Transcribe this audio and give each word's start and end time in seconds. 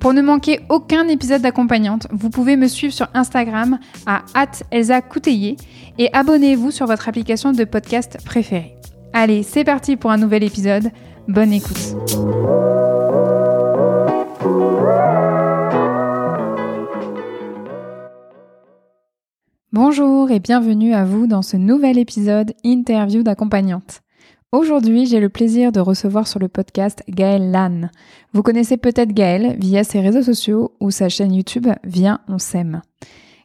Pour 0.00 0.12
ne 0.12 0.22
manquer 0.22 0.60
aucun 0.68 1.08
épisode 1.08 1.42
d'accompagnante, 1.42 2.06
vous 2.10 2.30
pouvez 2.30 2.56
me 2.56 2.68
suivre 2.68 2.92
sur 2.92 3.08
Instagram 3.14 3.78
à 4.06 4.22
Elsa 4.70 5.00
et 5.98 6.10
abonnez-vous 6.12 6.70
sur 6.70 6.86
votre 6.86 7.08
application 7.08 7.52
de 7.52 7.64
podcast 7.64 8.18
préférée. 8.24 8.76
Allez, 9.12 9.42
c'est 9.42 9.64
parti 9.64 9.96
pour 9.96 10.10
un 10.10 10.18
nouvel 10.18 10.44
épisode. 10.44 10.90
Bonne 11.28 11.52
écoute. 11.52 11.96
Bonjour 19.72 20.30
et 20.30 20.40
bienvenue 20.40 20.94
à 20.94 21.04
vous 21.04 21.26
dans 21.26 21.42
ce 21.42 21.56
nouvel 21.56 21.98
épisode 21.98 22.54
Interview 22.64 23.22
d'accompagnante. 23.22 24.02
Aujourd'hui, 24.52 25.06
j'ai 25.06 25.18
le 25.18 25.28
plaisir 25.28 25.72
de 25.72 25.80
recevoir 25.80 26.28
sur 26.28 26.38
le 26.38 26.46
podcast 26.46 27.02
Gaëlle 27.08 27.50
Lannes. 27.50 27.90
Vous 28.32 28.44
connaissez 28.44 28.76
peut-être 28.76 29.12
Gaëlle 29.12 29.56
via 29.58 29.82
ses 29.82 30.00
réseaux 30.00 30.22
sociaux 30.22 30.76
ou 30.78 30.92
sa 30.92 31.08
chaîne 31.08 31.34
YouTube 31.34 31.66
Viens, 31.82 32.20
on 32.28 32.38
s'aime. 32.38 32.80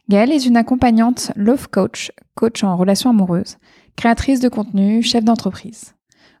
Gaëlle 0.08 0.30
est 0.30 0.46
une 0.46 0.56
accompagnante 0.56 1.32
love 1.34 1.68
coach, 1.68 2.12
coach 2.36 2.62
en 2.62 2.76
relations 2.76 3.10
amoureuses, 3.10 3.58
créatrice 3.96 4.38
de 4.38 4.48
contenu, 4.48 5.02
chef 5.02 5.24
d'entreprise. 5.24 5.94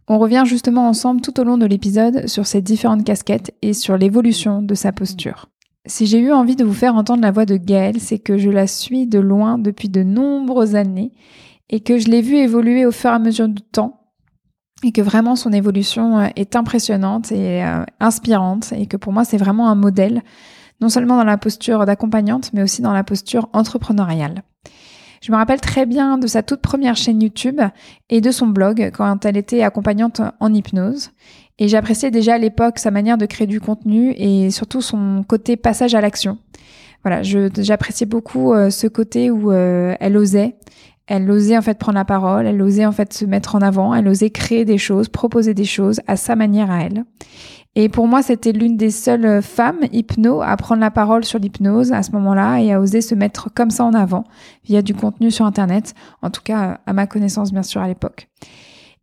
On 0.06 0.20
revient 0.20 0.44
justement 0.46 0.88
ensemble 0.88 1.22
tout 1.22 1.40
au 1.40 1.44
long 1.44 1.58
de 1.58 1.66
l'épisode 1.66 2.28
sur 2.28 2.46
ses 2.46 2.62
différentes 2.62 3.04
casquettes 3.04 3.52
et 3.62 3.72
sur 3.72 3.98
l'évolution 3.98 4.62
de 4.62 4.74
sa 4.74 4.92
posture. 4.92 5.48
Si 5.86 6.06
j'ai 6.06 6.20
eu 6.20 6.30
envie 6.30 6.56
de 6.56 6.64
vous 6.64 6.72
faire 6.72 6.94
entendre 6.94 7.22
la 7.22 7.32
voix 7.32 7.46
de 7.46 7.56
Gaëlle, 7.56 8.00
c'est 8.00 8.20
que 8.20 8.38
je 8.38 8.48
la 8.48 8.68
suis 8.68 9.08
de 9.08 9.18
loin 9.18 9.58
depuis 9.58 9.88
de 9.88 10.04
nombreuses 10.04 10.76
années 10.76 11.10
et 11.68 11.80
que 11.80 11.98
je 11.98 12.08
l'ai 12.08 12.22
vue 12.22 12.36
évoluer 12.36 12.86
au 12.86 12.92
fur 12.92 13.10
et 13.10 13.14
à 13.14 13.18
mesure 13.18 13.48
du 13.48 13.62
temps 13.62 14.01
et 14.82 14.92
que 14.92 15.00
vraiment 15.00 15.36
son 15.36 15.52
évolution 15.52 16.18
euh, 16.18 16.28
est 16.36 16.56
impressionnante 16.56 17.32
et 17.32 17.64
euh, 17.64 17.84
inspirante 18.00 18.72
et 18.72 18.86
que 18.86 18.96
pour 18.96 19.12
moi 19.12 19.24
c'est 19.24 19.36
vraiment 19.36 19.68
un 19.68 19.74
modèle, 19.74 20.22
non 20.80 20.88
seulement 20.88 21.16
dans 21.16 21.24
la 21.24 21.38
posture 21.38 21.86
d'accompagnante 21.86 22.50
mais 22.52 22.62
aussi 22.62 22.82
dans 22.82 22.92
la 22.92 23.04
posture 23.04 23.48
entrepreneuriale. 23.52 24.42
Je 25.20 25.30
me 25.30 25.36
rappelle 25.36 25.60
très 25.60 25.86
bien 25.86 26.18
de 26.18 26.26
sa 26.26 26.42
toute 26.42 26.60
première 26.60 26.96
chaîne 26.96 27.22
YouTube 27.22 27.60
et 28.10 28.20
de 28.20 28.30
son 28.32 28.48
blog 28.48 28.90
quand 28.92 29.24
elle 29.24 29.36
était 29.36 29.62
accompagnante 29.62 30.20
en 30.40 30.52
hypnose. 30.52 31.10
Et 31.60 31.68
j'appréciais 31.68 32.10
déjà 32.10 32.34
à 32.34 32.38
l'époque 32.38 32.80
sa 32.80 32.90
manière 32.90 33.18
de 33.18 33.26
créer 33.26 33.46
du 33.46 33.60
contenu 33.60 34.12
et 34.16 34.50
surtout 34.50 34.80
son 34.80 35.24
côté 35.28 35.56
passage 35.56 35.94
à 35.94 36.00
l'action. 36.00 36.38
Voilà, 37.04 37.22
j'appréciais 37.22 38.06
beaucoup 38.06 38.52
euh, 38.52 38.70
ce 38.70 38.88
côté 38.88 39.30
où 39.30 39.52
elle 39.52 40.16
osait, 40.16 40.56
elle 41.12 41.30
osait 41.30 41.58
en 41.58 41.62
fait 41.62 41.78
prendre 41.78 41.98
la 41.98 42.06
parole, 42.06 42.46
elle 42.46 42.62
osait 42.62 42.86
en 42.86 42.92
fait 42.92 43.12
se 43.12 43.26
mettre 43.26 43.54
en 43.54 43.60
avant, 43.60 43.94
elle 43.94 44.08
osait 44.08 44.30
créer 44.30 44.64
des 44.64 44.78
choses, 44.78 45.10
proposer 45.10 45.52
des 45.52 45.66
choses 45.66 46.00
à 46.06 46.16
sa 46.16 46.36
manière 46.36 46.70
à 46.70 46.84
elle. 46.84 47.04
Et 47.74 47.90
pour 47.90 48.08
moi, 48.08 48.22
c'était 48.22 48.52
l'une 48.52 48.78
des 48.78 48.90
seules 48.90 49.42
femmes 49.42 49.80
hypno 49.92 50.40
à 50.40 50.56
prendre 50.56 50.80
la 50.80 50.90
parole 50.90 51.26
sur 51.26 51.38
l'hypnose 51.38 51.92
à 51.92 52.02
ce 52.02 52.12
moment-là 52.12 52.60
et 52.60 52.72
à 52.72 52.80
oser 52.80 53.02
se 53.02 53.14
mettre 53.14 53.52
comme 53.52 53.68
ça 53.68 53.84
en 53.84 53.92
avant 53.92 54.24
via 54.64 54.80
du 54.80 54.94
contenu 54.94 55.30
sur 55.30 55.44
Internet, 55.44 55.92
en 56.22 56.30
tout 56.30 56.40
cas 56.42 56.80
à 56.86 56.92
ma 56.94 57.06
connaissance 57.06 57.52
bien 57.52 57.62
sûr 57.62 57.82
à 57.82 57.88
l'époque. 57.88 58.28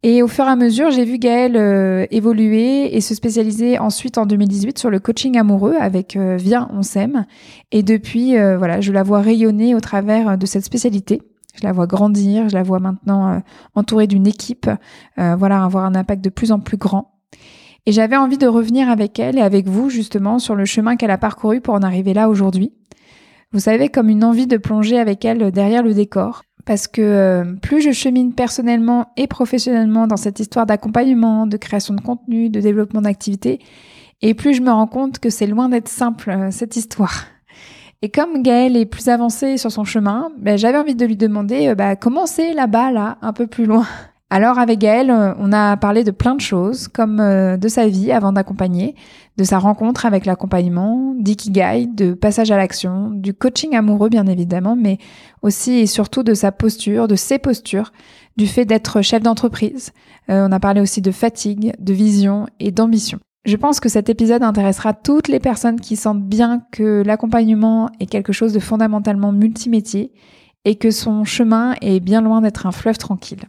Et 0.02 0.24
au 0.24 0.28
fur 0.28 0.46
et 0.46 0.50
à 0.50 0.56
mesure, 0.56 0.90
j'ai 0.90 1.06
vu 1.06 1.20
Gaëlle 1.20 1.58
euh, 1.58 2.08
évoluer 2.10 2.96
et 2.96 3.02
se 3.02 3.14
spécialiser 3.14 3.78
ensuite 3.78 4.18
en 4.18 4.26
2018 4.26 4.80
sur 4.80 4.90
le 4.90 5.00
coaching 5.00 5.38
amoureux 5.38 5.76
avec 5.80 6.16
euh, 6.16 6.38
Viens, 6.40 6.70
on 6.74 6.82
s'aime. 6.82 7.26
Et 7.72 7.84
depuis, 7.84 8.38
euh, 8.38 8.58
voilà, 8.58 8.82
je 8.82 8.94
la 8.94 9.04
vois 9.04 9.22
rayonner 9.22 9.76
au 9.76 9.80
travers 9.80 10.40
de 10.40 10.46
cette 10.48 10.64
spécialité. 10.64 11.22
Je 11.60 11.68
la 11.68 11.74
vois 11.74 11.88
grandir, 11.88 12.48
je 12.50 12.56
la 12.56 12.64
vois 12.64 12.80
maintenant 12.80 13.42
entourée 13.76 14.08
d'une 14.08 14.28
équipe, 14.28 14.70
voilà, 15.18 15.64
avoir 15.64 15.86
un 15.86 15.96
impact 15.96 16.24
de 16.24 16.30
plus 16.30 16.52
en 16.52 16.60
plus 16.60 16.78
grand. 16.78 17.20
Et 17.86 17.92
j'avais 17.92 18.18
envie 18.18 18.38
de 18.38 18.48
revenir 18.48 18.90
avec 18.90 19.20
elle 19.20 19.38
et 19.38 19.42
avec 19.42 19.68
vous 19.68 19.90
justement 19.90 20.40
sur 20.40 20.56
le 20.56 20.66
chemin 20.66 20.96
qu'elle 20.96 21.12
a 21.12 21.18
parcouru 21.18 21.60
pour 21.62 21.74
en 21.74 21.82
arriver 21.82 22.14
là 22.14 22.30
aujourd'hui. 22.30 22.72
Vous 23.52 23.60
savez, 23.60 23.90
comme 23.90 24.10
une 24.10 24.24
envie 24.24 24.46
de 24.46 24.58
plonger 24.58 25.00
avec 25.00 25.26
elle 25.26 25.52
derrière 25.52 25.82
le 25.82 25.96
décor, 25.96 26.44
parce 26.66 26.88
que 26.88 27.02
euh, 27.02 27.56
plus 27.56 27.82
je 27.82 27.92
chemine 27.92 28.34
personnellement 28.34 29.08
et 29.18 29.26
professionnellement 29.26 30.06
dans 30.06 30.18
cette 30.18 30.40
histoire 30.40 30.68
d'accompagnement, 30.68 31.48
de 31.48 31.58
création 31.58 31.96
de 31.96 32.02
contenu, 32.02 32.52
de 32.52 32.62
développement 32.62 33.02
d'activité, 33.02 33.60
et 34.22 34.36
plus 34.36 34.54
je 34.54 34.62
me 34.62 34.70
rends 34.70 34.86
compte 34.86 35.18
que 35.18 35.32
c'est 35.32 35.48
loin 35.48 35.68
d'être 35.68 35.88
simple 35.88 36.30
euh, 36.30 36.52
cette 36.52 36.76
histoire. 36.76 37.26
Et 38.02 38.10
comme 38.10 38.44
Gaëlle 38.44 38.78
est 38.78 38.86
plus 38.86 39.10
avancée 39.10 39.58
sur 39.58 39.72
son 39.72 39.84
chemin, 39.84 40.32
ben, 40.38 40.58
j'avais 40.58 40.78
envie 40.78 40.96
de 40.96 41.06
lui 41.06 41.18
demander 41.18 41.68
euh, 41.68 41.76
bah, 41.76 41.98
comment 41.98 42.26
c'est 42.26 42.54
là-bas, 42.54 42.92
là, 42.92 43.18
un 43.22 43.34
peu 43.34 43.46
plus 43.46 43.66
loin? 43.66 43.86
Alors 44.32 44.60
avec 44.60 44.80
Gaëlle, 44.80 45.10
euh, 45.10 45.34
on 45.40 45.52
a 45.52 45.76
parlé 45.76 46.04
de 46.04 46.12
plein 46.12 46.36
de 46.36 46.40
choses, 46.40 46.88
comme 46.88 47.20
euh, 47.20 47.58
de 47.58 47.68
sa 47.68 47.88
vie 47.88 48.12
avant 48.12 48.32
d'accompagner, 48.32 48.96
de 49.38 49.44
sa 49.44 49.58
rencontre 49.58 50.06
avec 50.06 50.26
l'accompagnement, 50.26 51.14
d'ikigai, 51.18 51.88
de 51.88 52.14
passage 52.14 52.52
à 52.52 52.58
l'action, 52.58 53.10
du 53.10 53.34
coaching 53.34 53.76
amoureux 53.76 54.10
bien 54.10 54.28
évidemment, 54.28 54.78
mais 54.78 54.98
aussi 55.42 55.80
et 55.80 55.88
surtout 55.88 56.24
de 56.24 56.36
sa 56.36 56.52
posture, 56.54 57.08
de 57.08 57.16
ses 57.16 57.40
postures, 57.40 57.92
du 58.38 58.48
fait 58.48 58.66
d'être 58.66 59.02
chef 59.02 59.24
d'entreprise. 59.24 59.92
Euh, 60.30 60.48
on 60.48 60.52
a 60.52 60.60
parlé 60.60 60.80
aussi 60.80 61.02
de 61.02 61.12
fatigue, 61.12 61.74
de 61.80 61.94
vision 61.94 62.46
et 62.60 62.72
d'ambition. 62.72 63.20
Je 63.46 63.56
pense 63.56 63.80
que 63.80 63.90
cet 63.90 64.10
épisode 64.10 64.44
intéressera 64.44 64.94
toutes 64.94 65.28
les 65.28 65.40
personnes 65.40 65.80
qui 65.80 65.96
sentent 65.96 66.28
bien 66.28 66.64
que 66.72 67.04
l'accompagnement 67.06 67.90
est 68.00 68.06
quelque 68.06 68.34
chose 68.34 68.54
de 68.54 68.60
fondamentalement 68.60 69.32
multimétier 69.32 70.12
et 70.66 70.76
que 70.76 70.92
son 70.92 71.24
chemin 71.24 71.74
est 71.82 72.00
bien 72.02 72.22
loin 72.22 72.42
d'être 72.42 72.66
un 72.66 72.72
fleuve 72.72 72.98
tranquille. 72.98 73.44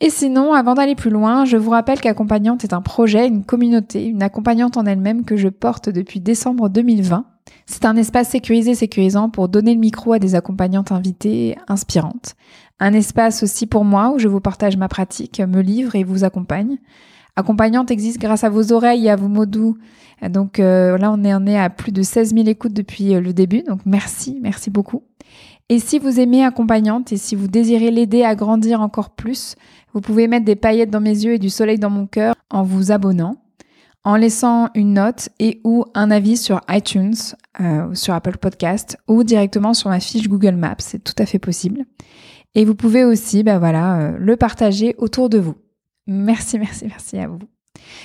Et 0.00 0.10
sinon, 0.10 0.54
avant 0.54 0.74
d'aller 0.74 0.96
plus 0.96 1.10
loin, 1.10 1.44
je 1.44 1.56
vous 1.56 1.70
rappelle 1.70 2.00
qu'Accompagnante 2.00 2.64
est 2.64 2.72
un 2.72 2.82
projet, 2.82 3.28
une 3.28 3.44
communauté, 3.44 4.06
une 4.06 4.22
accompagnante 4.22 4.76
en 4.76 4.86
elle-même 4.86 5.24
que 5.24 5.36
je 5.36 5.48
porte 5.48 5.88
depuis 5.88 6.20
décembre 6.20 6.68
2020. 6.68 7.26
C'est 7.66 7.84
un 7.84 7.96
espace 7.96 8.30
sécurisé, 8.30 8.74
sécurisant 8.74 9.30
pour 9.30 9.48
donner 9.48 9.74
le 9.74 9.80
micro 9.80 10.12
à 10.12 10.18
des 10.18 10.34
accompagnantes 10.34 10.90
invitées 10.90 11.56
inspirantes. 11.68 12.34
Un 12.80 12.92
espace 12.92 13.42
aussi 13.42 13.66
pour 13.66 13.84
moi 13.84 14.10
où 14.10 14.18
je 14.18 14.28
vous 14.28 14.40
partage 14.40 14.76
ma 14.76 14.88
pratique, 14.88 15.40
me 15.40 15.60
livre 15.60 15.94
et 15.94 16.04
vous 16.04 16.24
accompagne. 16.24 16.78
Accompagnante 17.36 17.90
existe 17.90 18.20
grâce 18.20 18.44
à 18.44 18.48
vos 18.48 18.72
oreilles 18.72 19.06
et 19.06 19.10
à 19.10 19.16
vos 19.16 19.28
mots 19.28 19.46
doux. 19.46 19.76
Donc 20.28 20.60
euh, 20.60 20.96
là, 20.98 21.10
on 21.12 21.24
est, 21.24 21.34
on 21.34 21.46
est 21.46 21.58
à 21.58 21.70
plus 21.70 21.92
de 21.92 22.02
16 22.02 22.34
000 22.34 22.46
écoutes 22.46 22.72
depuis 22.72 23.14
euh, 23.14 23.20
le 23.20 23.32
début. 23.32 23.62
Donc 23.62 23.80
merci, 23.84 24.38
merci 24.40 24.70
beaucoup. 24.70 25.02
Et 25.68 25.78
si 25.78 25.98
vous 25.98 26.20
aimez 26.20 26.44
Accompagnante 26.44 27.12
et 27.12 27.16
si 27.16 27.34
vous 27.34 27.48
désirez 27.48 27.90
l'aider 27.90 28.22
à 28.22 28.34
grandir 28.34 28.80
encore 28.80 29.10
plus, 29.10 29.56
vous 29.94 30.00
pouvez 30.00 30.28
mettre 30.28 30.44
des 30.44 30.56
paillettes 30.56 30.90
dans 30.90 31.00
mes 31.00 31.24
yeux 31.24 31.34
et 31.34 31.38
du 31.38 31.50
soleil 31.50 31.78
dans 31.78 31.90
mon 31.90 32.06
cœur 32.06 32.34
en 32.50 32.62
vous 32.62 32.92
abonnant, 32.92 33.36
en 34.04 34.16
laissant 34.16 34.68
une 34.74 34.94
note 34.94 35.30
et 35.38 35.60
ou 35.64 35.86
un 35.94 36.10
avis 36.10 36.36
sur 36.36 36.60
iTunes, 36.68 37.14
euh, 37.60 37.94
sur 37.94 38.12
Apple 38.12 38.36
Podcast 38.36 38.98
ou 39.08 39.24
directement 39.24 39.72
sur 39.72 39.88
ma 39.88 40.00
fiche 40.00 40.28
Google 40.28 40.56
Maps. 40.56 40.76
C'est 40.80 41.02
tout 41.02 41.14
à 41.18 41.24
fait 41.24 41.38
possible. 41.38 41.84
Et 42.54 42.64
vous 42.64 42.74
pouvez 42.74 43.04
aussi, 43.04 43.42
ben 43.42 43.58
voilà, 43.58 43.98
euh, 43.98 44.16
le 44.18 44.36
partager 44.36 44.94
autour 44.98 45.30
de 45.30 45.38
vous. 45.38 45.54
Merci, 46.06 46.58
merci, 46.58 46.86
merci 46.86 47.18
à 47.18 47.28
vous. 47.28 47.38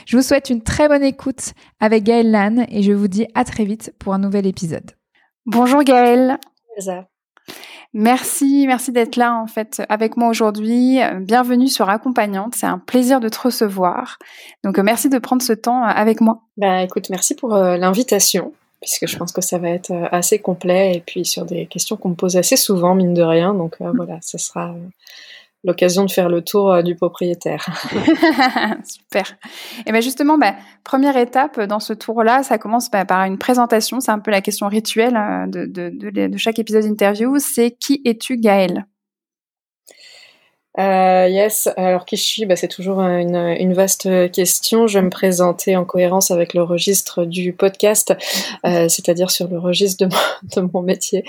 Je 0.06 0.18
vous 0.18 0.24
souhaite 0.24 0.50
une 0.50 0.62
très 0.62 0.88
bonne 0.88 1.04
écoute 1.04 1.54
avec 1.80 2.04
Gaëlle 2.04 2.32
Lannes 2.32 2.66
et 2.70 2.82
je 2.82 2.92
vous 2.92 3.08
dis 3.08 3.28
à 3.36 3.44
très 3.44 3.66
vite 3.66 3.94
pour 4.00 4.14
un 4.14 4.20
nouvel 4.20 4.48
épisode. 4.48 4.92
Bonjour 5.46 5.84
Gaëlle. 5.84 6.38
Merci, 7.94 8.66
merci 8.68 8.92
d'être 8.92 9.16
là 9.16 9.36
en 9.36 9.48
fait 9.48 9.82
avec 9.90 10.16
moi 10.16 10.30
aujourd'hui. 10.30 11.00
Bienvenue 11.22 11.68
sur 11.68 11.90
Accompagnante, 11.90 12.54
c'est 12.56 12.68
un 12.68 12.78
plaisir 12.78 13.20
de 13.20 13.30
te 13.30 13.40
recevoir. 13.40 14.20
Donc 14.64 14.78
euh, 14.78 14.84
merci 14.84 15.10
de 15.10 15.18
prendre 15.18 15.42
ce 15.42 15.54
temps 15.54 15.84
euh, 15.84 15.88
avec 15.88 16.22
moi. 16.22 16.44
Bah 16.58 16.84
écoute, 16.84 17.10
merci 17.10 17.36
pour 17.36 17.56
euh, 17.56 17.78
l'invitation 17.78 18.54
puisque 18.80 19.08
je 19.08 19.18
pense 19.18 19.32
que 19.34 19.42
ça 19.42 19.58
va 19.58 19.70
être 19.70 19.92
assez 20.12 20.40
complet 20.40 20.96
et 20.96 21.04
puis 21.06 21.26
sur 21.26 21.46
des 21.46 21.66
questions 21.66 21.98
qu'on 21.98 22.10
me 22.10 22.16
pose 22.16 22.38
assez 22.38 22.56
souvent 22.56 22.96
mine 22.96 23.14
de 23.14 23.24
rien. 23.24 23.54
Donc 23.54 23.76
voilà, 23.82 24.20
ça 24.22 24.38
sera 24.38 24.74
l'occasion 25.64 26.06
de 26.06 26.12
faire 26.12 26.30
le 26.30 26.42
tour 26.42 26.84
du 26.84 26.96
propriétaire. 26.96 27.66
Super. 28.84 29.38
Et 29.86 29.92
bien 29.92 30.02
justement, 30.02 30.38
bah, 30.38 30.56
première 30.84 31.18
étape 31.18 31.60
dans 31.62 31.80
ce 31.80 31.94
tour-là, 31.94 32.44
ça 32.44 32.58
commence 32.58 32.90
bah, 32.90 33.06
par 33.06 33.24
une 33.26 33.38
présentation. 33.38 34.00
C'est 34.00 34.12
un 34.12 34.20
peu 34.20 34.32
la 34.32 34.42
question 34.42 34.68
rituelle 34.68 35.18
de, 35.48 35.66
de, 35.68 36.38
chaque 36.38 36.60
épisode 36.60 36.84
d'interview. 36.84 37.38
C'est 37.40 37.72
qui 37.72 38.02
es-tu, 38.06 38.38
Gaëlle? 38.38 38.86
Euh, 40.80 41.28
yes, 41.28 41.70
alors 41.78 42.06
qui 42.06 42.16
je 42.16 42.24
suis? 42.24 42.46
Bah, 42.46 42.56
C'est 42.56 42.68
toujours 42.68 43.02
une, 43.02 43.74
vaste 43.74 44.32
question. 44.32 44.88
Je 44.88 45.00
vais 45.00 45.06
me 45.06 45.10
présenter 45.10 45.76
en 45.76 45.86
cohérence 45.86 46.32
avec 46.32 46.54
le 46.54 46.64
registre 46.64 47.26
du 47.26 47.54
podcast, 47.54 48.14
euh, 48.66 48.88
c'est-à-dire 48.88 49.30
sur 49.30 49.48
le 49.48 49.60
registre 49.60 50.06
de 50.06 50.12
mon, 50.14 50.64
de 50.64 50.70
mon 50.74 50.82
métier. 50.82 51.24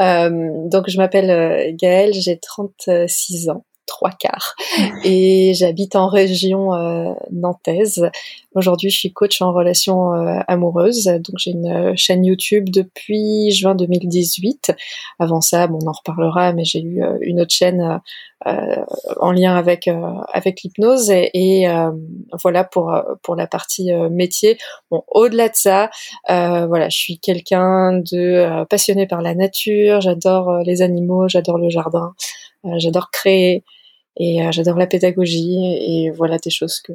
Euh, 0.00 0.50
donc 0.68 0.88
je 0.88 0.96
m'appelle 0.96 1.30
euh, 1.30 1.72
Gaëlle, 1.74 2.14
j'ai 2.14 2.38
36 2.38 3.50
ans 3.50 3.64
trois 3.86 4.10
quarts. 4.10 4.54
Et 5.04 5.54
j'habite 5.54 5.96
en 5.96 6.08
région 6.08 6.74
euh, 6.74 7.12
nantaise. 7.30 8.10
Aujourd'hui, 8.54 8.90
je 8.90 8.98
suis 8.98 9.12
coach 9.12 9.40
en 9.40 9.52
relations 9.52 10.14
euh, 10.14 10.40
amoureuses. 10.48 11.04
Donc, 11.04 11.36
j'ai 11.38 11.52
une 11.52 11.66
euh, 11.66 11.92
chaîne 11.96 12.24
YouTube 12.24 12.68
depuis 12.68 13.50
juin 13.52 13.74
2018. 13.74 14.72
Avant 15.18 15.40
ça, 15.40 15.66
bon, 15.66 15.78
on 15.82 15.88
en 15.88 15.92
reparlera, 15.92 16.52
mais 16.52 16.64
j'ai 16.64 16.82
eu 16.82 17.02
une 17.20 17.40
autre 17.40 17.54
chaîne 17.54 18.00
en 18.44 19.32
lien 19.32 19.56
avec 19.56 19.88
avec 20.32 20.62
l'hypnose. 20.62 21.10
Et, 21.10 21.66
voilà 22.42 22.64
pour 22.64 22.94
pour 23.22 23.34
la 23.34 23.46
partie 23.46 23.92
métier. 24.10 24.58
Bon, 24.90 25.02
au-delà 25.08 25.48
de 25.48 25.54
ça, 25.56 25.90
voilà, 26.28 26.88
je 26.88 26.96
suis 26.96 27.18
quelqu'un 27.18 27.92
de 27.92 28.64
passionné 28.66 29.06
par 29.06 29.22
la 29.22 29.34
nature. 29.34 30.00
J'adore 30.00 30.58
les 30.64 30.82
animaux, 30.82 31.28
j'adore 31.28 31.58
le 31.58 31.70
jardin. 31.70 32.14
J'adore 32.78 33.10
créer, 33.10 33.64
et 34.16 34.42
euh, 34.42 34.52
j'adore 34.52 34.76
la 34.76 34.86
pédagogie 34.86 35.58
et 35.80 36.10
voilà 36.10 36.38
des 36.38 36.50
choses 36.50 36.80
que 36.80 36.92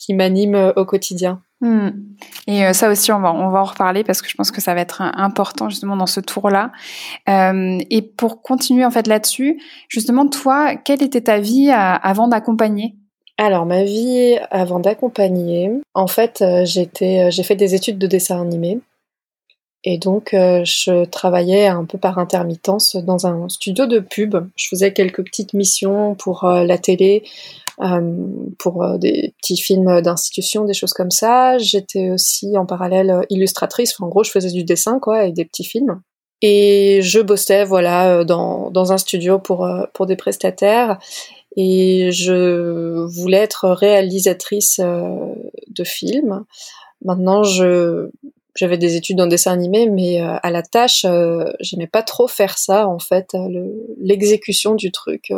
qui 0.00 0.14
m'animent 0.14 0.54
euh, 0.54 0.72
au 0.76 0.84
quotidien. 0.84 1.42
Hmm. 1.60 1.90
Et 2.46 2.64
euh, 2.64 2.72
ça 2.72 2.90
aussi, 2.90 3.12
on 3.12 3.20
va, 3.20 3.32
on 3.34 3.50
va 3.50 3.60
en 3.60 3.64
reparler 3.64 4.02
parce 4.02 4.22
que 4.22 4.30
je 4.30 4.34
pense 4.34 4.50
que 4.50 4.62
ça 4.62 4.74
va 4.74 4.80
être 4.80 5.02
important 5.02 5.68
justement 5.68 5.96
dans 5.96 6.06
ce 6.06 6.20
tour-là. 6.20 6.72
Euh, 7.28 7.78
et 7.90 8.00
pour 8.00 8.40
continuer 8.40 8.84
en 8.86 8.90
fait 8.90 9.06
là-dessus, 9.06 9.60
justement, 9.88 10.26
toi, 10.26 10.74
quelle 10.74 11.02
était 11.02 11.20
ta 11.20 11.38
vie 11.38 11.70
avant 11.70 12.28
d'accompagner? 12.28 12.94
Alors, 13.36 13.66
ma 13.66 13.84
vie 13.84 14.38
avant 14.50 14.80
d'accompagner, 14.80 15.70
en 15.94 16.06
fait, 16.06 16.44
j'étais, 16.64 17.30
j'ai 17.30 17.42
fait 17.42 17.56
des 17.56 17.74
études 17.74 17.98
de 17.98 18.06
dessin 18.06 18.40
animé. 18.40 18.80
Et 19.84 19.96
donc, 19.96 20.34
euh, 20.34 20.62
je 20.64 21.06
travaillais 21.06 21.66
un 21.66 21.86
peu 21.86 21.96
par 21.96 22.18
intermittence 22.18 22.96
dans 22.96 23.26
un 23.26 23.48
studio 23.48 23.86
de 23.86 23.98
pub. 23.98 24.36
Je 24.54 24.68
faisais 24.68 24.92
quelques 24.92 25.24
petites 25.24 25.54
missions 25.54 26.14
pour 26.14 26.44
euh, 26.44 26.64
la 26.64 26.76
télé, 26.76 27.24
euh, 27.80 28.14
pour 28.58 28.98
des 28.98 29.32
petits 29.38 29.56
films 29.56 30.02
d'institution, 30.02 30.66
des 30.66 30.74
choses 30.74 30.92
comme 30.92 31.10
ça. 31.10 31.56
J'étais 31.56 32.10
aussi 32.10 32.58
en 32.58 32.66
parallèle 32.66 33.24
illustratrice. 33.30 33.98
en 34.00 34.08
gros, 34.08 34.22
je 34.22 34.30
faisais 34.30 34.50
du 34.50 34.64
dessin, 34.64 34.98
quoi, 34.98 35.24
et 35.24 35.32
des 35.32 35.46
petits 35.46 35.64
films. 35.64 36.02
Et 36.42 37.00
je 37.02 37.20
bossais, 37.20 37.64
voilà, 37.64 38.24
dans, 38.24 38.70
dans 38.70 38.92
un 38.92 38.98
studio 38.98 39.38
pour, 39.38 39.68
pour 39.94 40.04
des 40.04 40.16
prestataires. 40.16 40.98
Et 41.56 42.12
je 42.12 43.06
voulais 43.06 43.38
être 43.38 43.68
réalisatrice 43.70 44.78
de 44.78 45.84
films. 45.84 46.44
Maintenant, 47.02 47.44
je, 47.44 48.10
j'avais 48.60 48.76
des 48.76 48.94
études 48.94 49.18
en 49.22 49.26
dessin 49.26 49.52
animé, 49.52 49.88
mais 49.88 50.20
euh, 50.20 50.36
à 50.42 50.50
la 50.50 50.62
tâche, 50.62 51.06
euh, 51.06 51.50
j'aimais 51.60 51.86
pas 51.86 52.02
trop 52.02 52.28
faire 52.28 52.58
ça 52.58 52.86
en 52.86 52.98
fait. 52.98 53.30
Euh, 53.34 53.48
l'exécution 53.98 54.74
du 54.74 54.92
truc 54.92 55.32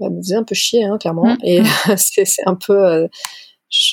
bah, 0.00 0.10
me 0.10 0.20
faisait 0.20 0.34
un 0.34 0.42
peu 0.42 0.56
chier, 0.56 0.82
hein, 0.82 0.98
clairement. 0.98 1.26
Mm. 1.26 1.36
Et 1.44 1.62
c'est 1.96 2.26
un 2.44 2.56
peu, 2.56 3.08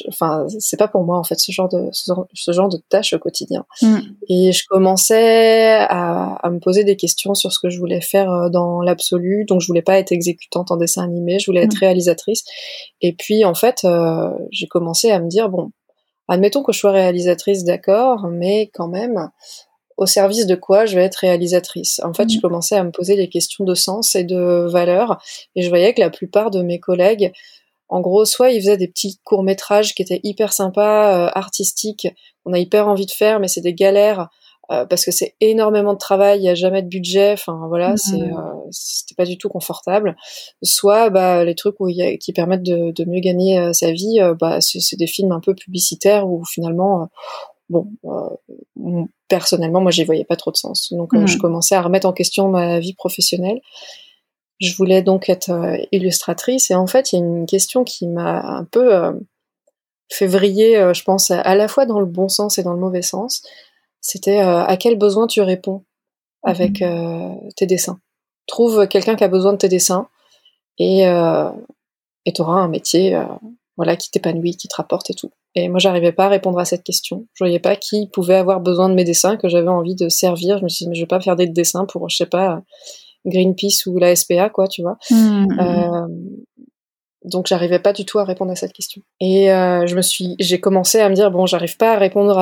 enfin, 0.08 0.48
c'est 0.58 0.78
pas 0.78 0.88
pour 0.88 1.04
moi 1.04 1.20
en 1.20 1.24
fait 1.24 1.40
ce 1.40 1.52
genre 1.52 1.70
de 1.70 1.90
ce 1.92 2.52
genre, 2.52 2.70
de 2.70 2.80
tâches 2.90 3.14
au 3.14 3.20
quotidien. 3.20 3.64
Mm. 3.84 4.00
Et 4.28 4.52
je 4.54 4.64
commençais 4.68 5.74
à, 5.74 6.34
à, 6.42 6.50
me 6.50 6.58
poser 6.58 6.84
des 6.84 6.96
questions 6.96 7.36
sur 7.36 7.52
ce 7.52 7.60
que 7.62 7.70
je 7.70 7.78
voulais 7.78 8.02
faire 8.02 8.50
dans 8.50 8.82
l'absolu. 8.82 9.46
Donc 9.46 9.62
je 9.62 9.68
voulais 9.68 9.84
pas 9.84 10.00
être 10.00 10.12
exécutante 10.12 10.72
en 10.72 10.78
dessin 10.78 11.04
animé, 11.04 11.38
je 11.38 11.46
voulais 11.46 11.62
être 11.62 11.76
mm. 11.76 11.82
réalisatrice. 11.82 12.44
Et 13.02 13.14
puis 13.14 13.46
en 13.46 13.54
fait, 13.54 13.86
j'ai 14.50 14.66
commencé 14.66 15.12
à 15.12 15.20
me 15.20 15.28
dire 15.28 15.48
bon 15.50 15.70
Admettons 16.32 16.64
que 16.64 16.72
je 16.72 16.80
sois 16.80 16.92
réalisatrice, 16.92 17.66
d'accord, 17.66 18.30
mais 18.30 18.72
quand 18.74 18.88
même, 18.88 19.30
au 19.98 20.06
service 20.06 20.48
de 20.48 20.56
quoi 20.56 20.86
je 20.86 20.96
vais 20.96 21.04
être 21.04 21.18
réalisatrice? 21.18 22.00
En 22.06 22.14
fait, 22.14 22.30
je 22.30 22.38
mhm. 22.38 22.42
commençais 22.42 22.78
à 22.78 22.86
me 22.86 22.92
poser 22.92 23.18
des 23.18 23.28
questions 23.28 23.66
de 23.66 23.76
sens 23.76 24.16
et 24.16 24.24
de 24.24 24.66
valeur, 24.72 25.22
et 25.58 25.62
je 25.62 25.68
voyais 25.68 25.94
que 25.94 26.00
la 26.00 26.10
plupart 26.10 26.50
de 26.50 26.62
mes 26.62 26.80
collègues, 26.80 27.34
en 27.90 28.00
gros, 28.00 28.24
soit 28.24 28.52
ils 28.52 28.62
faisaient 28.62 28.78
des 28.78 28.88
petits 28.88 29.20
courts 29.26 29.44
métrages 29.44 29.94
qui 29.94 30.04
étaient 30.04 30.22
hyper 30.24 30.54
sympas, 30.54 31.28
euh, 31.28 31.32
artistiques, 31.36 32.08
on 32.46 32.54
a 32.54 32.60
hyper 32.60 32.88
envie 32.88 33.08
de 33.08 33.12
faire, 33.12 33.42
mais 33.42 33.50
c'est 33.50 33.60
des 33.60 33.74
galères 33.74 34.30
euh, 34.72 34.86
parce 34.86 35.04
que 35.04 35.12
c'est 35.12 35.36
énormément 35.42 35.94
de 35.94 35.98
travail, 35.98 36.40
il 36.40 36.44
y 36.44 36.50
a 36.50 36.56
jamais 36.56 36.82
de 36.82 36.88
budget, 36.88 37.34
enfin 37.34 37.66
voilà, 37.68 37.98
c'est 37.98 38.18
mmh. 38.18 38.38
euh, 38.38 38.68
c'était 38.70 39.16
pas 39.16 39.26
du 39.26 39.38
tout 39.38 39.50
confortable. 39.50 40.16
Soit 40.64 41.10
bah 41.10 41.44
les 41.44 41.56
trucs 41.56 41.76
où 41.80 41.90
y 41.90 42.02
a, 42.02 42.16
qui 42.16 42.32
permettent 42.32 42.64
de, 42.64 42.92
de 42.92 43.06
mieux 43.06 43.20
gagner 43.20 43.60
euh, 43.60 43.74
sa 43.74 43.92
vie, 43.92 44.20
bah 44.40 44.62
c'est 44.62 44.96
des 44.96 45.08
films 45.08 45.34
un 45.34 45.42
peu 45.42 45.56
publicitaires 45.56 46.28
où 46.30 46.46
finalement 46.46 47.10
bon 47.70 47.88
personnellement 49.28 49.82
moi 49.82 49.92
j'y 49.92 50.04
voyais 50.06 50.26
pas 50.26 50.38
trop 50.38 50.52
de 50.52 50.58
sens. 50.58 50.94
Donc 50.94 51.10
je 51.14 51.36
mmh. 51.36 51.40
commençais 51.40 51.76
à 51.76 51.82
remettre 51.82 52.08
en 52.08 52.14
question 52.14 52.48
ma 52.48 52.80
vie 52.80 52.94
professionnelle. 52.94 53.60
Je 54.62 54.74
voulais 54.76 55.02
donc 55.02 55.28
être 55.28 55.52
illustratrice 55.92 56.72
et 56.72 56.76
en 56.76 56.88
fait 56.88 57.12
il 57.12 57.20
y 57.20 57.22
a 57.22 57.26
une 57.26 57.46
question 57.46 57.84
qui 57.84 58.08
m'a 58.08 58.42
un 58.42 58.64
peu 58.64 59.20
fait 60.10 60.28
vriller, 60.28 60.92
je 60.94 61.04
pense, 61.04 61.32
à 61.32 61.56
la 61.56 61.68
fois 61.68 61.86
dans 61.86 62.00
le 62.00 62.06
bon 62.06 62.30
sens 62.30 62.58
et 62.58 62.64
dans 62.64 62.74
le 62.74 62.80
mauvais 62.80 63.02
sens 63.02 63.42
c'était 64.02 64.40
euh, 64.40 64.64
à 64.66 64.78
quel 64.78 64.98
besoin 64.98 65.28
tu 65.28 65.42
réponds 65.42 65.84
avec 66.44 66.82
mhm. 66.82 66.88
euh, 66.88 67.50
tes 67.56 67.68
dessins? 67.68 68.00
Trouve 68.48 68.88
quelqu'un 68.88 69.16
qui 69.16 69.24
a 69.24 69.28
besoin 69.28 69.54
de 69.54 69.58
tes 69.58 69.70
dessins 69.70 70.08
et 70.78 71.08
euh, 71.08 71.50
et 72.26 72.34
auras 72.40 72.54
un 72.54 72.68
métier 72.68 73.20
voilà 73.78 73.96
qui 73.96 74.12
t'épanouit, 74.12 74.58
qui 74.58 74.68
te 74.68 74.76
rapporte 74.76 75.10
et 75.10 75.14
tout. 75.14 75.32
Et 75.56 75.70
moi 75.70 75.80
j'arrivais 75.80 76.12
pas 76.12 76.26
à 76.26 76.30
répondre 76.30 76.60
à 76.60 76.66
cette 76.66 76.84
question. 76.84 77.28
Je 77.34 77.44
voyais 77.44 77.60
pas 77.60 77.76
qui 77.76 78.08
pouvait 78.08 78.36
avoir 78.36 78.60
besoin 78.60 78.90
de 78.90 78.96
mes 78.96 79.04
dessins 79.04 79.38
que 79.38 79.48
j'avais 79.48 79.70
envie 79.70 79.96
de 79.96 80.10
servir. 80.10 80.58
Je 80.58 80.64
me 80.64 80.70
suis 80.70 80.86
dit 80.86 80.90
mais 80.90 80.96
je 80.96 81.02
vais 81.02 81.08
pas 81.08 81.22
faire 81.22 81.36
des 81.36 81.48
dessins 81.48 81.86
pour 81.86 82.10
je 82.10 82.18
sais 82.18 82.26
pas 82.26 82.62
Greenpeace 83.26 83.86
ou 83.86 83.98
la 84.00 84.16
SPA 84.16 84.50
quoi, 84.50 84.68
tu 84.68 84.82
vois. 84.82 84.98
Mmh. 85.10 86.08
Donc 87.24 87.46
j'arrivais 87.48 87.80
pas 87.80 87.94
du 87.94 88.06
tout 88.06 88.18
à 88.20 88.24
répondre 88.24 88.52
à 88.52 88.56
cette 88.56 88.74
question. 88.74 89.02
Et 89.20 89.52
euh, 89.52 89.86
je 89.86 89.96
me 89.96 90.02
suis, 90.02 90.36
j'ai 90.40 90.60
commencé 90.60 91.00
à 91.00 91.10
me 91.10 91.14
dire 91.14 91.30
bon, 91.30 91.46
j'arrive 91.46 91.78
pas 91.78 91.94
à 91.94 91.98
répondre 91.98 92.38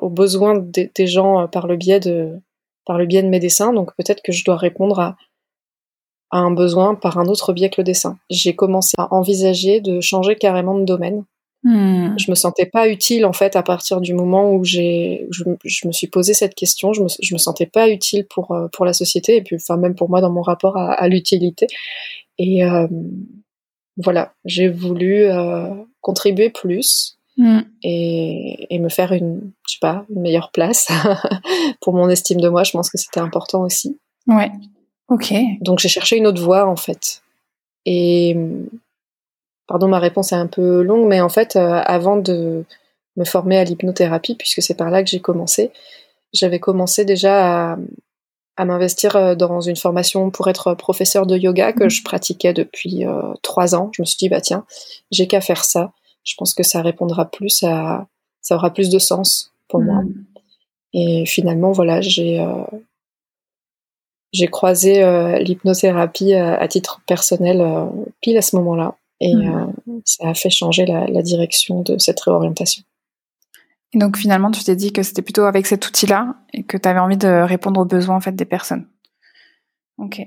aux 0.00 0.08
besoins 0.08 0.56
des, 0.58 1.06
gens 1.06 1.42
euh, 1.42 1.46
par 1.46 1.66
le 1.66 1.76
biais 1.76 2.00
de 2.00 2.40
par 2.86 2.96
le 2.96 3.06
biais 3.06 3.22
de 3.22 3.28
mes 3.28 3.38
dessins, 3.38 3.72
donc 3.72 3.94
peut-être 3.96 4.22
que 4.22 4.32
je 4.32 4.44
dois 4.44 4.56
répondre 4.56 4.98
à, 4.98 5.16
un 6.32 6.50
besoin 6.52 6.94
par 6.94 7.18
un 7.18 7.26
autre 7.26 7.52
biais 7.52 7.68
que 7.70 7.80
le 7.80 7.84
dessin. 7.84 8.16
J'ai 8.30 8.54
commencé 8.54 8.94
à 8.98 9.12
envisager 9.12 9.80
de 9.80 10.00
changer 10.00 10.36
carrément 10.36 10.78
de 10.78 10.84
domaine. 10.84 11.24
Hmm. 11.62 12.16
Je 12.18 12.30
me 12.30 12.36
sentais 12.36 12.64
pas 12.64 12.88
utile 12.88 13.26
en 13.26 13.34
fait 13.34 13.54
à 13.54 13.62
partir 13.62 14.00
du 14.00 14.14
moment 14.14 14.54
où 14.54 14.64
j'ai, 14.64 15.26
je, 15.30 15.86
me 15.86 15.92
suis 15.92 16.06
posé 16.06 16.32
cette 16.32 16.54
question. 16.54 16.94
Je 16.94 17.02
me, 17.02 17.08
je 17.20 17.34
me 17.34 17.38
sentais 17.38 17.66
pas 17.66 17.90
utile 17.90 18.26
pour 18.26 18.52
euh, 18.52 18.68
pour 18.72 18.86
la 18.86 18.94
société 18.94 19.36
et 19.36 19.42
puis 19.42 19.56
enfin 19.56 19.76
même 19.76 19.94
pour 19.94 20.08
moi 20.08 20.22
dans 20.22 20.30
mon 20.30 20.40
rapport 20.40 20.78
à, 20.78 20.92
à 20.92 21.08
l'utilité. 21.08 21.66
Et 22.38 22.64
euh, 22.64 22.86
voilà, 23.96 24.32
j'ai 24.44 24.68
voulu 24.68 25.24
euh, 25.24 25.74
contribuer 26.00 26.50
plus 26.50 27.18
mm. 27.36 27.60
et, 27.82 28.78
me 28.78 28.88
faire 28.88 29.12
une, 29.12 29.52
je 29.68 29.74
sais 29.74 29.78
pas, 29.80 30.04
une 30.14 30.22
meilleure 30.22 30.50
place 30.52 30.88
pour 31.80 31.94
mon 31.94 32.08
estime 32.08 32.40
de 32.40 32.48
moi. 32.48 32.64
Je 32.64 32.72
pense 32.72 32.90
que 32.90 32.98
c'était 32.98 33.20
important 33.20 33.62
aussi. 33.62 33.98
Ouais. 34.26 34.50
Ok. 35.08 35.34
Donc 35.60 35.80
j'ai 35.80 35.88
cherché 35.88 36.16
une 36.16 36.26
autre 36.26 36.42
voie 36.42 36.66
en 36.66 36.76
fait. 36.76 37.22
Et 37.84 38.36
pardon, 39.66 39.88
ma 39.88 39.98
réponse 39.98 40.32
est 40.32 40.36
un 40.36 40.46
peu 40.46 40.82
longue, 40.82 41.06
mais 41.06 41.20
en 41.20 41.28
fait, 41.28 41.56
euh, 41.56 41.80
avant 41.84 42.16
de 42.16 42.64
me 43.16 43.24
former 43.24 43.58
à 43.58 43.64
l'hypnothérapie, 43.64 44.34
puisque 44.34 44.62
c'est 44.62 44.74
par 44.74 44.90
là 44.90 45.02
que 45.02 45.10
j'ai 45.10 45.20
commencé, 45.20 45.72
j'avais 46.32 46.60
commencé 46.60 47.04
déjà 47.04 47.72
à, 47.72 47.78
à 48.60 48.66
m'investir 48.66 49.16
euh, 49.16 49.34
dans 49.34 49.62
une 49.62 49.76
formation 49.76 50.30
pour 50.30 50.48
être 50.48 50.74
professeur 50.74 51.24
de 51.24 51.36
yoga 51.36 51.72
que 51.72 51.84
mhm. 51.84 51.90
je 51.90 52.04
pratiquais 52.04 52.52
depuis 52.52 53.06
euh, 53.06 53.32
trois 53.42 53.74
ans. 53.74 53.90
Je 53.94 54.02
me 54.02 54.04
suis 54.04 54.18
dit 54.18 54.28
bah 54.28 54.42
tiens, 54.42 54.66
j'ai 55.10 55.26
qu'à 55.26 55.40
faire 55.40 55.64
ça. 55.64 55.92
Je 56.24 56.34
pense 56.36 56.52
que 56.52 56.62
ça 56.62 56.82
répondra 56.82 57.24
plus 57.24 57.62
à, 57.62 58.06
ça 58.42 58.56
aura 58.56 58.70
plus 58.70 58.90
de 58.90 58.98
sens 58.98 59.54
pour 59.68 59.80
moi. 59.80 60.02
Mhm. 60.02 60.24
Et 60.92 61.24
finalement 61.24 61.72
voilà, 61.72 62.02
j'ai 62.02 62.38
euh, 62.38 62.64
j'ai 64.32 64.46
croisé 64.46 65.02
l'hypnothérapie 65.40 66.34
à 66.34 66.68
titre 66.68 67.00
personnel 67.04 67.66
pile 68.20 68.38
à 68.38 68.42
ce 68.42 68.54
moment-là, 68.56 68.94
et 69.20 69.32
ça 70.04 70.28
a 70.28 70.34
fait 70.34 70.50
changer 70.50 70.86
la 70.86 71.22
direction 71.22 71.82
de 71.82 71.98
cette 71.98 72.20
réorientation. 72.20 72.84
Et 73.92 73.98
donc 73.98 74.16
finalement, 74.16 74.50
tu 74.50 74.62
t'es 74.62 74.76
dit 74.76 74.92
que 74.92 75.02
c'était 75.02 75.22
plutôt 75.22 75.44
avec 75.44 75.66
cet 75.66 75.86
outil-là 75.86 76.36
et 76.52 76.62
que 76.62 76.76
tu 76.76 76.88
avais 76.88 77.00
envie 77.00 77.16
de 77.16 77.42
répondre 77.42 77.80
aux 77.80 77.84
besoins 77.84 78.16
en 78.16 78.20
fait 78.20 78.36
des 78.36 78.44
personnes. 78.44 78.86
Ok. 79.98 80.20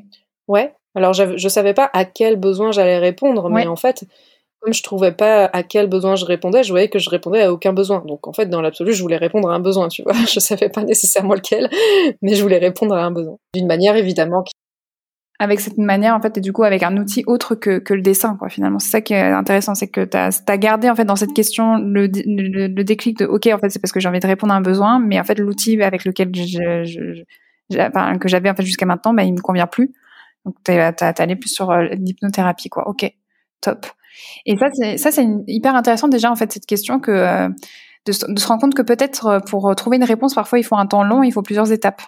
Ouais, 0.48 0.74
Alors, 0.96 1.14
je 1.14 1.48
savais 1.48 1.74
pas 1.74 1.90
à 1.94 2.06
quel 2.06 2.36
besoin 2.36 2.72
j'allais 2.72 3.00
répondre, 3.00 3.50
mais 3.50 3.66
en 3.66 3.78
fait, 3.78 4.04
comme 4.60 4.74
je 4.74 4.84
trouvais 4.84 5.14
pas 5.14 5.46
à 5.46 5.64
quel 5.64 5.88
besoin 5.88 6.16
je 6.16 6.26
répondais, 6.26 6.64
je 6.64 6.72
voyais 6.72 6.90
que 6.90 7.00
je 7.00 7.10
répondais 7.10 7.42
à 7.42 7.52
aucun 7.52 7.74
besoin. 7.74 8.04
Donc, 8.06 8.28
en 8.28 8.34
fait, 8.34 8.48
dans 8.48 8.62
l'absolu, 8.62 8.94
je 8.94 9.02
voulais 9.02 9.18
répondre 9.18 9.50
à 9.50 9.56
un 9.56 9.60
besoin, 9.60 9.88
tu 9.88 10.04
vois. 10.04 10.14
Je 10.30 10.40
savais 10.40 10.70
pas 10.70 10.84
nécessairement 10.84 11.34
lequel, 11.34 11.70
mais 12.22 12.36
je 12.36 12.42
voulais 12.44 12.60
répondre 12.60 12.96
à 12.96 13.04
un 13.04 13.12
besoin. 13.12 13.38
D'une 13.56 13.68
manière, 13.68 13.96
évidemment, 13.96 14.44
qui 14.44 14.54
avec 15.44 15.60
cette 15.60 15.78
manière 15.78 16.16
en 16.16 16.22
fait 16.22 16.38
et 16.38 16.42
du 16.42 16.54
coup 16.54 16.64
avec 16.64 16.84
un 16.84 16.98
outil 16.98 17.24
autre 17.28 17.56
que, 17.56 17.80
que 17.80 17.94
le 17.94 18.02
dessin 18.02 18.36
quoi 18.38 18.50
finalement. 18.50 18.80
C'est 18.80 18.90
ça 18.90 19.02
qui 19.02 19.14
est 19.14 19.22
intéressant 19.22 19.76
c'est 19.76 19.88
que 19.88 20.06
tu 20.06 20.18
as, 20.18 20.58
gardé 20.58 20.90
en 20.90 20.96
fait 20.96 21.06
dans 21.06 21.16
cette 21.16 21.34
question 21.34 21.78
le, 21.78 22.08
le, 22.08 22.84
déclic 22.84 23.20
de 23.20 23.26
ok 23.26 23.50
en 23.54 23.58
fait 23.60 23.70
c'est 23.70 23.80
parce 23.80 23.92
que 23.92 24.00
j'ai 24.00 24.10
envie 24.10 24.20
de 24.20 24.28
répondre 24.28 24.54
à 24.54 24.58
un 24.58 24.62
besoin 24.62 25.00
mais 25.00 25.20
en 25.20 25.24
fait 25.24 25.38
l'outil 25.38 25.82
avec 25.82 26.06
lequel 26.06 26.30
je, 26.34 26.84
je, 26.86 27.24
enfin, 27.80 28.18
que 28.18 28.28
j'avais 28.28 28.50
en 28.50 28.56
fait 28.56 28.64
jusqu'à 28.64 28.86
maintenant 28.86 29.14
bah, 29.14 29.24
il 29.24 29.34
me 29.34 29.42
convient 29.42 29.68
plus. 29.68 29.94
Donc 30.46 30.56
tu 30.66 30.72
es, 30.72 30.80
allé 31.02 31.36
plus 31.36 31.50
sur 31.50 31.72
euh, 31.72 31.86
l'hypnothérapie 31.94 32.70
quoi. 32.70 32.88
Ok 32.88 33.12
top. 33.62 33.86
Et 34.46 34.58
ça 34.58 34.68
c'est 34.74 34.98
ça 34.98 35.12
c'est 35.12 35.26
hyper 35.48 35.76
intéressant 35.76 36.08
déjà 36.08 36.32
en 36.32 36.36
fait 36.36 36.52
cette 36.52 36.66
question 36.66 37.00
que 37.00 37.12
euh, 37.12 37.50
de, 38.06 38.34
de, 38.34 38.40
se 38.40 38.48
rendre 38.48 38.62
compte 38.62 38.76
que 38.76 38.82
peut-être 38.82 39.28
euh, 39.28 39.40
pour 39.40 39.74
trouver 39.76 39.98
une 39.98 40.04
réponse 40.04 40.34
parfois 40.34 40.60
il 40.60 40.64
faut 40.64 40.76
un 40.76 40.86
temps 40.86 41.04
long 41.04 41.24
il 41.24 41.32
faut 41.32 41.42
plusieurs 41.42 41.72
étapes 41.72 42.02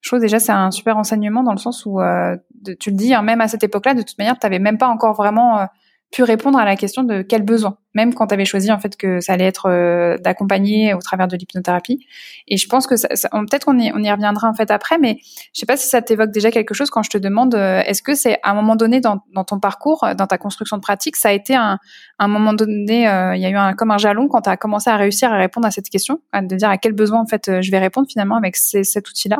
je 0.00 0.10
trouve 0.10 0.20
déjà 0.20 0.38
c'est 0.38 0.52
un 0.52 0.70
super 0.70 0.96
enseignement 0.96 1.42
dans 1.42 1.52
le 1.52 1.58
sens 1.58 1.84
où 1.86 2.00
euh, 2.00 2.36
tu 2.78 2.90
le 2.90 2.96
dis 2.96 3.14
hein, 3.14 3.22
même 3.22 3.40
à 3.40 3.48
cette 3.48 3.64
époque-là 3.64 3.94
de 3.94 4.02
toute 4.02 4.18
manière 4.18 4.38
tu 4.38 4.46
n'avais 4.46 4.58
même 4.58 4.78
pas 4.78 4.88
encore 4.88 5.14
vraiment 5.14 5.60
euh, 5.60 5.64
pu 6.12 6.22
répondre 6.22 6.58
à 6.58 6.64
la 6.64 6.76
question 6.76 7.02
de 7.02 7.20
quel 7.20 7.42
besoin 7.42 7.76
même 7.94 8.14
quand 8.14 8.28
tu 8.28 8.34
avais 8.34 8.44
choisi 8.44 8.70
en 8.70 8.78
fait 8.78 8.96
que 8.96 9.20
ça 9.20 9.32
allait 9.32 9.44
être 9.44 9.68
euh, 9.68 10.16
d'accompagner 10.18 10.94
au 10.94 11.00
travers 11.00 11.26
de 11.26 11.36
l'hypnothérapie. 11.36 12.06
Et 12.46 12.56
je 12.56 12.68
pense 12.68 12.86
que 12.86 12.96
ça, 12.96 13.08
peut-être 13.28 13.64
qu'on 13.64 13.78
y, 13.78 13.90
on 13.92 13.98
y 13.98 14.10
reviendra 14.10 14.48
en 14.48 14.54
fait 14.54 14.70
après 14.70 14.98
mais 14.98 15.18
je 15.52 15.60
sais 15.60 15.66
pas 15.66 15.76
si 15.76 15.88
ça 15.88 16.00
t'évoque 16.00 16.30
déjà 16.30 16.52
quelque 16.52 16.74
chose 16.74 16.90
quand 16.90 17.02
je 17.02 17.10
te 17.10 17.18
demande 17.18 17.54
est-ce 17.54 18.02
que 18.02 18.14
c'est 18.14 18.38
à 18.44 18.52
un 18.52 18.54
moment 18.54 18.76
donné 18.76 19.00
dans, 19.00 19.18
ton 19.44 19.58
parcours 19.58 20.06
dans 20.16 20.26
ta 20.26 20.38
construction 20.38 20.76
de 20.76 20.82
pratique 20.82 21.16
ça 21.16 21.30
a 21.30 21.32
été 21.32 21.56
un, 21.56 21.78
moment 22.20 22.52
donné 22.52 23.00
il 23.34 23.40
y 23.40 23.46
a 23.46 23.50
eu 23.50 23.56
un, 23.56 23.74
comme 23.74 23.90
un 23.90 23.98
jalon 23.98 24.28
quand 24.28 24.42
tu 24.42 24.50
as 24.50 24.56
commencé 24.56 24.88
à 24.88 24.96
réussir 24.96 25.32
à 25.32 25.36
répondre 25.36 25.66
à 25.66 25.72
cette 25.72 25.88
question 25.90 26.20
de 26.32 26.54
dire 26.54 26.70
à 26.70 26.78
quel 26.78 26.92
besoin 26.92 27.20
en 27.20 27.26
fait 27.26 27.60
je 27.60 27.70
vais 27.70 27.80
répondre 27.80 28.06
finalement 28.08 28.36
avec 28.36 28.56
cet 28.56 29.08
outil 29.10 29.28
là 29.28 29.38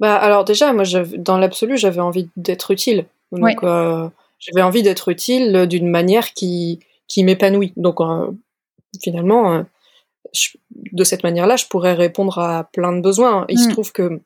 bah 0.00 0.16
alors 0.16 0.44
déjà, 0.44 0.72
moi, 0.72 0.84
dans 1.18 1.36
l'absolu, 1.36 1.76
j'avais 1.76 2.00
envie 2.00 2.30
d'être 2.36 2.70
utile. 2.70 3.04
Donc, 3.32 3.62
euh, 3.62 4.08
j'avais 4.38 4.62
envie 4.62 4.82
d'être 4.82 5.10
utile 5.10 5.66
d'une 5.68 5.88
manière 5.88 6.32
qui 6.32 6.80
qui 7.06 7.22
m'épanouit. 7.22 7.74
Donc, 7.76 8.00
euh, 8.00 8.30
finalement, 9.02 9.52
euh, 9.52 9.62
de 10.92 11.04
cette 11.04 11.22
manière-là, 11.22 11.56
je 11.56 11.66
pourrais 11.66 11.92
répondre 11.92 12.38
à 12.38 12.64
plein 12.72 12.92
de 12.92 13.02
besoins. 13.02 13.44
Il 13.50 13.58
se 13.58 13.68
mm. 13.68 13.72
trouve 13.72 13.92
que 13.92 14.20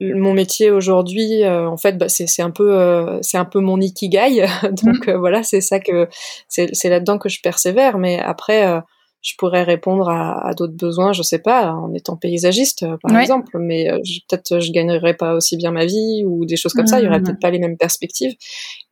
mon 0.00 0.34
métier 0.34 0.70
aujourd'hui, 0.70 1.46
en 1.46 1.76
fait, 1.78 1.96
bah, 1.96 2.10
c'est 2.10 2.42
un 2.42 2.50
peu 2.50 3.18
c'est 3.22 3.38
un 3.38 3.46
peu 3.46 3.60
mon 3.60 3.80
ikigai. 3.80 4.46
Donc 4.82 5.08
mm. 5.08 5.16
voilà, 5.16 5.42
c'est 5.42 5.62
ça 5.62 5.80
que 5.80 6.08
c'est 6.48 6.88
là-dedans 6.90 7.16
que 7.16 7.30
je 7.30 7.40
persévère. 7.40 7.96
Mais 7.96 8.20
après 8.20 8.82
je 9.24 9.32
pourrais 9.38 9.62
répondre 9.62 10.10
à, 10.10 10.46
à 10.46 10.52
d'autres 10.52 10.76
besoins, 10.76 11.14
je 11.14 11.22
sais 11.22 11.38
pas, 11.38 11.72
en 11.72 11.94
étant 11.94 12.14
paysagiste 12.14 12.82
euh, 12.82 12.98
par 13.02 13.18
exemple, 13.18 13.56
mais 13.58 13.90
euh, 13.90 13.98
peut-être 14.28 14.60
je 14.60 14.70
gagnerais 14.70 15.14
pas 15.14 15.34
aussi 15.34 15.56
bien 15.56 15.70
ma 15.70 15.86
vie 15.86 16.24
ou 16.26 16.44
des 16.44 16.56
choses 16.56 16.74
comme 16.74 16.86
ça, 16.86 17.00
il 17.00 17.04
y 17.04 17.08
aurait 17.08 17.20
mmh. 17.20 17.24
peut-être 17.24 17.40
pas 17.40 17.50
les 17.50 17.58
mêmes 17.58 17.78
perspectives. 17.78 18.34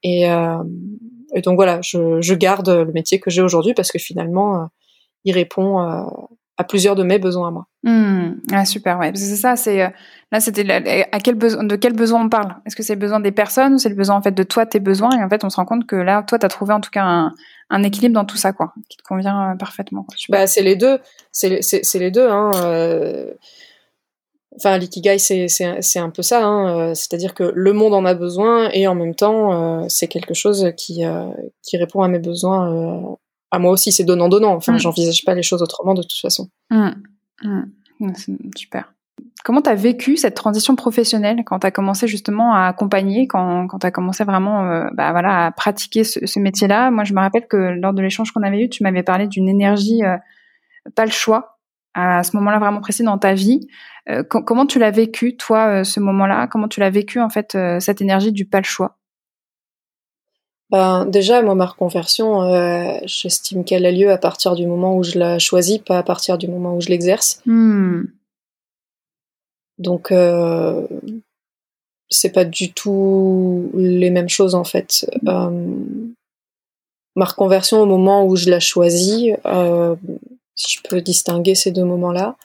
Et, 0.03 0.31
euh, 0.31 0.57
et 1.35 1.43
donc 1.43 1.57
voilà, 1.57 1.81
je, 1.83 2.23
je, 2.23 2.35
garde 2.35 2.71
le 2.71 2.93
métier 2.93 3.21
que 3.21 3.29
j'ai 3.29 3.43
aujourd'hui 3.43 3.75
parce 3.75 3.93
que 3.93 3.99
finalement, 3.99 4.63
euh, 4.63 4.65
il 5.25 5.33
répond 5.33 5.79
à 5.79 6.65
plusieurs 6.65 6.97
de 6.97 7.03
mes 7.03 7.19
besoins 7.19 7.49
à 7.49 7.51
moi. 7.51 7.67
Mmh. 7.85 8.41
Ah, 8.53 8.65
super, 8.65 8.99
ouais. 8.99 9.13
C'est 9.15 9.37
ça, 9.37 9.55
c'est 9.55 9.93
là, 10.33 10.41
c'était 10.41 10.69
à 11.13 11.21
quel 11.21 11.37
besoin, 11.37 11.63
de 11.63 11.77
quel 11.77 11.93
besoin 11.93 12.25
on 12.25 12.29
parle? 12.29 12.57
Est-ce 12.67 12.75
que 12.75 12.83
c'est 12.83 12.95
le 12.95 13.01
besoin 13.01 13.21
des 13.21 13.33
personnes 13.33 13.75
ou 13.75 13.79
c'est 13.79 13.89
le 13.89 13.95
besoin 13.95 14.17
en 14.17 14.23
fait 14.23 14.33
de 14.33 14.43
toi, 14.43 14.67
tes 14.67 14.81
besoins? 14.81 15.11
Et 15.17 15.23
en 15.23 15.29
fait, 15.29 15.45
on 15.45 15.51
se 15.51 15.57
rend 15.57 15.65
compte 15.65 15.87
que 15.87 15.95
là, 15.95 16.25
toi, 16.25 16.39
tu 16.41 16.47
as 16.47 16.49
trouvé 16.49 16.75
en 16.75 16.81
tout 16.81 16.91
cas 16.91 17.05
un, 17.05 17.35
un 17.73 17.83
équilibre 17.83 18.15
dans 18.15 18.27
tout 18.27 18.37
ça, 18.37 18.53
quoi, 18.53 18.75
qui 18.89 18.99
te 18.99 19.03
convient 19.03 19.53
euh, 19.53 19.57
parfaitement. 19.57 20.07
Bah, 20.29 20.47
c'est 20.47 20.63
les 20.63 20.77
deux, 20.77 20.99
c'est 21.33 21.95
les 21.95 22.11
deux. 22.11 22.29
Hein, 22.29 22.51
euh... 22.57 23.33
Enfin, 24.57 24.77
l'ikigai, 24.77 25.19
c'est 25.19 25.99
un 25.99 26.11
peu 26.11 26.21
ça, 26.21 26.45
hein, 26.45 26.91
euh, 26.91 26.95
c'est-à-dire 26.95 27.33
que 27.33 27.51
le 27.55 27.73
monde 27.73 27.95
en 27.95 28.05
a 28.05 28.13
besoin 28.13 28.69
et 28.75 28.87
en 28.87 28.95
même 28.95 29.15
temps, 29.15 29.81
euh, 29.81 29.87
c'est 29.89 30.09
quelque 30.09 30.35
chose 30.35 30.73
qui, 30.77 31.03
qui 31.63 31.77
répond 31.79 32.03
à 32.03 32.09
mes 32.09 32.19
besoins, 32.19 33.17
à 33.51 33.59
moi 33.59 33.73
aussi, 33.73 33.91
c'est 33.91 34.05
donnant-donnant. 34.05 34.55
Enfin, 34.55 34.75
mm. 34.75 34.79
j'envisage 34.79 35.25
pas 35.25 35.35
les 35.35 35.43
choses 35.43 35.63
autrement 35.63 35.95
de 35.95 36.03
toute 36.03 36.21
façon. 36.21 36.51
Mm. 36.71 36.91
Mm. 37.43 38.13
Super. 38.55 38.93
Comment 39.45 39.61
tu 39.61 39.71
as 39.71 39.75
vécu 39.75 40.17
cette 40.17 40.35
transition 40.35 40.77
professionnelle 40.77 41.43
quand 41.45 41.59
tu 41.59 41.67
as 41.67 41.73
commencé 41.73 42.07
justement 42.07 42.55
à 42.55 42.69
accompagner, 42.69 43.27
quand, 43.27 43.67
quand 43.67 43.81
tu 43.81 43.87
as 43.87 43.91
commencé 43.91 44.23
vraiment 44.23 44.65
euh, 44.65 44.87
bah, 44.93 45.11
voilà, 45.11 45.47
à 45.47 45.51
pratiquer 45.51 46.05
ce, 46.05 46.39
métier-là? 46.39 46.93
Moi, 46.93 47.03
je 47.03 47.13
me 47.13 47.19
rappelle 47.19 47.49
que 47.49 47.57
lors 47.57 47.93
de 47.93 48.03
l'échange 48.03 48.31
qu'on 48.31 48.43
avait 48.43 48.63
eu, 48.63 48.69
tu 48.69 48.85
m'avais 48.85 49.03
parlé 49.03 49.27
d'une 49.27 49.49
énergie, 49.49 50.05
euh, 50.05 50.17
pas 50.95 51.05
le 51.05 51.11
choix, 51.11 51.59
à 51.95 52.23
ce 52.23 52.37
moment-là 52.37 52.61
vraiment 52.61 52.81
précis 52.81 53.03
dans 53.03 53.19
ta 53.19 53.35
vie. 53.35 53.67
Euh, 54.09 54.23
comment 54.23 54.65
tu 54.65 54.79
l'as 54.79 54.93
vécu, 54.93 55.37
toi, 55.37 55.83
ce 55.83 55.99
moment-là? 55.99 56.47
Comment 56.47 56.69
tu 56.69 56.79
l'as 56.79 56.91
vécu, 56.91 57.21
en 57.21 57.29
fait, 57.29 57.57
cette 57.81 58.01
énergie 58.01 58.31
du 58.31 58.45
pas 58.45 58.59
le 58.59 58.65
choix? 58.65 58.97
Ben, 60.71 61.05
déjà, 61.05 61.43
moi, 61.43 61.57
ma 61.57 61.67
reconversion, 61.67 62.43
j'estime 63.07 63.65
qu'elle 63.65 63.87
a 63.87 63.91
lieu 63.91 64.11
à 64.11 64.19
partir 64.19 64.55
du 64.55 64.69
moment 64.69 64.97
où 64.97 65.03
je 65.03 65.19
la 65.19 65.41
choisis, 65.41 65.79
pas 65.79 65.99
à 65.99 66.03
partir 66.05 66.39
du 66.39 66.47
moment 66.47 66.77
où 66.77 66.81
je 66.81 66.89
l'exerce. 66.89 67.43
Hmm. 67.45 68.05
Donc, 69.83 70.13
euh, 70.13 70.87
c'est 72.09 72.33
pas 72.33 72.45
du 72.45 72.73
tout 72.73 73.71
les 73.75 74.11
mêmes 74.11 74.29
choses 74.29 74.55
en 74.55 74.65
fait. 74.65 75.11
Euh, 75.27 75.51
ma 77.17 77.25
reconversion 77.25 77.81
au 77.81 77.87
moment 77.87 78.25
où 78.25 78.37
je 78.37 78.49
la 78.49 78.61
choisis, 78.61 79.33
euh, 79.45 79.97
si 80.55 80.77
je 80.77 80.89
peux 80.89 81.01
distinguer 81.01 81.55
ces 81.55 81.73
deux 81.73 81.85
moments-là, 81.85 82.37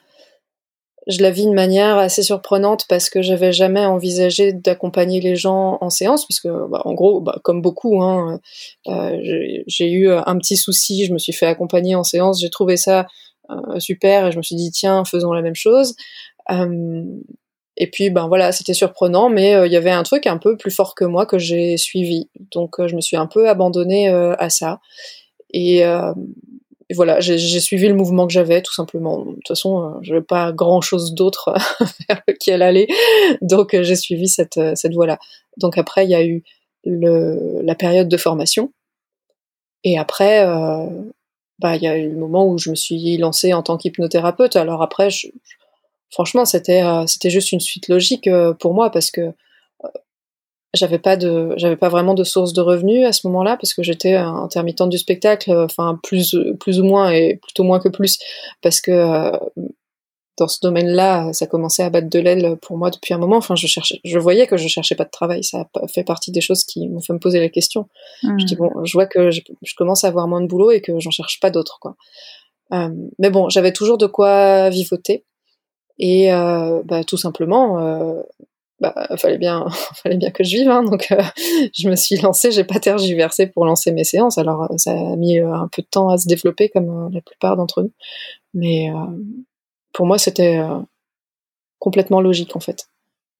je 1.05 1.21
la 1.21 1.31
vis 1.31 1.45
de 1.45 1.53
manière 1.53 1.97
assez 1.97 2.21
surprenante 2.21 2.85
parce 2.89 3.09
que 3.09 3.21
j'avais 3.21 3.53
jamais 3.53 3.85
envisagé 3.85 4.51
d'accompagner 4.51 5.21
les 5.21 5.37
gens 5.37 5.77
en 5.79 5.89
séance, 5.89 6.25
parce 6.27 6.41
que 6.41 6.67
bah, 6.69 6.81
en 6.83 6.93
gros, 6.93 7.21
bah, 7.21 7.39
comme 7.43 7.61
beaucoup, 7.61 8.01
hein, 8.01 8.41
j'ai 8.85 9.89
eu 9.89 10.09
un 10.11 10.37
petit 10.37 10.57
souci, 10.57 11.05
je 11.05 11.13
me 11.13 11.17
suis 11.17 11.31
fait 11.31 11.45
accompagner 11.45 11.95
en 11.95 12.03
séance, 12.03 12.41
j'ai 12.41 12.49
trouvé 12.49 12.75
ça 12.75 13.05
super 13.79 14.27
et 14.27 14.31
je 14.33 14.37
me 14.37 14.43
suis 14.43 14.55
dit 14.55 14.71
tiens, 14.71 15.05
faisons 15.05 15.31
la 15.31 15.41
même 15.41 15.55
chose. 15.55 15.95
Euh, 16.51 17.03
et 17.75 17.89
puis 17.89 18.09
ben 18.09 18.27
voilà, 18.27 18.51
c'était 18.51 18.73
surprenant, 18.73 19.29
mais 19.29 19.53
euh, 19.55 19.67
il 19.67 19.73
y 19.73 19.75
avait 19.75 19.91
un 19.91 20.03
truc 20.03 20.25
un 20.25 20.37
peu 20.37 20.57
plus 20.57 20.71
fort 20.71 20.95
que 20.95 21.05
moi 21.05 21.25
que 21.25 21.37
j'ai 21.37 21.77
suivi. 21.77 22.29
Donc 22.51 22.79
euh, 22.79 22.87
je 22.87 22.95
me 22.95 23.01
suis 23.01 23.17
un 23.17 23.27
peu 23.27 23.49
abandonnée 23.49 24.09
à 24.09 24.49
ça. 24.49 24.79
Et, 25.53 25.83
voilà, 26.95 27.19
j'ai 27.19 27.59
suivi 27.59 27.89
le 27.89 27.93
mouvement 27.95 28.27
que 28.27 28.33
j'avais, 28.33 28.61
tout 28.61 28.73
simplement. 28.73 29.25
De 29.25 29.33
toute 29.33 29.47
façon, 29.49 29.95
je 30.03 30.13
n'avais 30.13 30.23
pas 30.25 30.53
grand-chose 30.53 31.13
d'autre 31.13 31.53
vers 32.07 32.21
lequel 32.29 32.61
aller, 32.61 32.87
donc 33.41 33.75
j'ai 33.81 33.97
suivi 33.97 34.29
cette, 34.29 34.59
cette 34.75 34.93
voie-là. 34.93 35.19
Donc 35.57 35.77
après, 35.77 36.05
il 36.05 36.11
y 36.11 36.15
a 36.15 36.23
eu 36.23 36.43
la 36.85 37.75
période 37.75 38.07
de 38.07 38.15
formation, 38.15 38.71
et 39.83 39.97
après, 39.97 40.45
bah 41.59 41.75
il 41.75 41.83
y 41.83 41.87
a 41.87 41.97
eu 41.97 42.09
le 42.09 42.17
moment 42.17 42.47
où 42.47 42.57
je 42.57 42.69
me 42.69 42.75
suis 42.75 43.17
lancée 43.17 43.53
en 43.53 43.63
tant 43.63 43.77
qu'hypnothérapeute. 43.77 44.55
Alors 44.55 44.81
après, 44.81 45.09
je, 45.09 45.27
franchement, 46.11 46.45
c'était 46.45 46.83
euh, 46.83 47.05
c'était 47.07 47.29
juste 47.29 47.51
une 47.51 47.59
suite 47.59 47.87
logique 47.87 48.27
euh, 48.27 48.53
pour 48.53 48.73
moi 48.73 48.89
parce 48.89 49.11
que 49.11 49.21
euh, 49.21 49.87
j'avais 50.73 50.99
pas 50.99 51.17
de 51.17 51.53
j'avais 51.57 51.75
pas 51.75 51.89
vraiment 51.89 52.13
de 52.13 52.23
source 52.23 52.53
de 52.53 52.61
revenus 52.61 53.05
à 53.05 53.11
ce 53.11 53.27
moment-là 53.27 53.57
parce 53.57 53.73
que 53.73 53.83
j'étais 53.83 54.15
intermittente 54.15 54.89
du 54.89 54.97
spectacle 54.97 55.51
enfin 55.51 55.99
plus 56.03 56.35
plus 56.59 56.79
ou 56.79 56.83
moins 56.83 57.11
et 57.11 57.39
plutôt 57.41 57.63
moins 57.63 57.79
que 57.79 57.89
plus 57.89 58.19
parce 58.61 58.81
que 58.81 59.31
dans 60.37 60.47
ce 60.47 60.59
domaine-là 60.61 61.33
ça 61.33 61.47
commençait 61.47 61.83
à 61.83 61.89
battre 61.89 62.09
de 62.09 62.19
l'aile 62.19 62.57
pour 62.61 62.77
moi 62.77 62.91
depuis 62.91 63.13
un 63.13 63.17
moment. 63.17 63.37
Enfin 63.37 63.55
je 63.55 63.65
cherchais 63.65 63.99
je 64.03 64.19
voyais 64.19 64.45
que 64.45 64.57
je 64.57 64.67
cherchais 64.67 64.95
pas 64.95 65.05
de 65.05 65.09
travail. 65.09 65.43
Ça 65.43 65.67
fait 65.91 66.03
partie 66.03 66.31
des 66.31 66.41
choses 66.41 66.63
qui 66.63 66.87
m'ont 66.89 67.01
fait 67.01 67.13
me 67.13 67.19
poser 67.19 67.39
la 67.39 67.49
question. 67.49 67.87
Je 68.21 68.45
dis 68.45 68.55
mmh. 68.55 68.57
bon 68.57 68.83
je 68.83 68.93
vois 68.93 69.07
que 69.07 69.31
je, 69.31 69.41
commence 69.77 70.03
à 70.03 70.09
avoir 70.09 70.27
moins 70.27 70.41
de 70.41 70.47
boulot 70.47 70.71
et 70.71 70.81
que 70.81 70.99
j'en 70.99 71.11
cherche 71.11 71.39
pas 71.39 71.49
d'autres 71.49 71.79
quoi. 71.79 71.95
Mais 72.71 73.29
bon 73.31 73.49
j'avais 73.49 73.71
toujours 73.71 73.97
de 73.97 74.05
quoi 74.05 74.69
vivoter 74.69 75.23
et 75.99 76.31
euh, 76.31 76.81
bah, 76.85 77.03
tout 77.03 77.17
simplement, 77.17 77.79
euh, 77.79 78.21
bah, 78.79 78.93
fallait 79.17 79.39
bien, 79.39 79.65
fallait 80.03 80.17
bien 80.17 80.31
que 80.31 80.43
je 80.43 80.57
vive, 80.57 80.69
hein, 80.69 80.83
donc 80.83 81.11
euh, 81.11 81.21
je 81.77 81.89
me 81.89 81.95
suis 81.95 82.17
lancée, 82.17 82.51
j'ai 82.51 82.63
pas 82.63 82.79
tergiversé 82.79 83.47
pour 83.47 83.65
lancer 83.65 83.91
mes 83.91 84.03
séances. 84.03 84.37
Alors 84.37 84.63
euh, 84.71 84.77
ça 84.77 84.91
a 84.91 85.15
mis 85.15 85.39
euh, 85.39 85.51
un 85.51 85.67
peu 85.67 85.81
de 85.81 85.87
temps 85.87 86.09
à 86.09 86.17
se 86.17 86.27
développer 86.27 86.69
comme 86.69 87.09
la 87.11 87.21
plupart 87.21 87.57
d'entre 87.57 87.81
nous, 87.81 87.91
mais 88.53 88.89
pour 89.93 90.05
moi 90.05 90.17
c'était 90.17 90.61
complètement 91.79 92.21
logique 92.21 92.55
en 92.55 92.59
fait. 92.59 92.87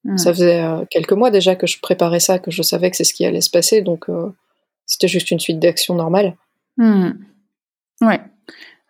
Mmh. 0.04 0.18
Ça 0.18 0.34
faisait 0.34 0.64
quelques 0.90 1.14
mois 1.14 1.32
déjà 1.32 1.56
que 1.56 1.68
je 1.68 1.80
préparais 1.80 2.20
ça, 2.20 2.40
que 2.40 2.52
je 2.52 2.62
savais 2.62 2.90
que 2.90 2.98
c'est 2.98 3.04
ce 3.04 3.14
qui 3.14 3.26
allait 3.26 3.42
se 3.42 3.50
passer, 3.50 3.82
donc 3.82 4.08
c'était 4.86 5.08
juste 5.08 5.32
une 5.32 5.40
suite 5.40 5.60
d'actions 5.60 5.96
normales. 5.96 6.36
Mmh. 6.78 7.12
Ouais. 8.02 8.22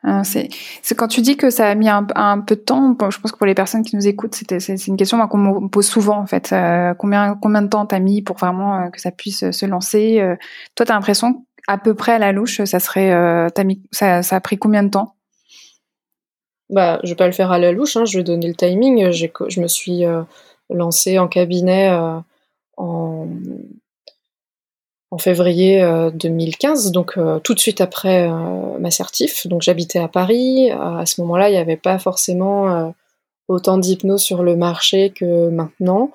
Euh, 0.08 0.24
c'est 0.24 0.96
quand 0.96 1.08
tu 1.08 1.22
dis 1.22 1.36
que 1.36 1.50
ça 1.50 1.68
a 1.68 1.76
mis 1.76 1.90
un, 1.90 2.04
peu 2.40 2.56
de 2.56 2.62
temps. 2.62 2.96
je 3.10 3.20
pense 3.20 3.32
que 3.32 3.38
pour 3.38 3.46
les 3.46 3.56
personnes 3.56 3.84
qui 3.84 3.96
nous 3.96 4.08
écoutent, 4.08 4.36
c'est 4.36 4.88
une 4.88 4.96
question 4.96 5.26
qu'on 5.28 5.38
me 5.38 5.68
pose 5.68 5.86
souvent 5.86 6.18
en 6.18 6.26
fait. 6.26 6.54
Euh, 6.54 6.94
combien 6.94 7.36
de 7.36 7.68
temps 7.68 7.86
t'as 7.86 8.00
mis 8.00 8.22
pour 8.22 8.38
vraiment 8.38 8.80
euh, 8.80 8.90
que 8.90 9.02
ça 9.02 9.12
puisse 9.12 9.52
se 9.52 9.66
lancer 9.66 10.24
Toi, 10.76 10.86
t'as 10.86 10.94
l'impression 10.94 11.46
à 11.68 11.78
peu 11.78 11.94
près 11.94 12.14
à 12.14 12.20
la 12.20 12.32
louche, 12.32 12.64
ça 12.64 12.80
serait 12.80 13.12
ça 13.92 14.36
a 14.36 14.40
pris 14.40 14.58
combien 14.58 14.84
de 14.84 14.90
temps? 14.90 15.16
Bah, 16.70 17.00
je 17.04 17.10
vais 17.10 17.16
pas 17.16 17.28
le 17.28 17.34
faire 17.34 17.52
à 17.52 17.60
la 17.60 17.72
louche. 17.72 17.98
Hein, 17.98 18.06
je 18.06 18.18
vais 18.18 18.24
donner 18.24 18.48
le 18.48 18.56
timing. 18.56 19.12
Je 19.12 19.62
me 19.62 19.68
suis 19.68 20.04
lancée 20.70 21.20
en 21.20 21.28
cabinet 21.28 21.90
en 22.78 23.28
en 25.10 25.18
février 25.18 25.82
2015, 26.14 26.88
euh, 26.88 26.92
donc 26.92 27.18
euh, 27.18 27.40
tout 27.40 27.54
de 27.54 27.60
suite 27.60 27.82
après 27.82 28.30
euh, 28.30 28.78
ma 28.80 28.92
certif. 28.92 29.48
Donc 29.48 29.62
j'habitais 29.62 30.00
à 30.00 30.08
Paris. 30.08 30.70
À 30.72 31.06
ce 31.06 31.22
moment-là, 31.22 31.50
il 31.50 31.54
n'y 31.54 31.58
avait 31.58 31.78
pas 31.78 31.98
forcément 32.00 32.94
autant 33.48 33.78
d'hypnose 33.78 34.22
sur 34.22 34.44
le 34.44 34.56
marché 34.56 35.12
que 35.12 35.50
maintenant. 35.50 36.12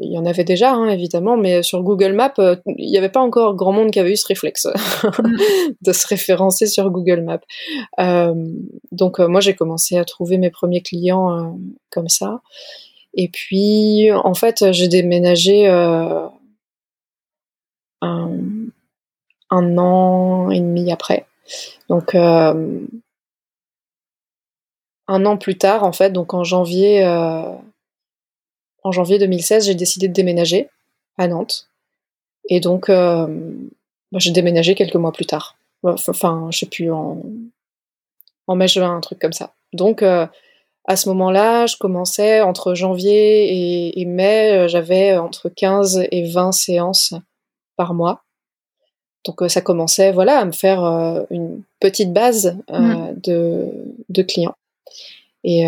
Il 0.00 0.12
y 0.12 0.18
en 0.18 0.26
avait 0.26 0.44
déjà, 0.44 0.72
hein, 0.72 0.88
évidemment, 0.90 1.36
mais 1.36 1.64
sur 1.64 1.82
Google 1.82 2.12
Maps, 2.12 2.34
il 2.66 2.88
n'y 2.88 2.96
avait 2.96 3.08
pas 3.08 3.20
encore 3.20 3.56
grand 3.56 3.72
monde 3.72 3.90
qui 3.90 3.98
avait 3.98 4.12
eu 4.12 4.16
ce 4.16 4.28
réflexe 4.28 4.68
de 5.82 5.92
se 5.92 6.06
référencer 6.06 6.66
sur 6.66 6.88
Google 6.90 7.22
Maps. 7.22 7.40
donc 8.92 9.18
moi, 9.18 9.40
j'ai 9.40 9.54
commencé 9.54 9.98
à 9.98 10.04
trouver 10.04 10.38
mes 10.38 10.50
premiers 10.50 10.82
clients 10.82 11.58
comme 11.90 12.08
ça. 12.08 12.42
Et 13.14 13.28
puis, 13.28 14.10
en 14.12 14.34
fait, 14.34 14.70
j'ai 14.70 14.86
déménagé 14.86 15.68
un, 18.02 19.78
an 19.78 20.50
et 20.50 20.60
demi 20.60 20.92
après. 20.92 21.26
Donc 21.88 22.14
euh, 22.14 22.80
un 25.08 25.26
an 25.26 25.36
plus 25.36 25.58
tard, 25.58 25.84
en 25.84 25.92
fait, 25.92 26.10
donc 26.10 26.34
en 26.34 26.44
janvier, 26.44 27.04
euh, 27.04 27.52
en 28.82 28.92
janvier 28.92 29.18
2016, 29.18 29.66
j'ai 29.66 29.74
décidé 29.74 30.08
de 30.08 30.12
déménager 30.12 30.68
à 31.18 31.28
Nantes. 31.28 31.68
Et 32.48 32.60
donc, 32.60 32.88
euh, 32.88 33.26
bah, 34.10 34.18
j'ai 34.18 34.30
déménagé 34.30 34.74
quelques 34.74 34.96
mois 34.96 35.12
plus 35.12 35.26
tard. 35.26 35.56
Enfin, 35.82 36.48
je 36.50 36.58
sais 36.58 36.66
plus, 36.66 36.90
en, 36.90 37.22
en 38.46 38.56
mai-juin, 38.56 38.96
un 38.96 39.00
truc 39.00 39.18
comme 39.18 39.32
ça. 39.32 39.52
Donc, 39.72 40.02
à 40.02 40.96
ce 40.96 41.08
moment-là, 41.08 41.66
je 41.66 41.76
commençais 41.76 42.40
entre 42.40 42.74
janvier 42.74 44.00
et 44.00 44.04
mai, 44.04 44.68
j'avais 44.68 45.16
entre 45.16 45.48
15 45.48 46.06
et 46.10 46.30
20 46.30 46.52
séances 46.52 47.14
par 47.76 47.94
mois. 47.94 48.24
Donc 49.24 49.42
euh, 49.42 49.48
ça 49.48 49.60
commençait 49.60 50.12
voilà 50.12 50.38
à 50.38 50.44
me 50.44 50.52
faire 50.52 50.84
euh, 50.84 51.22
une 51.30 51.62
petite 51.80 52.12
base 52.12 52.58
euh, 52.70 52.78
mm. 52.78 53.20
de, 53.20 53.68
de, 54.08 54.22
clients. 54.22 54.56
Et, 55.44 55.64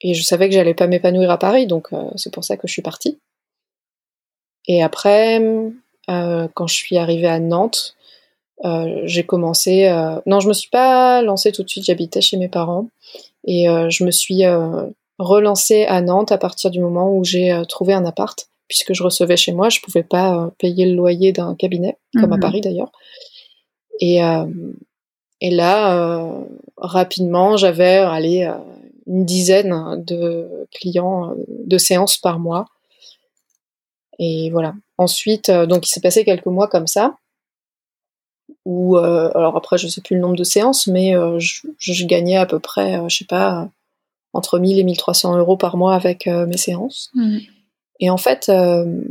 et 0.00 0.14
je 0.14 0.22
savais 0.24 0.48
que 0.48 0.54
j'allais 0.54 0.74
pas 0.74 0.88
m'épanouir 0.88 1.30
à 1.30 1.38
Paris, 1.38 1.68
donc 1.68 1.90
c'est 2.16 2.32
pour 2.32 2.42
ça 2.42 2.56
que 2.56 2.66
je 2.66 2.72
suis 2.72 2.82
partie. 2.82 3.20
Et 4.66 4.82
après, 4.82 5.40
quand 6.08 6.66
je 6.66 6.74
suis 6.74 6.98
arrivée 6.98 7.28
à 7.28 7.38
Nantes, 7.38 7.94
j'ai 9.04 9.24
commencé. 9.24 9.88
non, 10.26 10.40
je 10.40 10.48
me 10.48 10.54
suis 10.54 10.70
pas 10.70 11.22
lancée 11.22 11.52
tout 11.52 11.62
de 11.62 11.68
suite. 11.68 11.84
J'habitais 11.84 12.20
chez 12.20 12.36
mes 12.36 12.48
parents 12.48 12.88
et 13.44 13.66
je 13.90 14.02
me 14.02 14.10
suis 14.10 14.42
relancée 15.20 15.84
à 15.84 16.00
Nantes 16.00 16.32
à 16.32 16.38
partir 16.38 16.72
du 16.72 16.80
moment 16.80 17.16
où 17.16 17.22
j'ai 17.22 17.62
trouvé 17.68 17.92
un 17.92 18.04
appart 18.04 18.48
puisque 18.68 18.92
je 18.94 19.02
recevais 19.02 19.36
chez 19.36 19.52
moi, 19.52 19.68
je 19.68 19.80
pouvais 19.80 20.02
pas 20.02 20.34
euh, 20.34 20.50
payer 20.58 20.86
le 20.86 20.94
loyer 20.94 21.32
d'un 21.32 21.54
cabinet, 21.54 21.96
comme 22.14 22.32
à 22.32 22.36
mhm. 22.36 22.40
Paris 22.40 22.60
d'ailleurs. 22.60 22.92
Et, 24.00 24.22
euh, 24.22 24.46
et 25.40 25.50
là, 25.50 25.96
euh, 25.96 26.44
rapidement, 26.76 27.56
j'avais 27.56 27.96
allé 27.96 28.50
une 29.06 29.24
dizaine 29.24 30.02
de 30.04 30.66
clients 30.72 31.34
de 31.48 31.78
séances 31.78 32.18
par 32.18 32.38
mois. 32.38 32.66
Et 34.18 34.50
voilà. 34.50 34.74
Ensuite, 34.98 35.50
donc 35.50 35.86
il 35.86 35.90
s'est 35.90 36.00
passé 36.00 36.24
quelques 36.24 36.46
mois 36.46 36.68
comme 36.68 36.86
ça. 36.86 37.16
Où, 38.64 38.96
alors 38.96 39.56
après, 39.56 39.78
je 39.78 39.86
sais 39.88 40.00
plus 40.00 40.16
le 40.16 40.22
nombre 40.22 40.36
de 40.36 40.44
séances, 40.44 40.86
mais 40.86 41.12
je, 41.38 42.06
gagnais 42.06 42.36
à 42.36 42.46
peu 42.46 42.58
près, 42.58 43.00
je 43.08 43.16
sais 43.18 43.26
pas, 43.26 43.68
entre 44.32 44.58
1000 44.58 44.78
et 44.78 44.84
1300 44.84 45.36
euros 45.38 45.56
par 45.56 45.76
mois 45.76 45.94
avec 45.94 46.26
mes 46.26 46.56
séances. 46.56 47.10
Mhm. 47.14 47.40
Et 48.00 48.10
en 48.10 48.16
fait, 48.16 48.48
euh, 48.48 49.02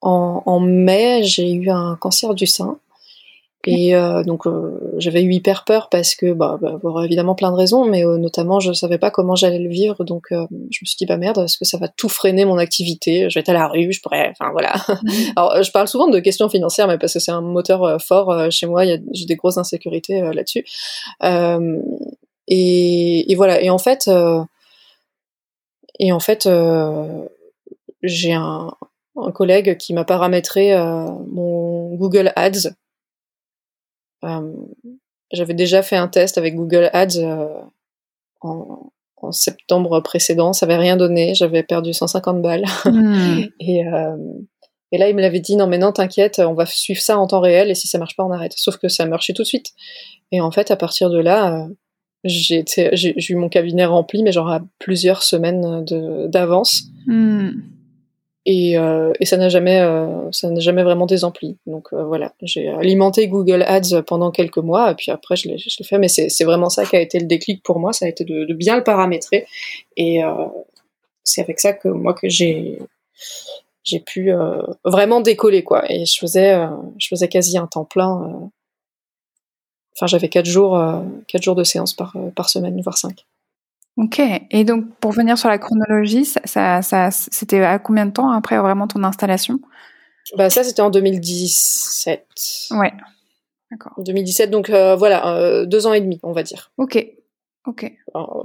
en, 0.00 0.60
mai, 0.60 1.22
j'ai 1.22 1.52
eu 1.52 1.70
un 1.70 1.96
cancer 1.96 2.34
du 2.34 2.46
sein. 2.46 2.78
Et 3.66 3.96
euh, 3.96 4.22
donc 4.24 4.46
euh, 4.46 4.78
j'avais 4.98 5.22
eu 5.22 5.32
hyper 5.32 5.64
peur 5.64 5.88
parce 5.88 6.14
que 6.14 6.34
bah, 6.34 6.58
bah 6.60 6.76
pour 6.82 7.02
évidemment 7.02 7.34
plein 7.34 7.50
de 7.50 7.56
raisons, 7.56 7.86
mais 7.86 8.04
notamment 8.04 8.60
je 8.60 8.74
savais 8.74 8.98
pas 8.98 9.10
comment 9.10 9.36
j'allais 9.36 9.58
le 9.58 9.70
vivre, 9.70 10.04
donc 10.04 10.26
je 10.30 10.36
me 10.36 10.68
suis 10.70 10.96
dit 10.98 11.06
bah 11.06 11.16
merde, 11.16 11.38
est-ce 11.38 11.56
que 11.56 11.64
ça 11.64 11.78
va 11.78 11.88
tout 11.88 12.10
freiner 12.10 12.44
mon 12.44 12.58
activité? 12.58 13.30
Je 13.30 13.34
vais 13.34 13.40
être 13.40 13.48
à 13.48 13.54
la 13.54 13.66
rue, 13.66 13.90
je 13.90 14.02
pourrais, 14.02 14.28
enfin 14.28 14.50
voilà. 14.52 14.74
Mhm. 15.02 15.32
Alors 15.36 15.62
je 15.62 15.70
parle 15.70 15.88
souvent 15.88 16.08
de 16.08 16.20
questions 16.20 16.50
financières, 16.50 16.88
mais 16.88 16.98
parce 16.98 17.14
que 17.14 17.20
c'est 17.20 17.32
un 17.32 17.40
moteur 17.40 17.98
fort 18.02 18.50
chez 18.50 18.66
moi, 18.66 18.84
j'ai 18.84 19.24
des 19.24 19.36
grosses 19.36 19.56
insécurités 19.56 20.20
là-dessus. 20.20 20.66
Et, 22.46 23.32
et, 23.32 23.34
voilà. 23.34 23.62
Et 23.62 23.70
en 23.70 23.78
fait, 23.78 24.10
et 25.98 26.12
en 26.12 26.20
fait, 26.20 26.46
j'ai 28.04 28.32
un, 28.32 28.70
collègue 29.32 29.76
qui 29.76 29.94
m'a 29.94 30.04
paramétré 30.04 30.74
euh, 30.74 31.06
mon 31.28 31.94
Google 31.94 32.32
Ads. 32.36 32.74
Euh, 34.24 34.52
j'avais 35.32 35.54
déjà 35.54 35.82
fait 35.82 35.96
un 35.96 36.08
test 36.08 36.38
avec 36.38 36.54
Google 36.54 36.90
Ads 36.92 37.18
euh, 37.18 37.48
en, 38.40 38.90
septembre 39.30 40.00
précédent, 40.00 40.52
ça 40.52 40.66
avait 40.66 40.76
rien 40.76 40.98
donné, 40.98 41.34
j'avais 41.34 41.62
perdu 41.62 41.94
150 41.94 42.42
balles. 42.42 42.64
Hmm. 42.84 43.44
et, 43.58 43.82
et 44.92 44.98
là, 44.98 45.08
il 45.08 45.16
me 45.16 45.22
l'avait 45.22 45.40
dit, 45.40 45.56
non 45.56 45.66
mais 45.66 45.78
non, 45.78 45.92
t'inquiète, 45.92 46.40
on 46.40 46.52
va 46.52 46.66
suivre 46.66 47.00
ça 47.00 47.18
en 47.18 47.26
temps 47.26 47.40
réel 47.40 47.70
et 47.70 47.74
si 47.74 47.88
ça 47.88 47.96
marche 47.96 48.16
pas, 48.16 48.24
on 48.24 48.30
arrête. 48.30 48.52
Sauf 48.54 48.76
que 48.76 48.88
ça 48.88 49.04
a 49.04 49.06
marché 49.06 49.32
tout 49.32 49.42
de 49.42 49.46
suite. 49.46 49.72
Et 50.30 50.42
en 50.42 50.50
fait, 50.50 50.70
à 50.70 50.76
partir 50.76 51.08
de 51.08 51.18
là, 51.18 51.68
j'ai 52.24 52.64
eu 53.30 53.34
mon 53.36 53.48
cabinet 53.48 53.86
rempli, 53.86 54.22
mais 54.22 54.30
genre 54.30 54.50
à 54.50 54.60
plusieurs 54.78 55.22
semaines 55.22 55.86
d'avance. 56.28 56.82
Hmm 57.06 57.52
et, 58.46 58.76
euh, 58.76 59.12
et 59.20 59.24
ça 59.24 59.38
n'a 59.38 59.48
jamais 59.48 59.80
euh, 59.80 60.30
ça 60.30 60.50
n'a 60.50 60.60
jamais 60.60 60.82
vraiment 60.82 61.06
désempli. 61.06 61.56
Donc 61.66 61.88
euh, 61.92 62.04
voilà. 62.04 62.34
J'ai 62.42 62.68
alimenté 62.68 63.26
Google 63.28 63.62
Ads 63.66 64.02
pendant 64.06 64.30
quelques 64.30 64.58
mois 64.58 64.90
et 64.90 64.94
puis 64.94 65.10
après 65.10 65.36
je 65.36 65.48
l'ai 65.48 65.58
fait. 65.58 65.98
Mais 65.98 66.08
c'est 66.08 66.44
vraiment 66.44 66.68
ça 66.68 66.84
qui 66.84 66.96
a 66.96 67.00
été 67.00 67.18
le 67.18 67.26
déclic 67.26 67.62
pour 67.62 67.78
moi. 67.78 67.92
Ça 67.92 68.04
a 68.04 68.08
été 68.08 68.24
de, 68.24 68.44
de 68.44 68.54
bien 68.54 68.76
le 68.76 68.84
paramétrer. 68.84 69.46
Et 69.96 70.20
c'est 71.22 71.40
avec 71.40 71.58
ça 71.60 71.72
que 71.72 71.88
moi 71.88 72.12
que 72.12 72.28
j'ai 72.28 72.78
j'ai 73.82 74.00
pu 74.00 74.32
vraiment 74.84 75.20
décoller 75.20 75.64
quoi. 75.64 75.90
Et 75.90 76.04
je 76.04 76.18
faisais 76.18 76.54
je 76.98 77.08
faisais 77.08 77.28
quasi 77.28 77.56
un 77.56 77.66
temps 77.66 77.84
plein 77.86 78.50
enfin 79.96 80.06
j'avais 80.06 80.28
quatre 80.28 80.46
jours 80.46 80.78
quatre 81.28 81.42
jours 81.42 81.54
de 81.54 81.64
séance 81.64 81.94
par 81.94 82.14
par 82.36 82.50
semaine 82.50 82.78
voire 82.82 82.98
cinq 82.98 83.24
Ok. 83.96 84.20
Et 84.50 84.64
donc, 84.64 84.86
pour 85.00 85.12
venir 85.12 85.38
sur 85.38 85.48
la 85.48 85.58
chronologie, 85.58 86.24
ça, 86.24 86.82
ça, 86.82 87.10
c'était 87.10 87.62
à 87.62 87.78
combien 87.78 88.06
de 88.06 88.10
temps 88.10 88.30
après 88.30 88.58
vraiment 88.58 88.88
ton 88.88 89.04
installation? 89.04 89.60
Bah 90.36 90.50
ça, 90.50 90.64
c'était 90.64 90.82
en 90.82 90.90
2017. 90.90 92.26
Ouais. 92.72 92.92
D'accord. 93.70 93.92
2017, 93.98 94.50
donc 94.50 94.70
euh, 94.70 94.96
voilà, 94.96 95.36
euh, 95.36 95.66
deux 95.66 95.86
ans 95.86 95.92
et 95.92 96.00
demi, 96.00 96.18
on 96.22 96.32
va 96.32 96.42
dire. 96.42 96.72
Ok. 96.78 97.04
Ok. 97.66 97.90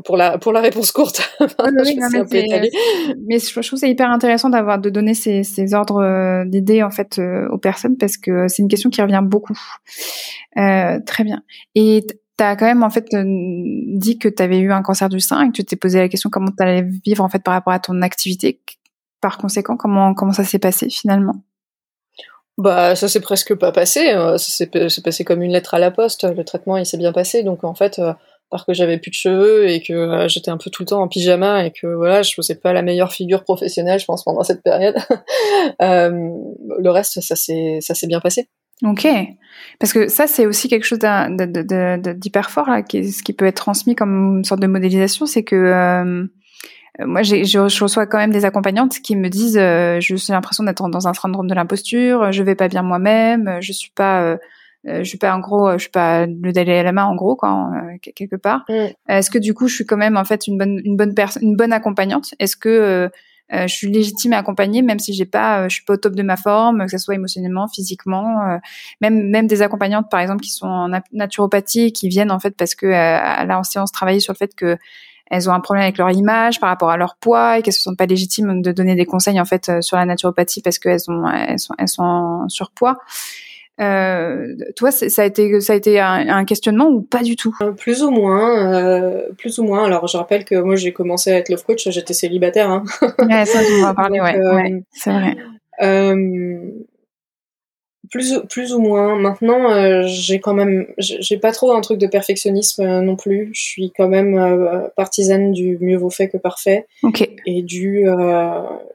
Pour 0.06 0.16
la 0.16 0.38
pour 0.38 0.54
la 0.54 0.62
réponse 0.62 0.92
courte. 0.94 1.30
mais, 1.42 2.70
mais, 3.28 3.40
je, 3.40 3.68
trouve 3.68 3.78
c'est 3.78 3.90
hyper 3.90 4.10
intéressant 4.10 4.50
d'avoir 4.50 4.80
de 4.80 4.90
donner 4.90 5.14
ces, 5.14 5.44
ces 5.44 5.74
ordres 5.74 6.02
euh, 6.02 6.46
d'idées 6.46 6.84
en 6.84 6.90
fait 6.90 7.20
aux 7.52 7.58
personnes 7.58 7.98
parce 7.98 8.16
que 8.16 8.48
c'est 8.48 8.62
une 8.62 8.70
question 8.70 8.90
qui 8.90 9.02
revient 9.02 9.22
beaucoup. 9.22 9.60
très 10.56 11.24
bien. 11.26 11.44
Et 11.76 12.06
tu 12.40 12.44
as 12.44 12.56
quand 12.56 12.66
même 12.66 12.84
en 12.84 12.90
fait 12.90 13.14
euh, 13.14 13.24
dit 13.26 14.18
que 14.18 14.30
tu 14.30 14.42
avais 14.42 14.60
eu 14.60 14.72
un 14.72 14.82
cancer 14.82 15.10
du 15.10 15.20
sein 15.20 15.42
et 15.44 15.48
que 15.48 15.54
tu 15.54 15.66
t'es 15.66 15.76
posé 15.76 16.00
la 16.00 16.08
question 16.08 16.30
comment 16.30 16.52
tu 16.56 16.64
allais 16.64 16.86
vivre 17.06 17.24
en 17.24 17.30
fait 17.30 17.44
par 17.44 17.54
rapport 17.54 17.74
à 17.74 17.80
ton 17.80 18.02
activité. 18.02 18.62
Par 19.22 19.38
conséquent, 19.38 19.76
comment 19.76 20.14
comment 20.14 20.32
ça 20.32 20.46
s'est 20.46 20.60
passé 20.60 20.90
finalement? 20.90 21.36
Bah 22.58 22.96
ça 22.96 23.08
s'est 23.08 23.20
presque 23.20 23.56
pas 23.56 23.72
passé, 23.72 24.14
euh, 24.14 24.38
ça 24.38 24.66
s'est 24.66 25.02
passé 25.02 25.24
comme 25.26 25.42
une 25.42 25.52
lettre 25.52 25.74
à 25.74 25.80
la 25.80 25.92
poste, 25.92 26.24
le 26.24 26.44
traitement 26.44 26.78
il 26.78 26.86
s'est 26.86 26.98
bien 26.98 27.14
passé 27.14 27.44
donc 27.44 27.64
en 27.64 27.74
fait 27.74 28.00
euh, 28.00 28.14
parce 28.50 28.66
que 28.66 28.74
j'avais 28.74 28.98
plus 28.98 29.12
de 29.12 29.16
cheveux 29.16 29.70
et 29.70 29.82
que 29.82 30.28
j'étais 30.28 30.52
un 30.52 30.58
peu 30.58 30.70
tout 30.70 30.84
le 30.84 30.88
temps 30.88 31.02
en 31.02 31.08
pyjama 31.08 31.66
et 31.66 31.72
que 31.72 31.88
voilà, 31.88 32.22
je 32.24 32.34
faisais 32.34 32.56
pas 32.56 32.74
la 32.74 32.82
meilleure 32.82 33.12
figure 33.12 33.44
professionnelle, 33.44 34.00
je 34.00 34.06
pense, 34.06 34.24
pendant 34.24 34.42
cette 34.42 34.64
période. 34.64 34.96
le 35.80 36.90
reste, 36.90 37.22
ça 37.22 37.36
s'est 37.36 37.78
ça 37.80 37.94
s'est 37.94 38.08
bien 38.08 38.20
passé. 38.20 38.50
Ok, 38.84 39.06
parce 39.80 39.92
que 39.92 40.08
ça 40.08 40.26
c'est 40.26 40.46
aussi 40.46 40.70
quelque 40.70 40.86
chose 40.86 41.00
d'hyper 41.00 42.50
fort 42.50 42.70
là, 42.70 42.82
qui, 42.82 43.12
ce 43.12 43.24
qui 43.24 43.34
peut 43.34 43.46
être 43.46 43.58
transmis 43.58 43.94
comme 43.94 44.38
une 44.38 44.46
sorte 44.46 44.62
de 44.62 44.68
modélisation, 44.68 45.26
c'est 45.26 45.44
que 45.44 45.56
euh, 45.56 46.26
moi 47.00 47.24
je, 47.24 47.44
je, 47.44 47.60
reçois 47.60 48.08
quand 48.08 48.20
même 48.20 48.32
des 48.32 48.46
accompagnantes 48.46 49.00
qui 49.00 49.18
me 49.18 49.28
disent, 49.28 49.58
euh, 49.58 50.00
je 50.00 50.16
suis 50.16 50.32
l'impression 50.32 50.64
d'être 50.64 50.88
dans 50.88 51.08
un 51.10 51.14
syndrome 51.14 51.48
de 51.48 51.54
l'imposture, 51.54 52.32
je 52.32 52.42
vais 52.42 52.56
pas 52.56 52.70
bien 52.70 52.82
moi-même, 52.82 53.58
je 53.60 53.74
suis 53.74 53.92
pas, 53.92 54.24
euh, 54.24 54.38
je 54.86 55.04
suis 55.04 55.18
pas 55.18 55.36
en 55.36 55.40
gros, 55.40 55.74
je 55.74 55.80
suis 55.80 55.90
pas 55.92 56.26
le 56.26 56.54
Dalai 56.54 56.82
Lama 56.82 57.06
en 57.06 57.16
gros 57.16 57.36
quoi, 57.36 57.70
quelque 58.02 58.38
part. 58.38 58.64
Mm. 58.70 58.86
Est-ce 59.10 59.30
que 59.30 59.40
du 59.40 59.54
coup, 59.54 59.68
je 59.68 59.76
suis 59.76 59.86
quand 59.86 59.98
même 59.98 60.16
en 60.16 60.24
fait 60.24 60.48
une 60.48 60.58
bonne, 60.58 60.80
une 60.86 60.96
bonne 60.96 61.14
personne, 61.14 61.44
une 61.44 61.58
bonne 61.58 61.74
accompagnante? 61.74 62.34
Est-ce 62.40 62.56
que 62.56 63.12
je 63.52 63.68
suis 63.68 63.92
légitime 63.92 64.34
à 64.34 64.38
accompagner, 64.38 64.82
même 64.82 65.00
si 65.00 65.14
j'ai 65.14 65.26
pas, 65.26 65.68
je 65.68 65.76
suis 65.76 65.84
pas 65.84 65.94
au 65.94 65.98
top 65.98 66.14
de 66.14 66.24
ma 66.24 66.38
forme, 66.38 66.86
que 66.86 66.92
ce 66.92 66.98
soit 66.98 67.16
émotionnellement, 67.16 67.68
physiquement, 67.68 68.60
même 69.02 69.30
même 69.30 69.48
des 69.48 69.62
accompagnantes 69.62 70.10
par 70.10 70.20
exemple 70.20 70.42
qui 70.42 70.52
sont 70.52 70.68
en 70.68 70.90
naturopathie, 71.12 71.92
qui 71.92 72.10
viennent 72.10 72.32
en 72.32 72.40
fait 72.40 72.56
parce 72.56 72.76
que 72.76 72.88
là 72.88 73.58
en 73.58 73.64
séance 73.64 73.92
travailler 73.92 74.20
sur 74.20 74.34
le 74.34 74.38
fait 74.38 74.56
que 74.56 74.78
elles 75.30 75.50
ont 75.50 75.54
un 75.54 75.60
problème 75.60 75.84
avec 75.84 75.98
leur 75.98 76.12
image 76.12 76.60
par 76.60 76.70
rapport 76.70 76.90
à 76.90 76.98
leur 76.98 77.16
poids 77.16 77.58
et 77.58 77.62
qu'elles 77.62 77.74
se 77.74 77.82
sentent 77.82 77.98
pas 77.98 78.06
légitimes 78.06 78.62
de 78.62 78.72
donner 78.72 78.96
des 78.96 79.06
conseils 79.06 79.40
en 79.40 79.46
fait 79.46 79.70
euh, 79.70 79.82
sur 79.82 79.98
la 79.98 80.06
naturopathie 80.06 80.62
parce 80.62 80.80
qu'elles 80.80 81.10
ont 81.10 81.28
elles 81.30 81.60
sont 81.60 81.76
elles 81.78 81.88
sont 81.88 82.04
en 82.04 82.50
surpoids. 82.50 82.98
Euh, 83.80 84.56
toi, 84.76 84.92
ça 84.92 85.22
a 85.22 85.26
été 85.26 85.62
ça 85.62 85.74
a 85.74 85.76
été 85.76 86.00
un, 86.00 86.46
questionnement 86.46 86.88
ou 86.90 87.02
pas 87.02 87.22
du 87.22 87.36
tout? 87.36 87.56
Euh, 87.62 87.72
Plus 87.72 88.04
ou 88.04 88.12
moins, 88.12 88.74
euh, 88.74 89.32
plus 89.38 89.60
ou 89.60 89.64
moins. 89.64 89.86
Alors, 89.86 90.08
je 90.08 90.18
rappelle 90.18 90.44
que 90.46 90.56
moi, 90.56 90.76
j'ai 90.76 90.92
commencé 90.92 91.32
à 91.32 91.38
être 91.38 91.50
love 91.50 91.64
coach, 91.64 91.88
j'étais 91.90 92.14
célibataire. 92.14 92.70
Hein. 92.70 92.84
ouais, 93.02 93.46
ça, 93.46 93.64
je 93.64 93.86
en 93.86 93.96
parler. 93.96 94.20
ouais, 94.22 94.38
ouais 94.38 94.84
c'est 94.92 95.12
vrai. 95.12 95.38
Euh, 98.10 98.20
plus 98.20 98.40
plus 98.50 98.74
ou 98.74 98.80
moins. 98.80 99.16
Maintenant, 99.16 99.72
euh, 99.72 100.04
j'ai 100.06 100.40
quand 100.40 100.54
même, 100.54 100.88
j'ai 100.98 101.38
pas 101.38 101.52
trop 101.52 101.72
un 101.72 101.82
truc 101.82 102.00
de 102.00 102.08
perfectionnisme 102.08 102.82
euh, 102.82 103.02
non 103.02 103.16
plus. 103.16 103.52
Je 103.54 103.62
suis 103.62 103.92
quand 103.96 104.08
même 104.08 104.38
euh, 104.38 104.88
partisane 104.96 105.52
du 105.52 105.78
mieux 105.80 105.98
vaut 105.98 106.10
fait 106.10 106.30
que 106.30 106.38
parfait. 106.38 106.88
Ok. 107.04 107.30
Et 107.46 107.62
du, 107.62 108.06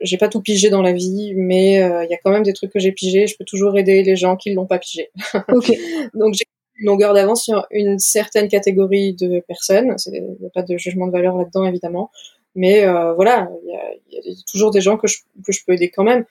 j'ai 0.01 0.17
pas 0.17 0.27
tout 0.27 0.41
pigé 0.41 0.69
dans 0.69 0.81
la 0.81 0.93
vie, 0.93 1.33
mais 1.35 1.75
il 1.75 2.07
y 2.09 2.13
a 2.13 2.17
quand 2.23 2.31
même 2.31 2.43
des 2.43 2.53
trucs 2.53 2.71
que 2.71 2.79
j'ai 2.79 2.91
pigé. 2.91 3.27
Je 3.27 3.35
peux 3.37 3.45
toujours 3.45 3.77
aider 3.77 4.03
les 4.03 4.15
gens 4.15 4.35
qui 4.35 4.53
l'ont 4.53 4.67
pas 4.67 4.79
pigé. 4.79 5.09
Ok. 5.49 5.71
Donc 6.13 6.33
j'ai 6.33 6.45
une 6.79 6.87
longueur 6.87 7.13
d'avance 7.13 7.43
sur 7.43 7.65
une 7.71 7.99
certaine 7.99 8.47
catégorie 8.47 9.13
de 9.13 9.39
personnes. 9.47 9.95
Il 10.07 10.35
n'y 10.39 10.47
a 10.47 10.49
pas 10.53 10.63
de 10.63 10.77
jugement 10.77 11.07
de 11.07 11.11
valeur 11.11 11.37
là-dedans 11.37 11.65
évidemment, 11.65 12.11
mais 12.55 12.85
voilà, 13.15 13.49
il 13.63 13.71
y 13.71 13.75
a, 13.75 14.29
y 14.29 14.31
a, 14.31 14.35
toujours 14.49 14.71
des 14.71 14.81
gens 14.81 14.97
que 14.97 15.07
je, 15.07 15.19
que 15.45 15.51
je 15.51 15.61
peux 15.65 15.73
aider 15.73 15.89
quand 15.89 16.03
même. 16.03 16.25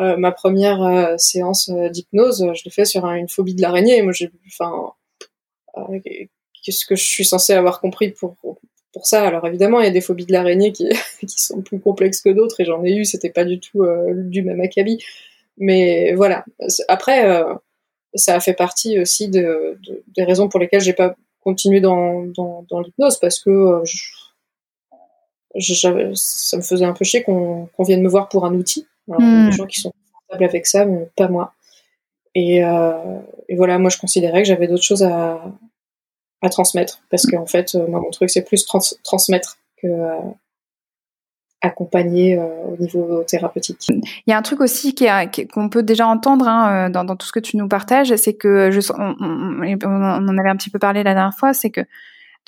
Euh, 0.00 0.16
ma 0.16 0.32
première 0.32 0.82
euh, 0.82 1.14
séance 1.18 1.68
euh, 1.68 1.88
d'hypnose, 1.88 2.50
je 2.54 2.64
l'ai 2.64 2.70
fait 2.70 2.84
sur 2.84 3.04
une 3.06 3.28
phobie 3.28 3.54
de 3.54 3.62
l'araignée. 3.62 4.02
Moi, 4.02 4.12
j'ai, 4.12 4.30
enfin, 4.46 4.92
qu'est-ce 6.64 6.84
que 6.84 6.96
je 6.96 7.04
suis 7.04 7.24
censée 7.24 7.52
avoir 7.52 7.80
compris 7.80 8.10
pour 8.10 8.36
pour 8.92 9.06
ça? 9.06 9.26
Alors 9.26 9.46
évidemment, 9.46 9.80
il 9.80 9.84
y 9.84 9.88
a 9.88 9.92
des 9.92 10.00
phobies 10.00 10.26
de 10.26 10.32
l'araignée 10.32 10.72
qui 10.72 10.88
qui 11.20 11.38
sont 11.42 11.62
plus 11.62 11.80
complexes 11.80 12.22
que 12.22 12.30
d'autres, 12.30 12.60
et 12.60 12.64
j'en 12.64 12.84
ai 12.84 12.94
eu. 12.94 13.04
C'était 13.04 13.30
pas 13.30 13.44
du 13.44 13.60
tout 13.60 13.84
du 14.14 14.42
même 14.42 14.60
acabit. 14.60 14.98
Mais 15.58 16.14
voilà. 16.14 16.44
Après, 16.88 17.42
ça 18.14 18.34
a 18.36 18.40
fait 18.40 18.54
partie 18.54 18.98
aussi 18.98 19.28
de, 19.28 19.78
des 20.16 20.24
raisons 20.24 20.48
pour 20.48 20.58
lesquelles 20.60 20.80
j'ai 20.80 20.92
pas 20.92 21.14
continué 21.40 21.80
dans, 21.80 22.22
dans, 22.24 22.64
dans 22.68 22.80
l'hypnose 22.80 23.18
parce 23.18 23.38
que 23.38 23.82
je, 23.84 25.74
ça 25.74 26.56
me 26.56 26.62
faisait 26.62 26.84
un 26.84 26.94
peu 26.94 27.04
chier 27.04 27.22
qu'on 27.22 27.66
qu'on 27.66 27.84
vienne 27.84 28.02
me 28.02 28.08
voir 28.08 28.28
pour 28.28 28.44
un 28.46 28.54
outil 28.54 28.86
alors, 29.08 29.20
Il 29.20 29.26
y 29.26 29.28
a 29.28 29.42
des 29.44 29.48
hmm. 29.48 29.52
gens 29.52 29.66
qui 29.66 29.80
sont 29.80 29.92
confortables 29.92 30.44
avec 30.44 30.66
ça, 30.66 30.84
mais 30.84 31.08
pas 31.16 31.28
moi. 31.28 31.54
Et, 32.34 32.64
euh, 32.64 33.20
et 33.48 33.56
voilà, 33.56 33.78
moi 33.78 33.90
je 33.90 33.98
considérais 33.98 34.42
que 34.42 34.48
j'avais 34.48 34.66
d'autres 34.66 34.82
choses 34.82 35.04
à, 35.04 35.40
à 36.44 36.50
transmettre, 36.50 37.00
parce 37.10 37.26
qu'en 37.26 37.46
fait, 37.46 37.74
euh, 37.74 37.86
moi 37.88 38.00
mon 38.00 38.10
truc 38.10 38.30
c'est 38.30 38.44
plus 38.44 38.64
trans 38.64 38.80
transmettre 39.02 39.58
que 39.80 39.86
euh, 39.86 40.20
accompagner 41.60 42.38
euh, 42.38 42.44
au 42.72 42.76
niveau 42.76 43.24
thérapeutique. 43.24 43.88
Il 43.88 44.30
y 44.30 44.32
a 44.32 44.36
un 44.36 44.42
truc 44.42 44.60
aussi 44.60 44.94
qu'on 45.52 45.68
peut 45.70 45.82
déjà 45.82 46.06
entendre 46.06 46.46
hein, 46.46 46.90
dans, 46.90 47.04
dans, 47.04 47.16
tout 47.16 47.26
ce 47.26 47.32
que 47.32 47.40
tu 47.40 47.56
nous 47.56 47.68
partages, 47.68 48.14
c'est 48.16 48.34
que 48.34 48.70
je, 48.70 48.80
on, 48.92 49.16
on, 49.18 49.78
on, 49.82 50.28
en 50.28 50.38
avait 50.38 50.50
un 50.50 50.56
petit 50.56 50.70
peu 50.70 50.78
parlé 50.78 51.02
la 51.02 51.14
dernière 51.14 51.36
fois, 51.36 51.54
c'est 51.54 51.70
que 51.70 51.80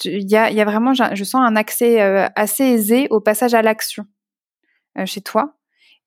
il 0.05 0.31
y 0.31 0.37
a, 0.37 0.51
y 0.51 0.61
a, 0.61 0.64
vraiment, 0.66 0.92
je 0.92 1.25
sens 1.25 1.40
un 1.40 1.57
accès 1.57 1.99
assez 2.37 2.64
aisé 2.64 3.07
au 3.09 3.21
passage 3.21 3.55
à 3.55 3.62
l'action 3.62 4.05
chez 5.07 5.23
toi. 5.23 5.55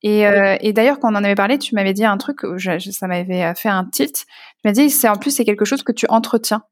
Et, 0.01 0.25
euh, 0.25 0.55
et 0.61 0.71
d'ailleurs, 0.71 0.99
quand 0.99 1.11
on 1.11 1.15
en 1.15 1.23
avait 1.23 1.35
parlé, 1.35 1.57
tu 1.57 1.75
m'avais 1.75 1.93
dit 1.93 2.05
un 2.05 2.17
truc, 2.17 2.39
je, 2.55 2.79
ça 2.79 3.07
m'avait 3.07 3.43
euh, 3.43 3.53
fait 3.53 3.69
un 3.69 3.85
tilt. 3.85 4.15
Tu 4.15 4.25
m'as 4.63 4.71
dit, 4.71 4.89
c'est 4.89 5.09
en 5.09 5.17
plus 5.17 5.31
c'est 5.31 5.45
quelque 5.45 5.65
chose 5.65 5.83
que 5.83 5.91
tu 5.91 6.05
entretiens. 6.09 6.63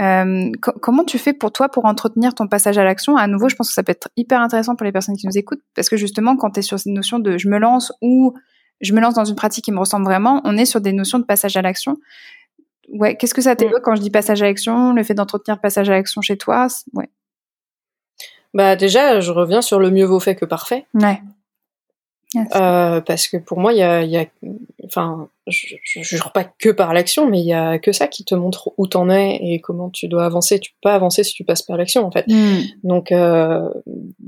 Euh, 0.00 0.50
comment 0.60 1.04
tu 1.04 1.18
fais 1.18 1.32
pour 1.32 1.52
toi 1.52 1.68
pour 1.68 1.84
entretenir 1.84 2.34
ton 2.34 2.48
passage 2.48 2.78
à 2.78 2.84
l'action? 2.84 3.16
À 3.16 3.26
nouveau, 3.26 3.48
je 3.48 3.56
pense 3.56 3.68
que 3.68 3.74
ça 3.74 3.82
peut 3.82 3.92
être 3.92 4.08
hyper 4.16 4.40
intéressant 4.40 4.76
pour 4.76 4.84
les 4.84 4.92
personnes 4.92 5.16
qui 5.16 5.26
nous 5.26 5.36
écoutent, 5.36 5.62
parce 5.74 5.88
que 5.88 5.96
justement, 5.96 6.36
quand 6.36 6.50
tu 6.52 6.60
es 6.60 6.62
sur 6.62 6.78
cette 6.78 6.92
notion 6.92 7.18
de 7.18 7.38
je 7.38 7.48
me 7.48 7.58
lance 7.58 7.92
ou 8.00 8.34
je 8.80 8.92
me 8.94 9.00
lance 9.00 9.14
dans 9.14 9.24
une 9.24 9.36
pratique 9.36 9.64
qui 9.64 9.72
me 9.72 9.78
ressemble 9.78 10.04
vraiment, 10.04 10.40
on 10.44 10.56
est 10.56 10.64
sur 10.64 10.80
des 10.80 10.92
notions 10.92 11.18
de 11.18 11.24
passage 11.24 11.56
à 11.56 11.62
l'action. 11.62 11.96
Ouais, 12.88 13.16
qu'est-ce 13.16 13.34
que 13.34 13.42
ça 13.42 13.56
t'évoque 13.56 13.82
quand 13.82 13.94
je 13.94 14.00
dis 14.00 14.10
passage 14.10 14.42
à 14.42 14.46
l'action, 14.46 14.92
le 14.92 15.02
fait 15.02 15.14
d'entretenir 15.14 15.60
passage 15.60 15.88
à 15.88 15.92
l'action 15.92 16.22
chez 16.22 16.36
toi? 16.36 16.68
Ouais. 16.94 17.08
Bah 18.54 18.76
déjà, 18.76 19.20
je 19.20 19.32
reviens 19.32 19.60
sur 19.60 19.78
le 19.80 19.90
mieux 19.90 20.06
vaut 20.06 20.20
fait 20.20 20.34
que 20.34 20.44
parfait. 20.44 20.86
Ouais. 20.94 21.20
Euh, 22.36 23.00
parce 23.00 23.26
que 23.26 23.38
pour 23.38 23.58
moi, 23.58 23.72
il 23.72 23.78
y 23.78 23.82
a, 23.82 24.04
y 24.04 24.16
a, 24.16 24.24
enfin, 24.84 25.28
je, 25.48 25.74
je 25.84 26.00
jure 26.00 26.30
pas 26.30 26.44
que 26.44 26.68
par 26.68 26.94
l'action, 26.94 27.28
mais 27.28 27.40
il 27.40 27.46
y 27.46 27.52
a 27.52 27.80
que 27.80 27.90
ça 27.90 28.06
qui 28.06 28.24
te 28.24 28.36
montre 28.36 28.72
où 28.78 28.86
t'en 28.86 29.10
es 29.10 29.36
et 29.42 29.60
comment 29.60 29.90
tu 29.90 30.06
dois 30.06 30.24
avancer. 30.24 30.60
Tu 30.60 30.70
peux 30.70 30.78
pas 30.82 30.94
avancer 30.94 31.24
si 31.24 31.34
tu 31.34 31.44
passes 31.44 31.62
par 31.62 31.76
l'action, 31.76 32.06
en 32.06 32.10
fait. 32.12 32.26
Hmm. 32.28 32.60
Donc, 32.84 33.10
euh, 33.10 33.68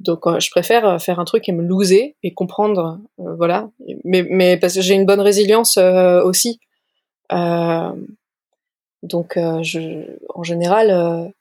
donc, 0.03 0.27
euh, 0.27 0.41
je 0.41 0.51
préfère 0.51 1.01
faire 1.01 1.21
un 1.21 1.25
truc 1.25 1.49
et 1.49 1.53
me 1.53 1.63
loser 1.63 2.17
et 2.25 2.35
comprendre, 2.35 2.99
euh, 3.21 3.35
voilà. 3.37 3.71
Mais, 4.05 4.27
mais 4.29 4.57
parce 4.57 4.75
que 4.75 4.81
j'ai 4.81 4.95
une 4.95 5.07
bonne 5.07 5.21
résilience 5.21 5.77
euh, 5.79 6.23
aussi. 6.23 6.59
donc, 9.03 9.39
je, 9.63 10.17
en 10.35 10.43
général, 10.43 11.33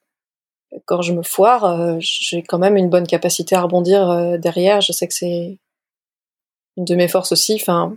quand 0.86 1.02
je 1.02 1.13
me 1.13 1.24
foire, 1.24 2.00
j'ai 2.00 2.43
quand 2.43 2.60
même 2.60 2.78
une 2.78 2.89
bonne 2.89 3.08
capacité 3.08 3.56
à 3.56 3.62
rebondir 3.62 4.38
derrière. 4.39 4.82
Je 4.82 4.93
sais 4.93 5.08
que 5.08 5.13
c'est 5.13 5.58
une 6.77 6.86
de 6.86 6.95
mes 6.95 7.07
forces 7.07 7.31
aussi, 7.31 7.55
enfin, 7.55 7.95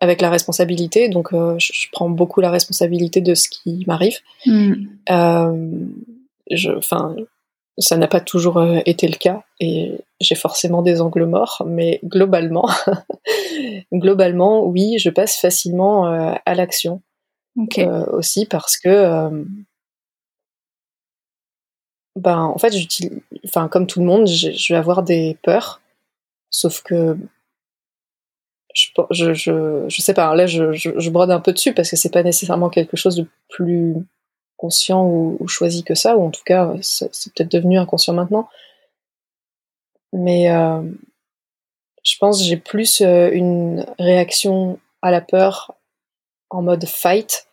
avec 0.00 0.20
la 0.20 0.30
responsabilité. 0.30 1.08
Donc, 1.08 1.32
euh, 1.32 1.56
je, 1.58 1.86
prends 1.92 2.08
beaucoup 2.08 2.40
la 2.40 2.50
responsabilité 2.50 3.20
de 3.20 3.34
ce 3.34 3.48
qui 3.48 3.84
m'arrive. 3.86 4.18
Mm. 4.46 4.86
Euh, 5.10 5.86
enfin, 6.76 7.14
ça 7.78 7.96
n'a 7.96 8.08
pas 8.08 8.20
toujours 8.20 8.58
euh, 8.58 8.80
été 8.86 9.06
le 9.08 9.16
cas 9.16 9.44
et 9.60 9.98
j'ai 10.20 10.34
forcément 10.34 10.82
des 10.82 11.00
angles 11.00 11.26
morts, 11.26 11.62
mais 11.66 12.00
globalement, 12.04 12.68
globalement, 13.92 14.64
oui, 14.64 14.98
je 14.98 15.10
passe 15.10 15.36
facilement 15.36 16.04
à 16.04 16.54
l'action. 16.54 17.02
aussi 18.12 18.46
parce 18.46 18.78
que, 18.78 19.44
ben, 22.16 22.38
en 22.38 22.58
fait, 22.58 22.72
enfin, 23.44 23.68
comme 23.68 23.86
tout 23.86 24.00
le 24.00 24.06
monde, 24.06 24.26
je 24.26 24.72
vais 24.72 24.78
avoir 24.78 25.02
des 25.02 25.38
peurs, 25.42 25.80
sauf 26.50 26.82
que 26.82 27.16
je, 28.74 28.90
je, 29.34 29.84
je, 29.88 30.00
sais 30.00 30.14
pas, 30.14 30.34
là 30.34 30.46
je, 30.46 30.72
je, 30.72 31.10
brode 31.10 31.30
un 31.30 31.40
peu 31.40 31.52
dessus 31.52 31.74
parce 31.74 31.90
que 31.90 31.96
c'est 31.96 32.12
pas 32.12 32.22
nécessairement 32.22 32.70
quelque 32.70 32.96
chose 32.96 33.16
de 33.16 33.26
plus 33.48 33.94
conscient 34.56 35.04
ou, 35.04 35.46
choisi 35.48 35.82
que 35.82 35.94
ça, 35.94 36.16
ou 36.16 36.24
en 36.24 36.30
tout 36.30 36.42
cas 36.44 36.74
c'est 36.82 37.08
peut-être 37.34 37.50
devenu 37.50 37.78
inconscient 37.78 38.14
maintenant. 38.14 38.48
Mais 40.12 40.50
euh, 40.50 40.82
je 42.04 42.16
pense 42.18 42.38
que 42.38 42.44
j'ai 42.44 42.56
plus 42.56 43.00
euh, 43.00 43.30
une 43.32 43.86
réaction 43.98 44.78
à 45.02 45.10
la 45.10 45.20
peur 45.20 45.74
en 46.50 46.62
mode 46.62 46.84
fight 46.86 47.48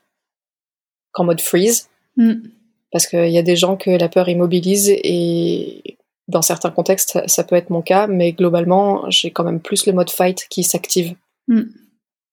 qu'en 1.11 1.23
mode 1.23 1.41
freeze. 1.41 1.89
Mm. 2.15 2.49
Parce 2.91 3.05
qu'il 3.05 3.29
y 3.29 3.37
a 3.37 3.43
des 3.43 3.55
gens 3.55 3.75
que 3.75 3.91
la 3.91 4.09
peur 4.09 4.29
immobilise 4.29 4.89
et 4.89 5.96
dans 6.27 6.41
certains 6.41 6.71
contextes, 6.71 7.19
ça, 7.25 7.43
peut 7.43 7.55
être 7.55 7.69
mon 7.69 7.81
cas, 7.81 8.07
mais 8.07 8.33
globalement, 8.33 9.09
j'ai 9.09 9.31
quand 9.31 9.43
même 9.43 9.61
plus 9.61 9.85
le 9.85 9.93
mode 9.93 10.09
fight 10.09 10.47
qui 10.49 10.63
s'active. 10.63 11.15
Mm. 11.47 11.61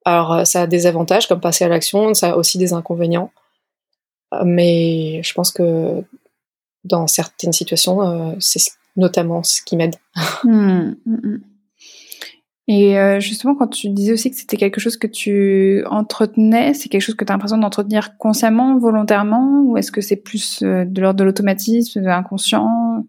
Alors, 0.04 0.32
euh, 0.32 0.44
ça 0.44 0.62
a 0.62 0.66
des 0.66 0.86
avantages 0.86 1.26
comme 1.28 1.40
passer 1.40 1.64
à 1.64 1.68
l'action, 1.68 2.12
ça 2.14 2.32
a 2.32 2.36
aussi 2.36 2.58
des 2.58 2.72
inconvénients. 2.72 3.30
Euh, 4.34 4.42
mais 4.44 5.22
je 5.22 5.32
pense 5.32 5.50
que 5.50 6.02
dans 6.82 7.06
certaines 7.06 7.52
situations, 7.52 8.02
euh, 8.02 8.34
c'est 8.40 8.72
notamment 8.96 9.42
ce 9.42 9.62
qui 9.62 9.76
m'aide. 9.76 9.96
Mm, 10.44 10.96
mm, 11.06 11.40
Et 12.68 13.20
justement, 13.20 13.54
quand 13.54 13.68
tu 13.68 13.88
disais 13.88 14.12
aussi 14.12 14.30
que 14.30 14.36
c'était 14.36 14.58
quelque 14.58 14.78
chose 14.78 14.98
que 14.98 15.06
tu 15.06 15.82
entretenais, 15.86 16.74
c'est 16.74 16.90
quelque 16.90 17.00
chose 17.00 17.14
que 17.14 17.24
tu 17.24 17.32
as 17.32 17.34
l'impression 17.34 17.56
d'entretenir 17.56 18.18
consciemment, 18.18 18.78
volontairement, 18.78 19.62
ou 19.62 19.78
est-ce 19.78 19.90
que 19.90 20.02
c'est 20.02 20.16
plus 20.16 20.62
de 20.62 21.00
l'ordre 21.00 21.18
de 21.18 21.24
l'automatisme, 21.24 22.02
de 22.02 22.06
l'inconscient? 22.06 23.04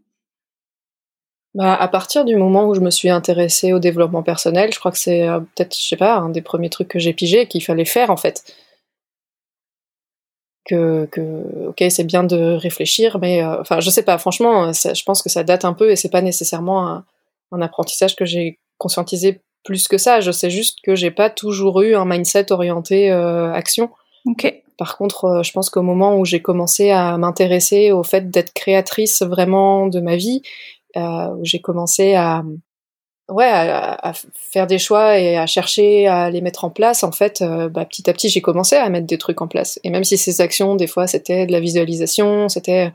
Bah, 1.55 1.73
à 1.73 1.87
partir 1.87 2.25
du 2.25 2.35
moment 2.35 2.67
où 2.67 2.75
je 2.75 2.81
me 2.81 2.91
suis 2.91 3.09
intéressée 3.09 3.71
au 3.71 3.79
développement 3.79 4.23
personnel, 4.23 4.73
je 4.73 4.79
crois 4.79 4.91
que 4.91 4.97
c'est 4.97 5.25
euh, 5.25 5.39
peut-être, 5.39 5.73
je 5.75 5.87
sais 5.87 5.95
pas, 5.95 6.17
un 6.17 6.29
des 6.29 6.41
premiers 6.41 6.69
trucs 6.69 6.89
que 6.89 6.99
j'ai 6.99 7.13
pigé 7.13 7.47
qu'il 7.47 7.63
fallait 7.63 7.85
faire 7.85 8.09
en 8.11 8.17
fait. 8.17 8.43
Que, 10.65 11.05
que 11.11 11.67
ok, 11.69 11.81
c'est 11.89 12.03
bien 12.03 12.23
de 12.23 12.55
réfléchir, 12.55 13.19
mais 13.19 13.41
euh, 13.41 13.61
enfin, 13.61 13.79
je 13.79 13.89
sais 13.89 14.03
pas. 14.03 14.17
Franchement, 14.17 14.73
je 14.73 15.03
pense 15.03 15.21
que 15.21 15.29
ça 15.29 15.43
date 15.43 15.63
un 15.63 15.73
peu 15.73 15.91
et 15.91 15.95
c'est 15.95 16.09
pas 16.09 16.21
nécessairement 16.21 16.89
un, 16.89 17.05
un 17.53 17.61
apprentissage 17.61 18.17
que 18.17 18.25
j'ai 18.25 18.59
conscientisé 18.77 19.41
plus 19.63 19.87
que 19.87 19.97
ça. 19.97 20.19
Je 20.19 20.31
sais 20.31 20.49
juste 20.49 20.79
que 20.83 20.93
j'ai 20.93 21.11
pas 21.11 21.29
toujours 21.29 21.81
eu 21.83 21.95
un 21.95 22.03
mindset 22.03 22.51
orienté 22.51 23.11
euh, 23.11 23.53
action. 23.53 23.91
Ok. 24.25 24.61
Par 24.77 24.97
contre, 24.97 25.41
je 25.41 25.53
pense 25.53 25.69
qu'au 25.69 25.83
moment 25.83 26.17
où 26.17 26.25
j'ai 26.25 26.41
commencé 26.41 26.91
à 26.91 27.17
m'intéresser 27.17 27.93
au 27.93 28.03
fait 28.03 28.29
d'être 28.29 28.51
créatrice 28.53 29.21
vraiment 29.21 29.87
de 29.87 30.01
ma 30.01 30.17
vie, 30.17 30.41
où 30.95 31.43
j'ai 31.43 31.61
commencé 31.61 32.15
à 32.15 32.43
ouais, 33.29 33.45
à, 33.49 34.13
faire 34.33 34.67
des 34.67 34.77
choix 34.77 35.19
et 35.19 35.37
à 35.37 35.45
chercher 35.45 36.07
à 36.07 36.29
les 36.29 36.41
mettre 36.41 36.63
en 36.63 36.69
place, 36.69 37.03
en 37.03 37.11
fait, 37.11 37.41
euh, 37.41 37.69
bah, 37.69 37.85
petit 37.85 38.09
à 38.09 38.13
petit, 38.13 38.29
j'ai 38.29 38.41
commencé 38.41 38.75
à 38.75 38.89
mettre 38.89 39.07
des 39.07 39.17
trucs 39.17 39.41
en 39.41 39.47
place. 39.47 39.79
Et 39.83 39.89
même 39.89 40.03
si 40.03 40.17
ces 40.17 40.41
actions, 40.41 40.75
des 40.75 40.87
fois, 40.87 41.07
c'était 41.07 41.45
de 41.45 41.51
la 41.51 41.59
visualisation, 41.59 42.49
c'était 42.49 42.91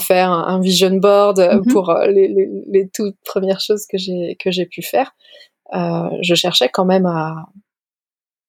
faire 0.00 0.30
un, 0.30 0.60
vision 0.60 0.94
board 0.96 1.38
mm-hmm. 1.38 1.72
pour 1.72 1.90
euh, 1.90 2.06
les, 2.06 2.28
les, 2.28 2.48
les, 2.66 2.88
toutes 2.88 3.16
premières 3.24 3.60
choses 3.60 3.86
que 3.86 3.98
j'ai 3.98 4.36
que 4.40 4.50
j'ai 4.50 4.66
pu 4.66 4.82
faire, 4.82 5.14
euh, 5.74 6.08
je 6.22 6.34
cherchais 6.34 6.68
quand 6.72 6.84
même 6.84 7.06
à 7.06 7.46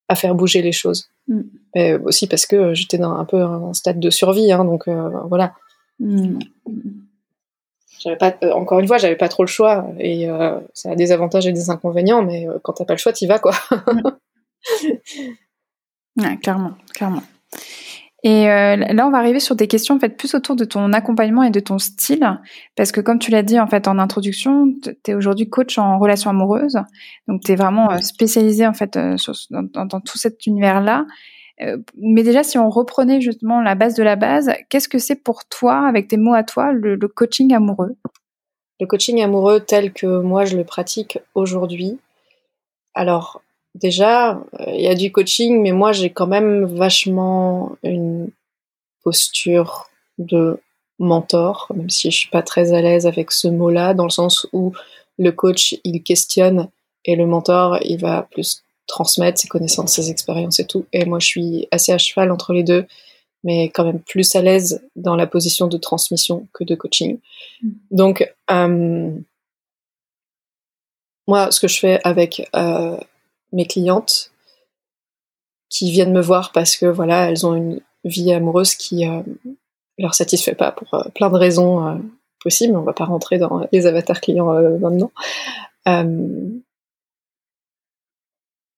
à 0.07 0.15
faire 0.15 0.35
bouger 0.35 0.61
les 0.61 0.71
choses. 0.71 1.09
Mm. 1.27 1.41
Mais 1.75 1.95
aussi 1.95 2.27
parce 2.27 2.45
que 2.45 2.73
j'étais 2.73 2.97
dans 2.97 3.13
un 3.13 3.25
peu 3.25 3.41
un 3.41 3.73
stade 3.73 3.99
de 3.99 4.09
survie, 4.09 4.51
hein, 4.51 4.63
donc 4.63 4.87
euh, 4.87 5.09
voilà. 5.27 5.53
Mm 5.99 6.39
j'avais 8.05 8.17
pas, 8.17 8.35
euh, 8.43 8.51
encore 8.51 8.79
une 8.79 8.87
fois, 8.87 8.97
j'avais 8.97 9.15
pas 9.15 9.27
trop 9.29 9.43
le 9.43 9.47
choix. 9.47 9.87
Et 9.99 10.29
euh, 10.29 10.59
ça 10.73 10.91
a 10.91 10.95
des 10.95 11.11
avantages 11.11 11.47
et 11.47 11.51
des 11.51 11.71
inconvénients, 11.71 12.21
mais 12.23 12.47
euh, 12.47 12.59
quand 12.61 12.73
t'as 12.73 12.85
pas 12.85 12.93
le 12.93 12.99
choix, 12.99 13.11
t'y 13.11 13.25
vas, 13.25 13.39
quoi. 13.39 13.53
ouais, 16.17 16.37
clairement, 16.41 16.73
clairement. 16.93 17.23
Et 18.23 18.45
là, 18.45 19.05
on 19.05 19.11
va 19.11 19.19
arriver 19.19 19.39
sur 19.39 19.55
des 19.55 19.67
questions 19.67 19.93
en 19.97 19.99
fait 19.99 20.17
plus 20.17 20.33
autour 20.33 20.55
de 20.55 20.65
ton 20.65 20.93
accompagnement 20.93 21.43
et 21.43 21.51
de 21.51 21.59
ton 21.59 21.77
style, 21.77 22.27
parce 22.75 22.91
que 22.91 22.99
comme 22.99 23.19
tu 23.19 23.29
l'as 23.29 23.43
dit 23.43 23.59
en 23.59 23.67
fait 23.67 23.87
en 23.87 23.99
introduction, 23.99 24.73
tu 24.81 25.11
es 25.11 25.13
aujourd'hui 25.13 25.47
coach 25.47 25.77
en 25.77 25.99
relations 25.99 26.31
amoureuses, 26.31 26.79
donc 27.27 27.43
tu 27.43 27.51
es 27.51 27.55
vraiment 27.55 28.01
spécialisé 28.01 28.65
en 28.65 28.73
fait 28.73 28.97
dans, 29.51 29.85
dans, 29.85 29.99
tout 29.99 30.17
cet 30.17 30.47
univers-là. 30.47 31.05
Euh, 31.61 31.77
mais 31.97 32.23
déjà, 32.23 32.43
si 32.43 32.57
on 32.57 32.69
reprenait 32.69 33.21
justement 33.21 33.61
la 33.61 33.75
base 33.75 33.95
de 33.95 34.03
la 34.03 34.15
base, 34.15 34.51
qu'est-ce 34.69 34.89
que 34.89 34.99
c'est 34.99 35.15
pour 35.15 35.45
toi, 35.45 35.87
avec 35.87 36.07
tes 36.07 36.17
mots 36.17 36.33
à 36.33 36.43
toi, 36.43 36.71
le, 36.73 36.97
coaching 37.07 37.53
amoureux? 37.53 37.95
Le 38.79 38.85
coaching 38.87 39.21
amoureux 39.21 39.61
tel 39.61 39.93
que 39.93 40.19
moi 40.19 40.43
je 40.43 40.57
le 40.57 40.65
pratique 40.65 41.19
aujourd'hui. 41.33 41.97
Alors, 42.93 43.41
déjà, 43.73 44.41
il 44.67 44.81
y 44.81 44.87
a 44.87 44.95
du 44.95 45.11
coaching, 45.11 45.61
mais 45.61 45.71
moi 45.71 45.93
j'ai 45.93 46.09
quand 46.09 46.27
même 46.27 46.65
vachement 46.65 47.77
une 47.83 48.29
posture 49.03 49.89
de 50.17 50.59
mentor, 50.99 51.71
même 51.73 51.89
si 51.89 52.11
je 52.11 52.17
suis 52.17 52.29
pas 52.29 52.41
très 52.41 52.73
à 52.73 52.81
l'aise 52.81 53.07
avec 53.07 53.31
ce 53.31 53.47
mot-là, 53.47 53.93
dans 53.93 54.05
le 54.05 54.09
sens 54.09 54.47
où 54.51 54.73
le 55.17 55.31
coach 55.31 55.75
il 55.83 56.03
questionne 56.03 56.69
et 57.05 57.15
le 57.15 57.25
mentor 57.25 57.77
il 57.81 57.99
va 57.99 58.23
plus 58.23 58.64
transmettre 58.87 59.39
ses 59.39 59.47
connaissances, 59.47 59.93
ses 59.93 60.11
expériences 60.11 60.59
et 60.59 60.65
tout. 60.65 60.85
Et 60.93 61.05
moi, 61.05 61.19
je 61.19 61.27
suis 61.27 61.67
assez 61.71 61.91
à 61.91 61.97
cheval 61.97 62.31
entre 62.31 62.53
les 62.53 62.63
deux, 62.63 62.85
mais 63.43 63.69
quand 63.69 63.85
même 63.85 63.99
plus 63.99 64.35
à 64.35 64.41
l'aise 64.41 64.83
dans 64.95 65.15
la 65.15 65.27
position 65.27 65.67
de 65.67 65.77
transmission 65.77 66.47
que 66.53 66.63
de 66.63 66.75
coaching. 66.75 67.19
Mm. 67.61 67.69
Donc, 67.91 68.33
euh, 68.51 69.11
moi, 71.27 71.51
ce 71.51 71.59
que 71.59 71.67
je 71.67 71.79
fais 71.79 71.99
avec 72.03 72.47
euh, 72.55 72.97
mes 73.51 73.65
clientes 73.65 74.31
qui 75.69 75.91
viennent 75.91 76.13
me 76.13 76.21
voir 76.21 76.51
parce 76.51 76.77
que 76.77 76.85
voilà, 76.85 77.29
elles 77.29 77.45
ont 77.45 77.55
une 77.55 77.81
vie 78.03 78.31
amoureuse 78.31 78.75
qui 78.75 79.07
euh, 79.07 79.21
leur 79.97 80.13
satisfait 80.13 80.55
pas 80.55 80.71
pour 80.71 80.93
euh, 80.93 81.03
plein 81.15 81.29
de 81.29 81.37
raisons 81.37 82.01
possibles. 82.43 82.77
On 82.77 82.83
va 82.83 82.93
pas 82.93 83.05
rentrer 83.05 83.37
dans 83.39 83.67
les 83.71 83.87
avatars 83.87 84.21
clients 84.21 84.53
maintenant 84.79 85.11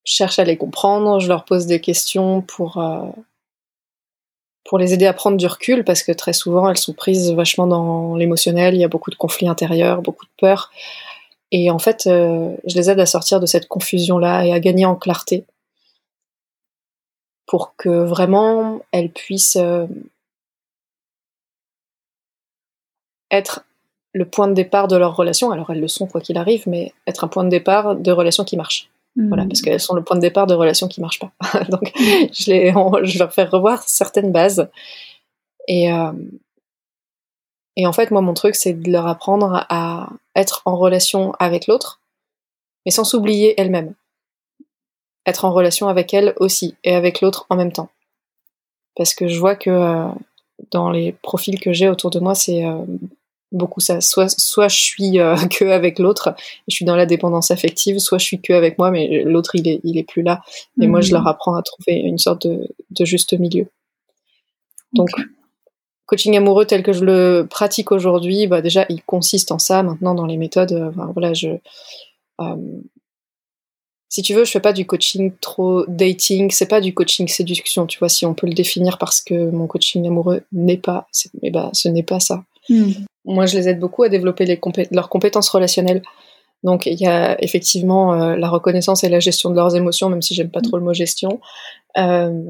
cherche 0.07 0.39
à 0.39 0.45
les 0.45 0.57
comprendre, 0.57 1.19
je 1.19 1.27
leur 1.27 1.43
pose 1.43 1.65
des 1.65 1.81
questions 1.81 2.41
pour, 2.41 2.77
euh, 2.77 3.05
pour 4.63 4.77
les 4.79 4.93
aider 4.93 5.05
à 5.05 5.13
prendre 5.13 5.35
du 5.35 5.45
recul, 5.45 5.83
parce 5.83 6.01
que 6.01 6.13
très 6.13 6.31
souvent 6.31 6.69
elles 6.69 6.77
sont 6.77 6.93
prises 6.93 7.31
vachement 7.33 7.67
dans 7.67 8.15
l'émotionnel, 8.15 8.73
il 8.73 8.79
y 8.79 8.85
a 8.85 8.87
beaucoup 8.87 9.11
de 9.11 9.15
conflits 9.15 9.49
intérieurs, 9.49 10.01
beaucoup 10.01 10.25
de 10.25 10.31
peur. 10.39 10.71
Et 11.51 11.69
en 11.69 11.79
fait, 11.79 12.07
euh, 12.07 12.55
je 12.65 12.75
les 12.75 12.89
aide 12.89 12.99
à 13.01 13.05
sortir 13.05 13.41
de 13.41 13.45
cette 13.45 13.67
confusion-là 13.67 14.45
et 14.45 14.53
à 14.53 14.59
gagner 14.61 14.85
en 14.85 14.95
clarté 14.95 15.45
pour 17.45 17.75
que 17.75 17.89
vraiment 17.89 18.81
elles 18.91 19.11
puissent 19.11 19.57
euh, 19.57 19.87
être 23.29 23.65
le 24.13 24.25
point 24.25 24.47
de 24.47 24.53
départ 24.53 24.87
de 24.87 24.95
leur 24.95 25.17
relation. 25.17 25.51
Alors 25.51 25.69
elles 25.69 25.81
le 25.81 25.87
sont 25.89 26.07
quoi 26.07 26.21
qu'il 26.21 26.37
arrive, 26.37 26.63
mais 26.67 26.93
être 27.07 27.25
un 27.25 27.27
point 27.27 27.43
de 27.43 27.49
départ 27.49 27.95
de 27.95 28.11
relation 28.11 28.45
qui 28.45 28.55
Voilà, 29.17 29.45
parce 29.45 29.61
qu'elles 29.61 29.79
sont 29.79 29.95
le 29.95 30.03
point 30.03 30.15
de 30.15 30.21
départ 30.21 30.45
de 30.45 30.53
relations 30.53 30.87
qui 30.87 31.01
marchent 31.01 31.19
pas. 31.19 31.31
Donc, 31.69 31.91
je, 31.97 32.51
les, 32.51 32.71
je 33.03 33.19
leur 33.19 33.33
fais 33.33 33.45
revoir 33.45 33.81
certaines 33.81 34.31
bases. 34.31 34.69
Et, 35.67 35.91
euh, 35.91 36.11
et 37.75 37.87
en 37.87 37.93
fait, 37.93 38.11
moi, 38.11 38.21
mon 38.21 38.35
truc, 38.35 38.55
c'est 38.55 38.73
de 38.73 38.91
leur 38.91 39.07
apprendre 39.07 39.65
à 39.69 40.09
être 40.35 40.61
en 40.65 40.75
relation 40.75 41.33
avec 41.39 41.67
l'autre, 41.67 41.99
mais 42.85 42.91
sans 42.91 43.03
s'oublier 43.03 43.59
elle-même. 43.59 43.95
Être 45.25 45.45
en 45.45 45.51
relation 45.51 45.87
avec 45.87 46.13
elle 46.13 46.33
aussi, 46.37 46.75
et 46.83 46.95
avec 46.95 47.21
l'autre 47.21 47.47
en 47.49 47.55
même 47.55 47.71
temps. 47.71 47.89
Parce 48.95 49.13
que 49.13 49.27
je 49.27 49.39
vois 49.39 49.55
que 49.55 49.69
euh, 49.69 50.07
dans 50.71 50.89
les 50.89 51.11
profils 51.11 51.59
que 51.59 51.73
j'ai 51.73 51.89
autour 51.89 52.11
de 52.11 52.19
moi, 52.19 52.35
c'est 52.35 52.65
euh, 52.65 52.85
beaucoup 53.51 53.79
ça. 53.79 54.01
Soit, 54.01 54.29
soit 54.39 54.67
je 54.67 54.77
suis 54.77 55.19
euh, 55.19 55.35
que 55.51 55.65
avec 55.65 55.99
l'autre, 55.99 56.35
je 56.67 56.75
suis 56.75 56.85
dans 56.85 56.95
la 56.95 57.05
dépendance 57.05 57.51
affective, 57.51 57.99
soit 57.99 58.17
je 58.17 58.25
suis 58.25 58.41
que 58.41 58.53
avec 58.53 58.77
moi, 58.77 58.91
mais 58.91 59.23
l'autre 59.23 59.55
il 59.55 59.67
est, 59.67 59.79
il 59.83 59.97
est 59.97 60.03
plus 60.03 60.23
là. 60.23 60.41
Et 60.81 60.87
moi 60.87 61.01
je 61.01 61.11
leur 61.11 61.23
mhm. 61.23 61.27
apprends 61.27 61.55
à 61.55 61.61
trouver 61.61 61.95
une 61.95 62.17
sorte 62.17 62.47
de, 62.47 62.67
de 62.91 63.05
juste 63.05 63.37
milieu. 63.39 63.67
Donc, 64.93 65.09
coaching 66.05 66.37
amoureux 66.37 66.65
tel 66.65 66.81
que 66.81 66.93
je 66.93 67.03
le 67.03 67.45
pratique 67.49 67.91
aujourd'hui, 67.91 68.47
bah 68.47 68.61
déjà 68.61 68.85
il 68.89 69.03
consiste 69.03 69.51
en 69.51 69.59
ça. 69.59 69.83
Maintenant 69.83 70.15
dans 70.15 70.25
les 70.25 70.37
méthodes, 70.37 70.71
euh, 70.71 70.91
voilà, 71.13 71.33
je 71.33 71.49
euh, 72.39 72.55
si 74.09 74.21
tu 74.21 74.33
veux, 74.33 74.45
je 74.45 74.51
fais 74.51 74.61
pas 74.61 74.73
du 74.73 74.85
coaching 74.85 75.33
trop 75.41 75.85
dating, 75.87 76.49
c'est 76.51 76.67
pas 76.67 76.79
du 76.79 76.93
coaching 76.93 77.27
séduction, 77.27 77.85
tu 77.87 77.99
vois, 77.99 78.09
si 78.09 78.25
on 78.25 78.33
peut 78.33 78.47
le 78.47 78.53
définir 78.53 78.97
parce 78.97 79.19
que 79.21 79.49
mon 79.49 79.67
coaching 79.67 80.07
amoureux 80.07 80.43
n'est 80.53 80.77
pas, 80.77 81.07
mais 81.41 81.51
bah, 81.51 81.69
ce 81.73 81.89
n'est 81.89 82.03
pas 82.03 82.19
ça. 82.19 82.45
Hmm. 82.69 82.91
Moi, 83.25 83.45
je 83.45 83.57
les 83.57 83.67
aide 83.69 83.79
beaucoup 83.79 84.03
à 84.03 84.09
développer 84.09 84.45
les 84.45 84.59
leurs 84.91 85.09
compétences 85.09 85.49
relationnelles. 85.49 86.01
Donc, 86.63 86.85
il 86.85 86.99
y 86.99 87.05
a 87.05 87.41
effectivement 87.43 88.13
euh, 88.13 88.35
la 88.35 88.49
reconnaissance 88.49 89.03
et 89.03 89.09
la 89.09 89.19
gestion 89.19 89.49
de 89.49 89.55
leurs 89.55 89.75
émotions, 89.75 90.09
même 90.09 90.21
si 90.21 90.33
j'aime 90.33 90.49
pas 90.49 90.61
trop 90.61 90.77
le 90.77 90.83
mot 90.83 90.93
gestion. 90.93 91.39
Euh, 91.97 92.41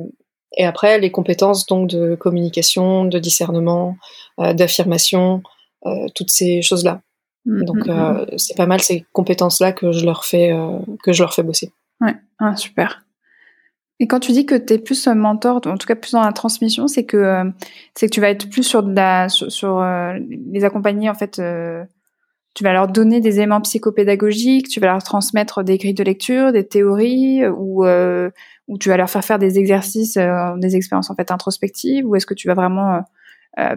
et 0.56 0.66
après, 0.66 1.00
les 1.00 1.12
compétences 1.12 1.66
donc 1.66 1.90
de 1.90 2.16
communication, 2.16 3.06
de 3.06 3.20
discernement, 3.20 3.98
euh, 4.40 4.54
d'affirmation, 4.54 5.42
toutes 6.16 6.30
ces 6.30 6.62
choses-là. 6.62 7.02
Hmm, 7.46 7.64
donc, 7.64 7.78
c'est 8.38 8.58
pas 8.58 8.66
mal 8.66 8.82
ces 8.82 9.06
compétences-là 9.14 9.72
que 9.72 9.92
je 9.94 10.04
leur 10.04 10.26
fais 10.26 10.54
que 11.04 11.14
je 11.14 11.24
leur 11.24 11.34
fais 11.34 11.44
bosser. 11.44 11.72
Ouais, 12.02 12.16
ah, 12.40 12.56
super. 12.58 13.07
Et 14.00 14.08
quand 14.08 14.20
tu 14.20 14.32
dis 14.32 14.46
que 14.46 14.56
tu 14.56 14.74
es 14.74 14.78
plus 14.78 15.08
mentor, 15.08 15.62
en 15.66 15.78
tout 15.78 15.88
cas 15.88 15.96
plus 15.96 16.12
dans 16.12 16.22
la 16.22 16.32
transmission, 16.32 16.88
c'est 16.88 17.06
que 17.06 17.18
euh, 17.18 17.44
c'est 17.96 18.08
que 18.08 18.14
tu 18.14 18.22
vas 18.22 18.30
être 18.30 18.50
plus 18.50 18.64
sur 18.64 18.84
la 18.84 19.28
sur, 19.30 19.80
euh, 19.80 20.14
les 20.52 20.64
accompagner 20.64 21.10
en 21.10 21.16
fait. 21.16 21.40
Euh, 21.40 21.84
tu 22.56 22.64
vas 22.64 22.74
leur 22.74 22.88
donner 22.88 23.22
des 23.22 23.38
éléments 23.38 23.62
psychopédagogiques, 23.62 24.68
tu 24.68 24.80
vas 24.80 24.88
leur 24.88 25.04
transmettre 25.04 25.64
des 25.64 25.78
grilles 25.78 25.94
de 25.94 26.04
lecture, 26.04 26.52
des 26.52 26.68
théories, 26.68 27.46
ou 27.48 27.86
ou 28.68 28.78
tu 28.80 28.90
vas 28.90 28.98
leur 28.98 29.10
faire 29.10 29.24
faire 29.24 29.40
des 29.40 29.60
exercices, 29.60 30.18
des 30.58 30.76
expériences 30.76 31.12
en 31.12 31.16
fait 31.16 31.32
introspectives, 31.32 32.06
ou 32.08 32.16
est-ce 32.16 32.26
que 32.26 32.34
tu 32.34 32.48
vas 32.48 32.56
vraiment 32.56 33.04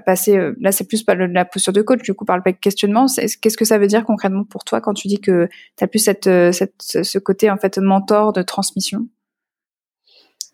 passer 0.07 0.39
là 0.61 0.73
c'est 0.73 0.89
plus 0.89 1.03
pas 1.03 1.15
la 1.15 1.45
posture 1.45 1.75
de 1.75 1.83
coach 1.83 2.03
du 2.03 2.15
coup 2.15 2.25
par 2.25 2.39
le 2.39 2.53
questionnement 2.53 3.07
qu'est-ce 3.07 3.57
que 3.57 3.65
ça 3.67 3.79
veut 3.79 3.87
dire 3.87 4.05
concrètement 4.05 4.45
pour 4.45 4.65
toi 4.65 4.81
quand 4.81 4.95
tu 4.95 5.09
dis 5.09 5.21
que 5.21 5.49
tu 5.77 5.85
as 5.85 5.87
plus 5.87 5.99
cette, 5.99 6.31
cette 6.53 6.75
ce 6.81 7.19
côté 7.19 7.51
en 7.51 7.59
fait 7.59 7.77
mentor 7.79 8.33
de 8.33 8.41
transmission? 8.43 9.07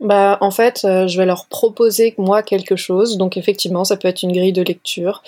Bah, 0.01 0.37
en 0.41 0.51
fait, 0.51 0.83
euh, 0.85 1.07
je 1.07 1.17
vais 1.17 1.27
leur 1.27 1.47
proposer 1.47 2.15
moi 2.19 2.43
quelque 2.43 2.77
chose. 2.77 3.17
Donc, 3.17 3.37
effectivement, 3.37 3.85
ça 3.85 3.97
peut 3.97 4.09
être 4.09 4.23
une 4.23 4.33
grille 4.33 4.53
de 4.53 4.63
lecture, 4.63 5.23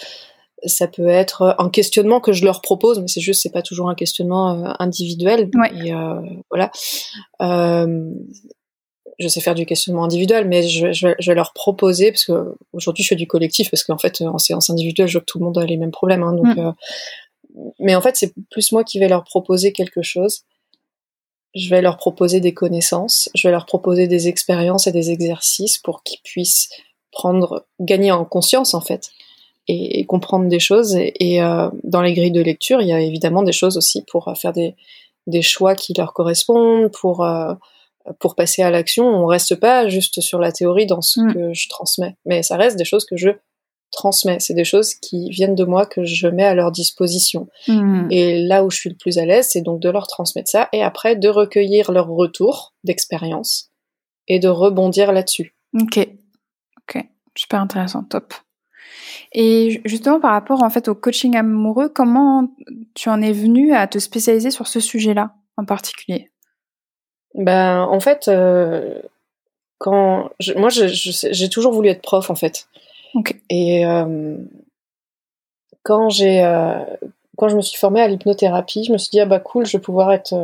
ça 0.65 0.89
peut 0.89 1.09
être 1.09 1.57
un 1.59 1.71
questionnement 1.71 2.21
que 2.21 2.33
je 2.33 2.45
leur 2.45 2.61
propose, 2.61 3.01
mais 3.01 3.09
c'est 3.09 3.21
juste, 3.21 3.43
c'est 3.43 3.53
pas 3.53 3.63
toujours 3.63 3.89
un 3.89 3.95
questionnement 3.95 4.67
euh, 4.67 4.73
individuel. 4.79 5.51
Et 5.83 5.95
euh, 5.95 6.21
voilà. 6.51 6.71
je 9.19 9.29
sais 9.29 9.41
faire 9.41 9.55
du 9.55 9.67
questionnement 9.67 10.05
individuel, 10.05 10.47
mais 10.47 10.63
je, 10.63 10.93
je, 10.93 11.09
vais 11.09 11.35
leur 11.35 11.53
proposer 11.53 12.13
parce 12.13 12.25
que 12.25 12.55
aujourd'hui 12.73 13.03
je 13.03 13.09
fais 13.09 13.17
du 13.17 13.27
collectif 13.27 13.71
parce 13.71 13.83
qu'en 13.83 13.99
fait 13.99 14.21
en 14.21 14.39
séance 14.39 14.71
individuelle, 14.71 15.09
je 15.09 15.15
vois 15.15 15.21
que 15.23 15.27
tout 15.27 15.39
le 15.39 15.45
monde 15.45 15.59
a 15.59 15.65
les 15.65 15.77
mêmes 15.77 15.91
problèmes. 15.91 16.23
Hein, 16.23 16.35
donc, 16.35 16.57
mm. 16.57 16.75
mais 17.81 17.95
en 17.95 18.01
fait, 18.01 18.17
c'est 18.17 18.35
plus 18.51 18.71
moi 18.73 18.85
qui 18.85 18.99
vais 18.99 19.09
leur 19.09 19.25
proposer 19.25 19.73
quelque 19.73 20.03
chose 20.03 20.43
je 21.55 21.71
vais 21.71 21.83
leur 21.83 21.97
proposer 21.97 22.41
des 22.41 22.55
connaissances, 22.55 23.29
je 23.35 23.49
vais 23.49 23.53
leur 23.53 23.67
proposer 23.67 24.07
des 24.07 24.29
expériences 24.29 24.87
et 24.87 24.93
des 24.93 25.11
exercices 25.11 25.79
pour 25.79 26.03
qu'ils 26.03 26.21
puissent 26.23 26.69
prendre, 27.13 27.67
gagner 27.81 28.13
en 28.13 28.25
conscience 28.25 28.75
en 28.75 28.81
fait, 28.81 29.11
et, 29.67 30.05
comprendre 30.07 30.49
des 30.49 30.61
choses. 30.61 30.97
Et, 30.97 31.43
euh, 31.43 31.69
dans 31.85 32.03
les 32.03 32.15
grilles 32.15 32.33
de 32.33 32.43
lecture, 32.43 32.81
il 32.81 32.89
y 32.89 32.93
a 32.93 33.01
évidemment 33.01 33.43
des 33.43 33.53
choses 33.53 33.77
aussi 33.77 34.05
pour 34.11 34.29
euh, 34.29 34.35
faire 34.35 34.53
des, 34.53 34.77
des 35.27 35.43
choix 35.43 35.75
qui 35.75 35.95
leur 35.95 36.13
correspondent, 36.13 36.91
pour 36.93 37.25
euh, 37.25 37.55
pour 38.21 38.35
passer 38.35 38.63
à 38.63 38.71
l'action, 38.71 39.07
on 39.07 39.27
reste 39.27 39.57
pas 39.57 39.89
juste 39.89 40.23
sur 40.23 40.39
la 40.39 40.51
théorie 40.51 40.87
dans 40.87 41.03
ce 41.03 41.21
mm. 41.21 41.35
que 41.35 41.55
je 41.55 41.69
transmets, 41.69 42.17
mais 42.25 42.43
ça 42.43 42.57
reste 42.57 42.79
des 42.79 42.85
choses 42.85 43.05
que 43.05 43.17
je 43.17 43.31
transmets. 43.91 44.41
C'est 44.41 44.55
des 44.55 44.65
choses 44.65 44.95
qui 44.95 45.31
viennent 45.31 45.55
de 45.55 45.65
moi 45.65 45.87
que 45.87 46.05
je 46.05 46.29
mets 46.29 46.45
à 46.45 46.55
leur 46.55 46.71
disposition. 46.73 47.49
Mm. 47.67 48.09
Et 48.11 48.43
là 48.43 48.65
où 48.65 48.71
je 48.71 48.79
suis 48.79 48.91
le 48.91 48.97
plus 48.97 49.19
à 49.19 49.27
l'aise, 49.27 49.49
c'est 49.51 49.63
donc 49.63 49.81
de 49.81 49.89
leur 49.89 50.07
transmettre 50.07 50.51
ça 50.51 50.69
et 50.73 50.83
après 50.83 51.17
de 51.17 51.29
recueillir 51.29 51.93
leur 51.93 52.09
retour 52.09 52.75
d'expérience 52.85 53.71
et 54.29 54.39
de 54.39 54.49
rebondir 54.49 55.13
là-dessus. 55.13 55.55
Ok, 55.75 55.99
ok, 56.79 57.05
super 57.35 57.61
intéressant, 57.61 58.05
top. 58.05 58.35
Et 59.33 59.83
justement 59.85 60.21
par 60.21 60.33
rapport 60.33 60.63
en 60.63 60.71
fait 60.71 60.89
au 60.89 60.95
coaching 60.95 61.37
amoureux, 61.37 61.89
comment 61.89 62.49
tu 62.95 63.09
en 63.09 63.21
es 63.21 63.33
venu 63.33 63.75
à 63.75 63.87
te 63.87 63.99
spécialiser 63.99 64.51
sur 64.51 64.67
ce 64.67 64.81
sujet-là 64.81 65.35
en 65.57 65.65
particulier? 65.65 66.31
Ben 67.35 67.83
en 67.83 68.01
fait, 68.01 68.29
euh, 68.29 69.01
quand 69.79 70.31
moi 70.57 70.71
j'ai 70.71 71.49
toujours 71.51 71.73
voulu 71.73 71.89
être 71.89 72.03
prof 72.03 72.31
en 72.31 72.35
fait. 72.35 72.69
Et 73.51 73.87
euh, 73.87 74.37
quand 75.83 76.09
j'ai 76.11 76.43
euh, 76.45 76.85
quand 77.37 77.49
je 77.49 77.57
me 77.57 77.63
suis 77.63 77.79
formée 77.79 78.01
à 78.01 78.09
l'hypnothérapie, 78.09 78.85
je 78.85 78.93
me 78.93 78.99
suis 78.99 79.11
dit 79.11 79.21
ah 79.21 79.27
bah 79.27 79.41
cool, 79.41 79.67
je 79.67 79.77
vais 79.77 79.83
pouvoir 79.83 80.13
être 80.13 80.35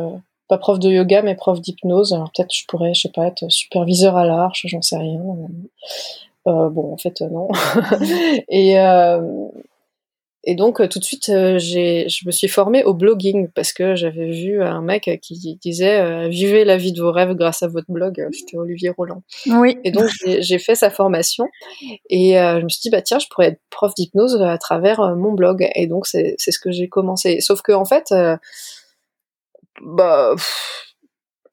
pas 0.47 0.57
prof 0.57 0.79
de 0.79 0.89
yoga 0.89 1.21
mais 1.21 1.35
prof 1.35 1.59
d'hypnose. 1.59 2.13
Alors 2.13 2.31
peut-être 2.35 2.53
je 2.53 2.65
pourrais, 2.67 2.93
je 2.93 3.01
sais 3.01 3.11
pas, 3.13 3.27
être 3.27 3.49
superviseur 3.49 4.15
à 4.17 4.25
l'arche, 4.25 4.65
j'en 4.67 4.81
sais 4.81 4.97
rien. 4.97 5.21
Euh, 6.47 6.69
bon, 6.69 6.93
en 6.93 6.97
fait, 6.97 7.21
euh, 7.21 7.29
non. 7.29 7.47
et, 8.49 8.79
euh, 8.79 9.47
et 10.45 10.55
donc, 10.55 10.87
tout 10.89 10.99
de 10.99 11.03
suite, 11.03 11.31
j'ai, 11.57 12.07
je 12.07 12.25
me 12.25 12.31
suis 12.31 12.47
formée 12.47 12.83
au 12.83 12.93
blogging 12.93 13.49
parce 13.49 13.73
que 13.73 13.95
j'avais 13.95 14.29
vu 14.29 14.61
un 14.61 14.81
mec 14.81 15.19
qui 15.21 15.57
disait 15.61 16.29
Vivez 16.29 16.65
la 16.65 16.77
vie 16.77 16.93
de 16.93 17.01
vos 17.01 17.11
rêves 17.11 17.33
grâce 17.33 17.63
à 17.63 17.67
votre 17.67 17.91
blog. 17.91 18.27
C'était 18.31 18.57
Olivier 18.57 18.89
Roland. 18.89 19.23
Oui. 19.47 19.77
Et 19.83 19.91
donc, 19.91 20.09
j'ai, 20.39 20.59
fait 20.59 20.75
sa 20.75 20.89
formation 20.89 21.45
et 22.09 22.33
je 22.33 22.63
me 22.63 22.69
suis 22.69 22.81
dit 22.81 22.89
Bah 22.89 23.01
tiens, 23.01 23.19
je 23.19 23.27
pourrais 23.29 23.47
être 23.47 23.61
prof 23.69 23.93
d'hypnose 23.95 24.41
à 24.41 24.57
travers 24.57 25.15
mon 25.15 25.33
blog. 25.33 25.67
Et 25.75 25.87
donc, 25.87 26.05
c'est, 26.07 26.35
c'est 26.37 26.51
ce 26.51 26.59
que 26.59 26.71
j'ai 26.71 26.89
commencé. 26.89 27.39
Sauf 27.41 27.61
que, 27.61 27.71
en 27.71 27.85
fait, 27.85 28.13
bah 29.81 30.35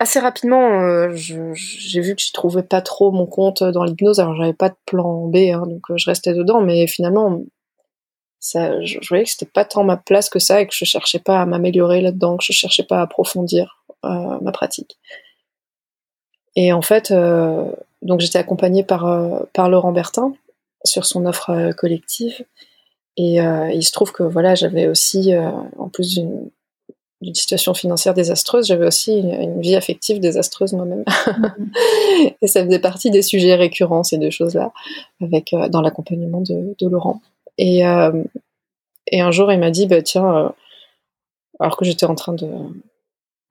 assez 0.03 0.19
rapidement, 0.19 0.81
euh, 0.81 1.11
j'ai 1.15 2.01
vu 2.01 2.17
que 2.17 2.23
je 2.23 2.33
trouvais 2.33 2.65
pas 2.65 2.83
trop 2.83 3.13
mon 3.13 3.27
compte 3.27 3.63
dans 3.63 3.85
l'hypnose. 3.85 4.19
Alors 4.19 4.35
j'avais 4.35 4.53
pas 4.53 4.69
de 4.69 4.77
plan 4.85 5.29
B, 5.29 5.37
hein, 5.53 5.65
donc 5.67 5.91
euh, 5.91 5.95
je 5.97 6.11
restais 6.11 6.35
dedans. 6.35 6.61
Mais 6.61 6.87
finalement, 6.89 7.41
ça, 8.43 8.83
je, 8.85 8.99
voyais 9.09 9.25
que 9.25 9.31
c'était 9.31 9.47
pas 9.47 9.65
tant 9.65 9.85
ma 9.85 9.97
place 9.97 10.29
que 10.29 10.39
ça 10.39 10.61
et 10.61 10.67
que 10.67 10.75
je 10.75 10.85
cherchais 10.85 11.19
pas 11.19 11.41
à 11.41 11.47
m'améliorer 11.47 12.01
là-dedans, 12.01 12.37
que 12.37 12.45
je 12.45 12.53
cherchais 12.53 12.83
pas 12.83 12.99
à 12.99 13.03
approfondir 13.03 13.83
euh, 14.05 14.39
ma 14.41 14.53
pratique. 14.53 14.99
Et 16.57 16.73
en 16.73 16.83
fait, 16.83 17.15
donc 18.03 18.21
j'étais 18.21 18.39
accompagnée 18.39 18.83
par 18.83 19.47
par 19.55 19.71
Laurent 19.71 19.93
Bertin 19.93 20.35
sur 20.85 21.07
son 21.07 21.25
offre 21.25 21.73
collective. 21.79 22.45
Et 23.17 23.37
il 23.39 23.83
se 23.83 23.93
trouve 23.93 24.13
que 24.13 24.23
voilà, 24.23 24.55
j'avais 24.55 24.87
aussi, 24.87 25.33
en 25.79 25.89
plus 25.89 26.11
d'une 26.11 26.51
d'une 27.23 27.35
situation 27.35 27.73
financière 27.73 28.15
désastreuse, 28.15 28.67
j'avais 28.67 28.87
aussi 28.87 29.17
une, 29.19 29.61
vie 29.61 29.77
affective 29.77 30.19
désastreuse 30.19 30.73
moi-même. 30.73 31.05
et 32.43 32.49
ça 32.49 32.65
faisait 32.65 32.81
partie 32.81 33.11
des 33.11 33.23
sujets 33.23 33.55
récurrents, 33.55 34.03
ces 34.03 34.19
deux 34.19 34.31
choses-là, 34.31 34.73
avec 35.23 35.53
euh, 35.53 35.69
dans 35.69 35.81
l'accompagnement 35.81 36.41
de, 36.41 36.75
Laurent. 36.89 37.23
Et, 37.59 37.87
euh, 37.87 38.13
et 39.07 39.21
un 39.21 39.31
jour, 39.31 39.53
il 39.53 39.59
m'a 39.59 39.71
dit, 39.71 39.87
bah, 39.87 40.03
tiens, 40.03 40.37
euh, 40.37 40.49
alors 41.61 41.77
que 41.77 41.85
j'étais 41.85 42.07
en 42.07 42.15
train 42.15 42.33
de, 42.33 42.49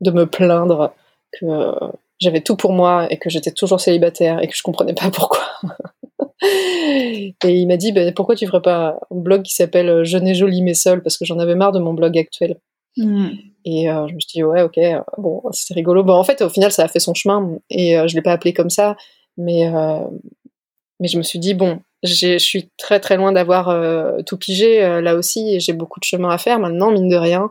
de 0.01 0.11
me 0.11 0.25
plaindre 0.25 0.93
que 1.31 1.73
j'avais 2.19 2.41
tout 2.41 2.55
pour 2.55 2.73
moi 2.73 3.07
et 3.11 3.17
que 3.17 3.29
j'étais 3.29 3.51
toujours 3.51 3.79
célibataire 3.79 4.41
et 4.43 4.47
que 4.47 4.55
je 4.55 4.63
comprenais 4.63 4.93
pas 4.93 5.09
pourquoi. 5.11 5.45
et 6.43 7.33
il 7.43 7.67
m'a 7.67 7.77
dit, 7.77 7.91
bah, 7.91 8.11
pourquoi 8.11 8.35
tu 8.35 8.47
ferais 8.47 8.61
pas 8.61 8.99
un 9.11 9.15
blog 9.15 9.43
qui 9.43 9.53
s'appelle 9.53 10.03
Je 10.03 10.17
n'ai 10.17 10.33
joli 10.33 10.61
mais 10.61 10.73
seul 10.73 11.01
parce 11.03 11.17
que 11.17 11.25
j'en 11.25 11.39
avais 11.39 11.55
marre 11.55 11.71
de 11.71 11.79
mon 11.79 11.93
blog 11.93 12.17
actuel. 12.17 12.59
Mm. 12.97 13.29
Et 13.65 13.89
euh, 13.89 14.07
je 14.07 14.15
me 14.15 14.19
suis 14.19 14.29
dit, 14.33 14.43
ouais, 14.43 14.63
ok, 14.63 14.77
euh, 14.77 15.01
bon, 15.17 15.41
c'était 15.51 15.75
rigolo. 15.75 16.03
Bon, 16.03 16.13
en 16.13 16.23
fait, 16.23 16.41
au 16.41 16.49
final, 16.49 16.71
ça 16.71 16.83
a 16.83 16.87
fait 16.87 16.99
son 16.99 17.13
chemin 17.13 17.57
et 17.69 17.97
euh, 17.97 18.07
je 18.07 18.15
l'ai 18.15 18.21
pas 18.21 18.31
appelé 18.31 18.53
comme 18.53 18.69
ça, 18.69 18.95
mais, 19.37 19.71
mais 20.99 21.07
je 21.07 21.17
me 21.17 21.23
suis 21.23 21.39
dit, 21.39 21.53
bon, 21.53 21.79
je 22.03 22.37
suis 22.37 22.69
très 22.77 22.99
très 22.99 23.17
loin 23.17 23.31
d'avoir 23.31 24.23
tout 24.25 24.37
pigé 24.37 24.81
là 25.01 25.15
aussi 25.15 25.55
et 25.55 25.59
j'ai 25.59 25.73
beaucoup 25.73 25.99
de 25.99 26.05
chemin 26.05 26.29
à 26.29 26.37
faire 26.37 26.59
maintenant, 26.59 26.91
mine 26.91 27.09
de 27.09 27.15
rien. 27.15 27.49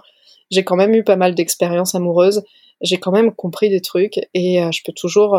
J'ai 0.50 0.64
quand 0.64 0.76
même 0.76 0.94
eu 0.94 1.04
pas 1.04 1.16
mal 1.16 1.34
d'expériences 1.34 1.94
amoureuses, 1.94 2.42
j'ai 2.80 2.98
quand 2.98 3.12
même 3.12 3.32
compris 3.32 3.68
des 3.68 3.80
trucs 3.80 4.18
et 4.34 4.60
je 4.72 4.82
peux 4.84 4.92
toujours 4.92 5.38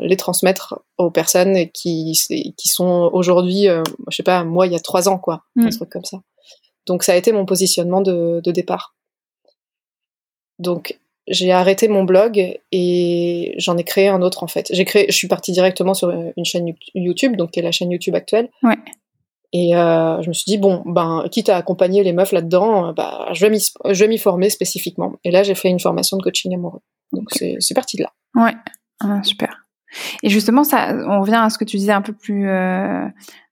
les 0.00 0.16
transmettre 0.16 0.80
aux 0.98 1.10
personnes 1.10 1.70
qui, 1.70 2.18
qui 2.56 2.68
sont 2.68 3.08
aujourd'hui, 3.12 3.66
je 4.08 4.16
sais 4.16 4.24
pas, 4.24 4.42
moi 4.42 4.66
il 4.66 4.72
y 4.72 4.76
a 4.76 4.80
trois 4.80 5.08
ans, 5.08 5.18
quoi, 5.18 5.44
un 5.56 5.66
mm. 5.66 5.70
truc 5.70 5.90
comme 5.90 6.04
ça. 6.04 6.18
Donc 6.86 7.02
ça 7.02 7.12
a 7.12 7.16
été 7.16 7.32
mon 7.32 7.46
positionnement 7.46 8.00
de, 8.00 8.40
départ. 8.50 8.96
Donc 10.58 10.98
j'ai 11.30 11.52
arrêté 11.52 11.88
mon 11.88 12.04
blog 12.04 12.58
et 12.72 13.54
j'en 13.56 13.76
ai 13.76 13.84
créé 13.84 14.08
un 14.08 14.20
autre 14.20 14.42
en 14.42 14.48
fait. 14.48 14.68
J'ai 14.72 14.84
créé, 14.84 15.06
je 15.08 15.16
suis 15.16 15.28
partie 15.28 15.52
directement 15.52 15.94
sur 15.94 16.10
une 16.10 16.44
chaîne 16.44 16.74
YouTube, 16.94 17.36
donc 17.36 17.52
qui 17.52 17.60
est 17.60 17.62
la 17.62 17.72
chaîne 17.72 17.90
YouTube 17.90 18.14
actuelle. 18.14 18.50
Ouais. 18.62 18.76
Et 19.52 19.74
euh, 19.74 20.20
je 20.22 20.28
me 20.28 20.32
suis 20.32 20.44
dit 20.46 20.58
bon, 20.58 20.82
ben 20.86 21.24
quitte 21.30 21.48
à 21.48 21.56
accompagner 21.56 22.04
les 22.04 22.12
meufs 22.12 22.32
là-dedans, 22.32 22.92
bah 22.92 23.28
je 23.32 23.46
vais 23.46 23.50
m'y, 23.50 23.60
je 23.60 24.04
vais 24.04 24.08
m'y 24.08 24.18
former 24.18 24.50
spécifiquement. 24.50 25.14
Et 25.24 25.30
là 25.30 25.42
j'ai 25.42 25.54
fait 25.54 25.68
une 25.68 25.80
formation 25.80 26.16
de 26.16 26.22
coaching 26.22 26.54
amoureux. 26.54 26.80
Donc 27.12 27.30
c'est 27.32 27.74
parti 27.74 27.96
de 27.96 28.02
là. 28.02 28.12
Ouais, 28.34 28.54
ah, 29.00 29.22
super. 29.22 29.66
Et 30.22 30.28
justement, 30.28 30.64
ça, 30.64 30.94
on 31.06 31.20
revient 31.20 31.40
à 31.42 31.50
ce 31.50 31.58
que 31.58 31.64
tu 31.64 31.76
disais 31.76 31.92
un 31.92 32.02
peu 32.02 32.12
plus, 32.12 32.48
euh, 32.48 33.06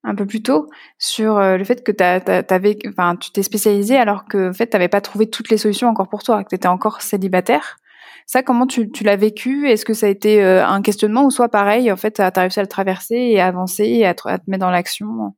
un 0.04 0.14
peu 0.14 0.26
plus 0.26 0.42
tôt 0.42 0.68
sur 0.98 1.38
euh, 1.38 1.56
le 1.56 1.64
fait 1.64 1.82
que 1.84 1.92
t'avais, 1.92 2.78
enfin, 2.88 3.16
tu 3.16 3.30
t'es 3.30 3.42
spécialisé 3.42 3.96
alors 3.96 4.24
que, 4.26 4.50
en 4.50 4.52
fait, 4.52 4.68
t'avais 4.68 4.88
pas 4.88 5.00
trouvé 5.00 5.28
toutes 5.28 5.50
les 5.50 5.58
solutions 5.58 5.88
encore 5.88 6.08
pour 6.08 6.22
toi, 6.22 6.42
que 6.44 6.48
t'étais 6.50 6.68
encore 6.68 7.02
célibataire. 7.02 7.76
Ça, 8.26 8.42
comment 8.42 8.66
tu, 8.66 8.90
tu 8.90 9.04
l'as 9.04 9.16
vécu? 9.16 9.68
Est-ce 9.70 9.84
que 9.84 9.94
ça 9.94 10.06
a 10.06 10.10
été 10.10 10.42
euh, 10.42 10.64
un 10.66 10.82
questionnement 10.82 11.24
ou 11.24 11.30
soit 11.30 11.48
pareil, 11.48 11.90
en 11.90 11.96
fait, 11.96 12.12
t'as 12.12 12.30
réussi 12.40 12.58
à 12.58 12.62
le 12.62 12.68
traverser 12.68 13.16
et 13.16 13.40
à 13.40 13.46
avancer 13.46 13.84
et 13.84 14.06
à 14.06 14.14
te, 14.14 14.28
mettre 14.46 14.60
dans 14.60 14.70
l'action? 14.70 15.34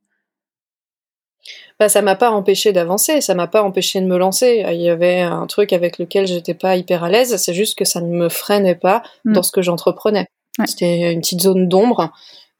Bah, 1.79 1.89
ça 1.89 2.01
m'a 2.01 2.15
pas 2.15 2.29
empêché 2.29 2.73
d'avancer, 2.73 3.21
ça 3.21 3.33
m'a 3.33 3.47
pas 3.47 3.63
empêché 3.63 4.01
de 4.01 4.05
me 4.05 4.17
lancer. 4.17 4.63
Il 4.71 4.81
y 4.81 4.89
avait 4.89 5.21
un 5.21 5.47
truc 5.47 5.73
avec 5.73 5.97
lequel 5.97 6.27
j'étais 6.27 6.53
pas 6.53 6.75
hyper 6.75 7.03
à 7.03 7.09
l'aise, 7.09 7.37
c'est 7.37 7.53
juste 7.53 7.77
que 7.77 7.85
ça 7.85 8.01
ne 8.01 8.07
me 8.07 8.29
freinait 8.29 8.75
pas 8.75 9.01
mmh. 9.25 9.33
dans 9.33 9.41
ce 9.41 9.51
que 9.51 9.61
j'entreprenais. 9.61 10.27
C'était 10.65 11.13
une 11.13 11.21
petite 11.21 11.41
zone 11.41 11.67
d'ombre, 11.67 12.11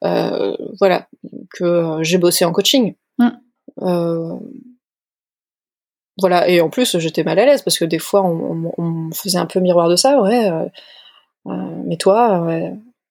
euh, 0.04 0.56
voilà, 0.78 1.08
que 1.50 1.64
euh, 1.64 2.02
j'ai 2.02 2.18
bossé 2.18 2.44
en 2.44 2.52
coaching. 2.52 2.94
Euh, 3.80 4.34
voilà, 6.18 6.48
et 6.48 6.60
en 6.60 6.68
plus 6.68 6.98
j'étais 6.98 7.24
mal 7.24 7.38
à 7.38 7.46
l'aise 7.46 7.62
parce 7.62 7.78
que 7.78 7.86
des 7.86 7.98
fois 7.98 8.22
on, 8.22 8.72
on, 8.76 9.10
faisait 9.12 9.38
un 9.38 9.46
peu 9.46 9.60
miroir 9.60 9.88
de 9.88 9.96
ça, 9.96 10.20
ouais. 10.20 10.50
mais 11.46 11.96
toi, 11.96 12.46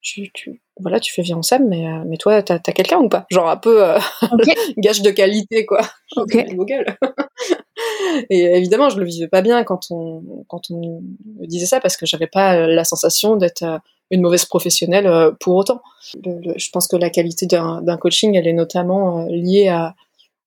tu, 0.01 0.31
tu, 0.33 0.61
voilà, 0.79 0.99
tu 0.99 1.13
fais 1.13 1.21
bien 1.21 1.41
Sam, 1.41 1.67
mais, 1.67 1.85
mais 2.05 2.17
toi, 2.17 2.43
t'as 2.43 2.55
as, 2.55 2.71
quelqu'un 2.71 2.99
ou 2.99 3.09
pas? 3.09 3.25
Genre 3.31 3.49
un 3.49 3.57
peu 3.57 3.83
gage 4.77 5.01
de 5.01 5.11
qualité, 5.11 5.65
quoi. 5.65 5.81
Ok. 6.15 6.35
et 8.29 8.43
évidemment, 8.57 8.89
je 8.89 8.99
le 8.99 9.05
vivais 9.05 9.27
pas 9.27 9.41
bien 9.41 9.63
quand 9.63 9.89
on, 9.89 10.43
quand 10.47 10.69
on 10.69 11.01
me 11.39 11.47
disait 11.47 11.65
ça 11.65 11.79
parce 11.79 11.97
que 11.97 12.05
j'avais 12.05 12.27
pas 12.27 12.67
la 12.67 12.83
sensation 12.83 13.35
d'être 13.35 13.63
une 14.11 14.21
mauvaise 14.21 14.45
professionnelle 14.45 15.07
euh, 15.07 15.31
pour 15.39 15.55
autant. 15.55 15.81
je 16.13 16.69
pense 16.71 16.87
que 16.87 16.97
la 16.97 17.09
qualité 17.09 17.47
d'un 17.47 17.97
coaching, 17.97 18.35
elle 18.35 18.47
est 18.47 18.53
notamment 18.53 19.21
euh, 19.21 19.29
liée 19.29 19.73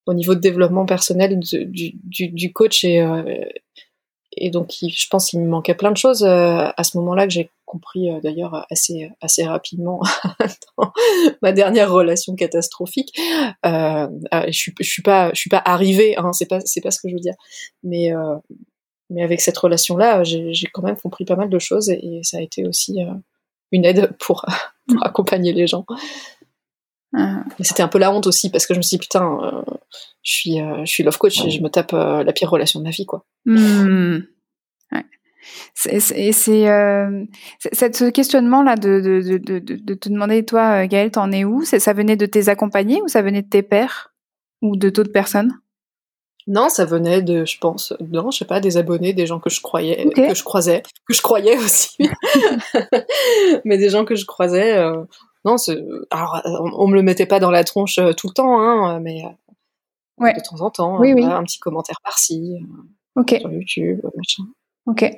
au 0.07 0.15
niveau 0.15 0.35
de 0.35 0.41
développement 0.41 0.85
personnel 0.85 1.41
du, 1.41 2.53
coach 2.53 2.85
et, 2.85 3.01
euh, 3.01 3.23
donc 4.51 4.73
je 4.81 5.07
pense 5.09 5.31
qu'il 5.31 5.41
me 5.41 5.49
manquait 5.49 5.75
plein 5.75 5.93
de 5.93 5.97
choses 5.97 6.25
à 6.25 6.85
ce 6.85 6.99
moment-là 6.99 7.27
que 7.27 7.33
j'ai 7.33 7.51
compris 7.65 8.09
d'ailleurs 8.23 8.67
assez 8.71 9.11
assez 9.21 9.45
rapidement 9.45 10.03
dans 10.79 10.93
ma 11.41 11.53
dernière 11.53 11.91
relation 11.91 12.35
catastrophique. 12.35 13.19
Euh, 13.65 14.09
je 14.47 14.53
suis 14.53 14.75
suis 14.83 15.03
pas 15.03 15.31
suis 15.35 15.51
pas 15.51 15.63
arrivée, 15.65 16.17
hein, 16.19 16.33
c'est 16.33 16.47
pas 16.47 16.59
pas 16.59 16.91
ce 16.91 17.01
que 17.01 17.09
je 17.09 17.15
veux 17.15 17.21
dire, 17.21 17.35
mais 17.83 18.13
mais 19.09 19.23
avec 19.23 19.41
cette 19.41 19.57
relation-là, 19.57 20.25
j'ai 20.25 20.67
quand 20.73 20.83
même 20.83 20.97
compris 20.97 21.25
pas 21.25 21.37
mal 21.37 21.49
de 21.49 21.59
choses 21.59 21.89
et 21.89 22.21
ça 22.23 22.39
a 22.39 22.41
été 22.41 22.67
aussi 22.67 22.99
une 23.73 23.85
aide 23.85 24.13
pour, 24.19 24.47
pour 24.89 24.99
mm. 24.99 25.03
accompagner 25.03 25.53
les 25.53 25.67
gens. 25.67 25.85
Ah. 27.17 27.45
C'était 27.61 27.83
un 27.83 27.89
peu 27.89 27.99
la 27.99 28.13
honte 28.13 28.27
aussi 28.27 28.51
parce 28.51 28.67
que 28.67 28.75
je 28.75 28.79
me 28.79 28.83
suis 28.83 28.97
dit 28.97 29.03
putain, 29.03 29.39
euh, 29.41 29.63
je 30.23 30.33
suis 30.33 30.61
euh, 30.61 30.85
je 30.85 30.91
suis 30.91 31.05
love 31.05 31.19
coach 31.19 31.45
et 31.45 31.51
je 31.51 31.63
me 31.63 31.69
tape 31.69 31.93
euh, 31.93 32.25
la 32.25 32.33
pire 32.33 32.51
relation 32.51 32.81
de 32.81 32.85
ma 32.85 32.91
vie 32.91 33.07
quoi. 33.07 33.25
Mm. 33.47 34.19
Ouais. 34.91 35.05
C'est 35.75 36.01
ce 36.01 38.11
questionnement 38.11 38.65
là 38.65 38.75
de, 38.75 39.01
de, 39.01 39.39
de, 39.39 39.59
de, 39.59 39.95
te 39.95 40.09
demander 40.09 40.45
toi 40.45 40.89
Gaëlle 40.89 41.13
t'en 41.13 41.31
es 41.31 41.45
où? 41.45 41.65
Ça 41.65 41.93
venait 41.93 42.17
de 42.17 42.27
tes 42.27 42.49
accompagnés 42.49 43.01
ou 43.01 43.09
ça 43.09 43.23
venait 43.23 43.43
de 43.43 43.49
tes 43.49 43.63
pères 43.63 44.13
ou 44.61 44.77
de 44.77 44.91
d'autres 44.91 45.13
personnes? 45.13 45.57
Non, 46.47 46.69
ça 46.69 46.85
venait 46.85 47.23
de, 47.23 47.47
je 47.47 47.59
pense, 47.59 47.95
non, 48.01 48.31
je 48.31 48.39
sais 48.39 48.45
pas, 48.45 48.61
des 48.61 48.77
abonnés, 48.77 49.15
des 49.15 49.27
gens 49.27 49.41
que 49.41 49.49
je 49.49 49.63
croyais, 49.63 50.11
que 50.11 50.35
je 50.35 50.45
croisais, 50.45 50.83
que 51.09 51.15
je 51.15 51.23
croyais 51.23 51.57
aussi, 51.57 51.97
mais 53.65 53.79
des 53.79 53.89
gens 53.89 54.05
que 54.05 54.15
je 54.15 54.27
croisais. 54.27 54.77
Euh, 54.77 55.05
non, 55.47 55.57
alors 56.11 56.43
on, 56.77 56.87
me 56.87 56.95
le 56.95 57.03
mettait 57.03 57.27
pas 57.27 57.41
dans 57.41 57.51
la 57.51 57.65
tronche 57.65 57.99
euh, 57.99 58.13
tout 58.13 58.29
le 58.29 58.35
temps, 58.35 58.61
hein, 58.61 59.01
mais 59.01 59.25
euh, 59.25 60.33
de 60.33 60.49
temps 60.49 60.61
en 60.61 60.71
temps, 60.71 61.01
oui, 61.01 61.15
oui. 61.15 61.25
un 61.25 61.45
petit 61.45 61.59
commentaire 61.59 62.01
par-ci, 62.05 62.59
sur 63.27 63.51
YouTube, 63.51 64.01
machin. 64.15 64.45
Ok, 64.87 65.11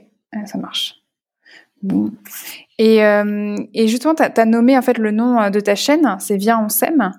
ça 0.44 0.58
marche. 0.58 0.94
Et, 2.78 3.04
euh, 3.04 3.56
et 3.74 3.88
justement, 3.88 4.14
tu 4.14 4.22
as, 4.22 4.44
nommé 4.44 4.76
en 4.76 4.82
fait 4.82 4.98
le 4.98 5.10
nom 5.10 5.40
euh, 5.40 5.50
de 5.50 5.60
ta 5.60 5.74
chaîne, 5.74 6.16
c'est 6.18 6.36
Viens 6.36 6.62
on 6.64 6.68
s'aime. 6.68 7.12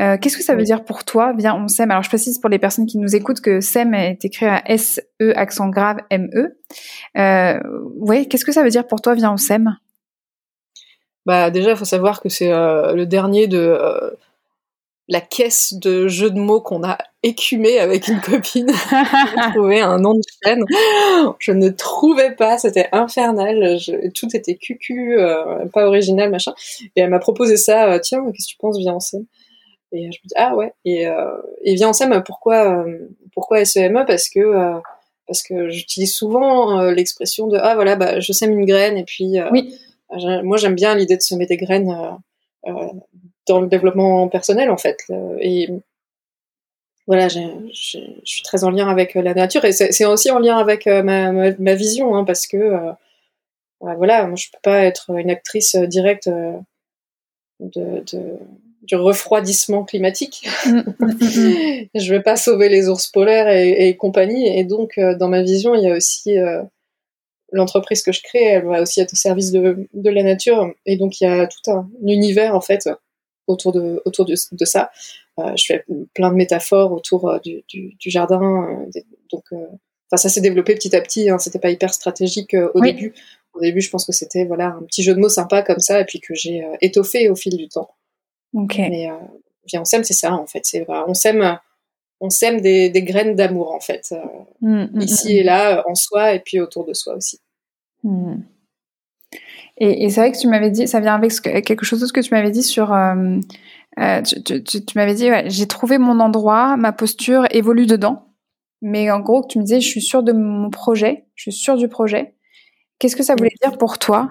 Euh, 0.00 0.16
Qu'est-ce 0.18 0.36
que 0.36 0.42
ça 0.42 0.54
veut 0.54 0.62
dire 0.62 0.84
pour 0.84 1.04
toi, 1.04 1.32
Viens 1.36 1.54
on 1.54 1.68
s'aime? 1.68 1.90
Alors 1.90 2.02
je 2.02 2.08
précise 2.08 2.38
pour 2.38 2.48
les 2.48 2.58
personnes 2.58 2.86
qui 2.86 2.98
nous 2.98 3.14
écoutent 3.14 3.40
que 3.40 3.60
s'aime 3.60 3.94
est 3.94 4.24
écrit 4.24 4.46
à 4.46 4.62
S-E 4.70 5.36
accent 5.36 5.68
grave 5.68 5.98
M-E. 6.10 6.56
Euh, 7.18 7.60
ouais, 7.96 8.26
qu'est-ce 8.26 8.44
que 8.44 8.52
ça 8.52 8.62
veut 8.62 8.70
dire 8.70 8.86
pour 8.86 9.00
toi, 9.00 9.14
Viens 9.14 9.32
on 9.32 9.36
s'aime? 9.38 9.76
Bah 11.26 11.50
déjà, 11.50 11.70
il 11.70 11.76
faut 11.76 11.84
savoir 11.84 12.20
que 12.20 12.28
c'est 12.28 12.50
le 12.50 13.04
dernier 13.04 13.46
de 13.46 13.78
la 15.08 15.20
caisse 15.20 15.74
de 15.74 16.06
jeux 16.08 16.30
de 16.30 16.38
mots 16.38 16.60
qu'on 16.60 16.84
a 16.84 16.96
écumé 17.22 17.78
avec 17.78 18.08
une 18.08 18.20
copine. 18.20 18.70
J'ai 18.90 19.52
trouvé 19.52 19.80
un 19.80 19.98
nom 19.98 20.14
de 20.14 20.22
chaîne. 20.42 20.64
Je 21.38 21.52
ne 21.52 21.68
trouvais 21.70 22.34
pas, 22.34 22.58
c'était 22.58 22.88
infernal. 22.92 23.78
tout 24.14 24.28
était 24.34 24.56
cucu, 24.56 25.18
euh, 25.18 25.66
pas 25.66 25.86
original, 25.86 26.30
machin. 26.30 26.54
Et 26.96 27.00
elle 27.00 27.10
m'a 27.10 27.18
proposé 27.18 27.56
ça. 27.56 27.92
Euh, 27.92 27.98
Tiens, 27.98 28.24
qu'est-ce 28.26 28.48
que 28.48 28.52
tu 28.52 28.56
penses, 28.58 28.78
viens 28.78 28.94
en 28.94 29.00
scène 29.00 29.26
Et 29.92 30.10
je 30.12 30.18
me 30.18 30.28
dis 30.28 30.34
ah 30.36 30.54
ouais. 30.56 30.72
Et, 30.84 31.06
euh, 31.06 31.36
et 31.62 31.74
viens 31.74 31.88
en 31.88 31.92
scène. 31.92 32.22
Pourquoi, 32.24 32.84
pourquoi 33.34 33.64
SEME 33.64 34.04
Parce 34.06 34.28
que 34.28 34.80
parce 35.26 35.42
que 35.42 35.68
j'utilise 35.70 36.14
souvent 36.14 36.82
l'expression 36.90 37.46
de 37.46 37.56
ah 37.56 37.74
voilà, 37.74 37.96
bah 37.96 38.20
je 38.20 38.32
sème 38.32 38.58
une 38.58 38.66
graine 38.66 38.98
et 38.98 39.04
puis 39.04 39.36
oui. 39.52 39.74
moi 40.42 40.56
j'aime 40.56 40.74
bien 40.74 40.94
l'idée 40.94 41.16
de 41.16 41.22
semer 41.22 41.46
des 41.46 41.56
graines 41.56 41.96
dans 43.46 43.60
le 43.60 43.66
développement 43.66 44.28
personnel 44.28 44.70
en 44.70 44.76
fait. 44.76 44.98
Euh, 45.10 45.36
et 45.40 45.68
voilà, 47.06 47.28
je 47.28 47.40
suis 47.72 48.42
très 48.44 48.64
en 48.64 48.70
lien 48.70 48.88
avec 48.88 49.16
euh, 49.16 49.22
la 49.22 49.34
nature 49.34 49.64
et 49.64 49.72
c'est 49.72 50.04
aussi 50.04 50.30
en 50.30 50.38
lien 50.38 50.58
avec 50.58 50.86
euh, 50.86 51.02
ma, 51.02 51.32
ma, 51.32 51.74
vision 51.74 52.14
hein, 52.14 52.24
parce 52.24 52.46
que 52.46 52.92
voilà, 53.80 54.26
moi 54.26 54.36
je 54.36 54.46
peux 54.52 54.60
pas 54.62 54.84
être 54.84 55.10
une 55.10 55.30
actrice 55.30 55.74
directe 55.74 56.28
de, 56.28 58.04
de, 58.12 58.38
du 58.82 58.94
refroidissement 58.94 59.82
climatique. 59.82 60.48
Mm, 60.66 60.82
je 61.94 62.14
vais 62.14 62.22
pas 62.22 62.36
sauver 62.36 62.68
les 62.68 62.88
ours 62.88 63.08
polaires 63.08 63.48
et, 63.48 63.88
et 63.88 63.96
compagnie 63.96 64.46
et 64.46 64.64
donc 64.64 65.00
dans 65.18 65.28
ma 65.28 65.42
vision 65.42 65.74
il 65.74 65.82
y 65.82 65.90
a 65.90 65.96
aussi 65.96 66.36
l'entreprise 67.50 68.02
que 68.02 68.12
je 68.12 68.22
crée, 68.22 68.44
elle 68.44 68.64
va 68.64 68.80
aussi 68.80 69.00
être 69.00 69.12
au 69.12 69.16
service 69.16 69.50
de, 69.50 69.88
de 69.92 70.10
la 70.10 70.22
nature 70.22 70.72
et 70.86 70.96
donc 70.96 71.20
il 71.20 71.24
y 71.24 71.26
a 71.26 71.48
tout 71.48 71.70
un 71.70 71.90
univers 72.06 72.54
en 72.54 72.60
fait 72.60 72.88
autour 73.46 73.72
de, 73.72 74.02
autour 74.04 74.24
de, 74.24 74.34
ça. 74.64 74.90
Euh, 75.38 75.52
je 75.56 75.64
fais 75.66 75.84
plein 76.14 76.30
de 76.30 76.36
métaphores 76.36 76.92
autour 76.92 77.28
euh, 77.28 77.38
du, 77.38 77.64
du, 77.68 77.94
du, 77.98 78.10
jardin. 78.10 78.68
Euh, 78.70 79.00
donc, 79.30 79.44
enfin, 79.52 80.16
ça 80.16 80.28
s'est 80.28 80.40
développé 80.40 80.74
petit 80.74 80.94
à 80.94 81.00
petit. 81.00 81.30
Hein, 81.30 81.38
c'était 81.38 81.58
pas 81.58 81.70
hyper 81.70 81.92
stratégique 81.92 82.56
au 82.74 82.80
début. 82.80 83.14
Au 83.54 83.60
début, 83.60 83.80
je 83.80 83.90
pense 83.90 84.06
que 84.06 84.12
c'était 84.12 84.44
voilà 84.44 84.68
un 84.68 84.82
petit 84.84 85.02
jeu 85.02 85.14
de 85.14 85.20
mots 85.20 85.28
sympa 85.28 85.62
comme 85.62 85.80
ça, 85.80 86.00
et 86.00 86.04
puis 86.04 86.20
que 86.20 86.34
j'ai 86.34 86.66
étoffé 86.80 87.28
au 87.28 87.36
fil 87.36 87.56
du 87.56 87.68
temps. 87.68 87.90
Ok. 88.54 88.78
Mais 88.78 89.08
bien, 89.66 89.82
on 89.82 89.84
s'aime, 89.84 90.04
c'est 90.04 90.14
ça 90.14 90.32
en 90.32 90.46
fait. 90.46 90.64
C'est 90.64 90.86
on 90.88 91.12
s'aime, 91.12 91.58
on 92.20 92.30
sème 92.30 92.62
des, 92.62 92.88
des 92.88 93.02
graines 93.02 93.34
d'amour 93.34 93.72
en 93.72 93.80
fait, 93.80 94.14
mmh, 94.62 94.84
mmh, 94.84 95.00
ici 95.02 95.34
mmh, 95.34 95.36
et 95.36 95.42
là, 95.42 95.84
en 95.86 95.94
soi, 95.94 96.34
et 96.34 96.40
puis 96.40 96.60
autour 96.60 96.86
de 96.86 96.94
soi 96.94 97.14
aussi. 97.14 97.40
Et, 99.78 100.04
et 100.04 100.10
c'est 100.10 100.20
vrai 100.20 100.32
que 100.32 100.38
tu 100.38 100.48
m'avais 100.48 100.70
dit, 100.70 100.86
ça 100.86 101.00
vient 101.00 101.14
avec 101.14 101.32
quelque 101.64 101.84
chose 101.84 102.00
d'autre 102.00 102.12
que 102.12 102.20
tu 102.20 102.34
m'avais 102.34 102.50
dit 102.50 102.62
sur. 102.62 102.92
Euh, 102.92 103.38
euh 103.98 104.22
tu, 104.22 104.62
tu, 104.62 104.84
tu 104.84 104.98
m'avais 104.98 105.14
dit, 105.14 105.30
ouais, 105.30 105.44
j'ai 105.48 105.66
trouvé 105.66 105.98
mon 105.98 106.20
endroit, 106.20 106.76
ma 106.76 106.92
posture 106.92 107.46
évolue 107.50 107.86
dedans. 107.86 108.28
Mais 108.82 109.10
en 109.10 109.20
gros, 109.20 109.44
tu 109.48 109.58
me 109.58 109.64
disais, 109.64 109.80
je 109.80 109.88
suis 109.88 110.02
sûre 110.02 110.22
de 110.22 110.32
mon 110.32 110.68
projet, 110.68 111.24
je 111.36 111.42
suis 111.42 111.52
sûre 111.52 111.76
du 111.76 111.88
projet. 111.88 112.34
Qu'est-ce 112.98 113.16
que 113.16 113.22
ça 113.22 113.34
voulait 113.36 113.54
dire 113.62 113.78
pour 113.78 113.98
toi? 113.98 114.30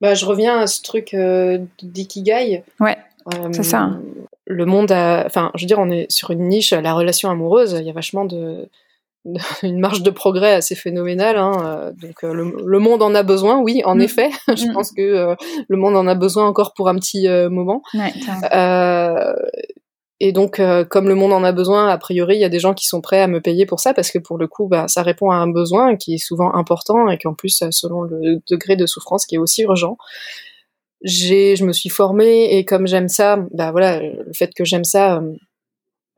Bah, 0.00 0.14
je 0.14 0.24
reviens 0.24 0.60
à 0.60 0.66
ce 0.66 0.80
truc 0.82 1.12
euh, 1.12 1.58
d'ikigai. 1.82 2.64
Ouais, 2.80 2.96
c'est 3.52 3.62
ça. 3.62 3.98
Le 4.46 4.64
monde, 4.64 4.90
a... 4.92 5.24
enfin, 5.26 5.50
je 5.54 5.62
veux 5.62 5.66
dire, 5.66 5.78
on 5.78 5.90
est 5.90 6.10
sur 6.10 6.30
une 6.30 6.48
niche, 6.48 6.72
la 6.72 6.94
relation 6.94 7.30
amoureuse. 7.30 7.76
Il 7.78 7.86
y 7.86 7.90
a 7.90 7.92
vachement 7.92 8.24
de 8.24 8.68
une 9.62 9.80
marge 9.80 10.02
de 10.02 10.10
progrès 10.10 10.54
assez 10.54 10.74
phénoménale. 10.74 11.36
Hein. 11.36 11.52
Euh, 11.64 11.92
donc 11.92 12.24
euh, 12.24 12.32
le, 12.64 12.78
monde 12.78 13.02
en 13.02 13.14
a 13.14 13.22
besoin, 13.22 13.60
oui, 13.60 13.82
en 13.84 13.96
mm. 13.96 14.00
effet. 14.00 14.30
Je 14.56 14.66
mm. 14.66 14.72
pense 14.72 14.92
que 14.92 15.02
euh, 15.02 15.34
le 15.68 15.76
monde 15.76 15.96
en 15.96 16.06
a 16.06 16.14
besoin 16.14 16.46
encore 16.46 16.72
pour 16.74 16.88
un 16.88 16.96
petit 16.96 17.28
moment. 17.50 17.82
et 20.22 20.32
donc, 20.32 20.60
comme 20.88 21.08
le 21.08 21.14
monde 21.14 21.32
en 21.32 21.44
a 21.44 21.52
besoin, 21.52 21.88
a 21.88 21.98
priori, 21.98 22.36
il 22.36 22.40
y 22.40 22.44
a 22.44 22.48
des 22.50 22.58
gens 22.58 22.74
qui 22.74 22.86
sont 22.86 23.00
prêts 23.00 23.20
à 23.20 23.26
me 23.26 23.40
payer 23.40 23.66
pour 23.66 23.80
ça 23.80 23.94
parce 23.94 24.10
que 24.10 24.18
pour 24.18 24.38
le 24.38 24.46
coup, 24.48 24.68
bah, 24.68 24.86
ça 24.88 25.02
répond 25.02 25.30
à 25.30 25.36
un 25.36 25.48
besoin 25.48 25.96
qui 25.96 26.14
est 26.14 26.18
souvent 26.18 26.54
important 26.54 27.08
et 27.08 27.18
qu'en 27.18 27.34
plus, 27.34 27.62
selon 27.70 28.02
le 28.02 28.40
degré 28.50 28.76
de 28.76 28.86
souffrance, 28.86 29.26
qui 29.26 29.36
est 29.36 29.38
aussi 29.38 29.62
urgent. 29.62 29.96
J'ai, 31.02 31.56
je 31.56 31.64
me 31.64 31.72
suis 31.72 31.88
formée 31.88 32.58
et 32.58 32.66
comme 32.66 32.86
j'aime 32.86 33.08
ça, 33.08 33.38
bah 33.52 33.70
voilà, 33.70 34.00
le 34.00 34.32
fait 34.34 34.52
que 34.54 34.66
j'aime 34.66 34.84
ça 34.84 35.22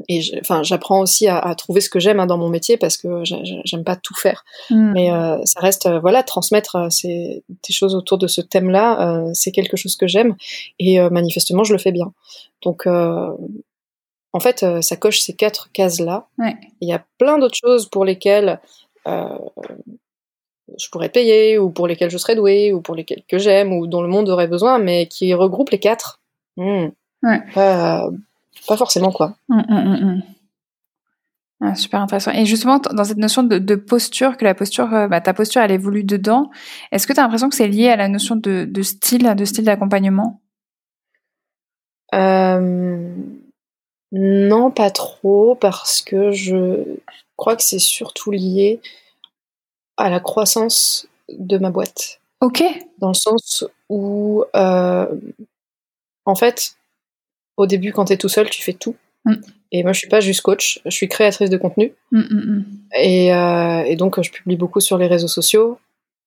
et 0.08 0.20
enfin 0.40 0.62
j'apprends 0.62 1.00
aussi 1.00 1.26
à, 1.28 1.38
à, 1.38 1.54
trouver 1.54 1.80
ce 1.80 1.90
que 1.90 2.00
j'aime 2.00 2.20
hein, 2.20 2.26
dans 2.26 2.38
mon 2.38 2.48
métier 2.48 2.76
parce 2.76 2.96
que 2.96 3.22
j'aime 3.24 3.84
pas 3.84 3.96
tout 3.96 4.14
faire 4.14 4.44
mm. 4.70 4.92
mais 4.92 5.10
euh, 5.10 5.38
ça 5.44 5.60
reste 5.60 5.86
euh, 5.86 6.00
voilà 6.00 6.22
transmettre 6.22 6.76
euh, 6.76 6.90
ces, 6.90 7.42
des 7.48 7.72
choses 7.72 7.94
autour 7.94 8.18
de 8.18 8.26
ce 8.26 8.40
thème 8.40 8.70
là 8.70 9.24
c'est 9.34 9.52
quelque 9.52 9.76
chose 9.76 9.96
que 9.96 10.06
j'aime 10.06 10.36
et 10.78 11.00
manifestement 11.10 11.64
je 11.64 11.72
le 11.72 11.78
fais 11.78 11.92
bien 11.92 12.12
donc 12.62 12.86
en 12.86 14.40
fait 14.40 14.64
ça 14.80 14.96
coche 14.96 15.20
ces 15.20 15.34
quatre 15.34 15.70
cases 15.72 16.00
là 16.00 16.26
ouais. 16.38 16.54
il 16.80 16.88
y 16.88 16.92
a 16.92 17.04
plein 17.18 17.38
d'autres 17.38 17.58
choses 17.62 17.88
pour 17.88 18.04
lesquelles 18.04 18.60
je 19.06 20.88
pourrais 20.90 21.08
payer 21.08 21.58
ou 21.58 21.70
pour 21.70 21.86
lesquelles 21.86 22.10
je 22.10 22.18
serais 22.18 22.36
douée 22.36 22.72
ou 22.72 22.80
pour 22.80 22.94
lesquelles 22.94 23.22
que 23.28 23.38
j'aime 23.38 23.72
ou 23.72 23.86
dont 23.86 24.02
le 24.02 24.08
monde 24.08 24.28
aurait 24.28 24.48
besoin 24.48 24.78
mais 24.78 25.06
qui 25.06 25.34
regroupent 25.34 25.70
les 25.70 25.80
quatre 25.80 26.20
mmh. 26.56 26.86
ouais 27.22 27.40
pas 28.66 28.76
forcément 28.76 29.12
quoi. 29.12 29.36
Hum, 29.48 29.64
hum, 29.68 29.86
hum, 30.02 30.22
ah, 31.64 31.76
super 31.76 32.00
intéressant. 32.00 32.32
Et 32.32 32.44
justement, 32.44 32.78
dans 32.78 33.04
cette 33.04 33.18
notion 33.18 33.44
de, 33.44 33.74
posture, 33.76 34.36
que 34.36 34.44
la 34.44 34.54
posture, 34.54 34.92
euh, 34.92 35.06
bah, 35.06 35.20
ta 35.20 35.32
posture, 35.32 35.62
elle 35.62 35.70
évolue 35.70 36.02
dedans, 36.02 36.50
est-ce 36.90 37.06
que 37.06 37.12
tu 37.12 37.20
as 37.20 37.22
l'impression 37.22 37.48
que 37.48 37.54
c'est 37.54 37.68
lié 37.68 37.88
à 37.88 37.94
la 37.96 38.08
notion 38.08 38.34
de, 38.34 38.68
style, 38.82 39.32
de 39.36 39.44
style 39.44 39.64
d'accompagnement? 39.64 40.40
Euh, 42.14 43.14
Non, 44.10 44.72
pas 44.72 44.90
trop, 44.90 45.54
parce 45.54 46.02
que 46.02 46.32
je 46.32 46.98
crois 47.36 47.54
que 47.54 47.62
c'est 47.62 47.78
surtout 47.78 48.32
lié 48.32 48.80
à 49.96 50.10
la 50.10 50.18
croissance 50.18 51.06
de 51.28 51.58
ma 51.58 51.70
boîte. 51.70 52.20
Ok. 52.40 52.64
Dans 52.98 53.08
le 53.08 53.14
sens 53.14 53.64
où, 53.88 54.44
euh, 54.56 55.06
en 56.24 56.34
fait, 56.34 56.76
au 57.56 57.66
début, 57.66 57.92
quand 57.92 58.06
tu 58.06 58.12
es 58.12 58.16
tout 58.16 58.28
seul, 58.28 58.48
tu 58.50 58.62
fais 58.62 58.72
tout. 58.72 58.96
Mm. 59.24 59.34
Et 59.72 59.82
moi, 59.82 59.92
je 59.92 59.98
suis 59.98 60.08
pas 60.08 60.20
juste 60.20 60.42
coach, 60.42 60.80
je 60.84 60.90
suis 60.90 61.08
créatrice 61.08 61.50
de 61.50 61.56
contenu. 61.56 61.94
Mm, 62.10 62.20
mm, 62.20 62.64
et, 62.98 63.34
euh, 63.34 63.84
et, 63.84 63.96
donc, 63.96 64.20
je 64.22 64.30
publie 64.30 64.56
beaucoup 64.56 64.80
sur 64.80 64.98
les 64.98 65.06
réseaux 65.06 65.28
sociaux. 65.28 65.78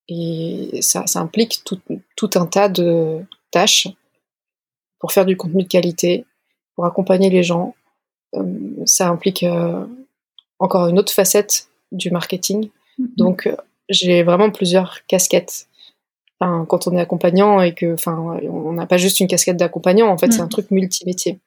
Et 0.07 0.79
ça, 0.81 1.07
ça 1.07 1.19
implique 1.19 1.61
tout, 1.65 1.79
tout, 2.15 2.29
un 2.35 2.45
tas 2.45 2.69
de 2.69 3.19
tâches 3.51 3.87
pour 4.99 5.11
faire 5.11 5.25
du 5.25 5.35
contenu 5.35 5.63
de 5.63 5.67
qualité, 5.67 6.25
pour 6.75 6.85
accompagner 6.85 7.29
les 7.29 7.43
gens. 7.43 7.75
Euh, 8.35 8.43
ça 8.85 9.09
implique 9.09 9.43
euh, 9.43 9.85
encore 10.59 10.87
une 10.87 10.99
autre 10.99 11.13
facette 11.13 11.69
du 11.91 12.11
marketing. 12.11 12.69
Donc, 13.17 13.49
j'ai 13.89 14.23
vraiment 14.23 14.51
plusieurs 14.51 15.05
casquettes 15.07 15.67
quand 16.39 16.87
on 16.87 16.95
est 16.95 16.99
accompagnant 16.99 17.61
et 17.61 17.73
que, 17.73 17.93
enfin, 17.93 18.39
on 18.49 18.73
n'a 18.73 18.85
pas 18.85 18.97
juste 18.97 19.19
une 19.19 19.27
casquette 19.27 19.57
d'accompagnant, 19.57 20.07
en 20.07 20.17
fait, 20.17 20.31
c'est 20.31 20.41
un 20.41 20.45
mm. 20.45 20.49
truc 20.49 20.71
multimétier. 20.71 21.39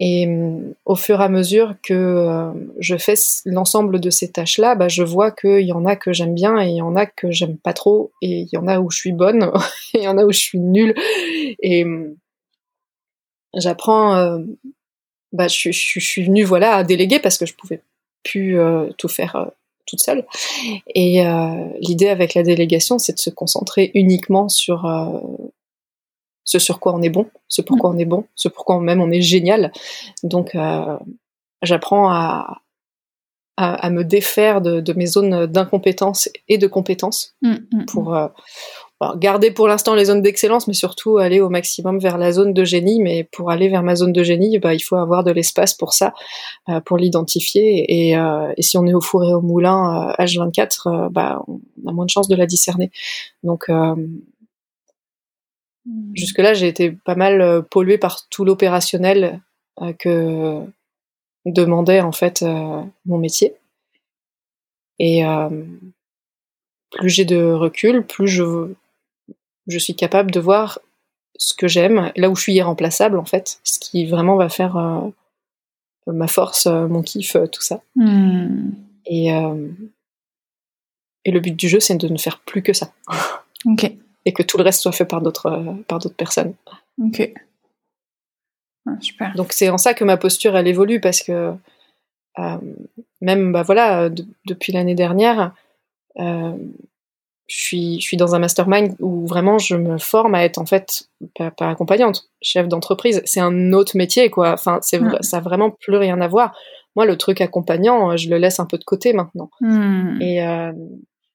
Et 0.00 0.26
mm, 0.26 0.74
au 0.84 0.96
fur 0.96 1.20
et 1.20 1.24
à 1.24 1.28
mesure 1.28 1.76
que 1.82 1.94
euh, 1.94 2.52
je 2.78 2.96
fais 2.96 3.14
l'ensemble 3.44 4.00
de 4.00 4.10
ces 4.10 4.30
tâches-là, 4.30 4.74
bah, 4.74 4.88
je 4.88 5.02
vois 5.02 5.30
qu'il 5.30 5.66
y 5.66 5.72
en 5.72 5.86
a 5.86 5.96
que 5.96 6.12
j'aime 6.12 6.34
bien 6.34 6.60
et 6.60 6.68
il 6.68 6.76
y 6.76 6.82
en 6.82 6.96
a 6.96 7.06
que 7.06 7.30
j'aime 7.30 7.56
pas 7.56 7.72
trop, 7.72 8.12
et 8.20 8.40
il 8.40 8.48
y 8.52 8.56
en 8.56 8.66
a 8.66 8.80
où 8.80 8.90
je 8.90 8.98
suis 8.98 9.12
bonne 9.12 9.50
et 9.94 9.98
il 9.98 10.04
y 10.04 10.08
en 10.08 10.18
a 10.18 10.24
où 10.24 10.32
je 10.32 10.38
suis 10.38 10.58
nulle. 10.58 10.94
Et 11.62 11.84
mm, 11.84 12.16
j'apprends, 13.56 14.16
euh, 14.16 14.38
bah, 15.32 15.48
je, 15.48 15.70
je, 15.70 16.00
suis 16.00 16.24
venue 16.24 16.44
voilà 16.44 16.76
à 16.76 16.84
déléguer 16.84 17.20
parce 17.20 17.38
que 17.38 17.46
je 17.46 17.54
pouvais 17.54 17.80
plus 18.24 18.58
euh, 18.58 18.90
tout 18.98 19.08
faire 19.08 19.50
toute 19.86 20.00
seule. 20.00 20.26
Et 20.94 21.26
euh, 21.26 21.68
l'idée 21.80 22.08
avec 22.08 22.34
la 22.34 22.42
délégation, 22.42 22.98
c'est 22.98 23.14
de 23.14 23.18
se 23.18 23.30
concentrer 23.30 23.90
uniquement 23.94 24.48
sur 24.48 24.86
euh, 24.86 25.20
ce 26.44 26.58
sur 26.58 26.80
quoi 26.80 26.94
on 26.94 27.02
est 27.02 27.10
bon, 27.10 27.26
ce 27.48 27.62
pourquoi 27.62 27.90
mm. 27.90 27.94
on 27.94 27.98
est 27.98 28.04
bon, 28.04 28.24
ce 28.34 28.48
pourquoi 28.48 28.80
même 28.80 29.00
on 29.00 29.10
est 29.10 29.22
génial. 29.22 29.72
Donc, 30.22 30.54
euh, 30.54 30.98
j'apprends 31.62 32.10
à, 32.10 32.60
à, 33.56 33.90
me 33.90 34.04
défaire 34.04 34.60
de, 34.60 34.92
mes 34.94 35.06
zones 35.06 35.46
d'incompétence 35.46 36.28
et 36.48 36.58
de 36.58 36.66
compétence 36.66 37.34
mm, 37.42 37.54
mm, 37.72 37.84
pour 37.86 38.16
euh, 39.12 39.16
garder 39.16 39.50
pour 39.50 39.68
l'instant 39.68 39.94
les 39.94 40.06
zones 40.06 40.22
d'excellence, 40.22 40.66
mais 40.66 40.74
surtout 40.74 41.18
aller 41.18 41.40
au 41.40 41.48
maximum 41.48 41.98
vers 41.98 42.18
la 42.18 42.32
zone 42.32 42.52
de 42.52 42.64
génie. 42.64 43.00
Mais 43.00 43.24
pour 43.24 43.50
aller 43.50 43.68
vers 43.68 43.82
ma 43.82 43.96
zone 43.96 44.12
de 44.12 44.22
génie, 44.22 44.58
bah, 44.58 44.74
il 44.74 44.80
faut 44.80 44.96
avoir 44.96 45.24
de 45.24 45.30
l'espace 45.30 45.74
pour 45.74 45.92
ça, 45.92 46.12
euh, 46.68 46.80
pour 46.80 46.96
l'identifier. 46.96 47.84
Et, 47.88 48.16
euh, 48.16 48.52
et, 48.56 48.62
si 48.62 48.78
on 48.78 48.86
est 48.86 48.94
au 48.94 49.00
four 49.00 49.24
et 49.24 49.32
au 49.32 49.40
moulin 49.40 50.14
H24, 50.18 51.10
bah, 51.10 51.42
on 51.48 51.88
a 51.88 51.92
moins 51.92 52.06
de 52.06 52.10
chances 52.10 52.28
de 52.28 52.36
la 52.36 52.46
discerner. 52.46 52.90
Donc 53.42 53.68
Mm. 55.86 56.12
Jusque-là, 56.14 56.54
j'ai 56.54 56.68
été 56.68 56.92
pas 56.92 57.14
mal 57.14 57.40
euh, 57.40 57.62
polluée 57.62 57.98
par 57.98 58.28
tout 58.28 58.44
l'opérationnel 58.44 59.40
euh, 59.80 59.92
que 59.92 60.62
demandait 61.44 62.00
en 62.00 62.12
fait 62.12 62.42
euh, 62.42 62.82
mon 63.06 63.18
métier. 63.18 63.54
Et 65.00 65.24
plus 66.92 67.10
j'ai 67.10 67.24
de 67.24 67.50
recul, 67.50 68.06
plus 68.06 68.28
je, 68.28 68.68
je 69.66 69.78
suis 69.78 69.94
capable 69.94 70.30
de 70.30 70.40
voir 70.40 70.78
ce 71.36 71.54
que 71.54 71.68
j'aime, 71.68 72.12
là 72.16 72.30
où 72.30 72.36
je 72.36 72.42
suis 72.42 72.54
irremplaçable 72.54 73.18
en 73.18 73.24
fait, 73.24 73.60
ce 73.64 73.78
qui 73.78 74.06
vraiment 74.06 74.36
va 74.36 74.48
faire 74.48 74.76
ma 76.06 76.28
force, 76.28 76.66
mon 76.66 77.02
kiff, 77.02 77.36
tout 77.50 77.62
ça. 77.62 77.82
Mm. 77.96 78.70
Et, 79.06 79.28
et 81.24 81.30
le 81.30 81.40
but 81.40 81.56
du 81.56 81.68
jeu, 81.68 81.80
c'est 81.80 81.96
de 81.96 82.08
ne 82.08 82.18
faire 82.18 82.40
plus 82.40 82.62
que 82.62 82.72
ça. 82.72 82.92
Ok 83.66 83.90
et 84.24 84.32
que 84.32 84.42
tout 84.42 84.56
le 84.56 84.64
reste 84.64 84.80
soit 84.80 84.92
fait 84.92 85.04
par 85.04 85.20
d'autres 85.20 85.46
euh, 85.46 85.72
par 85.88 85.98
d'autres 85.98 86.16
personnes. 86.16 86.54
Ok. 87.02 87.32
super. 89.00 89.34
Donc 89.34 89.52
c'est 89.52 89.68
en 89.68 89.78
ça 89.78 89.94
que 89.94 90.04
ma 90.04 90.16
posture 90.16 90.56
elle 90.56 90.68
évolue 90.68 91.00
parce 91.00 91.22
que 91.22 91.52
euh, 92.38 92.58
même 93.20 93.52
bah 93.52 93.62
voilà 93.62 94.08
depuis 94.46 94.72
l'année 94.72 94.94
dernière 94.94 95.54
euh, 96.18 96.56
je 97.46 97.56
suis 97.56 98.00
je 98.00 98.06
suis 98.06 98.16
dans 98.16 98.34
un 98.34 98.38
mastermind 98.38 98.94
où 99.00 99.26
vraiment 99.26 99.58
je 99.58 99.76
me 99.76 99.98
forme 99.98 100.34
à 100.34 100.44
être 100.44 100.58
en 100.58 100.66
fait 100.66 101.08
pas, 101.36 101.52
accompagnante 101.60 102.28
chef 102.42 102.68
d'entreprise. 102.68 103.22
C'est 103.24 103.40
un 103.40 103.72
autre 103.72 103.96
métier 103.96 104.30
quoi. 104.30 104.52
Enfin 104.52 104.78
c'est 104.82 105.00
ça 105.20 105.38
a 105.38 105.40
vraiment 105.40 105.70
plus 105.70 105.96
rien 105.96 106.20
à 106.20 106.28
voir. 106.28 106.56
Moi 106.96 107.04
le 107.04 107.16
truc 107.16 107.40
accompagnant 107.40 108.16
je 108.16 108.30
le 108.30 108.38
laisse 108.38 108.60
un 108.60 108.66
peu 108.66 108.78
de 108.78 108.84
côté 108.84 109.12
maintenant. 109.12 109.50
Hmm. 109.60 110.20
et 110.20 110.40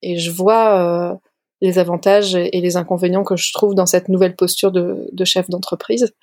et 0.02 0.18
je 0.18 0.32
vois 0.32 1.20
les 1.62 1.80
avantages 1.80 2.36
et 2.36 2.62
les 2.62 2.78
inconvénients 2.78 3.24
que 3.24 3.36
je 3.36 3.52
trouve 3.54 3.76
dans 3.76 3.86
cette 3.86 4.10
nouvelle 4.10 4.36
posture 4.36 4.72
de, 4.72 5.26
chef 5.26 5.50
d'entreprise. 5.50 6.14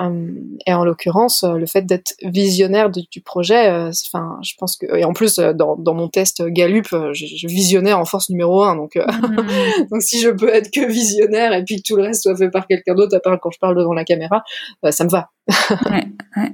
Hum, 0.00 0.56
et 0.66 0.72
en 0.72 0.82
l'occurrence, 0.82 1.44
le 1.44 1.66
fait 1.66 1.82
d'être 1.82 2.14
visionnaire 2.22 2.88
du, 2.88 3.20
projet, 3.20 3.68
euh, 3.68 3.90
enfin, 4.06 4.38
je 4.42 4.54
pense 4.58 4.78
que 4.78 4.86
et 4.96 5.04
en 5.04 5.12
plus 5.12 5.38
euh, 5.38 5.52
dans, 5.52 5.76
mon 5.92 6.08
test 6.08 6.42
Gallup, 6.42 6.86
euh, 6.94 7.12
je, 7.12 7.26
je, 7.26 7.46
visionnaire 7.46 7.98
en 7.98 8.06
force 8.06 8.30
numéro 8.30 8.62
un, 8.62 8.76
donc 8.76 8.96
mmh. 8.96 9.86
donc 9.90 10.00
si 10.00 10.18
je 10.22 10.30
peux 10.30 10.48
être 10.48 10.70
que 10.70 10.86
visionnaire 10.86 11.52
et 11.52 11.62
puis 11.64 11.76
que 11.76 11.82
tout 11.86 11.96
le 11.96 12.04
reste 12.04 12.22
soit 12.22 12.34
fait 12.34 12.48
par 12.48 12.66
quelqu'un 12.66 12.94
d'autre, 12.94 13.14
à 13.14 13.20
part 13.20 13.38
quand 13.40 13.50
je 13.50 13.58
parle 13.58 13.76
devant 13.76 13.92
la 13.92 14.04
caméra, 14.04 14.42
ça 14.88 15.04
me 15.04 15.10
va. 15.10 15.28
ouais, 15.90 16.06
ouais. 16.38 16.52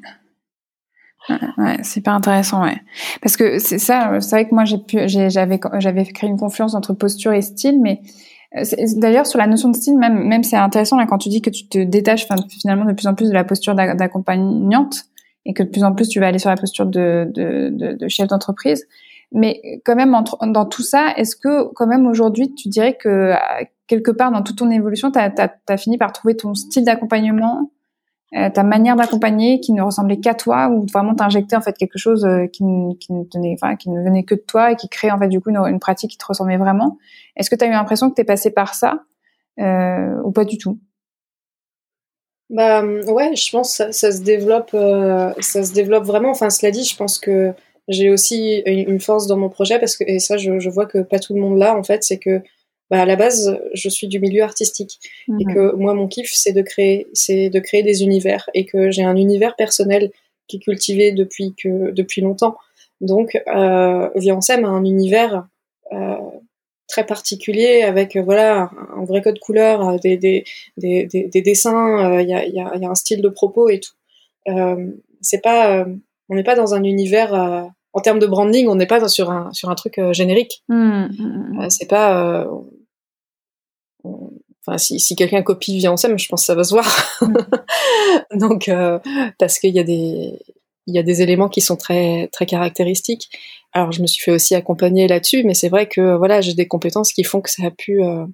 Ouais, 1.59 1.79
c'est 1.83 2.03
pas 2.03 2.13
intéressant, 2.13 2.65
ouais. 2.65 2.79
Parce 3.21 3.37
que 3.37 3.61
c'est 3.61 3.79
ça, 3.79 4.21
c'est 4.21 4.37
vrai 4.37 4.49
que 4.49 4.55
moi 4.55 4.65
j'ai 4.65 4.79
pu, 4.79 5.09
j'avais, 5.09 5.61
j'avais 5.79 6.05
créé 6.05 6.29
une 6.31 6.39
confiance 6.39 6.75
entre 6.75 6.95
posture 6.95 7.33
et 7.33 7.43
style, 7.43 7.81
mais 7.81 8.01
euh, 8.01 8.36
d'ailleurs 8.97 9.27
sur 9.27 9.39
la 9.39 9.47
notion 9.47 9.69
de 9.69 9.77
style, 9.77 9.99
même, 9.99 10.25
même 10.25 10.43
c'est 10.43 10.57
intéressant 10.57 10.97
là 10.97 11.07
quand 11.07 11.19
tu 11.19 11.29
dis 11.29 11.43
que 11.43 11.51
tu 11.51 11.69
te 11.69 11.79
détaches 11.79 12.27
finalement 12.61 12.85
de 12.85 12.93
plus 12.93 13.07
en 13.07 13.15
plus 13.15 13.29
de 13.29 13.35
la 13.35 13.45
posture 13.45 13.75
d'accompagnante 13.75 15.05
et 15.45 15.53
que 15.53 15.63
de 15.63 15.69
plus 15.69 15.85
en 15.85 15.95
plus 15.95 16.09
tu 16.09 16.21
vas 16.21 16.29
aller 16.29 16.39
sur 16.39 16.51
la 16.51 16.57
posture 16.57 16.87
de, 16.87 17.31
de, 17.33 17.71
de, 17.71 17.93
de 17.93 18.09
chef 18.09 18.29
d'entreprise. 18.29 18.87
Mais 19.33 19.81
quand 19.85 19.97
même, 19.97 20.15
entre, 20.15 20.39
dans 20.47 20.67
tout 20.67 20.83
ça, 20.83 21.13
est-ce 21.17 21.37
que 21.37 21.73
quand 21.75 21.87
même 21.87 22.07
aujourd'hui, 22.07 22.55
tu 22.55 22.69
dirais 22.69 22.97
que 22.97 23.33
quelque 23.87 24.11
part 24.11 24.31
dans 24.31 24.43
toute 24.43 24.59
ton 24.59 24.71
évolution, 24.71 25.11
tu 25.11 25.19
as, 25.19 25.33
as, 25.69 25.77
fini 25.77 25.99
par 25.99 26.13
trouver 26.13 26.37
ton 26.37 26.55
style 26.55 26.85
d'accompagnement 26.85 27.71
euh, 28.35 28.51
ta 28.51 28.65
manière 28.65 28.97
d'accompagner 28.97 29.61
qui 29.61 29.73
ne 29.73 29.83
ressemblait 29.83 30.19
qu'à 30.19 30.35
toi 30.35 30.69
ou 30.69 30.85
vraiment 30.93 31.15
t'injecter 31.15 31.55
en 31.55 31.61
fait 31.61 31.77
quelque 31.77 31.97
chose 31.97 32.25
euh, 32.25 32.47
qui, 32.49 32.65
qui, 32.99 33.13
ne 33.13 33.23
tenait, 33.23 33.55
enfin, 33.55 33.77
qui 33.77 33.89
ne 33.89 34.03
venait 34.03 34.25
que 34.25 34.35
de 34.35 34.41
toi 34.41 34.73
et 34.73 34.77
qui 34.77 34.89
crée 34.89 35.13
en 35.13 35.19
fait 35.19 35.29
du 35.29 35.41
coup 35.41 35.51
une, 35.51 35.79
pratique 35.79 36.11
qui 36.11 36.19
te 36.19 36.27
ressemblait 36.27 36.57
vraiment. 36.57 36.99
Est-ce 37.37 37.51
que 37.51 37.55
tu 37.55 37.65
as 37.65 37.69
eu 37.69 37.71
l'impression 37.71 38.11
que 38.11 38.17
tu 38.17 38.23
es 38.23 38.25
passé 38.25 38.51
par 38.51 38.75
ça 38.75 39.05
euh, 39.61 40.21
ou 40.25 40.33
pas 40.33 40.45
du 40.45 40.59
tout? 40.59 40.81
Bah 42.51 42.85
ouais, 42.85 43.37
je 43.37 43.51
pense 43.51 43.71
que 43.71 43.77
ça, 43.77 43.93
ça 43.93 44.11
se 44.11 44.23
développe, 44.23 44.71
euh, 44.75 45.33
ça 45.41 45.63
se 45.63 45.73
développe 45.73 46.05
vraiment. 46.05 46.31
Enfin, 46.31 46.51
cela 46.51 46.73
dit, 46.73 46.85
je 46.85 46.97
pense 46.97 47.21
que 47.21 47.53
j'ai 47.87 48.11
aussi 48.11 48.63
une 48.67 49.01
force 49.01 49.29
dans 49.29 49.37
mon 49.37 49.49
projet 49.49 49.79
parce 49.79 49.97
que 49.97 50.03
et 50.05 50.19
ça, 50.19 50.37
je, 50.37 50.59
je 50.59 50.71
vois 50.71 50.87
que 50.87 50.99
pas 50.99 51.21
tout 51.21 51.35
le 51.35 51.41
monde 51.41 51.59
l'a 51.59 51.77
en 51.77 51.85
fait, 51.85 52.03
c'est 52.03 52.19
que 52.19 52.43
bah, 52.91 53.03
à 53.03 53.07
la 53.07 53.17
base, 53.17 53.59
je 53.75 53.89
suis 53.89 54.09
du 54.09 54.21
milieu 54.21 54.43
artistique 54.43 54.99
et 55.29 55.45
mhm. 55.45 55.55
que 55.55 55.75
moi, 55.77 55.95
mon 55.95 56.07
kiff, 56.07 56.31
c'est 56.33 56.53
de 56.53 56.63
créer, 56.63 57.07
c'est 57.13 57.51
de 57.51 57.61
créer 57.61 57.83
des 57.83 58.03
univers 58.03 58.49
et 58.55 58.65
que 58.65 58.91
j'ai 58.91 59.03
un 59.03 59.17
univers 59.17 59.57
personnel 59.57 60.13
qui 60.47 60.57
est 60.57 60.61
cultivé 60.61 61.13
depuis 61.13 61.55
que 61.55 61.91
depuis 61.91 62.21
longtemps. 62.21 62.57
Donc, 63.01 63.39
euh, 63.49 64.09
Viancem 64.15 64.65
a 64.65 64.69
un 64.69 64.85
univers 64.85 65.47
euh, 65.93 66.17
très 66.89 67.05
particulier 67.05 67.83
avec 67.83 68.17
euh, 68.17 68.23
voilà 68.23 68.71
un 68.97 69.05
vrai 69.05 69.23
code 69.23 69.39
couleur, 69.39 69.89
euh, 69.89 69.97
des 69.99 70.17
des, 70.17 70.45
des, 70.77 71.07
des, 71.07 71.43
dessins, 71.43 72.13
euh, 72.13 72.23
il 72.23 72.29
y, 72.29 72.35
a, 72.35 72.47
y, 72.47 72.61
a, 72.61 72.77
y, 72.77 72.85
a, 72.85 72.91
un 72.91 72.95
style 72.95 73.23
de 73.23 73.29
propos 73.29 73.69
et 73.69 73.81
tout. 73.81 73.95
Euh, 74.49 74.93
c'est 75.21 75.43
pas, 75.43 75.85
on 76.29 76.35
n'est 76.35 76.45
pas 76.45 76.55
dans 76.55 76.75
un 76.75 76.85
univers 76.85 77.33
en 77.93 78.01
termes 78.01 78.19
de 78.19 78.27
branding, 78.27 78.69
on 78.69 78.77
n'est 78.77 78.87
pas 78.87 79.09
sur 79.09 79.31
un 79.31 79.53
sur 79.53 79.71
un 79.71 79.75
truc 79.75 79.99
générique. 80.13 80.63
Mmh, 80.69 80.77
mmh, 80.77 81.09
mmh. 81.19 81.71
c'est 81.71 81.89
pas 81.89 82.47
Enfin, 84.67 84.79
si, 84.79 84.99
si 84.99 85.15
quelqu'un 85.15 85.43
copie 85.43 85.79
Viancem, 85.79 86.19
je 86.19 86.29
pense 86.29 86.43
que 86.43 86.47
ça 86.47 86.55
va 86.55 86.65
se 86.65 86.75
voir. 86.75 87.21
Donc, 88.33 88.69
euh, 88.69 88.99
parce 89.39 89.59
qu'il 89.59 89.75
y 89.75 89.79
a 89.79 89.85
des 89.85 90.39
il 90.89 90.95
y 90.95 90.99
a 90.99 91.03
des 91.03 91.21
éléments 91.21 91.49
qui 91.49 91.61
sont 91.61 91.77
très 91.77 92.29
très 92.33 92.47
caractéristiques. 92.47 93.29
Alors, 93.73 93.93
je 93.93 94.03
me 94.03 94.07
suis 94.07 94.23
fait 94.23 94.33
aussi 94.33 94.55
accompagner 94.55 95.09
là-dessus, 95.09 95.45
mais 95.45 95.55
c'est 95.55 95.69
vrai 95.69 95.89
que 95.89 96.17
voilà, 96.17 96.41
j'ai 96.41 96.55
des 96.55 96.69
compétences 96.69 97.13
qui 97.13 97.25
font 97.25 97.41
que 97.41 97.51
ça 97.51 97.67
a 97.67 97.71
pu 97.71 98.03
euh, 98.03 98.27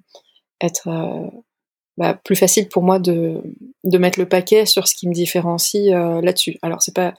être 0.61 0.87
euh, 0.87 1.29
bah, 1.97 2.19
plus 2.23 2.35
facile 2.35 2.67
pour 2.69 2.83
moi 2.83 2.99
de 2.99 3.41
de 3.83 3.97
mettre 3.97 4.19
le 4.19 4.27
paquet 4.27 4.65
sur 4.65 4.87
ce 4.87 4.95
qui 4.95 5.07
me 5.07 5.13
différencie 5.13 5.91
là-dessus. 5.91 6.57
Alors, 6.61 6.81
c'est 6.81 6.95
pas 6.95 7.13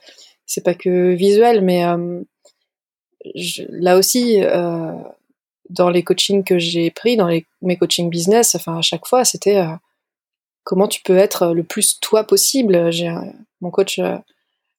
c'est 0.45 0.63
pas 0.63 0.73
que 0.73 1.13
visuel, 1.13 1.61
mais 1.61 1.83
là 3.69 3.97
aussi 3.97 4.41
dans 5.69 5.89
les 5.89 6.03
coachings 6.03 6.43
que 6.43 6.59
j'ai 6.59 6.91
pris, 6.91 7.17
dans 7.17 7.29
mes 7.61 7.77
coachings 7.77 8.09
business, 8.09 8.55
enfin 8.55 8.77
à 8.77 8.81
chaque 8.81 9.07
fois, 9.07 9.25
c'était 9.25 9.57
euh, 9.57 9.75
comment 10.63 10.87
tu 10.87 11.01
peux 11.01 11.17
être 11.17 11.53
le 11.53 11.63
plus 11.63 11.99
toi 11.99 12.23
possible. 12.23 12.91
J'ai 12.91 13.11
mon 13.61 13.71
coach 13.71 13.99
euh, 13.99 14.17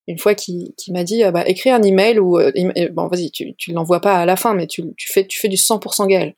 une 0.07 0.18
fois 0.18 0.34
qui, 0.34 0.74
m'a 0.89 1.05
dit 1.05 1.22
bah 1.32 1.47
écris 1.49 1.70
un 1.70 1.82
email 1.82 2.18
ou 2.18 2.39
euh, 2.39 2.53
bon 2.93 3.09
vas-y 3.09 3.30
tu 3.30 3.55
tu 3.57 3.72
l'envoies 3.72 4.01
pas 4.01 4.18
à 4.18 4.26
la 4.26 4.37
fin 4.37 4.55
mais 4.55 4.66
tu, 4.66 4.84
fais 4.99 5.24
du 5.24 5.57
100% 5.57 6.07
Gaël. 6.07 6.34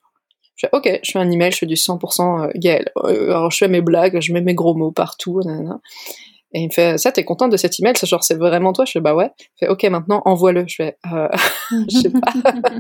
Je 0.57 0.67
fais 0.67 0.77
ok 0.77 1.01
je 1.03 1.11
fais 1.11 1.19
un 1.19 1.31
email 1.31 1.53
je 1.53 1.59
fais 1.59 1.67
du 1.67 1.75
100% 1.75 2.53
Gaël. 2.57 2.91
alors 3.05 3.51
je 3.51 3.59
fais 3.59 3.69
mes 3.69 3.83
blagues 3.83 4.21
je 4.21 4.33
mets 4.33 4.41
mes 4.41 4.55
gros 4.55 4.75
mots 4.75 4.93
partout. 4.93 5.41
Et 6.53 6.61
il 6.61 6.69
me 6.69 6.73
fait, 6.73 6.97
ça, 6.97 7.13
t'es 7.13 7.25
contente 7.25 7.53
de 7.53 7.57
cet 7.59 7.79
email? 7.79 7.93
C'est 7.97 8.07
genre, 8.07 8.25
c'est 8.25 8.37
vraiment 8.37 8.73
toi? 8.73 8.87
Je 8.87 8.93
fais, 8.93 9.01
bah 9.01 9.15
ouais. 9.15 9.31
Il 9.39 9.67
fait, 9.67 9.69
ok, 9.69 9.85
maintenant, 9.85 10.23
envoie-le. 10.25 10.65
Je 10.67 10.77
fais, 10.77 10.97
euh, 11.13 11.29
je 11.91 11.99
sais 11.99 12.11
pas. 12.11 12.33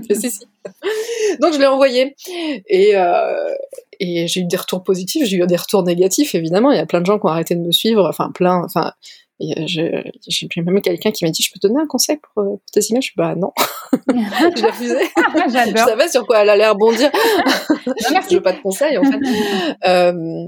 fais, 0.06 0.14
si, 0.14 0.30
si. 0.30 0.46
Donc, 1.40 1.52
je 1.52 1.58
l'ai 1.58 1.66
envoyé. 1.66 2.14
Et, 2.66 2.96
euh, 2.96 3.54
et 4.00 4.26
j'ai 4.26 4.40
eu 4.40 4.44
des 4.44 4.56
retours 4.56 4.82
positifs, 4.82 5.26
j'ai 5.26 5.36
eu 5.36 5.46
des 5.46 5.56
retours 5.56 5.82
négatifs, 5.82 6.34
évidemment. 6.34 6.72
Il 6.72 6.76
y 6.76 6.80
a 6.80 6.86
plein 6.86 7.00
de 7.00 7.06
gens 7.06 7.18
qui 7.18 7.26
ont 7.26 7.30
arrêté 7.30 7.54
de 7.54 7.60
me 7.60 7.72
suivre. 7.72 8.08
Enfin, 8.08 8.30
plein, 8.32 8.62
enfin, 8.64 8.92
j'ai 9.38 10.12
même 10.56 10.80
quelqu'un 10.80 11.10
qui 11.10 11.24
m'a 11.24 11.30
dit, 11.30 11.42
je 11.42 11.52
peux 11.52 11.60
te 11.60 11.66
donner 11.66 11.80
un 11.82 11.86
conseil 11.86 12.16
pour, 12.16 12.44
pour 12.44 12.60
tes 12.72 12.80
emails? 12.90 13.02
Je 13.02 13.08
suis, 13.08 13.14
bah 13.16 13.34
non. 13.36 13.52
je 13.92 14.62
l'ai 14.62 14.68
refusé. 14.68 14.98
je 15.16 15.76
savais 15.76 16.08
sur 16.08 16.26
quoi 16.26 16.38
elle 16.42 16.50
allait 16.50 16.68
rebondir. 16.68 17.10
je 17.86 18.34
veux 18.34 18.42
pas 18.42 18.52
de 18.52 18.60
conseil, 18.60 18.98
en 18.98 19.04
fait. 19.04 19.18
Euh, 19.86 20.46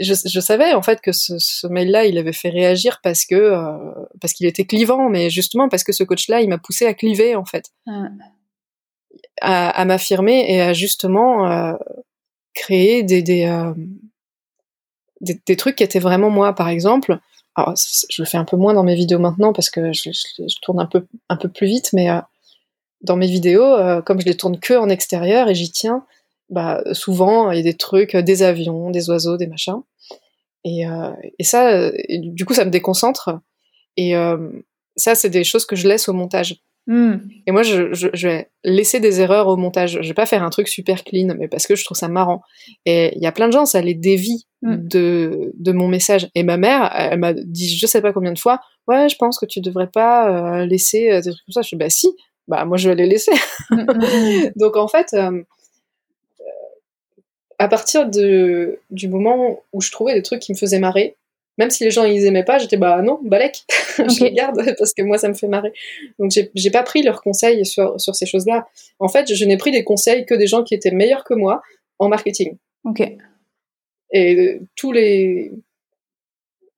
je, 0.00 0.14
je, 0.14 0.40
savais 0.40 0.72
en 0.74 0.82
fait 0.82 1.00
que 1.00 1.12
ce, 1.12 1.38
ce 1.38 1.66
mail-là, 1.66 2.06
il 2.06 2.18
avait 2.18 2.32
fait 2.32 2.48
réagir 2.48 3.00
parce 3.02 3.24
que 3.24 3.34
euh, 3.34 3.76
parce 4.20 4.32
qu'il 4.32 4.46
était 4.46 4.64
clivant, 4.64 5.08
mais 5.08 5.30
justement 5.30 5.68
parce 5.68 5.84
que 5.84 5.92
ce 5.92 6.04
coach-là, 6.04 6.40
il 6.40 6.48
m'a 6.48 6.58
poussé 6.58 6.86
à 6.86 6.94
cliver 6.94 7.36
en 7.36 7.44
fait, 7.44 7.70
à, 9.40 9.70
à 9.70 9.84
m'affirmer 9.84 10.52
et 10.52 10.60
à 10.60 10.72
justement 10.72 11.50
euh, 11.50 11.74
créer 12.54 13.02
des 13.02 13.22
des, 13.22 13.46
euh, 13.46 13.74
des, 15.20 15.40
des 15.46 15.56
trucs 15.56 15.76
qui 15.76 15.84
étaient 15.84 15.98
vraiment 15.98 16.30
moi. 16.30 16.54
Par 16.54 16.68
exemple, 16.68 17.18
alors, 17.54 17.74
je 17.76 18.22
le 18.22 18.26
fais 18.26 18.38
un 18.38 18.44
peu 18.44 18.56
moins 18.56 18.74
dans 18.74 18.84
mes 18.84 18.94
vidéos 18.94 19.18
maintenant 19.18 19.52
parce 19.52 19.70
que 19.70 19.92
je, 19.92 20.10
je, 20.12 20.60
tourne 20.62 20.80
un 20.80 20.86
peu 20.86 21.06
un 21.28 21.36
peu 21.36 21.48
plus 21.48 21.66
vite, 21.66 21.90
mais 21.92 22.08
dans 23.02 23.16
mes 23.16 23.26
vidéos, 23.26 24.02
comme 24.06 24.20
je 24.20 24.26
les 24.26 24.36
tourne 24.36 24.58
que 24.58 24.74
en 24.74 24.88
extérieur 24.88 25.48
et 25.48 25.54
j'y 25.54 25.70
tiens, 25.70 26.06
bah, 26.52 26.82
souvent 26.92 27.50
il 27.50 27.56
y 27.56 27.60
a 27.60 27.64
des 27.64 27.76
trucs, 27.76 28.14
euh, 28.14 28.22
des 28.22 28.42
avions, 28.42 28.90
des 28.90 29.10
oiseaux, 29.10 29.36
des 29.36 29.46
machins. 29.46 29.82
Et, 30.64 30.86
euh, 30.86 31.10
et 31.38 31.44
ça, 31.44 31.72
euh, 31.72 31.92
du 32.08 32.44
coup, 32.44 32.54
ça 32.54 32.64
me 32.64 32.70
déconcentre. 32.70 33.40
Et, 33.96 34.14
ça, 34.94 35.14
c'est 35.14 35.30
des 35.30 35.42
choses 35.42 35.64
que 35.64 35.74
je 35.74 35.88
laisse 35.88 36.08
au 36.10 36.12
montage. 36.12 36.56
Hmm. 36.86 37.14
Et 37.46 37.52
moi, 37.52 37.62
je, 37.62 37.94
je, 37.94 38.08
je 38.12 38.28
vais 38.28 38.50
laisser 38.62 39.00
des 39.00 39.22
erreurs 39.22 39.48
au 39.48 39.56
montage. 39.56 39.98
Je 40.02 40.08
vais 40.08 40.14
pas 40.14 40.26
faire 40.26 40.42
un 40.42 40.50
truc 40.50 40.68
super 40.68 41.02
clean, 41.02 41.34
mais 41.38 41.48
parce 41.48 41.66
que 41.66 41.76
je 41.76 41.84
trouve 41.84 41.96
ça 41.96 42.08
marrant. 42.08 42.42
Et 42.84 43.12
il 43.16 43.22
y 43.22 43.26
a 43.26 43.32
plein 43.32 43.48
de 43.48 43.52
gens, 43.52 43.64
ça 43.64 43.80
les 43.80 43.94
dévie 43.94 44.46
Mm. 44.62 44.76
de, 44.86 45.52
de 45.58 45.72
mon 45.72 45.88
message. 45.88 46.28
Et 46.36 46.44
ma 46.44 46.56
mère, 46.56 46.90
elle 46.94 47.18
m'a 47.18 47.32
dit, 47.32 47.76
je 47.76 47.86
sais 47.86 48.00
pas 48.00 48.12
combien 48.12 48.32
de 48.32 48.38
fois, 48.38 48.60
ouais, 48.86 49.08
je 49.08 49.16
pense 49.16 49.38
que 49.38 49.46
tu 49.46 49.60
devrais 49.60 49.88
pas 49.88 50.60
euh, 50.60 50.66
laisser 50.66 51.10
euh, 51.10 51.20
des 51.20 51.30
trucs 51.32 51.44
comme 51.46 51.52
ça. 51.52 51.62
Je 51.62 51.70
dis, 51.70 51.76
bah 51.76 51.90
si, 51.90 52.08
bah 52.46 52.64
moi 52.64 52.76
je 52.76 52.88
vais 52.88 52.94
les 52.94 53.06
laisser. 53.06 53.32
Hmm, 53.70 53.80
hmm, 53.80 53.86
hmm. 53.90 54.50
Donc 54.56 54.76
en 54.76 54.86
fait, 54.86 55.08
euh, 55.14 55.42
à 57.62 57.68
partir 57.68 58.08
de, 58.08 58.80
du 58.90 59.06
moment 59.08 59.62
où 59.72 59.80
je 59.80 59.90
trouvais 59.92 60.14
des 60.14 60.22
trucs 60.22 60.40
qui 60.40 60.52
me 60.52 60.56
faisaient 60.56 60.80
marrer, 60.80 61.16
même 61.58 61.70
si 61.70 61.84
les 61.84 61.90
gens 61.90 62.04
ils 62.04 62.24
aimaient 62.26 62.44
pas, 62.44 62.58
j'étais 62.58 62.76
bah 62.76 63.02
non, 63.02 63.20
balèque, 63.22 63.62
je 63.98 64.24
les 64.24 64.32
garde 64.32 64.60
parce 64.78 64.92
que 64.94 65.02
moi 65.02 65.16
ça 65.18 65.28
me 65.28 65.34
fait 65.34 65.46
marrer. 65.46 65.72
Donc 66.18 66.32
j'ai 66.54 66.70
pas 66.70 66.82
pris 66.82 67.02
leurs 67.02 67.22
conseils 67.22 67.64
sur, 67.66 68.00
sur 68.00 68.14
ces 68.16 68.26
choses-là. 68.26 68.66
En 68.98 69.08
fait, 69.08 69.32
je 69.32 69.44
n'ai 69.44 69.56
pris 69.56 69.70
des 69.70 69.84
conseils 69.84 70.26
que 70.26 70.34
des 70.34 70.46
gens 70.46 70.64
qui 70.64 70.74
étaient 70.74 70.90
meilleurs 70.90 71.24
que 71.24 71.34
moi 71.34 71.62
en 72.00 72.08
marketing. 72.08 72.56
Ok. 72.84 73.00
Et 74.12 74.34
euh, 74.36 74.60
tous 74.76 74.90
les 74.92 75.52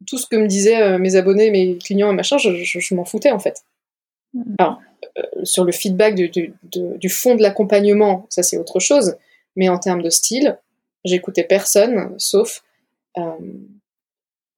tout 0.06 0.18
ce 0.18 0.26
que 0.26 0.36
me 0.36 0.46
disaient 0.46 0.82
euh, 0.82 0.98
mes 0.98 1.16
abonnés, 1.16 1.50
mes 1.50 1.78
clients 1.78 2.12
et 2.12 2.14
machin, 2.14 2.36
je, 2.36 2.54
je- 2.62 2.78
je 2.80 2.94
m'en 2.94 3.06
foutais 3.06 3.30
en 3.30 3.38
fait. 3.38 3.62
Mhm. 4.34 4.56
Alors, 4.58 4.80
euh, 5.18 5.22
sur 5.44 5.64
le 5.64 5.72
feedback 5.72 6.14
du, 6.14 6.28
du, 6.28 6.52
de- 6.64 6.96
du 6.98 7.08
fond 7.08 7.36
de 7.36 7.42
l'accompagnement, 7.42 8.26
ça 8.28 8.42
c'est 8.42 8.58
autre 8.58 8.80
chose. 8.80 9.16
Mais 9.56 9.68
en 9.68 9.78
termes 9.78 10.02
de 10.02 10.10
style, 10.10 10.58
j'écoutais 11.04 11.44
personne 11.44 12.14
sauf 12.18 12.62
euh, 13.18 13.22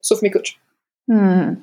sauf 0.00 0.22
mes 0.22 0.30
coachs. 0.30 0.58
Hmm. 1.08 1.54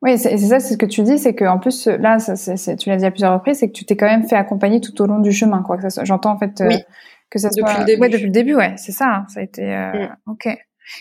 Oui, 0.00 0.16
c'est 0.16 0.36
ça, 0.38 0.60
c'est 0.60 0.74
ce 0.74 0.78
que 0.78 0.86
tu 0.86 1.02
dis, 1.02 1.18
c'est 1.18 1.34
que 1.34 1.44
en 1.44 1.58
plus 1.58 1.86
là, 1.88 2.20
ça, 2.20 2.76
tu 2.76 2.88
l'as 2.88 2.96
dit 2.98 3.04
à 3.04 3.10
plusieurs 3.10 3.32
reprises, 3.34 3.58
c'est 3.58 3.66
que 3.68 3.72
tu 3.72 3.84
t'es 3.84 3.96
quand 3.96 4.06
même 4.06 4.28
fait 4.28 4.36
accompagner 4.36 4.80
tout 4.80 5.00
au 5.02 5.06
long 5.06 5.18
du 5.18 5.32
chemin, 5.32 5.62
quoi. 5.62 5.76
J'entends 6.04 6.30
en 6.32 6.38
fait 6.38 6.60
euh, 6.60 6.68
Oui. 6.68 6.76
que 7.30 7.40
ça 7.40 7.48
Depuis 7.48 7.62
soit 7.72 7.80
le 7.80 7.84
début. 7.84 8.02
Ouais, 8.02 8.08
depuis 8.08 8.24
le 8.26 8.30
début, 8.30 8.54
ouais, 8.54 8.74
c'est 8.76 8.92
ça. 8.92 9.06
hein, 9.08 9.26
ça 9.28 9.40
a 9.40 9.42
été 9.42 9.62
euh, 9.74 10.06
Mm. 10.06 10.16
ok. 10.30 10.56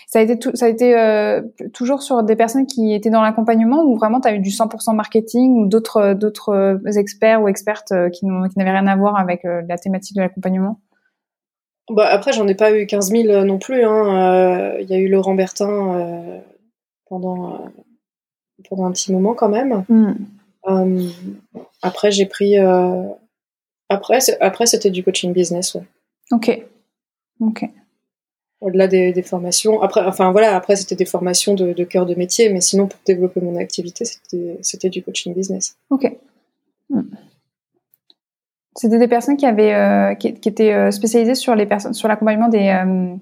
Ça 0.07 0.19
a 0.19 0.21
été 0.23 0.37
tout, 0.39 0.51
ça 0.55 0.65
a 0.65 0.69
été 0.69 0.97
euh, 0.97 1.41
toujours 1.73 2.01
sur 2.01 2.21
des 2.23 2.35
personnes 2.35 2.65
qui 2.65 2.93
étaient 2.93 3.09
dans 3.11 3.21
l'accompagnement 3.21 3.83
ou 3.85 3.95
vraiment 3.95 4.19
tu 4.19 4.27
as 4.27 4.33
eu 4.33 4.39
du 4.39 4.49
100% 4.49 4.93
marketing 4.95 5.53
ou 5.61 5.67
d'autres 5.67 6.13
d'autres 6.13 6.79
experts 6.97 7.41
ou 7.41 7.47
expertes 7.47 7.93
qui 8.11 8.25
n'avaient 8.25 8.71
rien 8.71 8.87
à 8.87 8.95
voir 8.97 9.17
avec 9.17 9.43
la 9.43 9.77
thématique 9.77 10.17
de 10.17 10.21
l'accompagnement? 10.21 10.81
Bah, 11.89 12.07
après, 12.09 12.33
j'en 12.33 12.47
ai 12.47 12.55
pas 12.55 12.71
eu 12.77 12.85
15 12.85 13.11
000 13.11 13.45
non 13.45 13.59
plus. 13.59 13.83
hein. 13.83 14.75
Euh, 14.75 14.81
Il 14.81 14.89
y 14.89 14.93
a 14.93 14.97
eu 14.97 15.07
Laurent 15.07 15.35
Bertin 15.35 15.95
euh, 15.99 16.39
pendant, 17.09 17.53
euh, 17.53 17.57
pendant 18.69 18.85
un 18.85 18.91
petit 18.91 19.11
moment 19.13 19.33
quand 19.33 19.49
même. 19.49 19.85
Hmm. 19.89 20.13
Euh, 20.67 21.07
après, 21.81 22.11
j'ai 22.11 22.25
pris. 22.25 22.57
euh, 22.59 23.03
Après, 23.89 24.19
après 24.41 24.65
c'était 24.65 24.89
du 24.91 25.03
coaching 25.03 25.31
business, 25.31 25.75
ouais. 25.75 25.83
Ok, 26.31 26.61
ok. 27.39 27.63
Au-delà 28.59 28.87
des, 28.87 29.13
des 29.13 29.21
formations. 29.21 29.81
Après, 29.81 30.01
enfin 30.01 30.31
voilà, 30.31 30.55
après 30.57 30.75
c'était 30.75 30.95
des 30.95 31.05
formations 31.05 31.53
de, 31.53 31.71
de 31.71 31.83
cœur 31.85 32.05
de 32.05 32.15
métier, 32.15 32.49
mais 32.49 32.59
sinon 32.59 32.87
pour 32.87 32.99
développer 33.05 33.39
mon 33.39 33.55
activité, 33.55 34.03
c'était 34.61 34.89
du 34.89 35.03
coaching 35.03 35.33
business. 35.33 35.77
Ok. 35.89 36.11
Hmm. 36.89 37.03
C'était 38.77 38.99
des 38.99 39.07
personnes 39.07 39.37
qui 39.37 39.45
avaient, 39.45 39.73
euh, 39.73 40.13
qui, 40.15 40.33
qui 40.35 40.49
étaient 40.49 40.73
euh, 40.73 40.91
spécialisées 40.91 41.35
sur 41.35 41.55
les 41.55 41.65
personnes, 41.65 41.93
sur 41.93 42.07
l'accompagnement 42.07 42.47
des, 42.47 42.69
euh, 42.69 43.15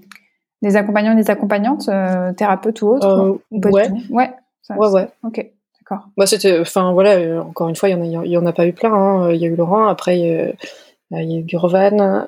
des 0.62 0.76
accompagnants 0.76 1.14
et 1.14 1.16
des 1.16 1.30
accompagnantes, 1.32 1.90
thérapeutes 2.38 2.82
ou 2.82 2.88
autres. 2.90 3.08
Ou 3.52 3.60
ouais. 3.72 3.90
Ouais. 4.10 4.34
ça- 4.62 4.78
Ouais, 4.78 4.90
ouais. 4.90 5.08
Ok, 5.24 5.46
d'accord. 5.80 6.08
Bah, 6.18 6.26
c'était, 6.26 6.60
enfin 6.60 6.92
voilà, 6.92 7.42
encore 7.44 7.70
une 7.70 7.76
fois, 7.76 7.88
il 7.90 7.94
y 7.94 7.96
en 7.96 8.22
a, 8.22 8.26
il 8.26 8.32
y 8.32 8.38
en 8.38 8.46
a 8.46 8.52
pas 8.54 8.68
eu 8.68 8.74
plein. 8.74 8.94
hein. 8.94 9.32
Il 9.32 9.38
y 9.40 9.46
a 9.46 9.48
eu 9.48 9.56
Laurent, 9.56 9.88
après 9.88 10.20
il 10.20 10.26
y 10.26 10.32
a, 10.36 11.22
il 11.22 11.32
y 11.32 11.36
a 11.36 11.40
eu 11.40 11.44
Gurvan, 11.44 12.26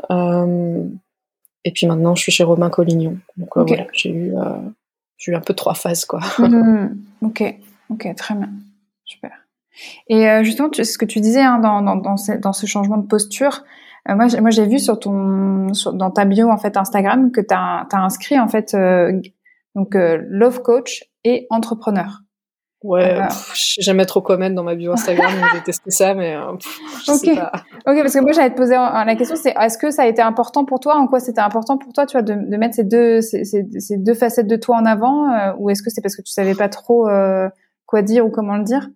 et 1.66 1.72
puis 1.72 1.86
maintenant 1.88 2.16
je 2.16 2.22
suis 2.22 2.32
chez 2.32 2.44
Romain 2.44 2.70
Collignon. 2.70 3.18
Donc 3.38 3.50
voilà, 3.68 3.88
j'ai 3.92 4.12
eu, 4.12 4.34
j'ai 5.18 5.32
eu 5.32 5.36
un 5.36 5.42
peu 5.42 5.54
trois 5.54 5.74
phases 5.74 6.06
quoi. 6.06 6.22
Hmm, 6.40 6.96
ok, 7.22 7.56
ok, 7.90 8.16
très 8.16 8.36
bien, 8.36 8.50
super. 9.04 9.32
Et 10.08 10.30
euh, 10.30 10.44
justement, 10.44 10.70
tu- 10.70 10.84
ce 10.86 10.98
que 10.98 11.06
tu 11.06 11.20
disais 11.20 11.42
hein, 11.42 11.60
dans, 11.60 11.82
dans, 11.82 11.96
dans, 11.96 12.18
ce, 12.18 12.34
dans 12.34 12.54
ce 12.54 12.66
changement 12.66 12.98
de 12.98 13.08
posture, 13.08 13.64
euh, 14.10 14.16
moi, 14.16 14.28
j'ai- 14.28 14.42
moi 14.42 14.50
j'ai 14.50 14.66
vu 14.66 14.80
sur 14.80 15.00
ton, 15.00 15.74
sur, 15.74 15.94
dans 15.94 16.12
ta 16.12 16.26
bio 16.26 16.50
en 16.50 16.58
fait 16.58 16.78
Instagram 16.78 17.32
que 17.32 17.42
tu 17.42 17.54
as, 17.54 17.88
inscrit 17.94 18.40
en 18.40 18.48
fait 18.48 18.74
euh, 18.74 19.12
donc 19.76 19.96
euh, 19.96 20.20
love 20.30 20.62
coach 20.62 21.04
et 21.24 21.46
entrepreneur. 21.50 22.22
Ouais, 22.84 23.16
pff, 23.28 23.52
je 23.56 23.62
sais 23.74 23.82
jamais 23.82 24.06
trop 24.06 24.22
quoi 24.22 24.38
mettre 24.38 24.54
dans 24.56 24.64
ma 24.64 24.76
bio 24.76 24.94
Instagram, 24.94 25.32
j'ai 25.54 25.62
testé 25.62 25.90
ça, 25.90 26.14
mais 26.14 26.36
euh, 26.36 26.54
je 27.06 27.12
sais 27.12 27.32
Ok. 27.32 27.36
pas. 27.36 27.52
Ok, 27.88 27.98
parce 28.02 28.14
que 28.14 28.20
moi 28.22 28.32
j'allais 28.34 28.52
te 28.52 28.56
poser 28.56 28.76
la 28.76 29.16
question, 29.16 29.36
c'est 29.36 29.54
est-ce 29.60 29.78
que 29.80 29.90
ça 29.90 30.04
a 30.04 30.06
été 30.06 30.22
important 30.22 30.64
pour 30.64 30.80
toi? 30.80 30.96
En 30.96 31.08
quoi 31.08 31.20
c'était 31.20 31.42
important 31.42 31.78
pour 31.80 31.92
toi, 31.92 32.06
tu 32.06 32.14
vois, 32.14 32.22
de, 32.22 32.34
de 32.36 32.58
mettre 32.58 32.76
ces 32.76 32.84
deux 32.84 33.22
ces, 33.22 33.44
ces, 33.46 33.66
ces 33.80 33.98
deux 33.98 34.14
facettes 34.14 34.48
de 34.48 34.56
toi 34.56 34.78
en 34.78 34.86
avant, 34.86 35.28
euh, 35.34 35.54
ou 35.58 35.70
est-ce 35.72 35.82
que 35.82 35.90
c'est 35.90 36.02
parce 36.02 36.16
que 36.16 36.22
tu 36.22 36.32
savais 36.32 36.54
pas 36.54 36.70
trop 36.70 37.10
euh, 37.10 37.50
quoi 37.88 38.04
dire 38.04 38.26
ou 38.26 38.30
comment 38.30 38.56
le 38.58 38.64
dire? 38.64 38.88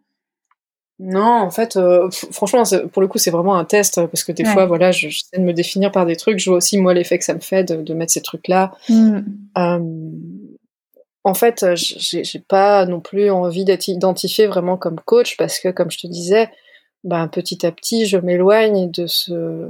Non, 1.03 1.21
en 1.41 1.49
fait, 1.49 1.77
euh, 1.77 2.09
franchement, 2.31 2.61
pour 2.93 3.01
le 3.01 3.07
coup, 3.07 3.17
c'est 3.17 3.31
vraiment 3.31 3.55
un 3.57 3.65
test 3.65 3.95
parce 4.05 4.23
que 4.23 4.31
des 4.31 4.43
Ouais. 4.45 4.51
fois, 4.53 4.65
voilà, 4.67 4.91
je- 4.91 5.07
j'essaie 5.09 5.37
de 5.39 5.43
me 5.43 5.51
définir 5.53 5.91
par 5.91 6.05
des 6.05 6.15
trucs. 6.15 6.37
Je 6.37 6.49
vois 6.49 6.57
aussi 6.57 6.77
moi 6.77 6.93
l'effet 6.93 7.17
que 7.17 7.25
ça 7.25 7.33
me 7.33 7.39
fait 7.39 7.63
de, 7.63 7.81
de 7.81 7.93
mettre 7.95 8.11
ces 8.11 8.21
trucs-là. 8.21 8.71
Hmm. 8.87 9.21
Euh, 9.57 9.79
en 11.23 11.33
fait, 11.33 11.63
euh, 11.63 11.73
j'ai 11.75 12.23
j'ai 12.23 12.39
pas 12.39 12.85
non 12.85 12.99
plus 12.99 13.29
envie 13.31 13.65
d'être 13.65 13.87
identifiée 13.87 14.47
vraiment 14.47 14.77
comme 14.77 14.99
coach 15.03 15.37
parce 15.37 15.59
que, 15.59 15.69
comme 15.69 15.89
je 15.91 15.99
te 15.99 16.07
disais, 16.07 16.49
ben, 17.03 17.27
petit 17.27 17.65
à 17.65 17.71
petit, 17.71 18.05
je 18.05 18.17
m'éloigne 18.17 18.91
de 18.91 19.07
ce 19.07 19.69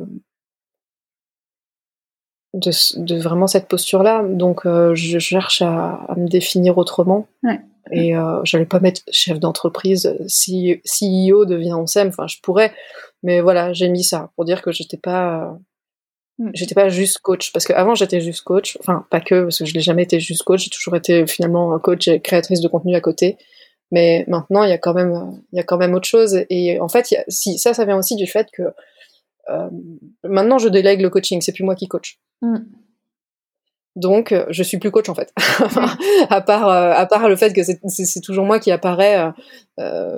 de, 2.54 2.72
de 2.98 3.20
vraiment 3.20 3.48
cette 3.48 3.68
posture-là. 3.68 4.24
Donc, 4.28 4.66
euh, 4.66 4.94
je 4.96 5.20
cherche 5.20 5.62
à, 5.62 6.06
à 6.08 6.16
me 6.16 6.28
définir 6.28 6.78
autrement. 6.78 7.28
Ouais. 7.44 7.60
Et 7.92 8.16
euh, 8.16 8.40
j'allais 8.44 8.66
pas 8.66 8.80
mettre 8.80 9.02
chef 9.12 9.40
d'entreprise, 9.40 10.16
si 10.28 10.82
CEO 10.86 11.46
devient 11.46 11.74
ONSEM, 11.74 12.10
enfin 12.10 12.28
je 12.28 12.38
pourrais, 12.42 12.72
mais 13.24 13.42
voilà, 13.42 13.74
j'ai 13.74 13.90
mis 13.90 14.04
ça 14.04 14.30
pour 14.36 14.46
dire 14.46 14.62
que 14.62 14.72
j'étais 14.72 14.98
pas, 14.98 15.58
Mm. 16.42 16.52
j'étais 16.56 16.76
pas 16.76 16.90
juste 16.90 17.20
coach, 17.20 17.52
parce 17.54 17.66
qu'avant 17.66 17.94
j'étais 17.94 18.20
juste 18.20 18.42
coach, 18.42 18.78
enfin 18.80 19.06
pas 19.12 19.22
que, 19.22 19.44
parce 19.44 19.60
que 19.60 19.66
je 19.66 19.74
l'ai 19.76 19.80
jamais 19.82 20.04
été 20.04 20.20
juste 20.20 20.44
coach, 20.44 20.64
j'ai 20.64 20.70
toujours 20.70 20.96
été 20.96 21.28
finalement 21.28 21.78
coach 21.80 22.08
et 22.08 22.20
créatrice 22.20 22.62
de 22.62 22.68
contenu 22.68 22.96
à 22.96 23.02
côté, 23.02 23.38
mais 23.92 24.26
maintenant 24.28 24.64
il 24.64 24.70
y 24.70 24.74
a 24.74 24.80
quand 24.80 24.94
même, 24.94 25.40
il 25.54 25.58
y 25.58 25.60
a 25.60 25.64
quand 25.64 25.78
même 25.78 25.94
autre 25.94 26.08
chose, 26.08 26.44
et 26.50 26.80
en 26.80 26.88
fait, 26.88 27.12
y 27.12 27.18
a, 27.18 27.24
si 27.28 27.60
ça, 27.60 27.74
ça 27.76 27.86
vient 27.86 27.98
aussi 27.98 28.16
du 28.16 28.26
fait 28.26 28.48
que 28.52 28.64
euh, 29.50 29.70
maintenant 30.24 30.58
je 30.58 30.70
délègue 30.70 31.02
le 31.02 31.10
coaching, 31.12 31.42
c'est 31.42 31.54
plus 31.54 31.64
moi 31.64 31.76
qui 31.76 31.88
coach. 31.88 32.20
Mm. 32.42 32.82
Donc, 33.98 34.32
euh, 34.32 34.46
je 34.50 34.64
suis 34.64 34.78
plus 34.78 34.90
coach 34.92 35.10
en 35.10 35.16
fait. 35.16 35.34
à 36.30 36.42
part, 36.42 36.70
euh, 36.70 36.94
à 36.96 37.06
part 37.06 37.28
le 37.28 37.36
fait 37.36 37.52
que 37.54 37.62
c'est- 37.64 38.22
toujours 38.22 38.46
moi 38.46 38.60
qui 38.60 38.72
apparaît 38.72 39.32
euh, 39.80 40.18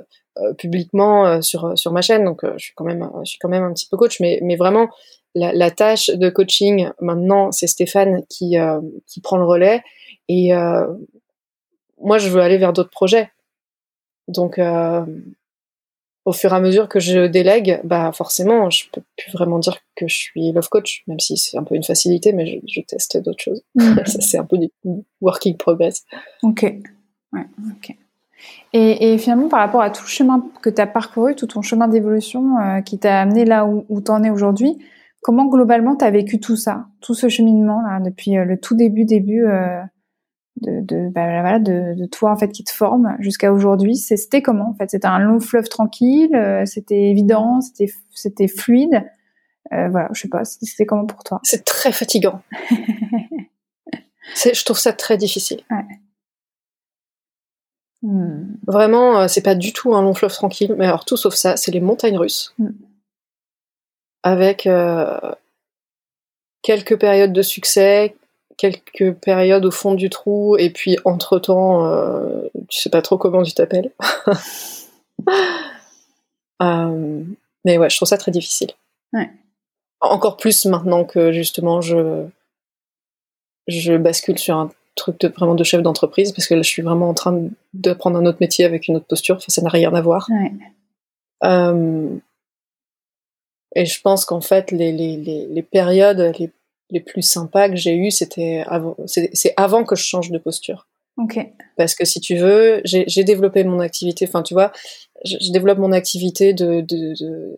publiquement 0.58 1.42
sur 1.42 1.76
sur 1.76 1.92
ma 1.92 2.00
chaîne. 2.02 2.24
Donc, 2.24 2.42
je 2.56 2.58
suis 2.64 2.74
quand 2.74 2.84
même, 2.84 3.08
je 3.24 3.30
suis 3.30 3.38
quand 3.38 3.48
même 3.48 3.64
un 3.64 3.72
petit 3.72 3.88
peu 3.88 3.96
coach. 3.96 4.20
Mais 4.20 4.38
mais 4.42 4.56
vraiment, 4.56 4.88
la, 5.34 5.52
la 5.52 5.70
tâche 5.70 6.08
de 6.10 6.28
coaching 6.30 6.88
maintenant, 7.00 7.50
c'est 7.52 7.66
Stéphane 7.66 8.24
qui 8.28 8.56
qui 9.06 9.20
prend 9.20 9.36
le 9.38 9.44
relais. 9.44 9.82
Et 10.28 10.52
moi, 12.00 12.18
je 12.18 12.28
veux 12.28 12.40
aller 12.40 12.58
vers 12.58 12.72
d'autres 12.72 12.90
projets. 12.90 13.30
Donc, 14.28 14.58
au 16.24 16.32
fur 16.32 16.52
et 16.52 16.56
à 16.56 16.60
mesure 16.60 16.88
que 16.88 17.00
je 17.00 17.26
délègue, 17.26 17.80
bah 17.84 18.10
forcément, 18.12 18.70
je 18.70 18.84
peux 18.90 19.02
plus 19.16 19.32
vraiment 19.32 19.58
dire 19.58 19.78
que 19.94 20.08
je 20.08 20.16
suis 20.16 20.52
love 20.52 20.68
coach, 20.68 21.02
même 21.06 21.20
si 21.20 21.36
c'est 21.36 21.58
un 21.58 21.64
peu 21.64 21.74
une 21.74 21.84
facilité, 21.84 22.32
mais 22.32 22.46
je, 22.46 22.56
je 22.66 22.80
teste 22.80 23.18
d'autres 23.22 23.42
choses. 23.42 23.62
Hmm. 23.74 23.96
Ça, 24.06 24.20
c'est 24.20 24.38
un 24.38 24.44
peu 24.44 24.58
du 24.58 24.70
working 25.20 25.56
progress. 25.56 26.04
Ok. 26.42 26.62
Ouais, 27.32 27.46
ok. 27.70 27.96
Et, 28.72 29.12
et 29.12 29.18
finalement, 29.18 29.48
par 29.48 29.60
rapport 29.60 29.82
à 29.82 29.90
tout 29.90 30.02
le 30.04 30.08
chemin 30.08 30.44
que 30.62 30.70
tu 30.70 30.80
as 30.80 30.86
parcouru, 30.86 31.34
tout 31.34 31.46
ton 31.46 31.62
chemin 31.62 31.88
d'évolution 31.88 32.58
euh, 32.58 32.80
qui 32.80 32.98
t'a 32.98 33.20
amené 33.20 33.44
là 33.44 33.66
où, 33.66 33.84
où 33.88 34.00
tu 34.00 34.10
en 34.10 34.22
es 34.24 34.30
aujourd'hui, 34.30 34.78
comment 35.22 35.46
globalement 35.46 35.96
tu 35.96 36.04
as 36.04 36.10
vécu 36.10 36.40
tout 36.40 36.56
ça, 36.56 36.86
tout 37.00 37.14
ce 37.14 37.28
cheminement 37.28 37.80
là, 37.82 38.00
depuis 38.00 38.36
euh, 38.36 38.44
le 38.44 38.58
tout 38.58 38.74
début, 38.74 39.04
début 39.04 39.44
euh, 39.46 39.80
de, 40.60 40.80
de, 40.80 41.08
bah, 41.10 41.24
voilà, 41.40 41.58
de, 41.58 41.94
de 41.94 42.06
toi 42.06 42.30
en 42.30 42.36
fait 42.36 42.50
qui 42.50 42.62
te 42.64 42.70
forme 42.72 43.16
jusqu'à 43.18 43.52
aujourd'hui 43.52 43.96
C'était 43.96 44.40
comment 44.42 44.70
en 44.70 44.74
fait? 44.74 44.90
C'était 44.90 45.06
un 45.06 45.18
long 45.18 45.40
fleuve 45.40 45.68
tranquille 45.68 46.34
euh, 46.34 46.64
C'était 46.64 47.10
évident 47.10 47.60
C'était 47.60 47.92
c'était 48.10 48.48
fluide 48.48 49.02
euh, 49.72 49.88
Voilà, 49.88 50.08
je 50.12 50.20
sais 50.22 50.28
pas, 50.28 50.44
c'était 50.44 50.86
comment 50.86 51.06
pour 51.06 51.24
toi? 51.24 51.40
C'est 51.42 51.64
très 51.64 51.92
fatigant. 51.92 52.40
C'est- 54.34 54.54
je 54.54 54.64
trouve 54.64 54.78
ça 54.78 54.92
très 54.92 55.16
difficile. 55.18 55.60
Hmm. 58.02 58.56
Vraiment, 58.66 59.20
euh, 59.20 59.28
c'est 59.28 59.42
pas 59.42 59.54
du 59.54 59.72
tout 59.72 59.94
un 59.94 60.02
long 60.02 60.12
fleuve 60.14 60.32
tranquille, 60.32 60.74
mais 60.78 60.86
alors 60.86 61.04
tout 61.06 61.16
sauf 61.16 61.34
ça, 61.34 61.56
c'est 61.56 61.70
les 61.72 61.80
montagnes 61.80 62.18
russes. 62.18 62.54
Mm. 62.58 62.68
Avec 64.22 64.66
euh, 64.66 65.18
quelques 66.62 66.98
périodes 66.98 67.32
de 67.32 67.42
succès, 67.42 68.14
quelques 68.56 69.14
périodes 69.14 69.64
au 69.64 69.70
fond 69.70 69.94
du 69.94 70.10
trou, 70.10 70.56
et 70.56 70.70
puis 70.70 70.96
entre-temps, 71.04 71.86
euh, 71.86 72.42
tu 72.68 72.80
sais 72.80 72.90
pas 72.90 73.02
trop 73.02 73.18
comment 73.18 73.42
tu 73.42 73.52
t'appelles. 73.54 73.92
mais 77.64 77.78
ouais, 77.78 77.90
je 77.90 77.96
trouve 77.96 78.08
ça 78.08 78.18
très 78.18 78.30
difficile. 78.30 78.70
Ouais. 79.12 79.30
Encore 80.00 80.36
plus 80.36 80.66
maintenant 80.66 81.04
que 81.04 81.32
justement 81.32 81.80
je 81.80 82.26
je 83.66 83.96
bascule 83.96 84.38
sur 84.38 84.56
un 84.56 84.70
truc 84.94 85.18
de 85.20 85.28
vraiment 85.28 85.54
de 85.54 85.64
chef 85.64 85.82
d'entreprise 85.82 86.32
parce 86.32 86.46
que 86.46 86.54
là 86.54 86.62
je 86.62 86.68
suis 86.68 86.82
vraiment 86.82 87.08
en 87.08 87.14
train 87.14 87.48
d'apprendre 87.72 88.18
un 88.18 88.26
autre 88.26 88.38
métier 88.40 88.64
avec 88.64 88.88
une 88.88 88.96
autre 88.96 89.06
posture. 89.06 89.36
Enfin, 89.36 89.46
ça 89.48 89.62
n'a 89.62 89.70
rien 89.70 89.94
à 89.94 90.00
voir. 90.00 90.28
Ouais. 90.30 90.52
Euh, 91.44 92.08
et 93.74 93.86
je 93.86 94.00
pense 94.00 94.24
qu'en 94.24 94.40
fait, 94.40 94.70
les, 94.70 94.92
les, 94.92 95.16
les, 95.16 95.46
les 95.46 95.62
périodes 95.62 96.32
les, 96.38 96.50
les, 96.94 97.00
plus 97.00 97.22
sympas 97.22 97.68
que 97.68 97.76
j'ai 97.76 97.94
eues, 97.94 98.10
c'était 98.10 98.64
avant, 98.66 98.96
c'est 99.06 99.54
avant 99.56 99.84
que 99.84 99.96
je 99.96 100.02
change 100.02 100.30
de 100.30 100.38
posture. 100.38 100.88
Ok. 101.16 101.38
Parce 101.76 101.94
que 101.94 102.04
si 102.04 102.20
tu 102.20 102.36
veux, 102.36 102.80
j'ai 102.84 103.24
développé 103.24 103.62
mon 103.62 103.78
activité. 103.78 104.26
Enfin, 104.28 104.42
tu 104.42 104.52
vois, 104.52 104.72
je, 105.24 105.36
je 105.40 105.52
développe 105.52 105.78
mon 105.78 105.92
activité 105.92 106.52
de 106.52 106.84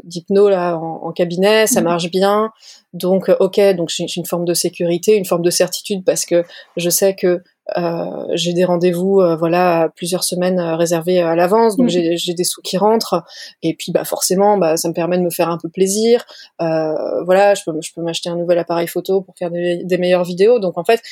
d'hypno 0.05 0.49
là 0.49 0.77
en, 0.77 1.07
en, 1.07 1.13
cabinet, 1.13 1.67
ça 1.67 1.81
mmh. 1.81 1.85
marche 1.85 2.11
bien. 2.11 2.51
Donc, 2.93 3.31
ok, 3.41 3.59
donc 3.75 3.89
j'ai 3.89 4.07
une 4.17 4.27
forme 4.27 4.45
de 4.45 4.55
sécurité, 4.55 5.17
une 5.17 5.25
forme 5.25 5.43
de 5.43 5.51
certitude 5.51 6.05
parce 6.05 6.27
que 6.27 6.45
je 6.77 6.91
sais 6.91 7.15
que 7.15 7.43
euh, 7.77 8.27
j'ai 8.35 8.53
des 8.53 8.65
rendez-vous, 8.65 9.21
euh, 9.21 9.35
voilà, 9.35 9.91
plusieurs 9.97 10.23
semaines 10.23 10.61
euh, 10.61 10.77
réservés 10.77 11.21
à 11.21 11.35
l'avance, 11.35 11.77
donc 11.77 11.87
mmh. 11.87 12.17
j'ai 12.17 12.35
des 12.35 12.45
sous 12.45 12.63
qui 12.63 12.77
rentrent, 12.77 13.25
et 13.63 13.75
puis 13.75 13.91
bah 13.91 14.05
forcément, 14.05 14.57
bah 14.57 14.77
ça 14.77 14.89
me 14.89 14.95
permet 14.95 15.19
de 15.19 15.23
me 15.23 15.31
faire 15.31 15.51
un 15.51 15.59
peu 15.59 15.69
plaisir. 15.69 16.25
Euh, 16.61 17.25
voilà, 17.25 17.55
je 17.55 17.63
peux, 17.65 17.73
je 17.83 17.93
peux 17.93 18.03
m'acheter 18.03 18.29
un 18.29 18.37
nouvel 18.37 18.59
appareil 18.59 18.87
photo 18.87 19.21
pour 19.21 19.37
faire 19.37 19.51
des, 19.51 19.83
des 19.83 19.99
meilleures 19.99 20.25
vidéos. 20.25 20.61
Donc 20.61 20.79
en 20.79 20.85
fait, 20.85 21.03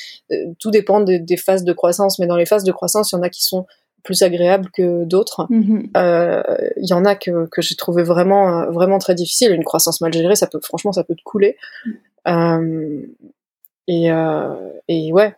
tout 0.59 0.71
dépend 0.71 1.01
des, 1.01 1.19
des, 1.19 1.37
phases 1.37 1.65
de 1.65 1.73
croissance, 1.73 2.19
mais 2.19 2.27
dans 2.27 2.37
les 2.37 2.45
phases 2.45 2.63
de 2.63 2.71
croissance, 2.71 3.11
il 3.11 3.15
y 3.15 3.19
en 3.19 3.23
a 3.23 3.29
qui 3.29 3.43
sont 3.43 3.65
plus 4.03 4.21
agréables 4.21 4.69
que 4.71 5.03
d'autres. 5.03 5.47
Mmh. 5.49 5.89
Il 6.77 6.87
y 6.87 6.93
en 6.93 7.03
a 7.03 7.15
que, 7.15 7.47
que 7.47 7.61
j'ai 7.61 7.75
trouvé 7.75 8.03
vraiment, 8.03 8.71
vraiment 8.71 8.99
très 8.99 9.15
difficile. 9.15 9.51
Une 9.51 9.63
croissance 9.65 9.99
mal 9.99 10.13
gérée, 10.13 10.35
ça 10.35 10.47
peut, 10.47 10.59
franchement, 10.63 10.93
ça 10.93 11.03
peut 11.03 11.15
te 11.15 11.23
couler. 11.23 11.57
Mmh. 12.25 13.01
et, 13.87 14.09
et 14.87 15.11
ouais. 15.11 15.35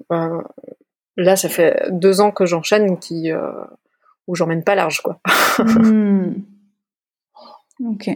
Là, 1.17 1.35
ça 1.35 1.49
fait 1.49 1.87
deux 1.91 2.21
ans 2.21 2.31
que 2.31 2.45
j'enchaîne 2.45 2.99
qui 2.99 3.31
euh, 3.31 3.51
où 4.27 4.35
j'emmène 4.35 4.63
pas 4.63 4.75
large, 4.75 5.01
quoi. 5.01 5.19
Hmm. 5.59 6.33
Ok. 7.79 8.09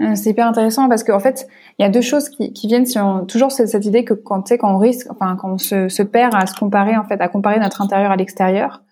Euh, 0.00 0.14
c'est 0.14 0.30
hyper 0.30 0.46
intéressant 0.46 0.88
parce 0.88 1.04
qu'en 1.04 1.20
fait, 1.20 1.48
il 1.78 1.82
y 1.82 1.84
a 1.84 1.88
deux 1.88 2.02
choses 2.02 2.28
qui, 2.28 2.52
viennent 2.66 2.86
sur 2.86 3.24
toujours 3.26 3.50
cette, 3.50 3.84
idée 3.84 4.04
que 4.04 4.14
quand, 4.14 4.42
tu 4.42 4.58
quand 4.58 4.74
on 4.74 4.78
risque, 4.78 5.06
enfin, 5.10 5.36
quand 5.36 5.54
on 5.54 5.58
se, 5.58 5.88
se, 5.88 6.02
perd 6.02 6.34
à 6.34 6.46
se 6.46 6.54
comparer, 6.54 6.96
en 6.96 7.04
fait, 7.04 7.20
à 7.20 7.28
comparer 7.28 7.58
notre 7.58 7.80
intérieur 7.80 8.10
à 8.10 8.16
l'extérieur, 8.16 8.82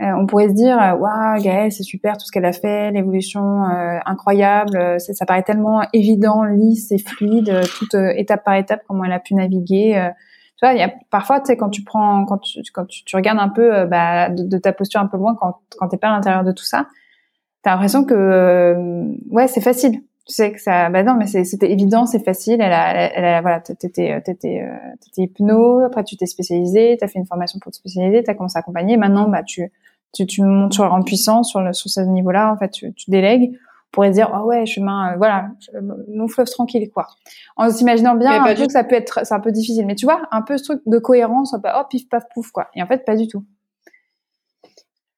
euh, 0.00 0.12
on 0.18 0.26
pourrait 0.26 0.48
se 0.48 0.54
dire, 0.54 0.76
waouh, 0.98 1.42
Gaëlle, 1.42 1.72
c'est 1.72 1.82
super 1.82 2.16
tout 2.16 2.26
ce 2.26 2.32
qu'elle 2.32 2.44
a 2.44 2.52
fait, 2.52 2.90
l'évolution 2.90 3.64
euh, 3.64 3.98
incroyable, 4.04 5.00
ça 5.00 5.26
paraît 5.26 5.42
tellement 5.42 5.82
évident, 5.92 6.44
lisse 6.44 6.92
et 6.92 6.98
fluide, 6.98 7.60
toute 7.78 7.94
étape 7.94 8.44
par 8.44 8.54
étape, 8.54 8.82
comment 8.86 9.04
elle 9.04 9.12
a 9.12 9.20
pu 9.20 9.34
naviguer 9.34 10.10
tu 10.62 10.68
vois, 10.68 10.78
y 10.78 10.82
a 10.82 10.92
parfois, 11.10 11.40
tu 11.40 11.46
sais, 11.46 11.56
quand 11.56 11.70
tu 11.70 11.82
prends, 11.82 12.24
quand 12.24 12.38
tu, 12.38 12.60
quand 12.72 12.86
tu, 12.86 13.02
tu 13.04 13.16
regardes 13.16 13.40
un 13.40 13.48
peu 13.48 13.74
euh, 13.74 13.86
bah, 13.86 14.28
de, 14.28 14.58
ta 14.58 14.72
posture 14.72 15.00
un 15.00 15.08
peu 15.08 15.16
loin, 15.16 15.34
quand, 15.34 15.58
quand 15.76 15.88
t'es 15.88 15.96
pas 15.96 16.08
à 16.08 16.12
l'intérieur 16.12 16.44
de 16.44 16.52
tout 16.52 16.64
ça, 16.64 16.86
t'as 17.62 17.72
l'impression 17.72 18.04
que, 18.04 18.14
euh, 18.14 19.12
ouais, 19.30 19.48
c'est 19.48 19.60
facile. 19.60 20.02
Tu 20.24 20.34
sais 20.34 20.52
que 20.52 20.60
ça, 20.60 20.88
bah 20.88 21.02
non, 21.02 21.14
mais 21.14 21.26
c'était 21.26 21.72
évident, 21.72 22.06
c'est 22.06 22.24
facile. 22.24 22.60
Elle 22.60 22.72
a, 22.72 22.94
elle 22.94 23.24
a, 23.24 23.40
voilà, 23.40 23.58
t'étais, 23.58 24.20
t'étais, 24.20 24.62
euh, 24.62 24.76
t'étais 25.00 25.22
hypno. 25.22 25.80
Après, 25.80 26.04
tu 26.04 26.16
t'es 26.16 26.26
spécialisé, 26.26 26.96
t'as 27.00 27.08
fait 27.08 27.18
une 27.18 27.26
formation 27.26 27.58
pour 27.58 27.72
te 27.72 27.76
spécialiser, 27.76 28.22
t'as 28.22 28.34
commencé 28.34 28.56
à 28.56 28.60
accompagner. 28.60 28.96
Maintenant, 28.96 29.28
bah, 29.28 29.42
tu, 29.42 29.72
tu, 30.12 30.26
tu 30.26 30.42
montes 30.42 30.74
sur 30.74 30.84
en 30.84 31.02
puissance 31.02 31.50
sur 31.50 31.60
le, 31.60 31.72
sur 31.72 31.90
ce 31.90 32.02
niveau-là. 32.02 32.52
En 32.52 32.56
fait, 32.56 32.70
tu, 32.70 32.92
tu 32.94 33.10
délègues 33.10 33.58
pourrait 33.92 34.10
dire 34.10 34.32
oh 34.34 34.46
ouais 34.46 34.66
chemin 34.66 35.12
euh, 35.12 35.16
voilà 35.16 35.48
non 36.08 36.26
fleuve 36.26 36.48
tranquille 36.48 36.90
quoi. 36.90 37.06
En 37.56 37.70
s'imaginant 37.70 38.16
bien 38.16 38.42
un 38.42 38.54
peu 38.54 38.66
que 38.66 38.72
ça 38.72 38.82
peut 38.82 38.96
être 38.96 39.20
c'est 39.24 39.34
un 39.34 39.40
peu 39.40 39.52
difficile. 39.52 39.86
Mais 39.86 39.94
tu 39.94 40.06
vois 40.06 40.22
un 40.32 40.42
peu 40.42 40.58
ce 40.58 40.64
truc 40.64 40.82
de 40.86 40.98
cohérence 40.98 41.54
pas 41.62 41.80
oh 41.80 41.86
pif 41.88 42.08
paf 42.08 42.24
pouf 42.34 42.50
quoi. 42.50 42.68
Et 42.74 42.82
en 42.82 42.86
fait 42.86 43.04
pas 43.04 43.14
du 43.14 43.28
tout. 43.28 43.44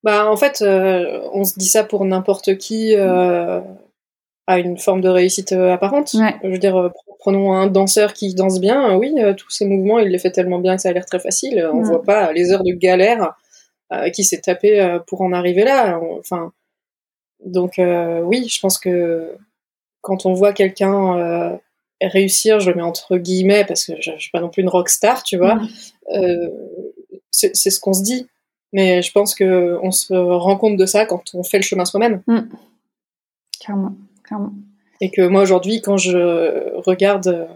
Bah 0.03 0.29
en 0.31 0.37
fait 0.37 0.61
euh, 0.61 1.22
on 1.33 1.45
se 1.45 1.59
dit 1.59 1.68
ça 1.68 1.85
pour 1.85 2.05
n'importe 2.05 2.59
qui 2.59 2.95
euh, 2.97 3.61
a 4.47 4.59
une 4.59 4.77
forme 4.77 5.01
de 5.01 5.09
réussite 5.09 5.53
euh, 5.53 5.72
apparente. 5.72 6.11
Je 6.12 6.49
veux 6.49 6.59
dire 6.59 6.91
prenons 7.20 7.55
un 7.55 7.68
danseur 7.68 8.12
qui 8.12 8.35
danse 8.35 8.61
bien. 8.61 8.97
Oui 8.97 9.14
tous 9.39 9.51
ses 9.51 9.66
mouvements 9.66 10.01
il 10.01 10.09
les 10.09 10.18
fait 10.18 10.33
tellement 10.33 10.59
bien 10.59 10.75
que 10.75 10.83
ça 10.83 10.89
a 10.89 10.93
l'air 10.93 11.07
très 11.07 11.20
facile. 11.20 11.66
On 11.72 11.81
voit 11.83 12.03
pas 12.03 12.33
les 12.33 12.53
heures 12.53 12.64
de 12.64 12.72
galère 12.72 13.35
qui 14.12 14.25
s'est 14.25 14.41
tapé 14.41 14.99
pour 15.07 15.20
en 15.20 15.33
arriver 15.33 15.62
là. 15.62 16.01
Enfin 16.18 16.53
donc 17.45 17.78
euh, 17.78 18.20
oui, 18.20 18.49
je 18.49 18.59
pense 18.61 18.78
que 18.78 19.36
quand 20.01 20.26
on 20.26 20.34
voit 20.34 20.53
quelqu'un 20.53 21.18
euh, 21.18 21.57
réussir, 22.03 22.61
je 22.61 22.70
le 22.70 22.76
mets 22.76 22.82
entre 22.82 23.16
guillemets 23.16 23.64
parce 23.64 23.84
que 23.86 23.92
je, 24.01 24.12
je 24.12 24.20
suis 24.20 24.30
pas 24.30 24.40
non 24.40 24.51
plus 24.51 24.62
une 24.62 24.68
rock 24.68 24.88
star, 24.88 25.22
tu 25.22 25.36
vois. 25.36 25.57
Mm. 25.57 25.68
Euh, 26.14 26.49
c'est 27.30 27.55
ce 27.55 27.80
qu'on 27.80 27.92
se 27.92 28.03
dit, 28.03 28.28
mais 28.72 29.03
je 29.03 29.11
pense 29.11 29.34
que 29.34 29.78
on 29.82 29.90
se 29.90 30.14
rend 30.14 30.57
compte 30.57 30.76
de 30.76 30.86
ça 30.86 31.05
quand 31.05 31.34
on 31.34 31.42
fait 31.42 31.59
le 31.59 31.64
chemin 31.64 31.84
soi-même. 31.84 32.22
Mm. 32.26 32.40
Clairement, 33.61 33.95
clairement. 34.22 34.53
Et 35.01 35.11
que 35.11 35.22
moi 35.22 35.42
aujourd'hui, 35.42 35.80
quand 35.80 35.97
je 35.97 36.78
regarde 36.80 37.49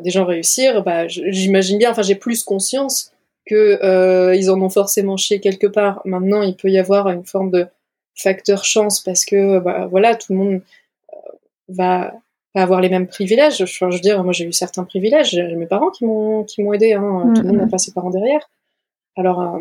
des 0.00 0.10
gens 0.10 0.24
réussir, 0.24 0.82
bah, 0.82 1.08
j'imagine 1.08 1.78
bien, 1.78 1.90
enfin 1.90 2.02
j'ai 2.02 2.14
plus 2.14 2.44
conscience 2.44 3.12
que 3.46 3.78
euh, 3.82 4.34
ils 4.34 4.50
en 4.50 4.60
ont 4.60 4.70
forcément 4.70 5.16
chié 5.16 5.40
quelque 5.40 5.66
part. 5.66 6.00
Maintenant, 6.04 6.42
il 6.42 6.56
peut 6.56 6.68
y 6.68 6.78
avoir 6.78 7.08
une 7.08 7.24
forme 7.24 7.50
de 7.50 7.66
facteur 8.14 8.64
chance 8.64 9.00
parce 9.00 9.24
que 9.24 9.58
bah, 9.58 9.86
voilà 9.90 10.14
tout 10.14 10.32
le 10.32 10.38
monde 10.38 10.62
euh, 11.12 11.16
va 11.68 12.14
pas 12.52 12.62
avoir 12.62 12.80
les 12.80 12.90
mêmes 12.90 13.06
privilèges. 13.06 13.64
Je, 13.64 13.84
veux 13.84 13.98
dire, 13.98 14.22
moi 14.24 14.32
j'ai 14.32 14.44
eu 14.44 14.52
certains 14.52 14.84
privilèges. 14.84 15.30
J'ai 15.30 15.54
mes 15.56 15.66
parents 15.66 15.90
qui 15.90 16.04
m'ont 16.04 16.44
qui 16.44 16.62
m'ont 16.62 16.72
aidé. 16.72 16.92
Hein. 16.92 17.32
Tout 17.34 17.42
le 17.42 17.48
monde 17.48 17.56
n'a 17.58 17.66
pas 17.66 17.78
ses 17.78 17.92
parents 17.92 18.10
derrière. 18.10 18.48
Alors 19.16 19.40
euh, 19.40 19.60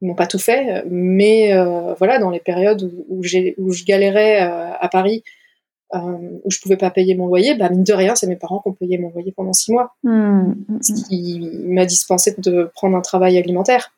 ils 0.00 0.08
m'ont 0.08 0.14
pas 0.14 0.26
tout 0.26 0.38
fait, 0.38 0.84
mais 0.90 1.54
euh, 1.54 1.94
voilà 1.94 2.18
dans 2.18 2.30
les 2.30 2.40
périodes 2.40 2.90
où, 3.08 3.22
j'ai 3.22 3.54
où 3.56 3.72
je 3.72 3.84
galérais 3.84 4.40
à 4.40 4.88
Paris. 4.90 5.22
où 5.94 6.50
je 6.50 6.58
pouvais 6.60 6.76
pas 6.76 6.90
payer 6.90 7.14
mon 7.14 7.26
loyer, 7.26 7.54
bah 7.54 7.68
mine 7.68 7.84
de 7.84 7.92
rien, 7.92 8.16
c'est 8.16 8.26
mes 8.26 8.36
parents 8.36 8.60
qui 8.60 8.68
ont 8.68 8.72
payé 8.72 8.98
mon 8.98 9.10
loyer 9.10 9.30
pendant 9.30 9.52
six 9.52 9.70
mois, 9.70 9.94
mmh, 10.02 10.54
ce 10.80 10.92
qui 11.04 11.50
m'a 11.66 11.84
dispensé 11.84 12.34
de 12.36 12.68
prendre 12.74 12.96
un 12.96 13.00
travail 13.00 13.38
alimentaire. 13.38 13.94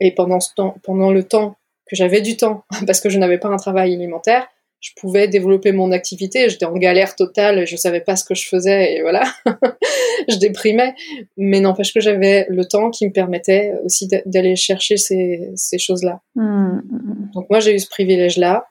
Et 0.00 0.10
pendant 0.14 0.40
ce 0.40 0.52
temps, 0.54 0.74
pendant 0.82 1.12
le 1.12 1.22
temps 1.22 1.56
que 1.90 1.96
j'avais 1.96 2.20
du 2.20 2.36
temps 2.36 2.64
parce 2.86 3.00
que 3.00 3.10
je 3.10 3.18
n'avais 3.18 3.38
pas 3.38 3.48
un 3.48 3.56
travail 3.56 3.92
alimentaire, 3.92 4.46
je 4.80 4.92
pouvais 4.96 5.28
développer 5.28 5.72
mon 5.72 5.92
activité. 5.92 6.48
J'étais 6.48 6.64
en 6.64 6.72
galère 6.72 7.14
totale, 7.14 7.66
je 7.66 7.76
savais 7.76 8.00
pas 8.00 8.16
ce 8.16 8.24
que 8.24 8.34
je 8.34 8.48
faisais 8.48 8.94
et 8.94 9.02
voilà, 9.02 9.24
je 10.28 10.36
déprimais. 10.36 10.94
Mais 11.36 11.60
n'empêche 11.60 11.92
que 11.92 12.00
j'avais 12.00 12.46
le 12.48 12.64
temps 12.64 12.90
qui 12.90 13.06
me 13.06 13.12
permettait 13.12 13.74
aussi 13.84 14.08
d'aller 14.24 14.56
chercher 14.56 14.96
ces, 14.96 15.50
ces 15.54 15.78
choses-là. 15.78 16.20
Mmh, 16.34 16.42
mmh, 16.42 16.80
mmh. 16.92 17.30
Donc 17.34 17.50
moi 17.50 17.60
j'ai 17.60 17.74
eu 17.74 17.78
ce 17.78 17.88
privilège-là. 17.88 18.66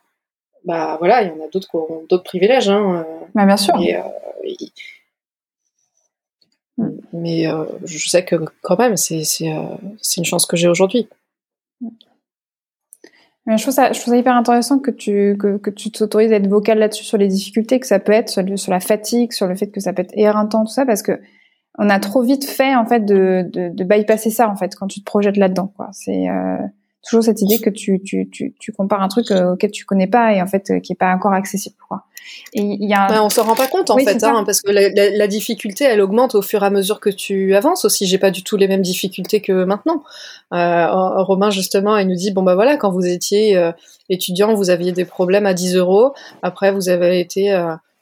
Bah 0.65 0.97
voilà, 0.99 1.21
il 1.21 1.29
y 1.29 1.31
en 1.31 1.45
a 1.45 1.47
d'autres 1.49 1.69
qui 1.69 1.75
ont 1.75 2.05
d'autres 2.09 2.23
privilèges. 2.23 2.69
Hein. 2.69 3.05
Bah, 3.35 3.45
bien 3.45 3.57
sûr. 3.57 3.75
Et, 3.79 3.95
euh, 3.95 4.01
mais 7.13 7.47
euh, 7.47 7.65
je 7.83 8.09
sais 8.09 8.25
que 8.25 8.35
quand 8.61 8.77
même, 8.77 8.97
c'est 8.97 9.23
euh, 9.43 9.75
une 10.17 10.25
chance 10.25 10.45
que 10.45 10.57
j'ai 10.57 10.67
aujourd'hui 10.67 11.07
je 13.57 13.61
trouve 13.63 13.73
ça, 13.73 13.91
je 13.91 13.99
trouve 13.99 14.13
ça 14.13 14.17
hyper 14.17 14.35
intéressant 14.35 14.79
que 14.79 14.91
tu 14.91 15.35
que, 15.39 15.57
que 15.57 15.69
tu 15.69 15.91
t'autorises 15.91 16.31
à 16.31 16.35
être 16.35 16.47
vocal 16.47 16.79
là-dessus 16.79 17.03
sur 17.03 17.17
les 17.17 17.27
difficultés 17.27 17.79
que 17.79 17.87
ça 17.87 17.99
peut 17.99 18.11
être, 18.11 18.29
sur, 18.29 18.43
sur, 18.57 18.71
la 18.71 18.79
fatigue, 18.79 19.31
sur 19.31 19.47
le 19.47 19.55
fait 19.55 19.67
que 19.67 19.79
ça 19.79 19.93
peut 19.93 20.01
être 20.01 20.13
éreintant, 20.13 20.65
tout 20.65 20.71
ça, 20.71 20.85
parce 20.85 21.01
que 21.01 21.19
on 21.77 21.89
a 21.89 21.99
trop 21.99 22.21
vite 22.21 22.45
fait 22.45 22.75
en 22.75 22.85
fait 22.85 23.05
de, 23.05 23.49
de, 23.51 23.69
de 23.73 23.83
bypasser 23.83 24.29
ça 24.29 24.49
en 24.49 24.55
fait 24.55 24.75
quand 24.75 24.87
tu 24.87 24.99
te 24.99 25.05
projettes 25.05 25.37
là-dedans. 25.37 25.71
Quoi. 25.75 25.89
C'est 25.93 26.29
euh, 26.29 26.57
toujours 27.03 27.23
cette 27.23 27.41
idée 27.41 27.59
que 27.59 27.69
tu, 27.69 28.01
tu, 28.03 28.29
tu, 28.29 28.53
tu 28.59 28.71
compares 28.71 29.01
un 29.01 29.07
truc 29.07 29.31
euh, 29.31 29.53
auquel 29.53 29.71
tu 29.71 29.85
connais 29.85 30.07
pas 30.07 30.33
et 30.33 30.41
en 30.41 30.47
fait 30.47 30.69
euh, 30.69 30.79
qui 30.79 30.93
est 30.93 30.97
pas 30.97 31.13
encore 31.13 31.33
accessible. 31.33 31.75
Quoi. 31.87 32.03
Et 32.53 32.61
il 32.61 32.89
y 32.89 32.93
a... 32.93 33.23
on 33.23 33.29
se 33.29 33.39
rend 33.39 33.55
pas 33.55 33.67
compte 33.67 33.89
en 33.89 33.97
fait, 33.97 34.23
hein, 34.23 34.43
parce 34.45 34.61
que 34.61 34.71
la, 34.71 34.89
la, 34.89 35.27
difficulté 35.27 35.85
elle 35.85 36.01
augmente 36.01 36.35
au 36.35 36.41
fur 36.41 36.63
et 36.63 36.65
à 36.65 36.69
mesure 36.69 36.99
que 36.99 37.09
tu 37.09 37.55
avances 37.55 37.85
aussi. 37.85 38.05
J'ai 38.05 38.17
pas 38.17 38.31
du 38.31 38.43
tout 38.43 38.57
les 38.57 38.67
mêmes 38.67 38.81
difficultés 38.81 39.41
que 39.41 39.63
maintenant. 39.63 40.03
Euh, 40.53 40.87
Romain 41.23 41.49
justement, 41.49 41.97
il 41.97 42.07
nous 42.07 42.15
dit 42.15 42.31
bon 42.31 42.43
bah 42.43 42.55
voilà, 42.55 42.77
quand 42.77 42.91
vous 42.91 43.05
étiez 43.05 43.55
euh, 43.55 43.71
étudiant, 44.09 44.53
vous 44.53 44.69
aviez 44.69 44.91
des 44.91 45.05
problèmes 45.05 45.45
à 45.45 45.53
10 45.53 45.75
euros. 45.77 46.13
Après, 46.41 46.71
vous 46.71 46.89
avez 46.89 47.19
été 47.19 47.51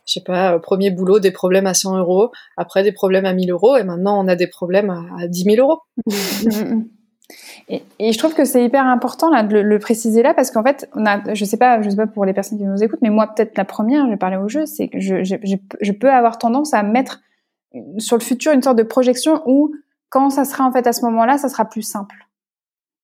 je 0.05 0.13
sais 0.13 0.21
pas, 0.21 0.57
premier 0.57 0.89
boulot, 0.89 1.19
des 1.19 1.31
problèmes 1.31 1.67
à 1.67 1.73
100 1.73 1.97
euros, 1.97 2.31
après 2.55 2.81
des 2.81 2.93
problèmes 2.93 3.25
à 3.25 3.33
1000 3.33 3.51
euros, 3.51 3.75
et 3.75 3.83
maintenant 3.83 4.23
on 4.23 4.29
a 4.29 4.37
des 4.37 4.47
problèmes 4.47 4.89
à, 4.89 5.03
à 5.23 5.27
10 5.27 5.43
000 5.43 5.57
euros. 5.57 5.81
Et, 7.67 7.83
je 7.99 8.17
trouve 8.17 8.33
que 8.33 8.45
c'est 8.45 8.63
hyper 8.63 8.85
important 8.85 9.29
là, 9.29 9.43
de 9.43 9.57
le, 9.57 9.79
préciser 9.79 10.23
là 10.23 10.33
parce 10.33 10.51
qu'en 10.51 10.63
fait, 10.63 10.89
je 10.95 11.45
sais 11.45 11.45
sais 11.45 11.57
pas 11.57 12.07
pour 12.13 12.25
les 12.25 12.33
personnes 12.33 12.57
qui 12.57 12.63
nous 12.63 12.81
écoutent, 12.83 13.01
mais 13.01 13.09
moi 13.09 13.27
peut-être 13.27 13.57
la 13.57 13.65
première, 13.65 14.05
je 14.05 14.11
vais 14.11 14.17
parler 14.17 14.37
au 14.37 14.47
jeu, 14.47 14.65
c'est 14.65 14.87
que 14.87 14.99
je, 14.99 15.91
peux 15.91 16.11
avoir 16.11 16.37
tendance 16.37 16.73
à 16.73 16.83
mettre 16.83 17.21
sur 17.97 18.17
le 18.17 18.23
futur 18.23 18.53
une 18.53 18.61
sorte 18.61 18.77
de 18.77 18.83
projection 18.83 19.41
où 19.45 19.73
quand 20.09 20.29
ça 20.29 20.45
sera 20.45 20.63
en 20.63 20.71
fait 20.71 20.87
à 20.87 20.93
ce 20.93 21.03
moment-là, 21.05 21.37
ça 21.37 21.49
sera 21.49 21.65
plus 21.65 21.81
simple. 21.81 22.15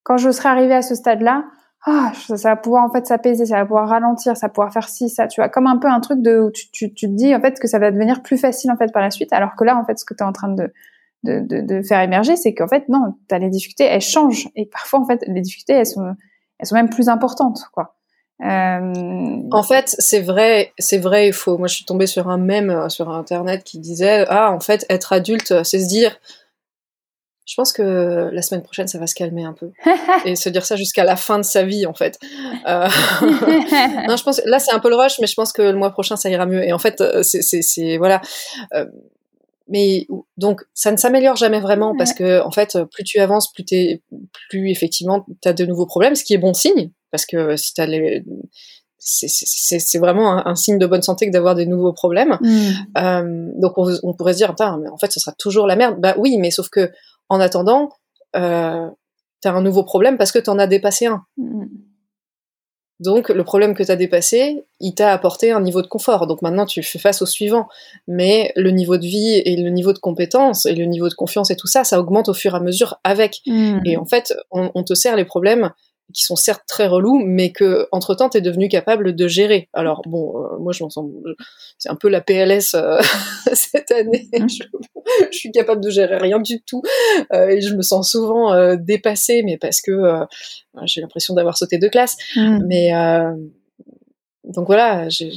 Quand 0.04 0.18
je 0.18 0.32
serai 0.32 0.50
arrivée 0.50 0.76
à 0.76 0.82
ce 0.82 0.96
stade-là, 0.96 1.46
ah, 1.86 2.14
ça, 2.16 2.50
va 2.50 2.56
pouvoir 2.56 2.86
en 2.86 2.90
fait 2.90 3.06
s'apaiser, 3.06 3.46
ça 3.46 3.58
va 3.58 3.66
pouvoir 3.66 3.90
ralentir, 3.90 4.38
ça 4.38 4.48
va 4.48 4.54
pouvoir 4.54 4.72
faire 4.72 4.88
ci, 4.88 5.10
ça, 5.10 5.28
tu 5.28 5.42
vois, 5.42 5.50
comme 5.50 5.68
un 5.68 5.78
peu 5.78 5.90
un 5.90 6.00
truc 6.00 6.22
de 6.22 6.40
où 6.40 6.50
tu, 6.50 6.72
tu, 6.72 6.94
tu 6.94 7.08
te 7.08 7.12
dis 7.12 7.36
en 7.36 7.42
fait 7.42 7.60
que 7.60 7.68
ça 7.68 7.78
va 7.78 7.92
devenir 7.92 8.24
plus 8.24 8.38
facile 8.38 8.72
en 8.72 8.78
fait 8.78 8.94
par 8.94 9.02
la 9.02 9.12
suite, 9.12 9.34
alors 9.34 9.58
que 9.58 9.66
là 9.66 9.78
en 9.78 9.84
fait 9.84 10.00
ce 10.00 10.06
que 10.06 10.14
tu 10.14 10.24
es 10.24 10.26
en 10.26 10.32
train 10.32 10.48
de, 10.48 10.72
de, 11.24 11.40
de, 11.40 11.62
de 11.62 11.82
faire 11.82 12.02
émerger, 12.02 12.36
c'est 12.36 12.54
qu'en 12.54 12.68
fait 12.68 12.88
non, 12.90 13.16
as 13.32 13.40
les 13.40 13.50
difficultés, 13.50 13.86
elles 13.86 14.02
changent 14.02 14.50
et 14.56 14.66
parfois 14.66 15.00
en 15.00 15.06
fait 15.06 15.24
les 15.28 15.42
difficultés 15.42 15.74
elles 15.74 15.86
sont 15.86 16.16
elles 16.60 16.68
sont 16.68 16.76
même 16.76 16.90
plus 16.90 17.10
importantes 17.10 17.62
quoi. 17.74 17.96
Euh... 18.42 19.42
En 19.52 19.64
fait, 19.64 19.96
c'est 20.00 20.20
vrai, 20.20 20.74
c'est 20.78 20.98
vrai, 20.98 21.28
il 21.28 21.34
faut. 21.34 21.58
Moi, 21.58 21.68
je 21.68 21.76
suis 21.76 21.86
tombée 21.86 22.08
sur 22.08 22.30
un 22.30 22.38
mème 22.38 22.72
euh, 22.72 22.90
sur 22.90 23.10
internet 23.10 23.64
qui 23.64 23.80
disait 23.80 24.26
ah 24.28 24.52
en 24.52 24.60
fait 24.60 24.86
être 24.90 25.14
adulte, 25.14 25.64
c'est 25.64 25.80
se 25.80 25.88
dire 25.88 26.20
je 27.46 27.56
pense 27.56 27.74
que 27.74 28.30
la 28.32 28.42
semaine 28.42 28.64
prochaine, 28.64 28.88
ça 28.88 28.98
va 29.00 29.08
se 29.08 29.16
calmer 29.16 29.44
un 29.44 29.54
peu. 29.54 29.72
et 30.26 30.36
se 30.36 30.48
dire 30.50 30.66
ça 30.66 30.76
jusqu'à 30.76 31.04
la 31.04 31.16
fin 31.16 31.38
de 31.38 31.44
sa 31.44 31.64
vie, 31.64 31.86
en 31.86 31.94
fait. 31.94 32.18
Euh... 32.68 32.88
non, 34.08 34.16
je 34.16 34.24
pense 34.24 34.42
là, 34.46 34.60
c'est 34.60 34.74
un 34.74 34.80
peu 34.80 34.90
le 34.90 34.96
rush, 34.96 35.20
mais 35.20 35.28
je 35.28 35.36
pense 35.36 35.52
que 35.52 35.62
le 35.62 35.74
mois 35.74 35.92
prochain, 35.92 36.16
ça 36.16 36.30
ira 36.30 36.46
mieux. 36.46 36.64
Et 36.64 36.72
en 36.72 36.80
fait, 36.80 37.02
euh, 37.02 37.22
c'est, 37.24 37.98
voilà. 37.98 38.22
Euh... 38.74 38.86
Mais 39.68 40.08
donc, 40.38 40.62
ça 40.74 40.92
ne 40.92 40.98
s'améliore 40.98 41.36
jamais 41.36 41.62
vraiment 41.62 41.96
parce 41.98 42.14
que, 42.14 42.42
en 42.42 42.52
fait, 42.52 42.78
plus 42.92 43.04
tu 43.04 43.20
avances, 43.20 43.52
plus 43.54 43.64
t'es, 43.64 44.04
plus 44.50 44.70
effectivement, 44.70 45.26
t'as 45.42 45.54
de 45.54 45.66
nouveaux 45.66 45.86
problèmes, 45.86 46.16
ce 46.16 46.24
qui 46.24 46.34
est 46.34 46.38
bon 46.38 46.54
signe. 46.54 46.92
Parce 47.12 47.26
que 47.26 47.56
si 47.56 47.74
t'as 47.74 47.86
les, 47.86 48.26
c'est 49.04 50.00
vraiment 50.00 50.48
un, 50.48 50.56
signe 50.56 50.78
de 50.78 50.86
bonne 50.86 51.02
santé 51.02 51.28
que 51.28 51.32
d'avoir 51.32 51.56
des 51.56 51.66
nouveaux 51.66 51.94
problèmes. 51.94 52.38
Mm. 52.42 52.72
Euh, 52.98 53.52
donc 53.56 53.78
on, 53.78 53.94
on, 54.04 54.14
pourrait 54.14 54.34
se 54.34 54.38
dire, 54.38 54.56
mais 54.60 54.90
en 54.90 54.98
fait, 54.98 55.12
ce 55.12 55.20
sera 55.20 55.34
toujours 55.38 55.68
la 55.68 55.76
merde. 55.76 56.00
Bah 56.00 56.16
oui, 56.18 56.38
mais 56.38 56.52
sauf 56.52 56.70
que 56.70 56.92
en 57.30 57.40
attendant, 57.40 57.90
euh, 58.36 58.90
tu 59.42 59.48
as 59.48 59.54
un 59.54 59.62
nouveau 59.62 59.84
problème 59.84 60.18
parce 60.18 60.32
que 60.32 60.40
tu 60.40 60.50
en 60.50 60.58
as 60.58 60.68
dépassé 60.68 61.08
un. 61.08 61.24
Mm. 61.38 61.66
Donc 63.04 63.30
le 63.30 63.44
problème 63.44 63.74
que 63.76 63.84
tu 63.84 63.92
as 63.92 63.96
dépassé, 63.96 64.64
il 64.80 64.96
t'a 64.96 65.12
apporté 65.12 65.52
un 65.52 65.62
niveau 65.62 65.82
de 65.82 65.88
confort. 65.88 66.26
Donc 66.26 66.42
maintenant 66.42 66.66
tu 66.66 66.82
fais 66.82 67.00
face 67.00 67.22
au 67.22 67.26
suivant. 67.26 67.68
Mais 68.08 68.52
le 68.56 68.72
niveau 68.72 68.98
de 68.98 69.06
vie 69.06 69.42
et 69.46 69.56
le 69.58 69.70
niveau 69.70 69.94
de 69.94 70.00
compétence 70.00 70.66
et 70.66 70.74
le 70.74 70.86
niveau 70.86 71.10
de 71.10 71.14
confiance 71.14 71.52
et 71.52 71.58
tout 71.58 71.68
ça, 71.68 71.84
ça 71.84 72.00
augmente 72.00 72.30
au 72.30 72.34
fur 72.34 72.54
et 72.54 72.58
à 72.58 72.60
mesure 72.62 73.00
avec. 73.04 73.42
Mm. 73.46 73.80
Et 73.86 73.98
en 73.98 74.06
fait, 74.06 74.34
on, 74.52 74.84
te 74.84 74.94
sert 74.94 75.16
les 75.16 75.26
problèmes 75.26 75.72
qui 76.14 76.24
sont 76.24 76.36
certes 76.36 76.64
très 76.68 76.88
relous, 76.88 77.22
mais 77.26 77.52
que 77.52 77.88
entre 77.92 78.16
temps 78.16 78.30
t'es 78.30 78.42
devenu 78.42 78.68
capable 78.70 79.16
de 79.16 79.28
gérer. 79.28 79.70
Alors 79.74 80.04
bon, 80.06 80.38
euh, 80.38 80.58
moi 80.60 80.72
je 80.72 80.84
m'en 80.84 80.90
sens, 80.90 81.10
c'est 81.78 81.90
un 81.90 81.96
peu 81.96 82.10
la 82.10 82.22
PLS 82.22 82.76
euh, 82.76 83.00
cette 83.54 83.92
année. 83.92 84.30
Mmh. 84.34 84.48
Je, 84.48 84.64
je, 85.32 85.38
suis 85.38 85.52
capable 85.52 85.82
de 85.84 85.90
gérer 85.90 86.18
rien 86.18 86.40
du 86.40 86.62
tout 86.62 86.82
euh, 87.34 87.48
et 87.48 87.62
je 87.62 87.76
me 87.76 87.82
sens 87.82 88.12
souvent 88.12 88.76
dépassée, 88.76 89.44
mais 89.44 89.58
parce 89.58 89.82
que 89.82 90.14
j'ai 90.86 91.02
l'impression 91.02 91.34
d'avoir 91.34 91.58
sauté 91.58 91.78
de 91.78 91.88
classe. 91.88 92.16
Mmh. 92.36 92.60
Mais 92.68 92.92
donc 94.44 94.68
voilà, 94.68 95.08
c'est 95.10 95.32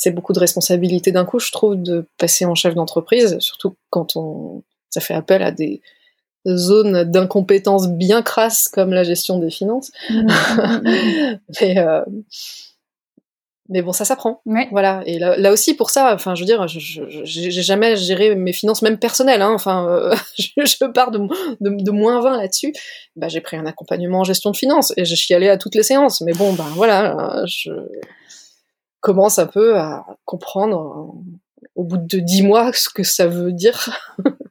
c'est 0.00 0.12
beaucoup 0.12 0.32
de 0.32 0.38
responsabilité 0.38 1.10
d'un 1.10 1.24
coup, 1.24 1.40
je 1.40 1.50
trouve, 1.50 1.74
de 1.76 2.06
passer 2.18 2.44
en 2.44 2.54
chef 2.54 2.74
d'entreprise, 2.74 3.38
surtout 3.40 3.76
quand 3.90 4.16
on 4.16 4.62
ça 4.90 5.00
fait 5.00 5.14
appel 5.14 5.42
à 5.42 5.50
des 5.50 5.82
zone 6.56 7.04
d'incompétence 7.04 7.88
bien 7.88 8.22
crasse 8.22 8.68
comme 8.68 8.92
la 8.92 9.04
gestion 9.04 9.38
des 9.38 9.50
finances. 9.50 9.90
Mmh, 10.10 10.26
mais, 11.60 11.78
euh, 11.78 12.02
mais 13.68 13.82
bon, 13.82 13.92
ça 13.92 14.04
s'apprend. 14.04 14.40
Voilà. 14.70 15.02
Et 15.04 15.18
là, 15.18 15.52
aussi, 15.52 15.74
pour 15.74 15.90
ça, 15.90 16.14
enfin, 16.14 16.34
je 16.34 16.40
veux 16.40 16.46
dire, 16.46 16.66
j'ai 16.66 17.50
jamais 17.50 17.96
géré 17.96 18.34
mes 18.34 18.54
finances, 18.54 18.80
même 18.80 18.98
personnelles. 18.98 19.42
Hein, 19.42 19.52
enfin, 19.52 19.86
euh, 19.88 20.14
je, 20.38 20.84
pars 20.86 21.10
de, 21.10 21.20
de, 21.60 21.90
moins 21.90 22.20
20 22.22 22.38
là-dessus. 22.38 22.72
Bah, 23.16 23.28
j'ai 23.28 23.40
pris 23.40 23.56
un 23.56 23.66
accompagnement 23.66 24.20
en 24.20 24.24
gestion 24.24 24.50
de 24.50 24.56
finances 24.56 24.94
et 24.96 25.04
je 25.04 25.14
suis 25.14 25.34
allée 25.34 25.50
à 25.50 25.58
toutes 25.58 25.74
les 25.74 25.82
séances. 25.82 26.22
Mais 26.22 26.32
bon, 26.32 26.54
ben 26.54 26.68
voilà, 26.74 27.44
je 27.46 27.70
commence 29.00 29.38
un 29.38 29.46
peu 29.46 29.76
à 29.76 30.06
comprendre 30.24 31.14
au 31.74 31.84
bout 31.84 31.98
de 31.98 32.18
dix 32.18 32.42
mois 32.42 32.72
ce 32.72 32.88
que 32.88 33.02
ça 33.02 33.26
veut 33.26 33.52
dire. 33.52 33.90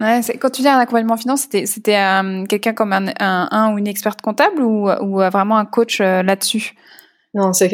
Ouais, 0.00 0.20
quand 0.40 0.50
tu 0.50 0.62
dis 0.62 0.68
un 0.68 0.78
accompagnement 0.78 1.16
finance, 1.16 1.46
c'était, 1.50 1.96
euh, 1.96 2.44
quelqu'un 2.46 2.74
comme 2.74 2.92
un, 2.92 3.12
un, 3.20 3.72
ou 3.72 3.78
une 3.78 3.86
experte 3.86 4.20
comptable 4.20 4.60
ou, 4.62 4.88
ou 4.88 5.22
euh, 5.22 5.30
vraiment 5.30 5.56
un 5.56 5.64
coach 5.64 6.00
euh, 6.00 6.22
là-dessus? 6.22 6.74
Non, 7.32 7.52
c'est, 7.52 7.68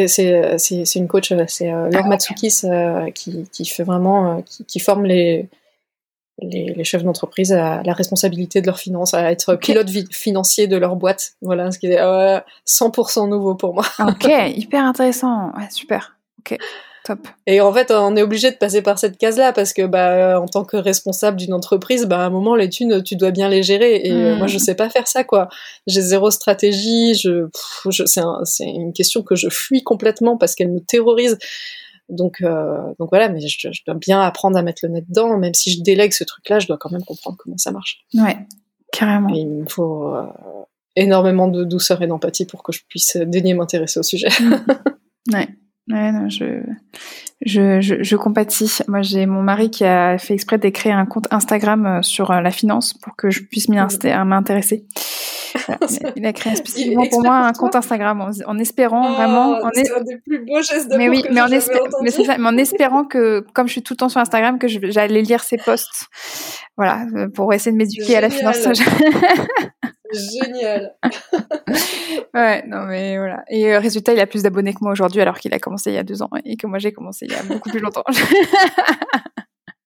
une 0.97 1.09
coach, 1.09 1.33
c'est 1.49 1.71
Laure 1.71 2.05
ah, 2.05 2.09
Matsukis 2.09 2.63
qui, 3.15 3.49
qui 3.53 3.65
fait 3.67 3.83
vraiment, 3.83 4.43
qui, 4.43 4.65
qui 4.65 4.81
forme 4.81 5.05
les, 5.05 5.49
les, 6.41 6.73
les, 6.75 6.85
chefs 6.85 7.05
d'entreprise 7.05 7.53
à 7.53 7.83
la 7.83 7.93
responsabilité 7.93 8.63
de 8.63 8.67
leurs 8.67 8.79
finances, 8.79 9.13
à 9.13 9.31
être 9.31 9.57
pilote 9.57 9.91
financier 10.11 10.67
de 10.67 10.79
leur 10.79 10.97
boîte. 10.97 11.33
Voilà, 11.43 11.71
ce 11.73 11.79
qui 11.79 11.89
est 11.89 12.01
100% 12.01 13.29
nouveau 13.29 13.55
pour 13.55 13.75
moi. 13.75 13.85
ok, 13.99 14.31
hyper 14.57 14.85
intéressant. 14.85 15.53
Ouais, 15.57 15.69
super. 15.71 16.17
Ok. 16.39 16.59
Et 17.47 17.61
en 17.61 17.73
fait, 17.73 17.91
on 17.91 18.17
est 18.17 18.23
obligé 18.23 18.51
de 18.51 18.57
passer 18.57 18.83
par 18.83 18.99
cette 18.99 19.19
case-là 19.19 19.53
parce 19.53 19.73
que, 19.73 19.87
bah, 19.87 20.41
en 20.41 20.47
tant 20.47 20.65
que 20.65 20.77
responsable 20.77 21.37
d'une 21.37 21.53
entreprise, 21.53 22.07
bah, 22.07 22.21
à 22.21 22.27
un 22.27 22.31
moment, 22.31 22.55
les 22.55 22.69
thunes, 22.69 23.03
tu 23.03 23.17
dois 23.17 23.31
bien 23.31 23.49
les 23.49 23.63
gérer. 23.63 24.01
Et 24.05 24.13
euh, 24.13 24.37
moi, 24.37 24.47
je 24.47 24.57
mm. 24.57 24.61
sais 24.61 24.75
pas 24.75 24.89
faire 24.91 25.09
ça, 25.09 25.25
quoi. 25.25 25.49
J'ai 25.87 26.01
zéro 26.01 26.31
stratégie. 26.31 27.15
Je, 27.15 27.47
c'est 28.45 28.65
une 28.65 28.93
question 28.93 29.23
que 29.23 29.35
je 29.35 29.49
fuis 29.49 29.83
complètement 29.83 30.37
parce 30.37 30.55
qu'elle 30.55 30.71
me 30.71 30.81
terrorise. 30.81 31.39
Donc, 32.09 32.39
euh, 32.43 32.77
donc 32.99 33.11
voilà, 33.11 33.29
mais 33.29 33.41
je, 33.41 33.69
dois 33.87 33.95
bien 33.95 34.21
apprendre 34.21 34.57
à 34.57 34.63
mettre 34.63 34.81
le 34.85 34.93
nez 34.93 35.03
dedans. 35.03 35.37
Même 35.37 35.55
si 35.55 35.73
je 35.73 35.83
délègue 35.83 36.13
ce 36.13 36.25
truc-là, 36.25 36.59
je 36.59 36.67
dois 36.67 36.77
quand 36.79 36.91
même 36.91 37.05
comprendre 37.05 37.37
comment 37.39 37.59
ça 37.59 37.71
marche. 37.71 38.01
Ouais, 38.15 38.37
carrément. 38.93 39.29
il 39.29 39.47
me 39.47 39.69
faut 39.69 40.15
euh, 40.15 40.27
énormément 40.97 41.49
de 41.49 41.65
douceur 41.65 42.03
et 42.03 42.07
d'empathie 42.07 42.47
pour 42.47 42.63
que 42.63 42.73
je 42.73 42.81
puisse 42.89 43.17
daigner 43.17 43.55
m'intéresser 43.55 44.01
au 44.01 44.03
sujet. 44.03 44.29
Mm. 44.41 44.55
ouais. 45.35 45.49
Ouais, 45.91 46.13
non, 46.13 46.29
je, 46.29 46.63
je, 47.43 47.81
je, 47.81 48.03
je, 48.03 48.17
compatis. 48.17 48.79
Moi, 48.87 49.03
j'ai 49.03 49.27
mon 49.27 49.43
mari 49.43 49.71
qui 49.71 49.85
a 49.85 50.19
fait 50.19 50.35
exprès 50.35 50.59
d'écrire 50.59 50.97
un 50.97 51.07
compte 51.07 51.27
Instagram 51.31 51.87
euh, 51.87 52.03
sur 52.03 52.31
euh, 52.31 52.41
la 52.41 52.51
finance 52.51 52.95
pour 52.95 53.17
que 53.17 53.31
je 53.31 53.43
puisse 53.43 53.69
m'y 53.69 53.77
m'intéresser. 53.77 54.85
Il 56.17 56.27
a 56.27 56.33
créé 56.33 56.55
spécifiquement 56.55 57.07
pour 57.09 57.23
moi 57.23 57.37
un 57.37 57.53
compte 57.53 57.75
Instagram 57.75 58.31
en, 58.47 58.59
espérant 58.59 59.11
oh, 59.11 59.15
vraiment. 59.15 59.59
C'est 59.73 59.91
un 59.93 60.03
des 60.03 60.19
plus 60.19 60.45
beaux 60.45 60.63
gestes 60.63 60.91
de 60.91 60.97
mais 60.97 61.09
oui, 61.09 61.23
que 61.23 61.33
mais 61.33 61.41
en, 61.41 61.49
mais, 61.49 61.61
ça, 62.11 62.39
mais 62.39 62.49
en 62.49 62.57
espérant 62.57 63.05
que, 63.05 63.45
comme 63.53 63.67
je 63.67 63.73
suis 63.73 63.83
tout 63.83 63.95
le 63.95 63.99
temps 63.99 64.09
sur 64.09 64.21
Instagram, 64.21 64.59
que 64.59 64.69
j'allais 64.69 65.23
lire 65.23 65.43
ses 65.43 65.57
posts. 65.57 66.07
Voilà, 66.77 67.05
euh, 67.17 67.29
pour 67.29 67.53
essayer 67.53 67.73
de 67.73 67.77
m'éduquer 67.77 68.17
à 68.17 68.21
la 68.21 68.31
finance. 68.31 68.59
Génial. 70.13 70.95
ouais, 72.35 72.65
non 72.67 72.87
mais 72.87 73.17
voilà. 73.19 73.45
Et 73.49 73.73
euh, 73.73 73.79
résultat, 73.79 74.13
il 74.13 74.21
a 74.21 74.27
plus 74.27 74.43
d'abonnés 74.43 74.73
que 74.73 74.79
moi 74.81 74.93
aujourd'hui, 74.93 75.21
alors 75.21 75.39
qu'il 75.39 75.53
a 75.55 75.59
commencé 75.59 75.91
il 75.91 75.95
y 75.95 75.99
a 75.99 76.03
deux 76.03 76.23
ans 76.23 76.31
et 76.45 76.57
que 76.57 76.67
moi 76.67 76.79
j'ai 76.79 76.93
commencé 76.93 77.27
il 77.27 77.33
y 77.33 77.37
a 77.37 77.43
beaucoup 77.43 77.71
plus 77.71 77.81
longtemps. 77.81 78.05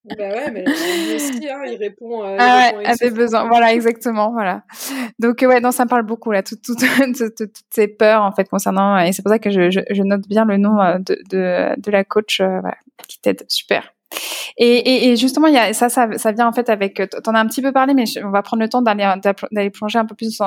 bah 0.05 0.29
ouais, 0.29 0.51
mais 0.51 0.65
lui 0.65 1.15
aussi, 1.15 1.49
hein, 1.49 1.63
il 1.67 1.77
répond, 1.77 2.25
euh, 2.25 2.37
ah 2.39 2.73
ouais, 2.77 2.85
à 2.87 2.95
des 2.95 3.11
besoins. 3.11 3.49
Voilà, 3.49 3.73
exactement, 3.73 4.33
voilà. 4.33 4.63
Donc 5.19 5.39
ouais, 5.43 5.61
non, 5.61 5.71
ça 5.71 5.85
me 5.85 5.89
parle 5.89 6.03
beaucoup 6.03 6.31
là, 6.31 6.43
toutes 6.43 6.63
tout, 6.63 6.75
tout, 6.75 6.85
ces 7.71 7.89
peurs 7.89 8.23
en 8.23 8.33
fait 8.33 8.49
concernant, 8.49 8.99
et 8.99 9.13
c'est 9.13 9.23
pour 9.23 9.33
ça 9.33 9.39
que 9.39 9.51
je, 9.51 9.71
je, 9.71 9.81
je, 9.91 10.03
note 10.03 10.29
bien 10.29 10.45
le 10.45 10.59
nom 10.59 10.81
euh, 10.81 10.99
de, 10.99 11.19
de, 11.31 11.81
de 11.81 11.91
la 11.91 12.05
coach 12.05 12.41
euh, 12.41 12.61
voilà, 12.61 12.77
qui 13.09 13.19
t'aide. 13.21 13.45
Super. 13.49 13.94
Et, 14.57 15.11
et, 15.11 15.17
justement, 15.17 15.49
il 15.49 15.55
y 15.55 15.59
a, 15.59 15.73
ça, 15.73 15.89
ça, 15.89 16.09
ça 16.17 16.33
vient 16.33 16.47
en 16.47 16.53
fait 16.53 16.69
avec. 16.69 17.03
T'en 17.25 17.35
as 17.35 17.41
un 17.41 17.47
petit 17.47 17.63
peu 17.63 17.73
parlé, 17.73 17.95
mais 17.95 18.05
on 18.25 18.31
va 18.31 18.43
prendre 18.43 18.63
le 18.63 18.69
temps 18.69 18.83
d'aller 18.83 19.11
d'aller 19.51 19.71
plonger 19.71 19.99
un 19.99 20.07
peu 20.07 20.15
plus 20.15 20.41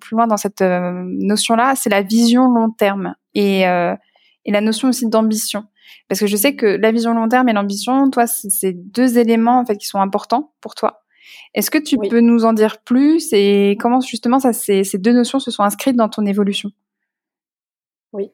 plus 0.00 0.16
loin 0.16 0.26
dans 0.26 0.36
cette 0.36 0.62
euh, 0.62 1.04
notion-là. 1.04 1.74
C'est 1.76 1.90
la 1.90 2.02
vision 2.02 2.48
long 2.48 2.70
terme 2.70 3.14
et 3.34 3.66
euh, 3.68 3.94
et 4.44 4.52
la 4.52 4.60
notion 4.60 4.88
aussi 4.88 5.08
d'ambition. 5.08 5.64
Parce 6.08 6.20
que 6.20 6.26
je 6.26 6.36
sais 6.36 6.56
que 6.56 6.66
la 6.66 6.92
vision 6.92 7.14
long 7.14 7.28
terme 7.28 7.48
et 7.48 7.52
l'ambition, 7.52 8.10
toi, 8.10 8.26
c'est 8.26 8.72
deux 8.72 9.18
éléments 9.18 9.60
en 9.60 9.64
fait 9.64 9.76
qui 9.76 9.86
sont 9.86 10.00
importants 10.00 10.52
pour 10.60 10.74
toi. 10.74 11.04
Est-ce 11.54 11.70
que 11.70 11.78
tu 11.78 11.96
peux 11.96 12.20
nous 12.20 12.44
en 12.44 12.52
dire 12.52 12.78
plus 12.82 13.32
et 13.32 13.76
comment 13.80 14.00
justement 14.00 14.40
ça, 14.40 14.52
ces, 14.52 14.84
ces 14.84 14.98
deux 14.98 15.12
notions 15.12 15.38
se 15.38 15.50
sont 15.50 15.62
inscrites 15.62 15.96
dans 15.96 16.08
ton 16.08 16.26
évolution? 16.26 16.70
Oui. 18.12 18.30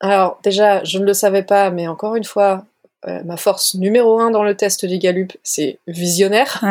Alors 0.00 0.40
déjà, 0.42 0.82
je 0.84 0.98
ne 0.98 1.04
le 1.04 1.14
savais 1.14 1.44
pas, 1.44 1.70
mais 1.70 1.86
encore 1.86 2.16
une 2.16 2.24
fois, 2.24 2.66
euh, 3.06 3.22
ma 3.24 3.36
force 3.36 3.74
numéro 3.74 4.18
un 4.18 4.30
dans 4.30 4.42
le 4.42 4.56
test 4.56 4.86
du 4.86 4.98
Gallup, 4.98 5.32
c'est 5.42 5.78
visionnaire. 5.86 6.64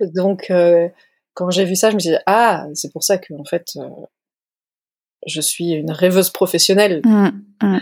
Donc, 0.14 0.50
euh, 0.50 0.88
quand 1.34 1.50
j'ai 1.50 1.64
vu 1.64 1.76
ça, 1.76 1.90
je 1.90 1.94
me 1.94 2.00
suis 2.00 2.10
dit, 2.10 2.16
ah, 2.26 2.66
c'est 2.74 2.92
pour 2.92 3.02
ça 3.02 3.16
que, 3.16 3.32
en 3.34 3.44
fait, 3.44 3.72
euh, 3.76 3.88
je 5.26 5.40
suis 5.40 5.72
une 5.72 5.90
rêveuse 5.90 6.30
professionnelle. 6.30 7.00
Mm, 7.04 7.28
mm. 7.62 7.78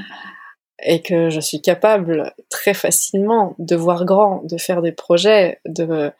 Et 0.87 1.03
que 1.03 1.31
je 1.31 1.41
suis 1.41 1.61
capable 1.63 2.33
très 2.51 2.75
facilement 2.75 3.55
de 3.59 3.75
voir 3.75 4.05
grand, 4.05 4.43
de 4.45 4.59
faire 4.59 4.83
des 4.83 4.93
projets, 4.93 5.61
de, 5.65 6.11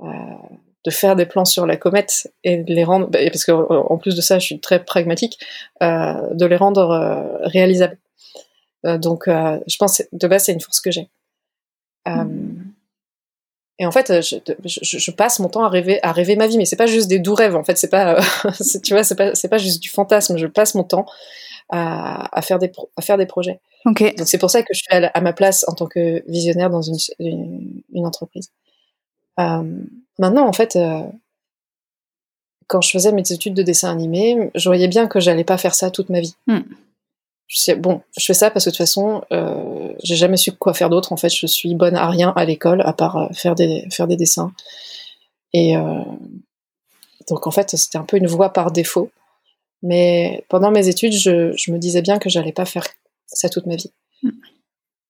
de 0.00 0.90
faire 0.90 1.16
des 1.16 1.26
plans 1.26 1.44
sur 1.44 1.66
la 1.66 1.76
comète 1.76 2.32
et 2.44 2.58
de 2.58 2.72
les 2.72 2.84
rendre, 2.84 3.08
bah, 3.08 3.18
parce 3.24 3.44
que 3.44 3.52
en 3.52 3.98
plus 3.98 4.14
de 4.14 4.20
ça, 4.20 4.38
je 4.38 4.44
suis 4.44 4.60
très 4.60 4.84
pragmatique, 4.84 5.38
de 5.80 6.44
les 6.44 6.56
rendre 6.56 7.40
réalisables. 7.42 7.98
Euh, 8.86 8.98
donc, 8.98 9.28
euh, 9.28 9.58
je 9.66 9.76
pense 9.76 10.02
de 10.12 10.28
base, 10.28 10.44
c'est 10.44 10.52
une 10.52 10.60
force 10.60 10.80
que 10.80 10.90
j'ai. 10.90 11.08
Euh, 12.08 12.24
mm. 12.24 12.72
et 13.78 13.86
en 13.86 13.92
fait, 13.92 14.20
je, 14.22 14.36
je, 14.64 15.10
passe 15.12 15.38
mon 15.38 15.48
temps 15.48 15.64
à 15.64 15.68
rêver, 15.68 16.00
à 16.02 16.12
rêver 16.12 16.34
ma 16.36 16.48
vie, 16.48 16.58
mais 16.58 16.64
c'est 16.64 16.76
pas 16.76 16.86
juste 16.86 17.08
des 17.08 17.18
doux 17.18 17.34
rêves. 17.34 17.56
En 17.56 17.64
fait, 17.64 17.78
c'est 17.78 17.90
pas, 17.90 18.20
tu 18.82 18.94
vois, 18.94 19.04
c'est 19.04 19.14
pas, 19.14 19.34
c'est 19.34 19.48
pas 19.48 19.58
juste 19.58 19.82
du 19.82 19.88
fantasme. 19.88 20.36
Je 20.36 20.46
passe 20.46 20.74
mon 20.74 20.84
temps 20.84 21.06
à, 21.70 22.36
à 22.36 22.42
faire 22.42 22.58
des, 22.58 22.72
à 22.96 23.02
faire 23.02 23.18
des 23.18 23.26
projets. 23.26 23.60
Donc 23.84 24.00
c'est 24.24 24.38
pour 24.38 24.50
ça 24.50 24.62
que 24.62 24.72
je 24.72 24.80
suis 24.80 24.88
à, 24.90 25.20
ma 25.20 25.32
place 25.32 25.64
en 25.68 25.72
tant 25.72 25.86
que 25.86 26.22
visionnaire 26.30 26.70
dans 26.70 26.82
une, 26.82 26.96
une, 27.18 28.06
entreprise. 28.06 28.50
Euh, 29.40 29.62
maintenant, 30.18 30.46
en 30.46 30.52
fait, 30.52 30.76
euh, 30.76 31.02
quand 32.68 32.80
je 32.80 32.90
faisais 32.90 33.12
mes 33.12 33.22
études 33.32 33.54
de 33.54 33.62
dessin 33.62 33.90
animé, 33.90 34.50
je 34.54 34.68
voyais 34.68 34.88
bien 34.88 35.08
que 35.08 35.18
j'allais 35.18 35.44
pas 35.44 35.58
faire 35.58 35.74
ça 35.74 35.90
toute 35.90 36.10
ma 36.10 36.20
vie. 36.20 36.36
Hmm. 36.46 36.60
Je 37.52 37.74
bon, 37.74 38.00
je 38.16 38.24
fais 38.24 38.34
ça 38.34 38.50
parce 38.50 38.64
que 38.64 38.70
de 38.70 38.72
toute 38.72 38.78
façon, 38.78 39.22
euh, 39.30 39.92
j'ai 40.02 40.16
jamais 40.16 40.38
su 40.38 40.52
quoi 40.52 40.72
faire 40.72 40.88
d'autre. 40.88 41.12
En 41.12 41.18
fait, 41.18 41.28
je 41.28 41.46
suis 41.46 41.74
bonne 41.74 41.96
à 41.96 42.08
rien 42.08 42.32
à 42.34 42.46
l'école 42.46 42.80
à 42.80 42.94
part 42.94 43.16
euh, 43.18 43.28
faire 43.34 43.54
des 43.54 44.16
dessins. 44.16 44.54
Et 45.52 45.76
euh, 45.76 46.02
donc 47.28 47.46
en 47.46 47.50
fait, 47.50 47.68
c'était 47.76 47.98
un 47.98 48.04
peu 48.04 48.16
une 48.16 48.26
voie 48.26 48.54
par 48.54 48.72
défaut. 48.72 49.10
Mais 49.82 50.46
pendant 50.48 50.70
mes 50.70 50.88
études, 50.88 51.12
je, 51.12 51.52
je 51.54 51.72
me 51.72 51.78
disais 51.78 52.00
bien 52.00 52.18
que 52.18 52.30
j'allais 52.30 52.52
pas 52.52 52.64
faire 52.64 52.86
ça 53.26 53.50
toute 53.50 53.66
ma 53.66 53.76
vie. 53.76 53.92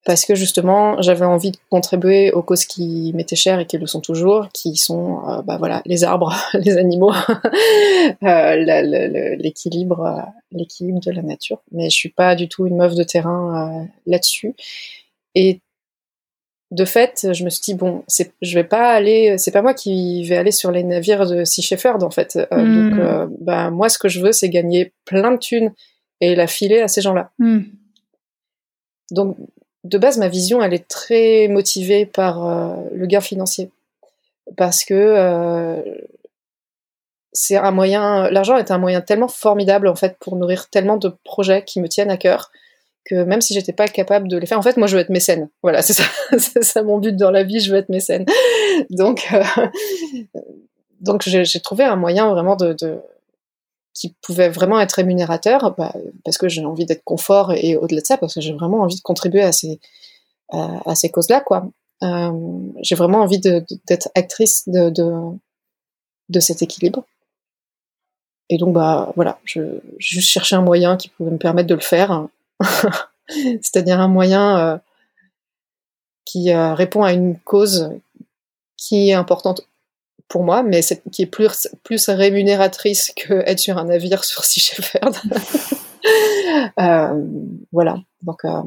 Parce 0.04 0.24
que 0.24 0.34
justement 0.34 1.00
j'avais 1.00 1.24
envie 1.24 1.52
de 1.52 1.58
contribuer 1.70 2.32
aux 2.32 2.42
causes 2.42 2.64
qui 2.64 3.12
m'étaient 3.14 3.36
chères 3.36 3.60
et 3.60 3.66
qui 3.66 3.78
le 3.78 3.86
sont 3.86 4.00
toujours, 4.00 4.48
qui 4.52 4.76
sont 4.76 5.20
euh, 5.28 5.42
bah 5.42 5.58
voilà 5.58 5.80
les 5.86 6.02
arbres, 6.02 6.34
les 6.54 6.76
animaux, 6.76 7.12
euh, 8.24 8.56
l'équilibre, 9.36 10.00
euh, 10.00 10.22
l'équilibre 10.50 11.00
de 11.00 11.12
la 11.12 11.22
nature. 11.22 11.62
Mais 11.70 11.88
je 11.88 11.96
suis 11.96 12.08
pas 12.08 12.34
du 12.34 12.48
tout 12.48 12.66
une 12.66 12.76
meuf 12.76 12.96
de 12.96 13.04
terrain 13.04 13.86
là-dessus. 14.06 14.54
Et 15.36 15.60
de 16.72 16.84
fait, 16.84 17.28
je 17.32 17.44
me 17.44 17.50
suis 17.50 17.62
dit 17.62 17.74
bon, 17.74 18.02
je 18.08 18.54
vais 18.54 18.64
pas 18.64 18.90
aller, 18.90 19.38
c'est 19.38 19.52
pas 19.52 19.62
moi 19.62 19.72
qui 19.72 20.24
vais 20.24 20.36
aller 20.36 20.50
sur 20.50 20.72
les 20.72 20.82
navires 20.82 21.28
de 21.28 21.44
Sea 21.44 21.62
Shepherd 21.62 22.02
en 22.02 22.10
fait. 22.10 22.36
Hmm. 22.50 22.90
Donc 22.90 23.30
bah 23.40 23.70
moi 23.70 23.88
ce 23.88 23.98
que 23.98 24.08
je 24.08 24.20
veux 24.20 24.32
c'est 24.32 24.48
gagner 24.48 24.92
plein 25.04 25.30
de 25.30 25.38
thunes 25.38 25.72
et 26.20 26.34
la 26.34 26.48
filer 26.48 26.80
à 26.80 26.88
ces 26.88 27.02
gens-là. 27.02 27.30
Hmm. 27.38 27.60
Donc 29.12 29.36
de 29.84 29.98
base, 29.98 30.18
ma 30.18 30.28
vision, 30.28 30.62
elle 30.62 30.74
est 30.74 30.86
très 30.88 31.48
motivée 31.48 32.06
par 32.06 32.46
euh, 32.46 32.74
le 32.92 33.06
gain 33.06 33.20
financier. 33.20 33.70
Parce 34.56 34.84
que 34.84 34.94
euh, 34.94 35.82
c'est 37.32 37.56
un 37.56 37.70
moyen, 37.70 38.30
l'argent 38.30 38.56
est 38.56 38.70
un 38.70 38.78
moyen 38.78 39.00
tellement 39.00 39.28
formidable, 39.28 39.88
en 39.88 39.94
fait, 39.94 40.16
pour 40.20 40.36
nourrir 40.36 40.68
tellement 40.68 40.96
de 40.96 41.12
projets 41.24 41.64
qui 41.64 41.80
me 41.80 41.88
tiennent 41.88 42.10
à 42.10 42.16
cœur, 42.16 42.50
que 43.04 43.24
même 43.24 43.40
si 43.40 43.54
j'étais 43.54 43.72
pas 43.72 43.88
capable 43.88 44.28
de 44.28 44.36
les 44.36 44.46
faire, 44.46 44.58
en 44.58 44.62
fait, 44.62 44.76
moi, 44.76 44.86
je 44.86 44.96
veux 44.96 45.02
être 45.02 45.10
mécène. 45.10 45.48
Voilà, 45.62 45.82
c'est 45.82 45.94
ça, 45.94 46.04
c'est 46.38 46.62
ça 46.62 46.82
mon 46.82 46.98
but 46.98 47.16
dans 47.16 47.30
la 47.30 47.42
vie, 47.42 47.60
je 47.60 47.72
veux 47.72 47.78
être 47.78 47.88
mécène. 47.88 48.26
Donc, 48.90 49.26
euh, 49.32 49.42
donc 51.00 51.22
j'ai 51.22 51.60
trouvé 51.60 51.84
un 51.84 51.96
moyen 51.96 52.30
vraiment 52.30 52.54
de, 52.54 52.76
qui 53.94 54.14
pouvait 54.22 54.48
vraiment 54.48 54.80
être 54.80 54.92
rémunérateur, 54.92 55.74
bah, 55.76 55.94
parce 56.24 56.38
que 56.38 56.48
j'ai 56.48 56.64
envie 56.64 56.86
d'être 56.86 57.04
confort 57.04 57.52
et, 57.52 57.76
au-delà 57.76 58.00
de 58.00 58.06
ça, 58.06 58.16
parce 58.16 58.34
que 58.34 58.40
j'ai 58.40 58.52
vraiment 58.52 58.80
envie 58.80 58.96
de 58.96 59.02
contribuer 59.02 59.42
à 59.42 59.52
ces, 59.52 59.80
à, 60.50 60.94
ces 60.94 61.10
causes-là, 61.10 61.40
quoi. 61.40 61.66
Euh, 62.02 62.32
j'ai 62.80 62.94
vraiment 62.94 63.20
envie 63.20 63.38
d'être 63.38 64.08
actrice 64.14 64.68
de, 64.68 64.90
de, 66.28 66.40
cet 66.40 66.62
équilibre. 66.62 67.04
Et 68.48 68.58
donc, 68.58 68.74
bah, 68.74 69.12
voilà, 69.14 69.38
je, 69.44 69.80
je 69.98 70.20
cherchais 70.20 70.56
un 70.56 70.62
moyen 70.62 70.96
qui 70.96 71.08
pouvait 71.08 71.30
me 71.30 71.38
permettre 71.38 71.68
de 71.68 71.74
le 71.74 71.80
faire. 71.80 72.26
C'est-à-dire 73.28 74.00
un 74.00 74.08
moyen 74.08 74.58
euh, 74.58 74.78
qui 76.24 76.52
euh, 76.52 76.74
répond 76.74 77.02
à 77.02 77.12
une 77.12 77.38
cause 77.38 77.90
qui 78.76 79.10
est 79.10 79.14
importante 79.14 79.66
pour 80.28 80.44
moi, 80.44 80.62
mais 80.62 80.80
qui 81.10 81.22
est 81.22 81.26
plus, 81.26 81.68
plus 81.82 82.08
rémunératrice 82.08 83.12
que 83.16 83.34
être 83.46 83.58
sur 83.58 83.78
un 83.78 83.84
navire 83.84 84.24
sur 84.24 84.44
Sea 84.44 84.60
Shepherd. 84.60 85.16
euh, 86.80 87.24
voilà. 87.72 87.96
Donc, 88.22 88.44
euh, 88.44 88.62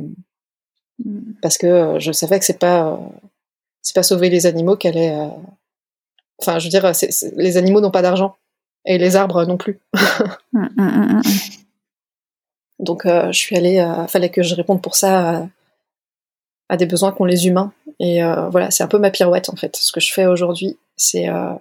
parce 1.41 1.57
que 1.57 1.97
je 1.99 2.11
savais 2.11 2.39
que 2.39 2.45
c'est 2.45 2.59
pas, 2.59 2.99
c'est 3.81 3.95
pas 3.95 4.03
sauver 4.03 4.29
les 4.29 4.45
animaux 4.45 4.75
qu'elle 4.75 4.97
est. 4.97 5.15
Euh, 5.15 5.27
enfin, 6.39 6.59
je 6.59 6.65
veux 6.65 6.69
dire, 6.69 6.91
les 7.35 7.57
animaux 7.57 7.81
n'ont 7.81 7.91
pas 7.91 8.01
d'argent 8.01 8.35
et 8.85 8.97
les 8.97 9.15
arbres 9.15 9.45
non 9.45 9.57
plus. 9.57 9.79
Hum, 10.53 10.69
hum, 10.77 11.21
Donc, 12.79 13.05
euh, 13.05 13.31
je 13.31 13.37
suis 13.37 13.57
allée. 13.57 13.85
fallait 14.07 14.29
que 14.29 14.43
je 14.43 14.55
réponde 14.55 14.81
pour 14.81 14.95
ça 14.95 15.47
à 16.67 16.77
des 16.77 16.85
besoins 16.85 17.11
qu'ont 17.11 17.25
les 17.25 17.47
humains. 17.47 17.71
Et 17.99 18.21
voilà, 18.51 18.71
c'est 18.71 18.83
un 18.83 18.87
peu 18.87 18.99
ma 18.99 19.11
pirouette 19.11 19.49
en 19.49 19.55
fait. 19.55 19.75
Ce 19.75 19.91
que 19.91 19.99
je 19.99 20.11
fais 20.11 20.25
aujourd'hui, 20.25 20.77
c'est 20.97 21.29
euh, 21.29 21.53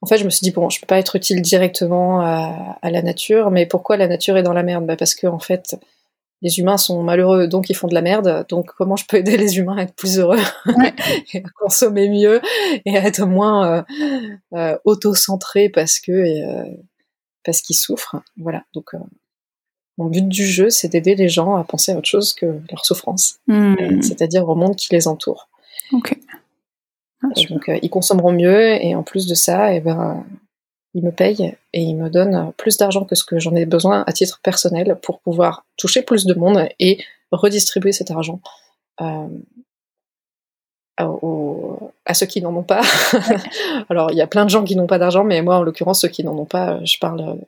en 0.00 0.06
fait, 0.06 0.18
je 0.18 0.24
me 0.24 0.30
suis 0.30 0.44
dit 0.44 0.50
bon, 0.50 0.68
je 0.68 0.80
peux 0.80 0.86
pas 0.86 0.98
être 0.98 1.16
utile 1.16 1.40
directement 1.40 2.20
à, 2.20 2.90
la 2.90 3.00
nature, 3.00 3.50
mais 3.50 3.64
pourquoi 3.64 3.96
la 3.96 4.06
nature 4.06 4.36
est 4.36 4.42
dans 4.42 4.52
la 4.52 4.62
merde? 4.62 4.84
Bah 4.84 4.96
Parce 4.96 5.14
que 5.14 5.26
en 5.26 5.38
fait, 5.38 5.76
les 6.42 6.58
humains 6.58 6.76
sont 6.76 7.02
malheureux, 7.02 7.48
donc 7.48 7.70
ils 7.70 7.74
font 7.74 7.88
de 7.88 7.94
la 7.94 8.02
merde. 8.02 8.44
Donc 8.50 8.66
comment 8.76 8.96
je 8.96 9.06
peux 9.06 9.16
aider 9.16 9.38
les 9.38 9.56
humains 9.56 9.78
à 9.78 9.82
être 9.84 9.94
plus 9.94 10.18
heureux, 10.18 10.40
et 11.32 11.38
à 11.38 11.48
consommer 11.58 12.10
mieux 12.10 12.42
et 12.84 12.98
à 12.98 13.04
être 13.06 13.24
moins 13.24 13.78
euh, 13.78 13.82
euh, 14.52 14.78
auto-centrés 14.84 15.70
parce 15.70 15.98
que 16.00 16.22
parce 17.42 17.62
qu'ils 17.62 17.76
souffrent. 17.76 18.16
Voilà. 18.36 18.64
Donc 18.74 18.90
mon 19.96 20.06
but 20.06 20.28
du 20.28 20.46
jeu, 20.46 20.68
c'est 20.68 20.88
d'aider 20.88 21.14
les 21.14 21.30
gens 21.30 21.56
à 21.56 21.64
penser 21.64 21.92
à 21.92 21.96
autre 21.96 22.08
chose 22.08 22.34
que 22.34 22.60
leur 22.70 22.84
souffrance, 22.84 23.38
hmm. 23.46 24.02
c'est-à-dire 24.02 24.46
au 24.46 24.54
monde 24.54 24.76
qui 24.76 24.92
les 24.92 25.08
entoure. 25.08 25.48
Donc 27.48 27.68
euh, 27.68 27.78
ils 27.82 27.90
consommeront 27.90 28.32
mieux 28.32 28.82
et 28.82 28.94
en 28.94 29.02
plus 29.02 29.26
de 29.26 29.34
ça, 29.34 29.72
eh 29.74 29.80
ben, 29.80 30.24
ils 30.94 31.02
me 31.02 31.10
payent 31.10 31.56
et 31.72 31.80
ils 31.80 31.96
me 31.96 32.08
donnent 32.08 32.52
plus 32.56 32.76
d'argent 32.76 33.04
que 33.04 33.14
ce 33.14 33.24
que 33.24 33.38
j'en 33.38 33.54
ai 33.54 33.66
besoin 33.66 34.04
à 34.06 34.12
titre 34.12 34.40
personnel 34.42 34.98
pour 35.02 35.20
pouvoir 35.20 35.66
toucher 35.76 36.02
plus 36.02 36.24
de 36.24 36.34
monde 36.34 36.68
et 36.78 36.98
redistribuer 37.30 37.92
cet 37.92 38.10
argent 38.10 38.40
euh, 39.00 39.28
à, 40.96 42.14
ceux 42.14 42.26
qui 42.26 42.40
n'en 42.40 42.54
ont 42.54 42.62
pas. 42.62 42.82
Alors 43.88 44.12
il 44.12 44.16
y 44.16 44.22
a 44.22 44.26
plein 44.26 44.44
de 44.44 44.50
gens 44.50 44.62
qui 44.62 44.76
n'ont 44.76 44.86
pas 44.86 44.98
d'argent, 44.98 45.24
mais 45.24 45.42
moi 45.42 45.56
en 45.56 45.62
l'occurrence 45.62 46.02
ceux 46.02 46.08
qui 46.08 46.22
n'en 46.22 46.38
ont 46.38 46.44
pas, 46.44 46.84
je 46.84 46.98
parle 46.98 47.40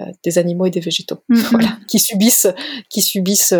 euh, 0.00 0.04
des 0.24 0.38
animaux 0.38 0.64
et 0.64 0.70
des 0.70 0.80
végétaux, 0.80 1.18
mm-hmm. 1.30 1.84
qui 1.86 1.98
subissent, 1.98 2.48
qui 2.88 3.02
subissent 3.02 3.54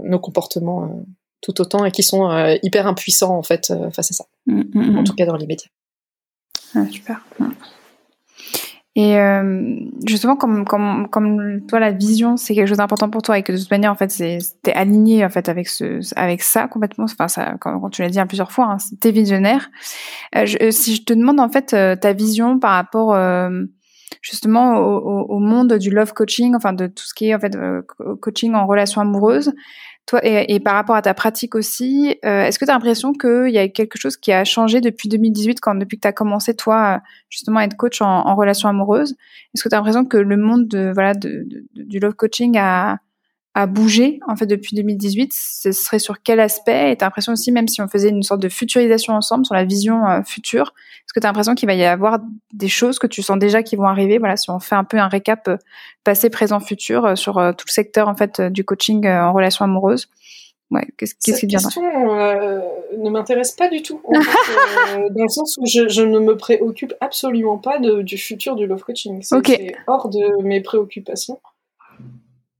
nos 0.00 0.18
comportements 0.18 1.04
tout 1.42 1.60
autant 1.60 1.84
et 1.84 1.90
qui 1.90 2.02
sont 2.02 2.30
euh, 2.30 2.54
hyper 2.62 2.86
impuissants 2.86 3.36
en 3.36 3.42
fait 3.42 3.70
euh, 3.70 3.90
face 3.90 4.12
à 4.12 4.14
ça. 4.14 4.24
Mm, 4.46 4.62
mm, 4.72 4.92
mm. 4.92 4.98
En 4.98 5.04
tout 5.04 5.14
cas 5.14 5.26
dans 5.26 5.36
les 5.36 5.46
médias. 5.46 5.68
Ah, 6.74 6.86
super. 6.90 7.20
Et 8.94 9.16
euh, 9.16 9.74
justement, 10.06 10.36
comme, 10.36 10.66
comme, 10.66 11.08
comme 11.08 11.62
toi, 11.66 11.80
la 11.80 11.92
vision, 11.92 12.36
c'est 12.36 12.54
quelque 12.54 12.68
chose 12.68 12.76
d'important 12.76 13.08
pour 13.08 13.22
toi 13.22 13.38
et 13.38 13.42
que 13.42 13.52
de 13.52 13.56
toute 13.56 13.70
manière, 13.70 13.90
en 13.90 13.94
fait, 13.94 14.08
t'es 14.62 14.72
aligné 14.72 15.24
en 15.24 15.30
fait 15.30 15.48
avec 15.48 15.68
ce, 15.68 16.00
avec 16.14 16.42
ça 16.42 16.68
complètement. 16.68 17.04
Enfin, 17.04 17.28
ça, 17.28 17.54
quand, 17.58 17.88
tu 17.90 18.02
l'as 18.02 18.10
dit 18.10 18.18
plusieurs 18.26 18.52
fois, 18.52 18.66
hein, 18.66 18.76
t'es 19.00 19.10
visionnaire. 19.10 19.70
si 20.46 20.94
je 20.94 21.02
te 21.04 21.12
demande 21.14 21.40
en 21.40 21.48
fait 21.48 21.68
ta 22.00 22.12
vision 22.12 22.58
par 22.58 22.72
rapport 22.72 23.16
justement 24.20 24.76
au, 24.76 25.36
au, 25.36 25.38
monde 25.38 25.72
du 25.78 25.90
love 25.90 26.12
coaching, 26.12 26.54
enfin 26.54 26.74
de 26.74 26.86
tout 26.86 27.04
ce 27.04 27.14
qui 27.14 27.28
est 27.28 27.34
en 27.34 27.40
fait 27.40 27.56
coaching 28.20 28.54
en 28.54 28.66
relation 28.66 29.00
amoureuse, 29.00 29.52
toi, 30.06 30.20
et, 30.24 30.58
par 30.60 30.74
rapport 30.74 30.96
à 30.96 31.02
ta 31.02 31.14
pratique 31.14 31.54
aussi, 31.54 32.18
euh, 32.24 32.44
est-ce 32.44 32.58
que 32.58 32.64
tu 32.64 32.70
as 32.70 32.74
l'impression 32.74 33.12
qu'il 33.12 33.50
y 33.50 33.58
a 33.58 33.68
quelque 33.68 33.98
chose 33.98 34.16
qui 34.16 34.32
a 34.32 34.44
changé 34.44 34.80
depuis 34.80 35.08
2018, 35.08 35.60
quand, 35.60 35.74
depuis 35.74 35.96
que 35.96 36.02
tu 36.02 36.08
as 36.08 36.12
commencé, 36.12 36.54
toi, 36.54 37.00
justement, 37.30 37.60
à 37.60 37.64
être 37.64 37.76
coach 37.76 38.02
en, 38.02 38.26
en 38.26 38.34
relation 38.34 38.68
amoureuse? 38.68 39.12
Est-ce 39.54 39.62
que 39.62 39.68
tu 39.68 39.74
as 39.74 39.78
l'impression 39.78 40.04
que 40.04 40.16
le 40.16 40.36
monde 40.36 40.66
de, 40.66 40.90
voilà, 40.92 41.14
de, 41.14 41.46
de, 41.46 41.64
du 41.74 41.98
love 42.00 42.14
coaching 42.14 42.58
a, 42.58 42.98
a 43.54 43.66
bougé 43.66 44.20
en 44.26 44.36
fait 44.36 44.46
depuis 44.46 44.74
2018 44.76 45.32
Ce 45.32 45.72
serait 45.72 45.98
sur 45.98 46.22
quel 46.22 46.40
aspect? 46.40 46.92
Et 46.92 46.96
t'as 46.96 47.06
l'impression 47.06 47.32
aussi, 47.32 47.52
même 47.52 47.68
si 47.68 47.82
on 47.82 47.88
faisait 47.88 48.08
une 48.08 48.22
sorte 48.22 48.40
de 48.40 48.48
futurisation 48.48 49.14
ensemble 49.14 49.44
sur 49.44 49.54
la 49.54 49.64
vision 49.64 50.06
euh, 50.06 50.22
future, 50.22 50.74
est-ce 51.04 51.12
que 51.12 51.20
t'as 51.20 51.28
l'impression 51.28 51.54
qu'il 51.54 51.66
va 51.66 51.74
y 51.74 51.84
avoir 51.84 52.18
des 52.52 52.68
choses 52.68 52.98
que 52.98 53.06
tu 53.06 53.22
sens 53.22 53.38
déjà 53.38 53.62
qui 53.62 53.76
vont 53.76 53.86
arriver? 53.86 54.18
Voilà, 54.18 54.36
si 54.36 54.50
on 54.50 54.58
fait 54.58 54.74
un 54.74 54.84
peu 54.84 54.98
un 54.98 55.08
récap 55.08 55.48
euh, 55.48 55.56
passé, 56.04 56.30
présent, 56.30 56.60
futur 56.60 57.04
euh, 57.04 57.14
sur 57.14 57.34
tout 57.34 57.66
le 57.66 57.72
secteur 57.72 58.08
en 58.08 58.14
fait 58.14 58.40
du 58.40 58.64
coaching 58.64 59.06
en 59.06 59.32
relation 59.32 59.64
amoureuse. 59.64 60.08
Ouais, 60.70 60.86
qu'est-ce 60.96 61.14
qui 61.14 61.46
question 61.46 61.82
ne 61.82 63.10
m'intéresse 63.10 63.52
pas 63.52 63.68
du 63.68 63.82
tout, 63.82 64.00
dans 64.08 65.22
le 65.22 65.28
sens 65.28 65.58
où 65.58 65.66
je, 65.66 65.88
je, 65.88 66.02
ne 66.02 66.18
me 66.18 66.36
préoccupe 66.36 66.94
absolument 67.00 67.58
pas 67.58 67.78
de, 67.78 68.00
du 68.00 68.16
futur 68.16 68.56
du 68.56 68.66
love 68.66 68.82
coaching. 68.82 69.20
C'est 69.22 69.74
hors 69.86 70.08
de 70.08 70.42
mes 70.42 70.62
préoccupations. 70.62 71.38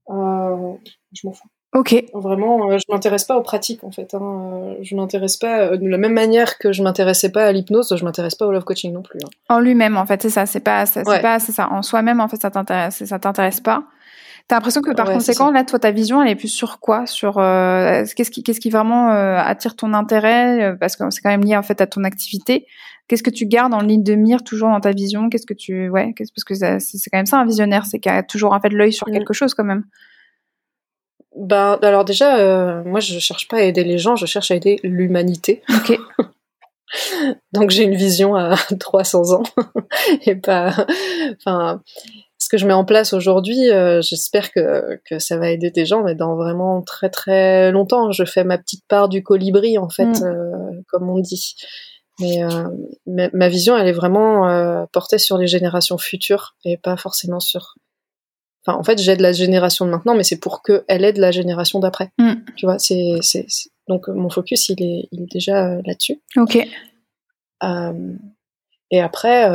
Euh, 0.09 0.73
je 1.13 1.27
m'en 1.27 1.33
fous. 1.33 1.47
Ok. 1.73 2.03
Vraiment, 2.13 2.69
euh, 2.69 2.77
je 2.77 2.83
m'intéresse 2.91 3.23
pas 3.23 3.35
aux 3.35 3.41
pratiques 3.41 3.83
en 3.83 3.91
fait. 3.91 4.13
Hein. 4.13 4.19
Euh, 4.21 4.75
je 4.81 4.95
m'intéresse 4.95 5.37
pas 5.37 5.75
de 5.75 5.87
la 5.87 5.97
même 5.97 6.13
manière 6.13 6.59
que 6.59 6.71
je 6.71 6.83
m'intéressais 6.83 7.31
pas 7.31 7.45
à 7.45 7.51
l'hypnose, 7.51 7.95
je 7.97 8.05
m'intéresse 8.05 8.35
pas 8.35 8.45
au 8.45 8.51
love 8.51 8.63
coaching 8.63 8.93
non 8.93 9.01
plus. 9.01 9.19
Hein. 9.23 9.29
En 9.49 9.59
lui-même, 9.59 9.97
en 9.97 10.05
fait, 10.05 10.21
c'est 10.21 10.29
ça. 10.29 10.45
C'est 10.45 10.59
pas, 10.59 10.85
c'est 10.85 11.03
pas, 11.03 11.39
c'est 11.39 11.51
ça. 11.51 11.69
En 11.71 11.81
soi-même, 11.81 12.19
en 12.19 12.27
fait, 12.27 12.41
ça 12.41 12.51
t'intéresse, 12.51 13.03
ça 13.03 13.17
t'intéresse 13.17 13.59
pas. 13.59 13.83
T'as 14.47 14.55
l'impression 14.55 14.81
que 14.81 14.91
par 14.91 15.09
conséquent, 15.09 15.51
là, 15.51 15.63
toi, 15.63 15.79
ta 15.79 15.91
vision, 15.91 16.21
elle 16.21 16.29
est 16.29 16.35
plus 16.35 16.49
sur 16.49 16.79
quoi? 16.79 17.05
Sur 17.05 17.37
euh, 17.37 18.03
qu'est-ce 18.15 18.29
qui, 18.29 18.43
qu'est-ce 18.43 18.59
qui 18.59 18.69
vraiment 18.69 19.11
euh, 19.11 19.37
attire 19.37 19.75
ton 19.75 19.93
intérêt? 19.93 20.63
Euh, 20.63 20.75
Parce 20.77 20.97
que 20.97 21.09
c'est 21.11 21.21
quand 21.21 21.29
même 21.29 21.43
lié 21.43 21.55
en 21.55 21.63
fait 21.63 21.79
à 21.79 21.87
ton 21.87 22.03
activité. 22.03 22.67
Qu'est-ce 23.07 23.23
que 23.23 23.29
tu 23.29 23.45
gardes 23.45 23.73
en 23.73 23.81
ligne 23.81 24.03
de 24.03 24.15
mire 24.15 24.43
toujours 24.43 24.69
dans 24.69 24.79
ta 24.79 24.91
vision? 24.91 25.29
Qu'est-ce 25.29 25.45
que 25.45 25.53
tu, 25.53 25.89
ouais, 25.89 26.13
parce 26.17 26.43
que 26.45 26.53
c'est 26.55 27.09
quand 27.11 27.17
même 27.17 27.25
ça 27.25 27.39
un 27.39 27.45
visionnaire, 27.45 27.85
c'est 27.85 27.99
qu'il 27.99 28.11
a 28.11 28.23
toujours 28.23 28.53
en 28.53 28.59
fait 28.59 28.69
l'œil 28.69 28.93
sur 28.93 29.07
mm. 29.09 29.11
quelque 29.11 29.33
chose 29.33 29.53
quand 29.53 29.65
même. 29.65 29.83
Ben, 31.35 31.79
alors 31.81 32.05
déjà, 32.05 32.83
moi, 32.85 32.99
je 32.99 33.19
cherche 33.19 33.47
pas 33.47 33.57
à 33.57 33.61
aider 33.61 33.83
les 33.83 33.97
gens, 33.97 34.15
je 34.15 34.25
cherche 34.25 34.51
à 34.51 34.55
aider 34.55 34.79
l'humanité. 34.83 35.63
Ok. 35.69 35.97
Donc 37.53 37.69
j'ai 37.71 37.83
une 37.83 37.95
vision 37.95 38.35
à 38.35 38.55
300 38.79 39.33
ans 39.33 39.43
et 40.25 40.35
pas, 40.35 40.85
enfin, 41.37 41.81
ce 42.37 42.49
que 42.49 42.57
je 42.57 42.67
mets 42.67 42.73
en 42.73 42.85
place 42.85 43.13
aujourd'hui, 43.13 43.71
euh, 43.71 44.01
j'espère 44.01 44.51
que, 44.51 44.99
que 45.09 45.19
ça 45.19 45.37
va 45.37 45.49
aider 45.49 45.71
des 45.71 45.85
gens, 45.85 46.03
mais 46.03 46.15
dans 46.15 46.35
vraiment 46.35 46.81
très 46.81 47.09
très 47.09 47.71
longtemps, 47.71 48.11
je 48.11 48.25
fais 48.25 48.43
ma 48.43 48.57
petite 48.57 48.85
part 48.87 49.09
du 49.09 49.23
colibri 49.23 49.77
en 49.77 49.89
fait, 49.89 50.05
mm. 50.05 50.23
euh, 50.23 50.81
comme 50.87 51.09
on 51.09 51.19
dit. 51.19 51.55
Mais 52.19 52.43
euh, 52.43 52.67
ma, 53.05 53.49
vision, 53.49 53.75
elle 53.75 53.87
est 53.87 53.93
vraiment 53.93 54.87
portée 54.91 55.17
sur 55.17 55.37
les 55.37 55.47
générations 55.47 55.97
futures 55.97 56.55
et 56.63 56.77
pas 56.77 56.97
forcément 56.97 57.39
sur. 57.39 57.75
Enfin, 58.65 58.77
en 58.77 58.83
fait, 58.83 58.99
j'aide 58.99 59.19
la 59.19 59.33
génération 59.33 59.85
de 59.85 59.91
maintenant, 59.91 60.15
mais 60.15 60.23
c'est 60.23 60.39
pour 60.39 60.61
que 60.61 60.85
elle 60.87 61.03
aide 61.03 61.17
la 61.17 61.31
génération 61.31 61.79
d'après. 61.79 62.11
Mm. 62.17 62.33
Tu 62.55 62.65
vois, 62.65 62.79
c'est 62.79 63.19
donc 63.87 64.07
mon 64.07 64.29
focus, 64.29 64.69
il 64.69 64.81
est, 64.81 65.09
il 65.11 65.23
est 65.23 65.31
déjà 65.31 65.81
là-dessus. 65.81 66.21
Ok. 66.37 66.57
et 68.91 69.01
après 69.01 69.49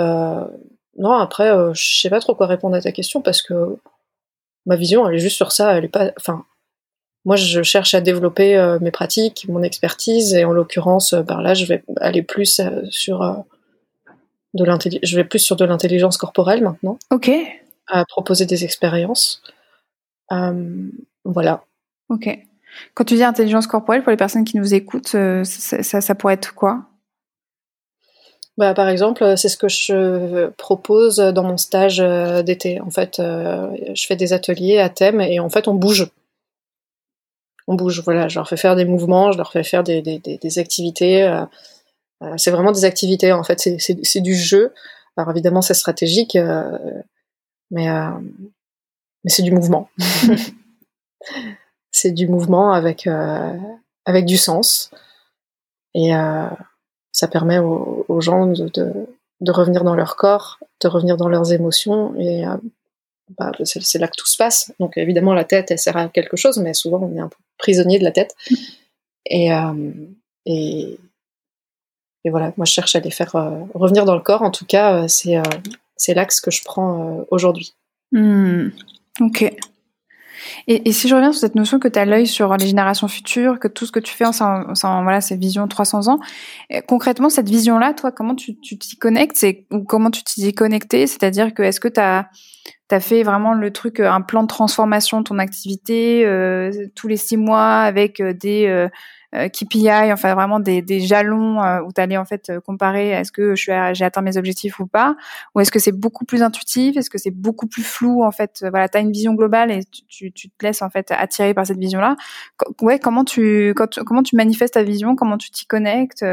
non, 0.99 1.13
après, 1.13 1.51
euh, 1.51 1.73
je 1.75 2.01
sais 2.01 2.11
pas 2.11 2.21
trop 2.21 2.35
quoi 2.35 2.47
répondre 2.47 2.77
à 2.77 2.83
ta 2.83 2.93
question 2.93 3.23
parce 3.23 3.41
que 3.41 3.77
ma 4.67 4.77
vision, 4.77 5.09
elle 5.09 5.15
est 5.15 5.21
juste 5.21 5.37
sur 5.37 5.53
ça. 5.53 5.79
Elle 5.79 5.85
est 5.85 5.89
pas. 5.89 6.11
Enfin, 6.19 6.45
moi, 7.25 7.37
je 7.37 7.63
cherche 7.63 7.95
à 7.95 8.01
développer 8.01 8.57
euh, 8.57 8.79
mes 8.81 8.91
pratiques, 8.91 9.47
mon 9.49 9.63
expertise, 9.63 10.35
et 10.35 10.45
en 10.45 10.53
l'occurrence, 10.53 11.13
euh, 11.13 11.23
par 11.23 11.43
là, 11.43 11.55
je 11.55 11.67
vais 11.67 11.83
aller 12.01 12.23
plus 12.23 12.61
sur 12.91 13.45
de 14.55 14.65
l'intelligence. 14.65 15.09
Je 15.09 15.17
vais 15.17 15.25
plus 15.25 15.39
sur 15.39 15.57
de 15.57 15.65
l'intelligence 15.65 16.17
corporelle 16.17 16.63
maintenant. 16.63 16.99
Ok. 17.11 17.31
À 17.87 18.05
proposer 18.05 18.47
des 18.47 18.65
expériences. 18.65 19.43
voilà. 21.25 21.65
Ok. 22.09 22.39
Quand 22.95 23.05
tu 23.05 23.15
dis 23.15 23.25
intelligence 23.25 23.67
corporelle, 23.67 24.03
pour 24.03 24.11
les 24.11 24.17
personnes 24.17 24.45
qui 24.45 24.57
nous 24.57 24.75
écoutent, 24.75 25.17
ça, 25.45 26.01
ça 26.01 26.15
pourrait 26.15 26.35
être 26.35 26.55
quoi? 26.55 26.89
Bah, 28.59 28.75
par 28.75 28.89
exemple, 28.89 29.23
euh, 29.23 29.37
c'est 29.37 29.49
ce 29.49 29.57
que 29.57 29.69
je 29.69 30.49
propose 30.57 31.19
dans 31.19 31.45
mon 31.45 31.57
stage 31.57 32.01
euh, 32.01 32.43
d'été. 32.43 32.81
En 32.81 32.91
fait, 32.91 33.21
euh, 33.21 33.69
je 33.95 34.05
fais 34.05 34.17
des 34.17 34.33
ateliers 34.33 34.81
à 34.81 34.89
thème 34.89 35.21
et 35.21 35.39
en 35.39 35.49
fait, 35.49 35.69
on 35.69 35.75
bouge. 35.75 36.09
On 37.69 37.77
bouge, 37.77 38.03
voilà. 38.05 38.27
Je 38.29 38.39
leur 38.39 38.49
fais 38.49 38.57
faire 38.57 38.75
des 38.75 38.85
mouvements, 38.85 39.31
je 39.31 39.39
leur 39.39 39.53
fais 39.53 39.63
faire 39.63 39.85
des, 39.85 40.03
des, 40.03 40.19
des, 40.19 40.59
activités. 40.59 41.31
c'est 42.37 42.51
vraiment 42.51 42.73
des 42.73 42.85
activités, 42.85 43.33
en 43.33 43.45
fait. 43.45 43.61
C'est 43.79 44.21
du 44.21 44.35
jeu. 44.35 44.73
Alors 45.17 45.31
évidemment, 45.31 45.63
c'est 45.63 45.75
stratégique, 45.75 46.37
mais, 47.71 47.87
mais 47.89 49.31
c'est 49.31 49.43
du 49.43 49.53
mouvement. 49.53 49.89
c'est 51.93 52.13
du 52.13 52.27
mouvement 52.27 52.73
avec, 52.73 53.07
avec 54.07 54.25
du 54.25 54.39
sens. 54.39 54.91
Et 55.95 56.13
ça 57.19 57.27
permet 57.27 57.59
aux, 57.59 58.21
gens 58.21 58.47
de, 58.47 58.71
de, 59.41 59.53
revenir 59.53 59.83
dans 59.83 59.97
leur 59.97 60.15
corps, 60.15 60.61
de 60.81 60.87
revenir 60.87 61.17
dans 61.17 61.29
leurs 61.29 61.53
émotions, 61.53 62.15
et 62.17 62.47
euh, 62.47 62.57
bah, 63.37 63.53
c'est 63.65 63.99
là 63.99 64.09
que 64.09 64.17
tout 64.17 64.27
se 64.27 64.37
passe. 64.37 64.73
Donc 64.81 64.97
évidemment, 64.97 65.35
la 65.35 65.45
tête, 65.45 65.71
elle 65.71 65.79
sert 65.79 65.97
à 65.97 66.09
quelque 66.09 66.37
chose, 66.37 66.59
mais 66.59 66.75
souvent 66.75 67.01
on 67.03 67.17
est 67.17 67.21
un 67.21 67.29
peu 67.29 67.37
prisonnier 67.59 67.99
de 67.99 68.05
la 68.05 68.13
tête. 68.13 68.35
Et, 69.31 69.53
euh, 69.53 69.93
et, 70.47 70.99
et, 72.25 72.31
voilà, 72.31 72.55
moi 72.57 72.65
je 72.65 72.73
cherche 72.73 72.97
à 72.97 73.01
les 73.01 73.11
faire 73.11 73.37
euh, 73.37 73.61
revenir 73.75 74.07
dans 74.07 74.15
le 74.15 74.23
corps. 74.23 74.41
En 74.41 74.51
tout 74.51 74.65
cas, 74.65 75.07
c'est 75.07 75.37
c'est 75.97 76.15
l'axe 76.15 76.41
que 76.41 76.51
je 76.51 76.65
prends 76.65 77.27
aujourd'hui. 77.31 77.75
Hmm. 78.13 78.69
Ok. 79.21 79.53
Et, 80.67 80.93
si 80.93 81.09
je 81.09 81.15
reviens 81.15 81.33
sur 81.33 81.41
cette 81.41 81.55
notion 81.55 81.79
que 81.79 81.89
tu 81.89 81.99
as 81.99 82.05
l'œil 82.05 82.27
sur 82.27 82.57
les 82.57 82.67
générations 82.67 83.09
futures, 83.09 83.59
que 83.59 83.69
tout 83.69 83.87
ce 83.87 83.93
que 83.93 84.01
tu 84.01 84.13
fais, 84.13 84.25
c'est 84.33 84.45
voilà, 84.83 85.21
c'est 85.21 85.37
vision 85.37 85.67
300 85.67 86.09
ans. 86.09 86.19
concrètement, 86.87 87.31
cette 87.31 87.49
vision-là, 87.49 87.95
toi, 87.95 88.13
comment 88.13 88.35
tu 88.35 88.57
t'y 88.59 88.97
connectes? 88.97 89.45
Ou 89.71 89.83
comment 89.85 90.11
tu 90.11 90.23
t'y 90.23 90.47
es 90.47 90.53
connecté 90.53 91.07
C'est-à-dire 91.07 91.55
que 91.55 91.63
est-ce 91.63 91.81
que 91.81 91.89
tu 91.89 92.01
as, 92.01 92.29
as, 92.91 93.01
fait 93.01 93.23
vraiment 93.23 93.55
le 93.55 93.73
truc, 93.73 94.01
un 94.01 94.21
plan 94.21 94.43
de 94.43 94.49
transformation 94.49 95.21
de 95.21 95.25
ton 95.25 95.39
activité 95.39 96.25
euh, 96.27 96.89
tous 96.95 97.09
les 97.09 97.17
six 97.17 97.37
mois 97.37 97.81
avec 97.81 98.21
euh, 98.21 98.33
des 98.33 98.67
euh, 98.67 98.89
euh, 99.35 99.49
KPI, 99.51 100.11
enfin 100.11 100.35
vraiment 100.35 100.59
des, 100.59 100.81
des 100.81 101.01
jalons 101.01 101.63
euh, 101.63 101.83
où 101.83 101.93
tu 101.93 102.01
allais 102.01 102.17
en 102.17 102.25
fait 102.25 102.49
euh, 102.49 102.61
comparer 102.61 103.11
est-ce 103.11 103.31
que 103.31 103.55
je 103.55 103.63
suis 103.63 103.73
j'ai 103.93 104.05
atteint 104.07 104.23
mes 104.23 104.39
objectifs 104.39 104.81
ou 104.81 104.87
pas. 104.87 105.17
Ou 105.55 105.61
est-ce 105.61 105.71
que 105.71 105.79
c'est 105.79 105.93
beaucoup 105.93 106.25
plus 106.25 106.43
intuitif? 106.43 106.97
Est-ce 106.97 107.11
que 107.11 107.19
c'est 107.19 107.31
beaucoup 107.31 107.67
plus 107.67 107.83
flou 107.83 108.25
en 108.25 108.31
fait? 108.31 108.65
Voilà 108.71 108.89
tu 108.89 108.97
as 108.97 109.01
une 109.03 109.13
vision 109.13 109.35
globale 109.35 109.71
et 109.71 109.85
tu, 110.09 110.33
tu, 110.33 110.49
te 110.49 110.65
laisses 110.65 110.81
en 110.81 110.89
fait 110.89 111.11
attirer 111.11 111.53
par 111.53 111.67
cette 111.67 111.79
vision 111.79 112.01
là 112.01 112.17
ouais 112.81 112.99
comment 112.99 113.25
tu 113.25 113.75
quand, 113.77 114.03
comment 114.05 114.23
tu 114.23 114.35
manifestes 114.35 114.75
ta 114.75 114.83
vision? 114.83 115.15
Comment 115.15 115.37
tu 115.37 115.51
t'y 115.51 115.67
connectes 115.67 116.25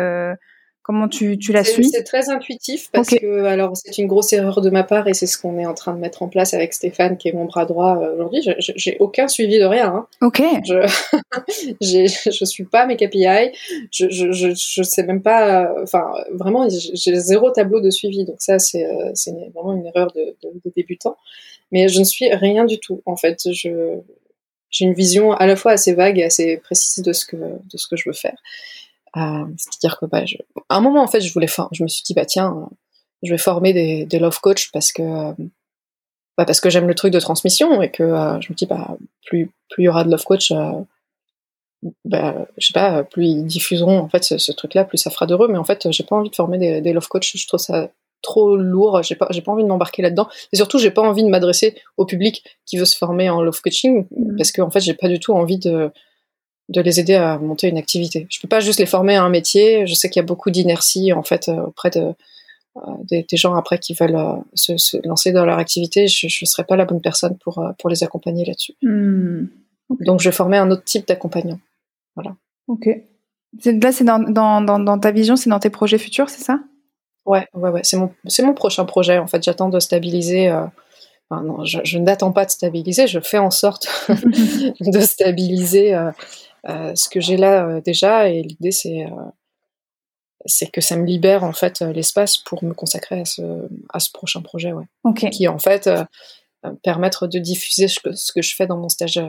Comment 0.86 1.07
tu, 1.07 1.39
tu 1.39 1.51
la 1.51 1.63
suis 1.63 1.89
C'est 1.89 2.03
très 2.03 2.29
intuitif 2.29 2.91
parce 2.91 3.09
que 3.09 3.45
alors 3.45 3.75
c'est 3.75 3.97
une 3.97 4.05
grosse 4.05 4.31
erreur 4.33 4.61
de 4.61 4.69
ma 4.69 4.83
part 4.83 5.07
et 5.07 5.15
c'est 5.15 5.25
ce 5.25 5.36
qu'on 5.36 5.57
est 5.57 5.65
en 5.65 5.73
train 5.73 5.95
de 5.95 5.99
mettre 5.99 6.21
en 6.21 6.29
place 6.29 6.53
avec 6.53 6.75
Stéphane 6.75 7.17
qui 7.17 7.27
est 7.27 7.33
mon 7.33 7.45
bras 7.45 7.65
droit 7.65 7.97
euh, 7.97 8.13
aujourd'hui. 8.13 8.47
J'ai 8.59 8.95
aucun 8.99 9.27
suivi 9.27 9.57
de 9.57 9.63
rien. 9.63 9.88
Hein. 9.88 10.07
Ok. 10.21 10.43
Je 10.63 10.86
je 12.31 12.45
suis 12.45 12.65
pas 12.65 12.86
mes 12.86 12.97
KPI. 12.97 13.57
Je 13.89 14.11
je, 14.11 14.31
je, 14.31 14.49
je 14.55 14.83
sais 14.83 15.01
même 15.01 15.23
pas. 15.23 15.73
Enfin 15.81 16.05
vraiment 16.31 16.67
j'ai 16.69 17.15
zéro 17.15 17.49
tableau 17.49 17.81
de 17.81 17.89
suivi 17.89 18.23
donc 18.23 18.36
ça 18.38 18.59
c'est 18.59 18.86
euh, 18.86 19.09
c'est 19.15 19.31
vraiment 19.55 19.73
une 19.73 19.88
erreur 19.88 20.11
de, 20.13 20.38
de, 20.43 20.49
de, 20.63 20.71
débutant. 20.75 21.17
Mais 21.71 21.88
je 21.88 21.97
ne 21.97 22.03
suis 22.03 22.31
rien 22.31 22.63
du 22.63 22.79
tout 22.79 23.01
en 23.07 23.15
fait. 23.15 23.39
Je 23.51 23.97
j'ai 24.69 24.86
une 24.86 24.93
vision 24.93 25.31
à 25.31 25.47
la 25.47 25.55
fois 25.55 25.71
assez 25.71 25.95
vague 25.95 26.19
et 26.19 26.25
assez 26.25 26.57
précise 26.57 27.03
de 27.03 27.11
ce 27.11 27.25
que 27.25 27.38
de 27.38 27.77
ce 27.77 27.88
que 27.88 27.95
je 27.95 28.07
veux 28.07 28.13
faire. 28.13 28.38
Euh, 29.18 29.45
c'est-à-dire 29.57 29.97
que 29.99 30.05
bah, 30.05 30.26
je... 30.26 30.38
à 30.70 30.78
un 30.78 30.82
moment 30.82 31.03
en 31.03 31.07
fait, 31.07 31.22
je 31.22 31.34
voulais, 31.34 31.47
je 31.72 31.84
me 31.84 31.88
suis 31.88 32.03
dit 32.03 32.13
bah 32.13 32.26
tiens, 32.26 32.70
je 33.24 33.32
vais 33.32 33.38
former 33.38 33.74
des, 33.74 34.05
des 34.05 34.20
love 34.20 34.39
coach 34.41 34.72
parce 34.72 34.91
que 34.91 35.01
bah, 36.38 36.45
parce 36.45 36.59
que 36.59 36.70
j'aime 36.70 36.88
le 36.88 36.95
truc 36.95 37.13
de 37.13 37.20
transmission 37.20 37.82
et 37.82 37.91
que 37.91 38.03
euh, 38.03 38.41
je 38.41 38.51
me 38.51 38.55
dis 38.55 38.66
bah 38.66 38.97
plus 39.26 39.51
plus 39.70 39.84
il 39.84 39.86
y 39.86 39.89
aura 39.89 40.03
de 40.03 40.11
love 40.11 40.24
coach, 40.24 40.51
euh, 40.51 40.72
bah, 42.03 42.47
je 42.57 42.68
sais 42.68 42.74
pas, 42.74 43.03
plus 43.03 43.26
ils 43.26 43.45
diffuseront 43.45 43.99
en 43.99 44.09
fait 44.09 44.24
ce, 44.24 44.51
truc-là, 44.51 44.86
plus 44.86 44.97
ça 44.97 45.09
fera 45.09 45.26
d'heureux. 45.26 45.47
Mais 45.47 45.57
en 45.57 45.63
fait, 45.63 45.91
j'ai 45.91 46.03
pas 46.03 46.16
envie 46.16 46.30
de 46.30 46.36
former 46.36 46.57
des, 46.57 46.82
des 46.82 46.93
love 46.93 47.07
coach. 47.07 47.36
Je 47.36 47.47
trouve 47.47 47.59
ça 47.59 47.89
trop 48.22 48.57
lourd. 48.57 49.03
J'ai 49.03 49.16
pas, 49.16 49.28
j'ai 49.30 49.41
pas 49.41 49.51
envie 49.51 49.63
de 49.63 49.68
m'embarquer 49.68 50.01
là-dedans. 50.01 50.28
Et 50.51 50.57
surtout, 50.57 50.80
j'ai 50.80 50.91
pas 50.91 51.01
envie 51.01 51.24
de 51.24 51.30
m'adresser 51.30 51.76
au 51.97 52.05
public 52.05 52.43
qui 52.66 52.78
veut 52.78 52.86
se 52.86 52.97
former 52.97 53.30
en 53.30 53.41
love 53.41 53.61
coaching 53.61 54.07
mmh. 54.09 54.38
parce 54.38 54.51
que 54.51 54.61
en 54.61 54.72
fait, 54.72 54.82
j'ai 54.82 54.93
pas 54.93 55.07
du 55.07 55.20
tout 55.20 55.34
envie 55.34 55.59
de 55.59 55.91
de 56.70 56.82
les 56.82 56.99
aider 56.99 57.16
à 57.16 57.38
monter 57.38 57.68
une 57.68 57.78
activité. 57.78 58.28
Je 58.30 58.39
peux 58.39 58.47
pas 58.47 58.59
juste 58.59 58.80
les 58.80 58.86
former 58.86 59.16
à 59.16 59.24
un 59.24 59.30
métier. 59.30 59.85
Je 59.85 59.94
sais 59.94 60.10
qu'il 60.10 60.19
y 60.19 60.23
a 60.23 60.26
beaucoup 60.26 60.49
d'inertie 60.49 61.14
en 61.14 61.23
fait 61.23 61.48
euh, 61.48 61.61
auprès 61.61 61.89
de 61.89 62.14
euh, 62.77 62.91
des, 63.10 63.26
gens 63.34 63.56
après 63.56 63.77
qui 63.77 63.94
veulent 63.94 64.15
euh, 64.15 64.35
se, 64.53 64.98
lancer 65.07 65.31
dans 65.31 65.45
leur 65.45 65.60
activité. 65.60 66.07
Je, 66.07 66.26
ne 66.26 66.45
serais 66.45 66.65
pas 66.65 66.76
la 66.76 66.85
bonne 66.85 67.02
personne 67.02 67.38
pour 67.38 67.64
pour 67.80 67.89
les 67.89 68.03
accompagner 68.03 68.45
là-dessus. 68.45 68.73
Hmm. 68.81 69.45
Donc 70.02 70.19
je 70.22 70.30
vais 70.30 70.35
former 70.35 70.57
un 70.57 70.72
autre 70.72 70.84
type 70.84 71.07
d'accompagnant. 71.07 71.60
Voilà. 72.15 72.35
Ok. 72.68 72.89
Là, 73.64 73.91
c'est 73.94 74.03
dans, 74.03 74.19
dans, 74.19 74.60
dans, 74.61 74.99
ta 74.99 75.11
vision, 75.11 75.38
c'est 75.38 75.49
dans 75.49 75.60
tes 75.60 75.69
projets 75.69 75.98
futurs, 75.98 76.30
c'est 76.30 76.44
ça? 76.44 76.60
Ouais, 77.26 77.48
ouais, 77.53 77.69
ouais. 77.69 77.81
C'est 77.84 77.95
mon, 77.95 78.11
mon 78.39 78.53
prochain 78.53 78.84
projet. 78.84 79.18
En 79.18 79.27
fait, 79.27 79.41
j'attends 79.41 79.69
de 79.69 79.80
stabiliser. 79.80 80.49
Enfin, 81.30 81.41
non, 81.41 81.64
je, 81.64 81.80
je 81.85 81.98
n'attends 81.98 82.34
pas 82.34 82.44
de 82.44 82.52
stabiliser. 82.52 83.07
Je 83.07 83.22
fais 83.22 83.38
en 83.38 83.52
sorte 83.52 83.88
de 84.10 84.99
stabiliser 84.99 85.95
ce 86.67 87.09
que 87.09 87.19
j'ai 87.19 87.37
là 87.37 87.65
euh, 87.65 87.81
déjà, 87.81 88.29
et 88.29 88.41
l'idée 88.41 88.71
c'est 88.71 89.05
euh, 89.05 89.29
c'est 90.45 90.69
que 90.71 90.81
ça 90.81 90.95
me 90.95 91.05
libère 91.05 91.43
en 91.43 91.53
fait 91.53 91.81
l'espace 91.81 92.37
pour 92.37 92.63
me 92.63 92.73
consacrer 92.73 93.21
à 93.21 93.25
ce, 93.25 93.41
à 93.91 93.99
ce 93.99 94.11
prochain 94.11 94.41
projet, 94.41 94.73
ouais. 94.73 94.85
Qui 95.31 95.47
en 95.47 95.57
fait 95.57 95.89
permettre 96.83 97.25
de 97.25 97.39
diffuser 97.39 97.87
ce 97.87 97.99
que, 97.99 98.41
je 98.41 98.55
fais 98.55 98.67
dans 98.67 98.77
mon 98.77 98.89
stage 98.89 99.19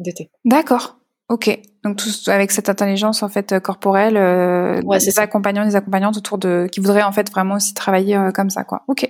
d'été. 0.00 0.30
D'accord. 0.44 0.96
Ok. 1.28 1.56
Donc 1.84 1.98
tout 1.98 2.08
avec 2.26 2.50
cette 2.50 2.68
intelligence 2.68 3.22
en 3.22 3.28
fait 3.28 3.60
corporelle, 3.60 4.16
euh, 4.16 4.82
ouais, 4.82 4.98
des 4.98 5.20
accompagnants, 5.20 5.64
des 5.64 5.76
accompagnantes 5.76 6.16
autour 6.16 6.38
de 6.38 6.68
qui 6.72 6.80
voudraient 6.80 7.04
en 7.04 7.12
fait 7.12 7.30
vraiment 7.30 7.54
aussi 7.54 7.72
travailler 7.74 8.18
comme 8.34 8.50
ça, 8.50 8.64
quoi. 8.64 8.82
Ok. 8.88 9.08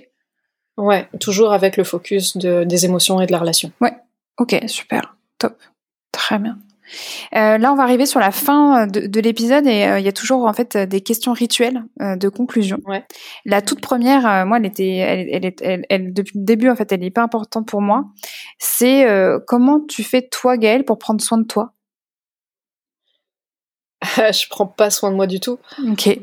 Ouais, 0.77 1.07
toujours 1.19 1.53
avec 1.53 1.75
le 1.75 1.83
focus 1.83 2.37
de, 2.37 2.63
des 2.63 2.85
émotions 2.85 3.19
et 3.19 3.25
de 3.25 3.31
la 3.31 3.39
relation. 3.39 3.71
Ouais. 3.81 3.93
Ok, 4.37 4.55
super, 4.67 5.15
top, 5.39 5.57
très 6.11 6.37
bien. 6.37 6.57
Euh, 7.35 7.57
là, 7.57 7.71
on 7.71 7.75
va 7.75 7.83
arriver 7.83 8.05
sur 8.05 8.19
la 8.19 8.31
fin 8.31 8.87
de, 8.87 9.19
l'épisode 9.19 9.67
et 9.67 9.95
il 9.99 10.03
y 10.03 10.07
a 10.07 10.11
toujours 10.11 10.45
en 10.45 10.53
fait 10.53 10.77
des 10.77 11.01
questions 11.01 11.33
rituelles 11.33 11.83
de 11.99 12.29
conclusion. 12.29 12.79
Ouais. 12.85 13.03
La 13.45 13.61
toute 13.61 13.81
première, 13.81 14.45
moi, 14.45 14.57
elle 14.57 14.65
était, 14.65 14.95
elle, 14.95 15.53
elle, 15.61 15.85
elle, 15.89 16.13
depuis 16.13 16.39
le 16.39 16.45
début 16.45 16.69
en 16.69 16.75
fait, 16.75 16.91
elle 16.91 17.03
est 17.03 17.11
pas 17.11 17.21
importante 17.21 17.67
pour 17.67 17.81
moi. 17.81 18.05
C'est 18.57 19.05
comment 19.47 19.79
tu 19.87 20.03
fais 20.03 20.27
toi, 20.27 20.57
Gaëlle, 20.57 20.85
pour 20.85 20.97
prendre 20.97 21.21
soin 21.21 21.37
de 21.37 21.45
toi? 21.45 21.73
je 24.17 24.49
prends 24.49 24.67
pas 24.67 24.89
soin 24.89 25.11
de 25.11 25.15
moi 25.15 25.27
du 25.27 25.39
tout. 25.39 25.59
Ok. 25.87 26.19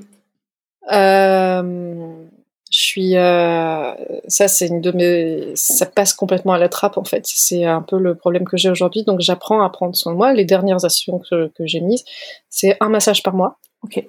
Euh, 0.93 2.25
je 2.71 2.79
suis, 2.79 3.17
euh, 3.17 3.95
ça 4.27 4.47
c'est 4.49 4.67
une 4.67 4.81
de 4.81 4.93
mes, 4.93 5.53
ça 5.55 5.87
passe 5.87 6.13
complètement 6.13 6.53
à 6.53 6.59
la 6.59 6.69
trappe 6.69 6.99
en 6.99 7.05
fait. 7.05 7.23
C'est 7.27 7.65
un 7.65 7.83
peu 7.83 7.99
le 7.99 8.15
problème 8.15 8.45
que 8.45 8.57
j'ai 8.57 8.69
aujourd'hui. 8.69 9.05
Donc 9.05 9.21
j'apprends 9.21 9.63
à 9.63 9.71
prendre 9.71 9.97
soin 9.97 10.13
de 10.13 10.19
moi. 10.19 10.33
Les 10.33 10.45
dernières 10.45 10.85
actions 10.85 11.19
que, 11.19 11.49
que 11.49 11.67
j'ai 11.67 11.81
mises, 11.81 12.05
c'est 12.51 12.77
un 12.81 12.89
massage 12.89 13.23
par 13.23 13.35
mois. 13.35 13.59
Ok. 13.83 14.05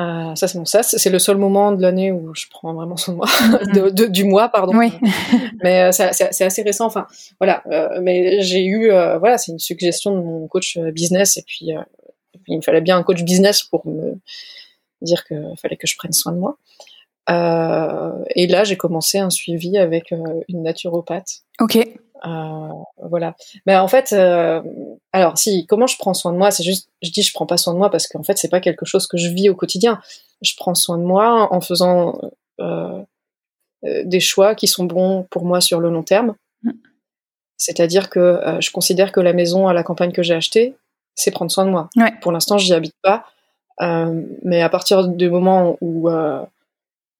Euh, 0.00 0.34
ça 0.34 0.48
c'est 0.48 0.58
mon 0.58 0.64
sas. 0.64 0.96
C'est 0.96 1.10
le 1.10 1.18
seul 1.18 1.36
moment 1.36 1.72
de 1.72 1.82
l'année 1.82 2.10
où 2.10 2.34
je 2.34 2.46
prends 2.50 2.72
vraiment 2.74 2.96
soin 2.96 3.14
de 3.14 3.18
moi, 3.18 3.26
de, 3.90 4.06
du 4.06 4.24
mois 4.24 4.48
pardon. 4.48 4.76
Oui. 4.76 4.92
mais 5.62 5.82
euh, 5.82 5.92
c'est 5.92 6.44
assez 6.44 6.62
récent. 6.62 6.86
Enfin 6.86 7.06
voilà. 7.38 7.62
Euh, 7.70 8.00
mais 8.02 8.40
j'ai 8.42 8.64
eu, 8.64 8.88
voilà, 8.88 9.38
c'est 9.38 9.52
une 9.52 9.58
suggestion 9.58 10.16
de 10.16 10.22
mon 10.22 10.48
coach 10.48 10.78
business 10.78 11.36
et 11.36 11.42
puis, 11.46 11.70
et 11.70 12.38
puis 12.38 12.52
il 12.54 12.56
me 12.56 12.62
fallait 12.62 12.80
bien 12.80 12.96
un 12.96 13.02
coach 13.02 13.22
business 13.22 13.62
pour 13.62 13.86
me 13.86 14.18
dire 15.02 15.24
qu'il 15.24 15.54
fallait 15.60 15.76
que 15.76 15.86
je 15.86 15.96
prenne 15.96 16.12
soin 16.12 16.32
de 16.32 16.38
moi. 16.38 16.56
Euh, 17.28 18.12
et 18.34 18.46
là, 18.46 18.64
j'ai 18.64 18.76
commencé 18.76 19.18
un 19.18 19.30
suivi 19.30 19.76
avec 19.76 20.12
euh, 20.12 20.40
une 20.48 20.62
naturopathe. 20.62 21.42
Ok. 21.60 21.76
Euh, 21.76 22.68
voilà. 23.08 23.34
Mais 23.66 23.76
en 23.76 23.88
fait, 23.88 24.12
alors 25.12 25.38
si, 25.38 25.66
comment 25.66 25.86
je 25.86 25.96
prends 25.98 26.14
soin 26.14 26.32
de 26.32 26.38
moi? 26.38 26.50
C'est 26.50 26.64
juste, 26.64 26.88
je 27.02 27.10
dis 27.10 27.22
je 27.22 27.32
prends 27.32 27.46
pas 27.46 27.56
soin 27.56 27.72
de 27.72 27.78
moi 27.78 27.90
parce 27.90 28.06
qu'en 28.06 28.22
fait, 28.22 28.38
c'est 28.38 28.48
pas 28.48 28.60
quelque 28.60 28.84
chose 28.84 29.06
que 29.06 29.16
je 29.16 29.28
vis 29.28 29.48
au 29.48 29.54
quotidien. 29.54 30.00
Je 30.42 30.54
prends 30.56 30.74
soin 30.74 30.98
de 30.98 31.04
moi 31.04 31.48
en 31.52 31.60
faisant 31.60 32.18
des 33.82 34.20
choix 34.20 34.54
qui 34.54 34.68
sont 34.68 34.84
bons 34.84 35.26
pour 35.30 35.44
moi 35.44 35.60
sur 35.60 35.80
le 35.80 35.90
long 35.90 36.02
terme. 36.02 36.34
Mm. 36.62 36.72
C'est-à-dire 37.56 38.10
que 38.10 38.38
je 38.60 38.70
considère 38.70 39.12
que 39.12 39.20
la 39.20 39.32
maison 39.32 39.68
à 39.68 39.72
la 39.72 39.82
campagne 39.82 40.12
que 40.12 40.22
j'ai 40.22 40.34
achetée, 40.34 40.74
c'est 41.14 41.30
prendre 41.30 41.50
soin 41.50 41.64
de 41.64 41.70
moi. 41.70 41.88
Ouais. 41.96 42.12
Pour 42.20 42.32
l'instant, 42.32 42.58
j'y 42.58 42.74
habite 42.74 42.96
pas. 43.02 43.24
mais 43.80 44.60
à 44.60 44.68
partir 44.68 45.08
du 45.08 45.30
moment 45.30 45.78
où 45.80 46.10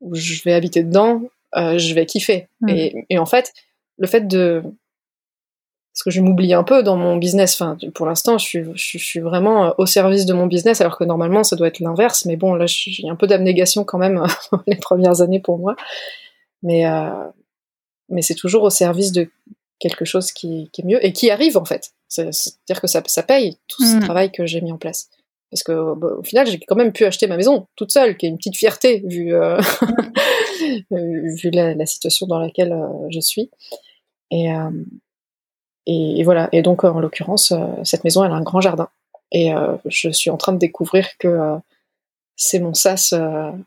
où 0.00 0.14
je 0.14 0.42
vais 0.42 0.52
habiter 0.52 0.82
dedans, 0.82 1.22
euh, 1.56 1.78
je 1.78 1.94
vais 1.94 2.06
kiffer. 2.06 2.48
Hmm. 2.60 2.68
Et, 2.68 3.06
et, 3.10 3.18
en 3.18 3.26
fait, 3.26 3.52
le 3.98 4.06
fait 4.06 4.26
de... 4.26 4.62
Parce 5.92 6.04
que 6.04 6.10
je 6.10 6.20
m'oublie 6.20 6.54
un 6.54 6.62
peu 6.62 6.82
dans 6.82 6.96
mon 6.96 7.16
business, 7.16 7.60
enfin, 7.60 7.76
pour 7.94 8.06
l'instant, 8.06 8.38
je 8.38 8.46
suis, 8.46 8.64
je, 8.74 8.98
suis 8.98 9.20
vraiment 9.20 9.66
euh, 9.66 9.70
au 9.76 9.86
service 9.86 10.24
de 10.24 10.32
mon 10.32 10.46
business, 10.46 10.80
alors 10.80 10.96
que 10.96 11.04
normalement, 11.04 11.42
ça 11.42 11.56
doit 11.56 11.66
être 11.66 11.80
l'inverse. 11.80 12.24
Mais 12.26 12.36
bon, 12.36 12.54
là, 12.54 12.66
j'ai 12.66 13.08
un 13.08 13.16
peu 13.16 13.26
d'abnégation 13.26 13.84
quand 13.84 13.98
même 13.98 14.24
les 14.66 14.76
premières 14.76 15.20
années 15.20 15.40
pour 15.40 15.58
moi. 15.58 15.74
Mais, 16.62 16.86
euh, 16.86 17.10
mais 18.08 18.22
c'est 18.22 18.34
toujours 18.36 18.62
au 18.62 18.70
service 18.70 19.12
de 19.12 19.28
quelque 19.80 20.04
chose 20.04 20.30
qui, 20.30 20.70
qui, 20.72 20.82
est 20.82 20.84
mieux 20.84 21.04
et 21.04 21.12
qui 21.12 21.30
arrive, 21.30 21.56
en 21.56 21.64
fait. 21.64 21.90
C'est-à-dire 22.08 22.80
que 22.80 22.86
ça, 22.86 23.02
ça 23.06 23.22
paye 23.22 23.58
tout 23.66 23.84
ce 23.84 23.96
hmm. 23.96 24.00
travail 24.00 24.30
que 24.30 24.46
j'ai 24.46 24.60
mis 24.60 24.72
en 24.72 24.78
place. 24.78 25.10
Parce 25.50 25.64
que 25.64 25.94
bah, 25.94 26.08
au 26.18 26.22
final, 26.22 26.46
j'ai 26.46 26.60
quand 26.60 26.76
même 26.76 26.92
pu 26.92 27.04
acheter 27.04 27.26
ma 27.26 27.36
maison 27.36 27.66
toute 27.76 27.90
seule, 27.90 28.16
qui 28.16 28.26
est 28.26 28.28
une 28.28 28.36
petite 28.36 28.56
fierté 28.56 29.02
vu, 29.04 29.34
euh, 29.34 29.60
vu 30.90 31.50
la, 31.50 31.86
situation 31.86 32.26
dans 32.26 32.38
laquelle 32.38 32.72
euh, 32.72 33.08
je 33.10 33.20
suis. 33.20 33.50
Et, 34.30 34.52
euh, 34.52 34.70
et, 35.86 36.22
voilà. 36.22 36.48
Et 36.52 36.62
donc, 36.62 36.84
en 36.84 37.00
l'occurrence, 37.00 37.52
cette 37.82 38.04
maison, 38.04 38.24
elle 38.24 38.30
a 38.30 38.36
un 38.36 38.42
grand 38.42 38.60
jardin. 38.60 38.88
Et 39.32 39.52
je 39.86 40.10
suis 40.10 40.30
en 40.30 40.36
train 40.36 40.52
de 40.52 40.58
découvrir 40.58 41.06
que 41.18 41.56
c'est 42.36 42.58
mon 42.58 42.74
sas 42.74 43.14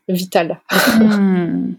vital. 0.08 0.60
Hmm. 1.00 1.72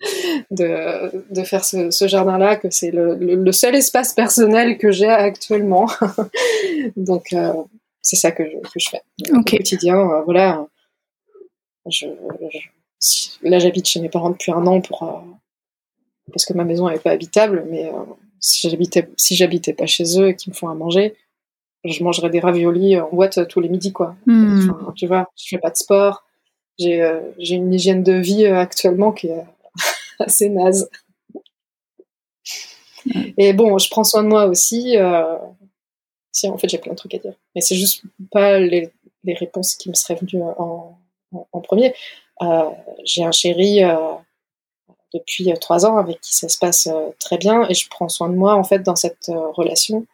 de, 0.50 1.24
de, 1.34 1.42
faire 1.42 1.64
ce, 1.64 1.90
ce 1.90 2.08
jardin-là, 2.08 2.56
que 2.56 2.70
c'est 2.70 2.90
le, 2.90 3.14
le, 3.14 3.52
seul 3.52 3.74
espace 3.74 4.14
personnel 4.14 4.78
que 4.78 4.90
j'ai 4.90 5.08
actuellement. 5.08 5.86
donc, 6.96 7.34
c'est 8.02 8.16
ça 8.16 8.32
que 8.32 8.44
je, 8.44 8.56
que 8.56 8.78
je 8.78 8.88
fais 8.90 9.02
au 9.32 9.42
quotidien. 9.42 9.98
Euh, 9.98 10.22
voilà, 10.22 10.66
je, 11.86 12.06
là 13.42 13.58
j'habite 13.58 13.86
chez 13.86 14.00
mes 14.00 14.08
parents 14.08 14.30
depuis 14.30 14.52
un 14.52 14.66
an 14.66 14.80
pour 14.80 15.02
euh, 15.02 15.20
parce 16.32 16.44
que 16.44 16.52
ma 16.52 16.64
maison 16.64 16.88
n'est 16.88 16.98
pas 16.98 17.10
habitable, 17.10 17.66
mais 17.68 17.86
euh, 17.86 18.04
si 18.40 18.68
j'habitais 18.70 19.08
si 19.16 19.36
j'habitais 19.36 19.72
pas 19.72 19.86
chez 19.86 20.18
eux 20.18 20.28
et 20.28 20.36
qu'ils 20.36 20.52
me 20.52 20.56
font 20.56 20.68
à 20.68 20.74
manger, 20.74 21.14
je 21.84 22.02
mangerais 22.02 22.30
des 22.30 22.40
raviolis 22.40 22.98
en 22.98 23.10
boîte 23.10 23.48
tous 23.48 23.60
les 23.60 23.68
midis 23.68 23.92
quoi. 23.92 24.16
Hmm. 24.26 24.70
tu 24.94 25.06
vois, 25.06 25.30
je 25.36 25.48
fais 25.48 25.58
pas 25.58 25.70
de 25.70 25.76
sport, 25.76 26.24
j'ai 26.78 27.20
j'ai 27.38 27.56
une 27.56 27.72
hygiène 27.72 28.02
de 28.02 28.12
vie 28.12 28.46
actuellement 28.46 29.12
qui 29.12 29.28
est 29.28 29.44
assez 30.18 30.48
naze. 30.48 30.88
Et 33.38 33.54
bon, 33.54 33.78
je 33.78 33.88
prends 33.88 34.04
soin 34.04 34.22
de 34.22 34.28
moi 34.28 34.44
aussi. 34.44 34.96
Euh, 36.30 36.32
si, 36.32 36.48
en 36.48 36.58
fait, 36.58 36.68
j'ai 36.68 36.78
plein 36.78 36.92
de 36.92 36.98
trucs 36.98 37.14
à 37.14 37.18
dire. 37.18 37.34
Mais 37.54 37.60
c'est 37.60 37.76
juste 37.76 38.02
pas 38.30 38.58
les, 38.58 38.90
les, 39.24 39.34
réponses 39.34 39.74
qui 39.74 39.88
me 39.88 39.94
seraient 39.94 40.16
venues 40.16 40.42
en, 40.42 40.96
en, 41.52 41.60
premier. 41.60 41.94
Euh, 42.42 42.70
j'ai 43.04 43.24
un 43.24 43.32
chéri 43.32 43.84
euh, 43.84 43.96
depuis 45.12 45.52
trois 45.60 45.86
ans 45.86 45.96
avec 45.96 46.20
qui 46.20 46.34
ça 46.34 46.48
se 46.48 46.58
passe 46.58 46.86
euh, 46.86 47.10
très 47.18 47.38
bien 47.38 47.66
et 47.68 47.74
je 47.74 47.88
prends 47.88 48.08
soin 48.08 48.28
de 48.28 48.34
moi, 48.34 48.54
en 48.54 48.64
fait, 48.64 48.80
dans 48.80 48.96
cette 48.96 49.28
euh, 49.28 49.50
relation 49.52 50.06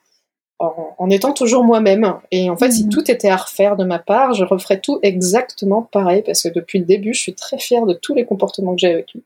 en, 0.58 0.94
en, 0.98 1.10
étant 1.10 1.32
toujours 1.32 1.64
moi-même. 1.64 2.14
Et 2.30 2.48
en 2.48 2.56
fait, 2.56 2.70
si 2.70 2.84
mhm. 2.84 2.90
tout 2.90 3.10
était 3.10 3.28
à 3.28 3.36
refaire 3.36 3.76
de 3.76 3.84
ma 3.84 3.98
part, 3.98 4.32
je 4.34 4.44
referais 4.44 4.80
tout 4.80 4.98
exactement 5.02 5.82
pareil 5.82 6.22
parce 6.22 6.42
que 6.42 6.48
depuis 6.48 6.78
le 6.78 6.86
début, 6.86 7.12
je 7.12 7.20
suis 7.20 7.34
très 7.34 7.58
fière 7.58 7.84
de 7.84 7.92
tous 7.92 8.14
les 8.14 8.24
comportements 8.24 8.74
que 8.74 8.80
j'ai 8.80 8.92
avec 8.92 9.12
lui. 9.12 9.22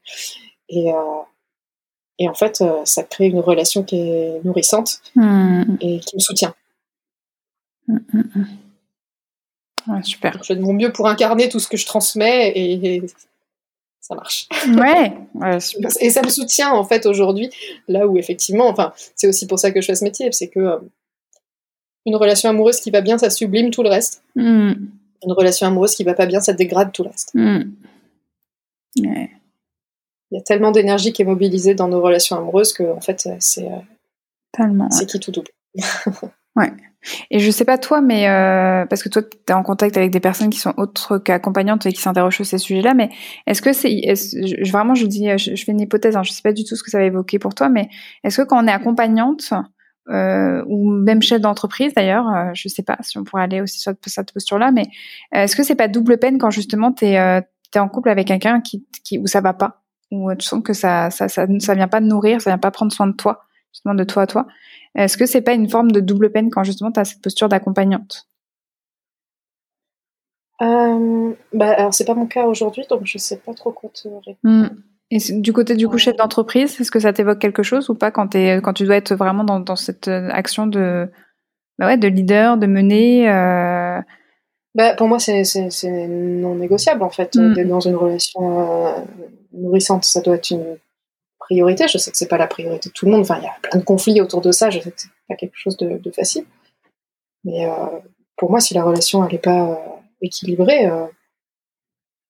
Et, 0.69 0.93
euh, 0.93 1.23
et 2.19 2.29
en 2.29 2.35
fait, 2.35 2.63
ça 2.85 3.03
crée 3.05 3.27
une 3.27 3.41
relation 3.41 3.83
qui 3.83 3.97
est 3.97 4.45
nourrissante 4.45 5.01
mhm. 5.15 5.79
et 5.81 6.01
qui 6.01 6.17
me 6.17 6.21
soutient. 6.21 6.55
Super. 10.03 10.39
je 10.39 10.45
fais 10.45 10.57
de 10.57 10.61
mon 10.61 10.73
mieux 10.73 10.93
pour 10.93 11.09
incarner 11.09 11.49
tout 11.49 11.61
ce 11.61 11.69
que 11.69 11.77
je 11.77 11.87
transmets 11.87 12.53
et, 12.55 13.03
ça 14.01 14.15
marche. 14.15 14.49
Ouais, 14.67 15.13
Et 16.01 16.11
ça 16.11 16.23
me 16.23 16.29
soutient 16.29 16.73
en 16.73 16.85
fait 16.85 17.07
aujourd'hui, 17.07 17.51
là 17.87 18.07
où 18.07 18.19
effectivement, 18.19 18.69
enfin, 18.69 18.93
c'est 19.15 19.29
aussi 19.29 19.47
pour 19.47 19.59
ça 19.59 19.71
que 19.71 19.81
je 19.81 19.87
fais 19.87 19.95
ce 19.95 20.05
métier, 20.05 20.33
c'est 20.33 20.49
que 20.49 20.59
euh, 20.59 20.79
une 22.07 22.17
relation 22.17 22.49
amoureuse 22.49 22.81
qui 22.81 22.91
va 22.91 23.03
bien, 23.03 23.19
ça 23.19 23.31
sublime 23.31 23.71
tout 23.71 23.83
le 23.83 23.91
reste. 23.91 24.23
Mm. 24.35 24.73
Une 25.23 25.33
relation 25.33 25.67
amoureuse 25.67 25.95
qui 25.95 26.03
va 26.03 26.15
pas 26.15 26.27
bien, 26.27 26.41
ça 26.41 26.55
dégrade 26.55 26.93
tout 26.93 27.05
le 27.05 27.11
reste. 27.11 27.31
Mm. 27.35 27.73
Il 28.97 30.37
y 30.37 30.39
a 30.39 30.43
tellement 30.43 30.71
d'énergie 30.71 31.13
qui 31.13 31.23
est 31.23 31.27
mobilisée 31.27 31.75
dans 31.75 31.89
nos 31.89 32.01
relations 32.01 32.37
amoureuses 32.37 32.73
que 32.73 32.85
en 32.85 33.01
fait, 33.01 33.29
c'est 33.39 33.69
euh, 33.69 33.77
c'est 34.91 35.07
qui 35.07 35.21
tout 35.21 35.31
double. 35.31 35.51
ouais. 36.57 36.73
Et 37.31 37.39
je 37.39 37.51
sais 37.51 37.65
pas 37.65 37.79
toi, 37.79 38.03
mais 38.03 38.29
euh, 38.29 38.85
parce 38.87 39.03
que 39.03 39.09
toi, 39.09 39.23
tu 39.23 39.39
es 39.49 39.53
en 39.53 39.63
contact 39.63 39.97
avec 39.97 40.11
des 40.11 40.21
personnes 40.21 40.51
qui 40.51 40.59
sont 40.59 40.75
autres 40.77 41.17
qu'accompagnantes 41.17 41.87
et 41.87 41.93
qui 41.93 42.03
s'interrogent 42.03 42.37
sur 42.37 42.47
ces 42.47 42.59
sujets-là, 42.59 42.93
mais 42.93 43.09
est-ce 43.47 43.63
que 43.63 43.73
c'est, 43.73 43.91
est 43.91 44.71
vraiment, 44.71 44.95
je 44.95 45.07
dis, 45.07 45.27
je, 45.39 45.65
fais 45.65 45.73
une 45.73 45.81
hypothèse, 45.81 46.17
hein, 46.17 46.23
je 46.23 46.33
sais 46.33 46.43
pas 46.43 46.53
du 46.53 46.65
tout 46.65 46.77
ce 46.77 46.83
que 46.83 46.91
ça 46.91 46.99
va 46.99 47.05
évoquer 47.05 47.39
pour 47.39 47.55
toi, 47.55 47.71
mais 47.71 47.89
est-ce 48.23 48.43
que 48.43 48.47
quand 48.47 48.63
on 48.63 48.69
est 48.69 48.73
accompagnante 48.73 49.55
euh, 50.11 50.65
ou 50.67 50.91
même 50.91 51.23
chef 51.23 51.41
d'entreprise 51.41 51.95
d'ailleurs, 51.95 52.29
euh, 52.29 52.51
je 52.53 52.69
sais 52.69 52.83
pas 52.83 52.97
si 53.01 53.17
on 53.17 53.25
pourrait 53.25 53.45
aller 53.45 53.61
aussi 53.61 53.79
sur 53.79 53.93
cette 54.07 54.33
posture-là, 54.33 54.73
mais 54.73 54.85
est-ce 55.33 55.55
que 55.55 55.63
c'est 55.63 55.77
pas 55.77 55.89
double 55.89 56.19
peine 56.19 56.39
quand 56.39 56.51
justement 56.51 56.93
t'es 56.93 57.17
euh, 57.19 57.41
es 57.75 57.79
en 57.79 57.89
couple 57.89 58.09
avec 58.09 58.27
quelqu'un 58.27 58.61
qui, 58.61 58.85
qui 59.05 59.19
où 59.19 59.27
ça 59.27 59.41
va 59.41 59.53
pas, 59.53 59.83
où 60.11 60.35
tu 60.35 60.45
sens 60.45 60.63
que 60.65 60.73
ça 60.73 61.11
ça 61.11 61.29
ça, 61.29 61.47
ça 61.61 61.75
vient 61.75 61.87
pas 61.87 62.01
de 62.01 62.07
nourrir, 62.07 62.41
ça 62.41 62.51
vient 62.51 62.59
pas 62.59 62.73
prendre 62.73 62.93
soin 62.93 63.07
de 63.07 63.13
toi, 63.13 63.45
justement 63.73 63.95
de 63.95 64.05
toi 64.05 64.23
à 64.23 64.27
toi. 64.27 64.47
Est-ce 64.95 65.17
que 65.17 65.27
c'est 65.27 65.43
pas 65.43 65.53
une 65.53 65.69
forme 65.69 65.93
de 65.93 66.01
double 66.01 66.33
peine 66.33 66.51
quand 66.51 66.65
justement 66.65 66.93
tu 66.93 67.01
as 67.01 67.05
cette 67.05 67.23
posture 67.23 67.49
d'accompagnante? 67.49 68.27
Euh, 70.63 71.33
bah, 71.55 71.71
alors 71.71 71.95
c'est 71.95 72.05
pas 72.05 72.15
mon 72.15 72.27
cas 72.27 72.45
aujourd'hui, 72.45 72.85
donc 72.89 73.03
je 73.05 73.19
sais 73.19 73.39
pas 73.39 73.55
trop 73.55 73.73
quoi 73.73 73.91
te 73.95 74.09
répondre. 74.09 74.37
Hmm. 74.43 74.69
Et 75.11 75.19
du 75.33 75.53
côté 75.53 75.75
du 75.75 75.89
coup 75.89 75.99
chef 75.99 76.17
d'entreprise, 76.17 76.81
est-ce 76.81 76.91
que 76.91 77.01
ça 77.01 77.13
t'évoque 77.13 77.39
quelque 77.39 77.63
chose 77.63 77.89
ou 77.89 77.95
pas 77.95 78.11
quand, 78.11 78.35
es, 78.35 78.61
quand 78.63 78.75
tu 78.75 78.85
dois 78.85 78.97
être 78.97 79.15
vraiment 79.15 79.43
dans, 79.43 79.59
dans 79.59 79.75
cette 79.75 80.07
euh, 80.07 80.29
action 80.31 80.67
de, 80.67 81.09
bah 81.79 81.87
ouais, 81.87 81.97
de 81.97 82.07
leader, 82.07 82.59
de 82.59 82.67
mener 82.67 83.29
euh... 83.29 84.01
bah, 84.75 84.95
Pour 84.95 85.09
moi, 85.09 85.19
c'est 85.19 85.43
non 86.09 86.55
négociable 86.57 87.03
en 87.03 87.11
fait, 87.11 87.35
hmm. 87.35 87.55
d'être 87.55 87.69
dans 87.69 87.81
une 87.81 87.97
relation 87.97 88.87
euh, 88.89 89.01
nourrissante. 89.53 90.05
Ça 90.05 90.21
doit 90.21 90.37
être 90.37 90.51
une 90.51 90.77
priorité. 91.51 91.89
Je 91.89 91.99
sais 91.99 92.11
que 92.11 92.17
c'est 92.17 92.29
pas 92.29 92.39
la 92.39 92.47
priorité 92.47 92.89
de 92.91 92.95
tout 92.95 93.07
le 93.07 93.13
monde. 93.13 93.23
Enfin, 93.23 93.39
il 93.39 93.45
y 93.45 93.49
a 93.49 93.57
plein 93.63 93.81
de 93.81 93.85
conflits 93.85 94.21
autour 94.21 94.41
de 94.41 94.53
ça. 94.53 94.71
Je 94.71 94.79
sais 94.79 94.91
que 94.91 95.01
c'est 95.01 95.09
pas 95.29 95.35
quelque 95.35 95.57
chose 95.57 95.77
de, 95.77 95.99
de 95.99 96.11
facile. 96.11 96.45
Mais 97.45 97.67
euh, 97.67 97.99
pour 98.37 98.51
moi, 98.51 98.61
si 98.61 98.75
la 98.75 98.85
relation 98.85 99.27
elle 99.27 99.35
est 99.35 99.39
pas 99.39 99.71
euh, 99.71 99.77
équilibrée, 100.23 100.87
euh, 100.87 101.07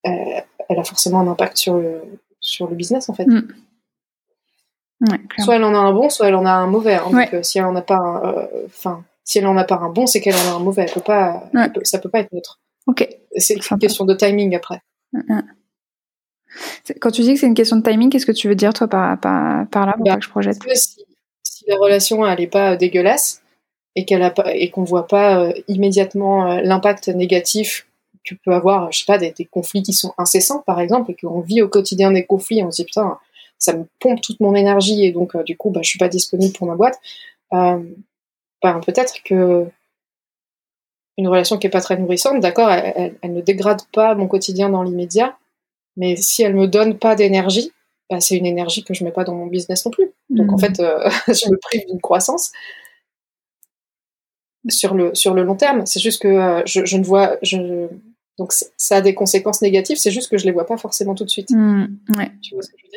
elle, 0.02 0.44
elle, 0.68 0.78
a 0.78 0.84
forcément 0.84 1.20
un 1.20 1.28
impact 1.28 1.59
sur 1.59 1.76
le 1.76 2.01
sur 2.40 2.66
le 2.68 2.74
business 2.74 3.09
en 3.09 3.14
fait. 3.14 3.26
Mm. 3.26 3.48
Ouais, 5.09 5.18
soit 5.38 5.56
elle 5.56 5.64
en 5.64 5.74
a 5.74 5.78
un 5.78 5.92
bon, 5.92 6.10
soit 6.10 6.28
elle 6.28 6.34
en 6.34 6.47
a 6.47 6.52
un 6.52 6.66
mauvais. 6.66 6.94
Hein. 6.94 7.10
Donc, 7.10 7.44
si 7.44 7.59
elle 7.59 7.64
en 7.64 7.76
a 7.76 7.82
pas, 7.82 8.48
enfin, 8.66 9.02
Si 9.24 9.38
elle 9.38 9.47
en 9.47 9.56
a 9.56 9.64
pas 9.64 9.76
un 9.76 9.88
bon, 9.88 10.06
c'est 10.06 10.20
qu'elle 10.20 10.34
en 10.34 10.52
a 10.52 10.56
un 10.56 10.59
mauvais. 10.59 10.82
Elle 10.82 10.92
peut 10.92 11.01
pas, 11.01 11.44
ça 11.84 11.98
peut 11.98 12.10
pas 12.10 12.20
être 12.20 12.32
neutre. 12.32 12.60
Ok. 12.86 13.09
C'est 13.36 13.55
une 13.55 13.78
question 13.78 14.05
de 14.05 14.14
timing 14.14 14.55
après. 14.55 14.82
Quand 17.01 17.10
tu 17.10 17.22
dis 17.22 17.35
que 17.35 17.40
c'est 17.40 17.47
une 17.47 17.55
question 17.55 17.77
de 17.77 17.82
timing, 17.82 18.10
qu'est-ce 18.10 18.27
que 18.27 18.32
tu 18.32 18.48
veux 18.48 18.55
dire 18.55 18.72
toi 18.72 18.89
par, 18.89 19.18
par, 19.18 19.86
là 19.86 19.93
pour 19.94 20.05
bah, 20.05 20.16
que 20.16 20.24
je 20.24 20.28
projette 20.28 20.56
si, 20.74 21.05
si, 21.43 21.64
la 21.68 21.77
relation 21.77 22.27
elle 22.27 22.40
est 22.40 22.47
pas 22.47 22.77
dégueulasse 22.77 23.43
et 23.97 24.05
qu'elle 24.05 24.22
a 24.22 24.31
pas 24.31 24.55
et 24.55 24.70
qu'on 24.70 24.85
voit 24.85 25.06
pas 25.06 25.40
euh, 25.40 25.52
immédiatement 25.68 26.51
euh, 26.51 26.60
l'impact 26.62 27.09
négatif 27.09 27.86
tu 28.22 28.36
peux 28.36 28.52
avoir, 28.52 28.93
je 28.93 28.98
sais 28.98 29.06
pas, 29.06 29.16
des, 29.16 29.32
conflits 29.51 29.82
qui 29.82 29.94
sont 29.94 30.12
incessants 30.18 30.62
par 30.66 30.78
exemple 30.81 31.10
et 31.10 31.16
qu'on 31.16 31.40
vit 31.40 31.62
au 31.62 31.68
quotidien 31.68 32.12
des 32.12 32.27
conflits, 32.27 32.62
on 32.62 32.70
se 32.70 32.82
dit 32.82 32.85
putain 32.85 33.18
ça 33.59 33.74
me 33.74 33.86
pompe 33.98 34.20
toute 34.20 34.40
mon 34.40 34.55
énergie 34.55 35.05
et 35.05 35.12
donc 35.12 35.35
euh, 35.35 35.43
du 35.43 35.56
coup 35.56 35.70
bah 35.70 35.81
je 35.82 35.89
suis 35.89 35.98
pas 35.98 36.09
disponible 36.09 36.52
pour 36.52 36.66
ma 36.66 36.77
boîte. 36.77 36.98
Ben, 38.62 38.81
peut-être 38.85 39.22
que 39.24 39.66
une 41.20 41.28
relation 41.28 41.59
qui 41.59 41.66
est 41.66 41.70
pas 41.70 41.81
très 41.81 41.98
nourrissante, 41.98 42.40
d'accord, 42.40 42.70
elle, 42.70 43.14
ne 43.24 43.40
dégrade 43.40 43.82
pas 43.93 44.14
mon 44.14 44.27
quotidien 44.27 44.70
dans 44.70 44.82
l'immédiat, 44.82 45.36
mais 45.96 46.16
si 46.16 46.42
elle 46.42 46.54
me 46.54 46.66
donne 46.66 46.98
pas 46.98 47.14
d'énergie, 47.14 47.72
bah, 48.08 48.20
c'est 48.20 48.36
une 48.36 48.46
énergie 48.46 48.82
que 48.84 48.94
je 48.94 49.04
mets 49.04 49.12
pas 49.12 49.24
dans 49.24 49.34
mon 49.34 49.46
business 49.46 49.84
non 49.84 49.90
plus. 49.90 50.10
Donc 50.30 50.52
en 50.52 50.56
mmh. 50.56 50.60
fait, 50.60 50.80
euh, 50.80 51.08
je 51.28 51.50
me 51.50 51.56
prive 51.56 51.86
d'une 51.86 52.00
croissance 52.00 52.52
sur 54.68 54.94
le 54.94 55.14
sur 55.14 55.34
le 55.34 55.42
long 55.42 55.56
terme. 55.56 55.86
C'est 55.86 56.00
juste 56.00 56.22
que 56.22 56.28
euh, 56.28 56.62
je, 56.66 56.96
ne 56.96 57.04
vois, 57.04 57.36
je, 57.42 57.88
donc 58.38 58.52
ça 58.52 58.96
a 58.96 59.00
des 59.00 59.14
conséquences 59.14 59.62
négatives. 59.62 59.96
C'est 59.96 60.10
juste 60.10 60.30
que 60.30 60.38
je 60.38 60.44
les 60.44 60.52
vois 60.52 60.66
pas 60.66 60.76
forcément 60.76 61.14
tout 61.14 61.24
de 61.24 61.30
suite. 61.30 61.50
Mmh, 61.50 61.86
ouais. 62.16 62.30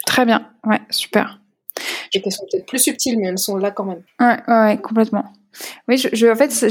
Très 0.06 0.26
bien. 0.26 0.49
Ouais, 0.65 0.82
super. 0.90 1.40
Et 2.14 2.22
qu'elles 2.22 2.34
sont 2.34 2.45
peut-être 2.52 2.68
plus 2.68 2.80
subtiles, 2.80 3.18
mais 3.20 3.28
elles 3.28 3.38
sont 3.40 3.57
là 3.57 3.72
quand 3.72 3.86
même. 3.86 4.03
Ouais, 4.20 4.38
ouais, 4.48 4.78
complètement. 4.82 5.26
Oui, 5.88 5.98
je, 5.98 6.28
en 6.28 6.36
fait, 6.36 6.70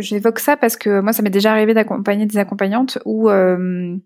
j'évoque 0.00 0.38
ça 0.38 0.56
parce 0.56 0.76
que 0.76 1.00
moi, 1.00 1.12
ça 1.12 1.22
m'est 1.22 1.30
déjà 1.30 1.52
arrivé 1.52 1.74
d'accompagner 1.74 2.26
des 2.26 2.38
accompagnantes 2.38 2.98
où, 3.04 3.28
euh, 3.28 3.96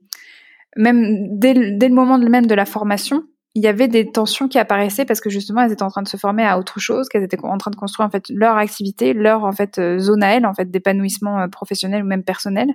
même 0.76 1.38
dès, 1.38 1.54
dès, 1.72 1.88
le 1.88 1.94
moment 1.94 2.18
même 2.18 2.46
de 2.46 2.54
la 2.54 2.64
formation, 2.64 3.24
il 3.54 3.62
y 3.62 3.66
avait 3.66 3.88
des 3.88 4.10
tensions 4.10 4.48
qui 4.48 4.58
apparaissaient 4.58 5.04
parce 5.04 5.20
que 5.20 5.28
justement, 5.28 5.62
elles 5.62 5.72
étaient 5.72 5.82
en 5.82 5.90
train 5.90 6.02
de 6.02 6.08
se 6.08 6.16
former 6.16 6.44
à 6.44 6.58
autre 6.58 6.80
chose, 6.80 7.08
qu'elles 7.08 7.22
étaient 7.22 7.38
en 7.42 7.58
train 7.58 7.70
de 7.70 7.76
construire 7.76 8.06
en 8.06 8.10
fait 8.10 8.24
leur 8.30 8.56
activité, 8.56 9.12
leur 9.12 9.44
en 9.44 9.52
fait 9.52 9.78
euh, 9.78 9.98
zone 9.98 10.22
à 10.22 10.34
elles, 10.34 10.46
en 10.46 10.54
fait 10.54 10.70
d'épanouissement 10.70 11.40
euh, 11.40 11.48
professionnel 11.48 12.02
ou 12.02 12.06
même 12.06 12.24
personnel, 12.24 12.70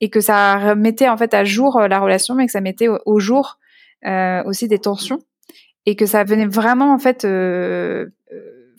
et 0.00 0.10
que 0.10 0.20
ça 0.20 0.58
remettait 0.58 1.08
en 1.08 1.16
fait 1.16 1.32
à 1.32 1.44
jour 1.44 1.80
la 1.80 1.98
relation, 1.98 2.34
mais 2.34 2.46
que 2.46 2.52
ça 2.52 2.60
mettait 2.60 2.88
au, 2.88 3.18
jour 3.18 3.58
aussi 4.46 4.68
des 4.68 4.78
tensions, 4.78 5.18
et 5.86 5.96
que 5.96 6.06
ça 6.06 6.24
venait 6.24 6.46
vraiment 6.46 6.92
en 6.92 6.98
fait 6.98 7.24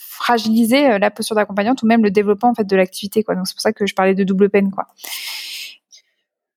fragiliser 0.01 0.91
euh, 0.91 0.99
la 0.99 1.11
posture 1.11 1.35
d'accompagnante 1.35 1.83
ou 1.83 1.87
même 1.87 2.03
le 2.03 2.11
développement 2.11 2.49
en 2.49 2.53
fait 2.53 2.63
de 2.63 2.75
l'activité 2.75 3.23
quoi. 3.23 3.35
Donc 3.35 3.47
c'est 3.47 3.53
pour 3.53 3.61
ça 3.61 3.73
que 3.73 3.85
je 3.85 3.93
parlais 3.93 4.15
de 4.15 4.23
double 4.23 4.49
peine 4.49 4.71
quoi. 4.71 4.87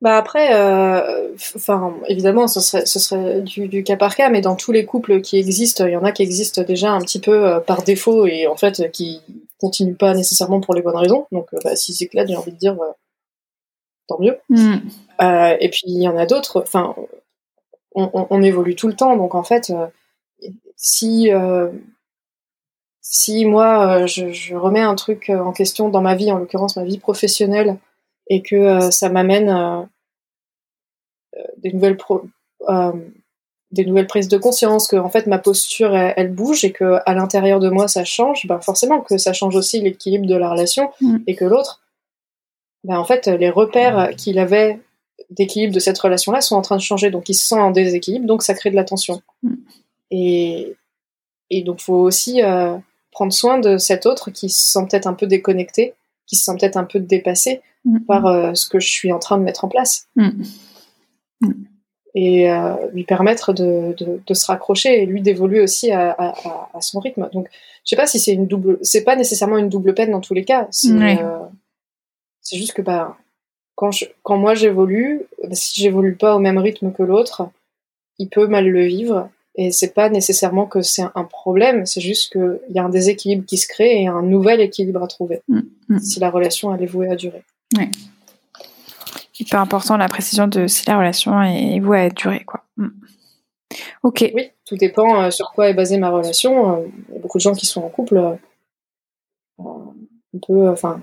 Bah 0.00 0.16
après, 0.18 0.54
euh, 0.54 1.28
enfin 1.56 1.94
évidemment, 2.08 2.46
ce 2.46 2.60
serait, 2.60 2.84
ce 2.84 2.98
serait 2.98 3.40
du, 3.40 3.82
cas 3.84 3.96
par 3.96 4.14
cas, 4.14 4.28
mais 4.28 4.40
dans 4.40 4.56
tous 4.56 4.72
les 4.72 4.84
couples 4.84 5.20
qui 5.20 5.38
existent, 5.38 5.86
il 5.86 5.92
y 5.92 5.96
en 5.96 6.04
a 6.04 6.12
qui 6.12 6.22
existent 6.22 6.62
déjà 6.62 6.90
un 6.90 7.00
petit 7.00 7.20
peu 7.20 7.46
euh, 7.46 7.60
par 7.60 7.82
défaut 7.82 8.26
et 8.26 8.46
en 8.46 8.56
fait 8.56 8.90
qui 8.90 9.22
continuent 9.58 9.96
pas 9.96 10.14
nécessairement 10.14 10.60
pour 10.60 10.74
les 10.74 10.82
bonnes 10.82 10.96
raisons. 10.96 11.26
Donc 11.32 11.48
bah, 11.64 11.74
si 11.76 11.94
c'est 11.94 12.08
clair, 12.08 12.26
j'ai 12.26 12.36
envie 12.36 12.52
de 12.52 12.58
dire 12.58 12.76
tant 14.08 14.18
mieux. 14.20 14.36
Mm. 14.50 14.76
et 15.60 15.68
puis 15.70 15.84
il 15.86 16.02
y 16.02 16.08
en 16.08 16.16
a 16.16 16.26
d'autres. 16.26 16.60
Enfin, 16.60 16.94
on, 17.94 18.26
on, 18.28 18.42
évolue 18.42 18.74
tout 18.74 18.88
le 18.88 18.94
temps, 18.94 19.16
donc 19.16 19.34
en 19.34 19.44
fait, 19.44 19.72
si 20.76 21.30
si 23.04 23.44
moi 23.44 24.02
euh, 24.02 24.06
je, 24.06 24.54
remets 24.56 24.80
un 24.80 24.94
truc 24.94 25.28
euh, 25.30 25.38
en 25.38 25.52
question 25.52 25.90
dans 25.90 26.00
ma 26.00 26.14
vie, 26.16 26.32
en 26.32 26.38
l'occurrence 26.38 26.76
ma 26.76 26.84
vie 26.84 26.98
professionnelle, 26.98 27.76
et 28.28 28.42
que 28.42 28.56
euh, 28.56 28.90
ça 28.90 29.08
m'amène 29.08 29.88
des 31.58 31.72
nouvelles 31.72 31.96
des 33.72 33.84
nouvelles 33.84 34.06
prises 34.06 34.28
de 34.28 34.38
conscience, 34.38 34.86
que 34.86 34.96
en 34.96 35.10
fait 35.10 35.26
ma 35.26 35.38
posture 35.38 35.94
elle, 35.96 36.32
bouge 36.32 36.64
et 36.64 36.70
que 36.70 36.98
à 37.06 37.14
l'intérieur 37.14 37.58
de 37.58 37.68
moi 37.68 37.88
ça 37.88 38.04
change, 38.04 38.46
ben 38.46 38.60
forcément 38.60 39.00
que 39.00 39.18
ça 39.18 39.32
change 39.32 39.56
aussi 39.56 39.80
l'équilibre 39.80 40.26
de 40.26 40.36
la 40.36 40.50
relation 40.50 40.90
mm. 41.00 41.18
et 41.26 41.34
que 41.34 41.44
l'autre, 41.44 41.82
ben 42.84 42.98
en 42.98 43.04
fait 43.04 43.26
les 43.26 43.50
repères 43.50 44.14
qu'il 44.16 44.38
avait 44.38 44.80
d'équilibre 45.30 45.74
de 45.74 45.80
cette 45.80 45.98
relation-là 45.98 46.40
sont 46.40 46.54
en 46.54 46.62
train 46.62 46.76
de 46.76 46.82
changer, 46.82 47.10
donc 47.10 47.28
il 47.28 47.34
se 47.34 47.46
sent 47.48 47.56
en 47.56 47.72
déséquilibre, 47.72 48.26
donc 48.26 48.42
ça 48.42 48.54
crée 48.54 48.70
de 48.70 48.76
la 48.76 48.84
tension. 48.84 49.22
Mm. 49.42 49.54
Et, 50.12 50.76
et 51.50 51.62
donc 51.62 51.80
faut 51.80 51.94
aussi 51.94 52.42
prendre 53.10 53.32
soin 53.32 53.58
de 53.58 53.76
cet 53.76 54.06
autre 54.06 54.30
qui 54.30 54.48
se 54.50 54.70
sent 54.70 54.86
peut-être 54.88 55.06
un 55.06 55.14
peu 55.14 55.26
déconnecté, 55.26 55.94
qui 56.26 56.36
se 56.36 56.44
sent 56.44 56.56
peut-être 56.58 56.76
un 56.76 56.84
peu 56.84 57.00
dépassé 57.00 57.60
mm. 57.84 58.00
par 58.00 58.26
euh, 58.26 58.54
ce 58.54 58.68
que 58.68 58.80
je 58.80 58.88
suis 58.88 59.12
en 59.12 59.18
train 59.18 59.38
de 59.38 59.42
mettre 59.42 59.64
en 59.64 59.68
place. 59.68 60.08
Mm. 60.16 60.42
Mm. 61.40 61.52
Et 62.16 62.50
euh, 62.50 62.74
lui 62.92 63.04
permettre 63.04 63.52
de, 63.52 63.94
se 64.32 64.46
raccrocher 64.46 65.02
et 65.02 65.06
lui 65.06 65.20
d'évoluer 65.20 65.60
aussi 65.60 65.90
à, 65.90 66.32
son 66.80 67.00
rythme. 67.00 67.28
Donc, 67.32 67.48
je 67.84 67.90
sais 67.90 67.96
pas 67.96 68.06
si 68.06 68.20
c'est 68.20 68.32
une 68.32 68.46
double, 68.46 68.78
c'est 68.82 69.02
pas 69.02 69.16
nécessairement 69.16 69.58
une 69.58 69.68
double 69.68 69.94
peine 69.94 70.12
dans 70.12 70.20
tous 70.20 70.34
les 70.34 70.44
cas. 70.44 70.68
C'est 70.70 70.92
euh, 70.92 71.40
juste 72.52 72.74
que 72.74 72.82
bah, 72.82 73.16
quand, 73.74 73.90
quand 74.22 74.36
moi 74.36 74.54
j'évolue, 74.54 75.22
bah, 75.42 75.54
si 75.54 75.80
j'évolue 75.82 76.14
pas 76.14 76.36
au 76.36 76.38
même 76.38 76.58
rythme 76.58 76.92
que 76.92 77.02
l'autre, 77.02 77.48
il 78.18 78.28
peut 78.28 78.46
mal 78.46 78.68
le 78.68 78.84
vivre 78.84 79.28
et 79.56 79.70
c'est 79.70 79.92
pas 79.92 80.08
nécessairement 80.08 80.66
que 80.66 80.82
c'est 80.82 81.04
un 81.14 81.24
problème, 81.24 81.86
c'est 81.86 82.00
juste 82.00 82.32
qu'il 82.32 82.60
y 82.70 82.78
a 82.78 82.84
un 82.84 82.88
déséquilibre 82.88 83.44
qui 83.44 83.56
se 83.56 83.68
crée 83.68 84.02
et 84.02 84.08
un 84.08 84.22
nouvel 84.22 84.60
équilibre 84.60 85.02
à 85.02 85.06
trouver 85.06 85.42
si 86.00 86.18
la 86.18 86.30
relation 86.30 86.74
elle 86.74 86.82
est 86.82 86.86
vouée 86.86 87.08
à 87.08 87.16
durer. 87.16 87.42
Ouais. 87.76 87.90
Hyper 89.38 89.60
important 89.60 89.96
la 89.96 90.08
précision 90.08 90.46
de 90.46 90.66
si 90.66 90.86
la 90.86 90.96
relation 90.96 91.42
est 91.42 91.80
vouée 91.80 92.00
à 92.00 92.10
durer, 92.10 92.44
quoi. 92.44 92.64
Mm. 92.76 92.88
Ok. 94.02 94.30
Oui, 94.34 94.50
tout 94.66 94.76
dépend 94.76 95.22
euh, 95.22 95.30
sur 95.30 95.52
quoi 95.52 95.68
est 95.68 95.74
basée 95.74 95.98
ma 95.98 96.10
relation. 96.10 96.76
Euh, 96.76 96.86
il 97.08 97.14
y 97.14 97.18
a 97.18 97.20
beaucoup 97.20 97.38
de 97.38 97.42
gens 97.42 97.54
qui 97.54 97.66
sont 97.66 97.82
en 97.82 97.88
couple 97.88 98.16
euh, 98.16 98.34
un 99.58 100.38
peu, 100.46 100.68
enfin, 100.68 101.00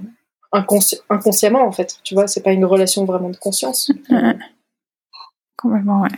inconsciemment 0.52 1.65
en 1.65 1.72
fait. 1.72 1.99
Tu 2.03 2.14
vois, 2.14 2.27
c'est 2.27 2.41
pas 2.41 2.52
une 2.52 2.65
relation 2.65 3.06
vraiment 3.06 3.30
de 3.30 3.38
conscience. 3.38 3.91
Complètement, 5.57 6.02
ouais. 6.02 6.10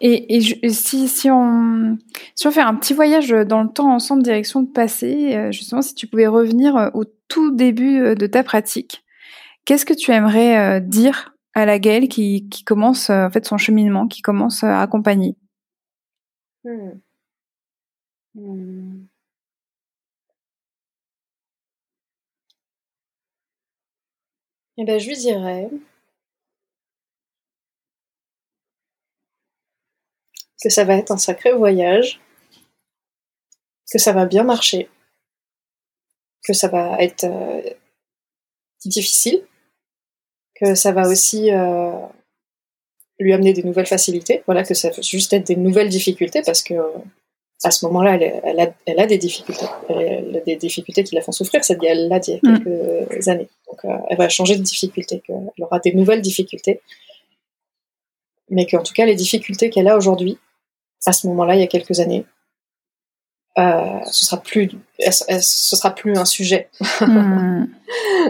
Et, 0.00 0.40
si, 0.70 1.08
si, 1.08 1.30
on, 1.30 1.96
si 2.34 2.46
on 2.46 2.50
fait 2.50 2.60
un 2.60 2.74
petit 2.74 2.94
voyage 2.94 3.28
dans 3.30 3.62
le 3.62 3.68
temps 3.68 3.94
ensemble, 3.94 4.22
direction 4.22 4.66
passé, 4.66 5.50
justement, 5.52 5.82
si 5.82 5.94
tu 5.94 6.06
pouvais 6.06 6.26
revenir 6.26 6.90
au 6.94 7.04
tout 7.28 7.52
début 7.52 8.14
de 8.14 8.26
ta 8.26 8.42
pratique, 8.42 9.01
qu'est-ce 9.64 9.86
que 9.86 9.94
tu 9.94 10.10
aimerais 10.12 10.80
dire 10.80 11.34
à 11.54 11.66
la 11.66 11.78
Gaëlle 11.78 12.08
qui, 12.08 12.48
commence 12.64 13.10
en 13.10 13.30
fait 13.30 13.46
son 13.46 13.58
cheminement, 13.58 14.08
qui 14.08 14.22
commence 14.22 14.64
à 14.64 14.80
accompagner? 14.80 15.36
Hmm. 16.64 17.00
Eh 24.76 24.84
ben, 24.84 24.98
je 24.98 25.08
lui 25.08 25.16
dirais. 25.16 25.68
Que 30.62 30.70
ça 30.70 30.84
va 30.84 30.94
être 30.94 31.10
un 31.10 31.16
sacré 31.18 31.52
voyage, 31.52 32.20
que 33.92 33.98
ça 33.98 34.12
va 34.12 34.26
bien 34.26 34.44
marcher, 34.44 34.88
que 36.44 36.52
ça 36.52 36.68
va 36.68 36.98
être 37.02 37.24
euh, 37.24 37.62
difficile, 38.84 39.44
que 40.62 40.74
ça 40.74 40.92
va 40.92 41.08
aussi 41.08 41.50
euh, 41.50 41.90
lui 43.18 43.32
amener 43.32 43.52
des 43.52 43.62
nouvelles 43.62 43.86
facilités, 43.86 44.42
voilà, 44.46 44.62
que 44.62 44.74
ça 44.74 44.90
va 44.90 45.02
juste 45.02 45.32
être 45.32 45.46
des 45.46 45.56
nouvelles 45.56 45.88
difficultés 45.88 46.42
parce 46.44 46.62
que 46.62 46.74
à 47.64 47.70
ce 47.70 47.86
moment-là, 47.86 48.18
elle, 48.86 49.00
a, 49.00 49.06
des 49.06 49.18
difficultés. 49.18 49.66
Elle 49.88 50.36
a 50.36 50.40
des 50.40 50.56
difficultés 50.56 51.04
qui 51.04 51.14
la 51.14 51.22
font 51.22 51.30
souffrir, 51.30 51.64
c'est 51.64 51.78
elle 51.84 52.08
l'a 52.08 52.18
dit 52.18 52.40
il 52.42 52.48
y 52.48 52.52
a 52.52 52.58
mm. 52.58 52.64
quelques 52.64 53.28
années. 53.28 53.48
Donc 53.68 53.84
euh, 53.84 53.96
elle 54.10 54.18
va 54.18 54.28
changer 54.28 54.56
de 54.56 54.62
difficulté, 54.62 55.22
elle 55.28 55.64
aura 55.64 55.78
des 55.78 55.92
nouvelles 55.92 56.20
difficultés. 56.20 56.80
Mais 58.50 58.66
qu'en 58.66 58.82
tout 58.82 58.92
cas, 58.92 59.06
les 59.06 59.14
difficultés 59.14 59.70
qu'elle 59.70 59.88
a 59.88 59.96
aujourd'hui, 59.96 60.38
à 61.06 61.12
ce 61.12 61.26
moment-là, 61.28 61.54
il 61.54 61.60
y 61.60 61.64
a 61.64 61.68
quelques 61.68 62.00
années, 62.00 62.24
euh, 63.58 64.00
ce 64.10 64.24
sera 64.24 64.38
plus, 64.38 64.70
ce 64.98 65.76
sera 65.76 65.94
plus 65.94 66.16
un 66.16 66.24
sujet. 66.24 66.68
Hmm. 67.00 67.66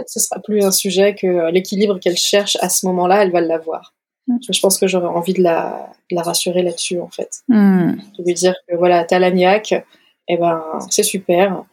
ce 0.08 0.18
sera 0.18 0.40
plus 0.40 0.64
un 0.64 0.72
sujet 0.72 1.14
que 1.14 1.50
l'équilibre 1.52 2.00
qu'elle 2.00 2.16
cherche 2.16 2.56
à 2.60 2.68
ce 2.68 2.84
moment-là, 2.86 3.22
elle 3.22 3.30
va 3.30 3.40
l'avoir. 3.40 3.94
Hmm. 4.26 4.38
Je 4.40 4.60
pense 4.60 4.78
que 4.78 4.86
j'aurais 4.86 5.06
envie 5.06 5.34
de 5.34 5.42
la, 5.42 5.92
la 6.10 6.22
rassurer 6.22 6.62
là-dessus, 6.62 7.00
en 7.00 7.08
fait. 7.08 7.42
Hmm. 7.48 7.92
De 8.18 8.24
lui 8.24 8.34
dire 8.34 8.54
que 8.66 8.74
voilà, 8.74 9.04
t'as 9.04 9.18
l'agnac, 9.18 9.72
et 9.72 9.84
eh 10.28 10.36
ben, 10.36 10.62
c'est 10.90 11.02
super, 11.02 11.64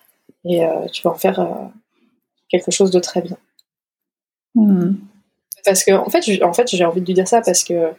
et 0.46 0.64
euh, 0.64 0.86
tu 0.88 1.02
vas 1.02 1.12
en 1.12 1.16
faire 1.16 1.40
euh, 1.40 1.68
quelque 2.50 2.72
chose 2.72 2.92
de 2.92 3.00
très 3.00 3.22
bien. 3.22 3.38
Parce 5.66 5.84
que, 5.84 5.92
en 5.92 6.10
fait, 6.10 6.44
en 6.44 6.54
fait, 6.54 6.68
j'ai 6.68 6.86
envie 6.86 7.02
de 7.02 7.06
lui 7.06 7.14
dire 7.14 7.28
ça 7.28 7.42
parce 7.42 7.64
que 7.64 7.94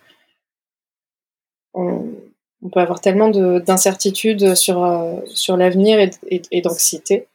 on, 1.74 2.14
on 2.62 2.68
peut 2.68 2.80
avoir 2.80 3.00
tellement 3.00 3.28
d'incertitudes 3.28 4.54
sur, 4.54 4.84
euh, 4.84 5.16
sur 5.26 5.56
l'avenir 5.56 5.98
et, 5.98 6.42
et, 6.50 6.60
d'anxiété. 6.60 7.26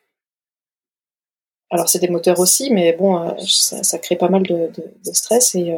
alors 1.71 1.89
c'est 1.89 1.99
des 1.99 2.09
moteurs 2.09 2.39
aussi, 2.39 2.71
mais 2.71 2.93
bon, 2.93 3.35
ça, 3.39 3.99
crée 3.99 4.15
pas 4.15 4.29
mal 4.29 4.43
de, 4.43 4.69
stress 5.13 5.55
et 5.55 5.71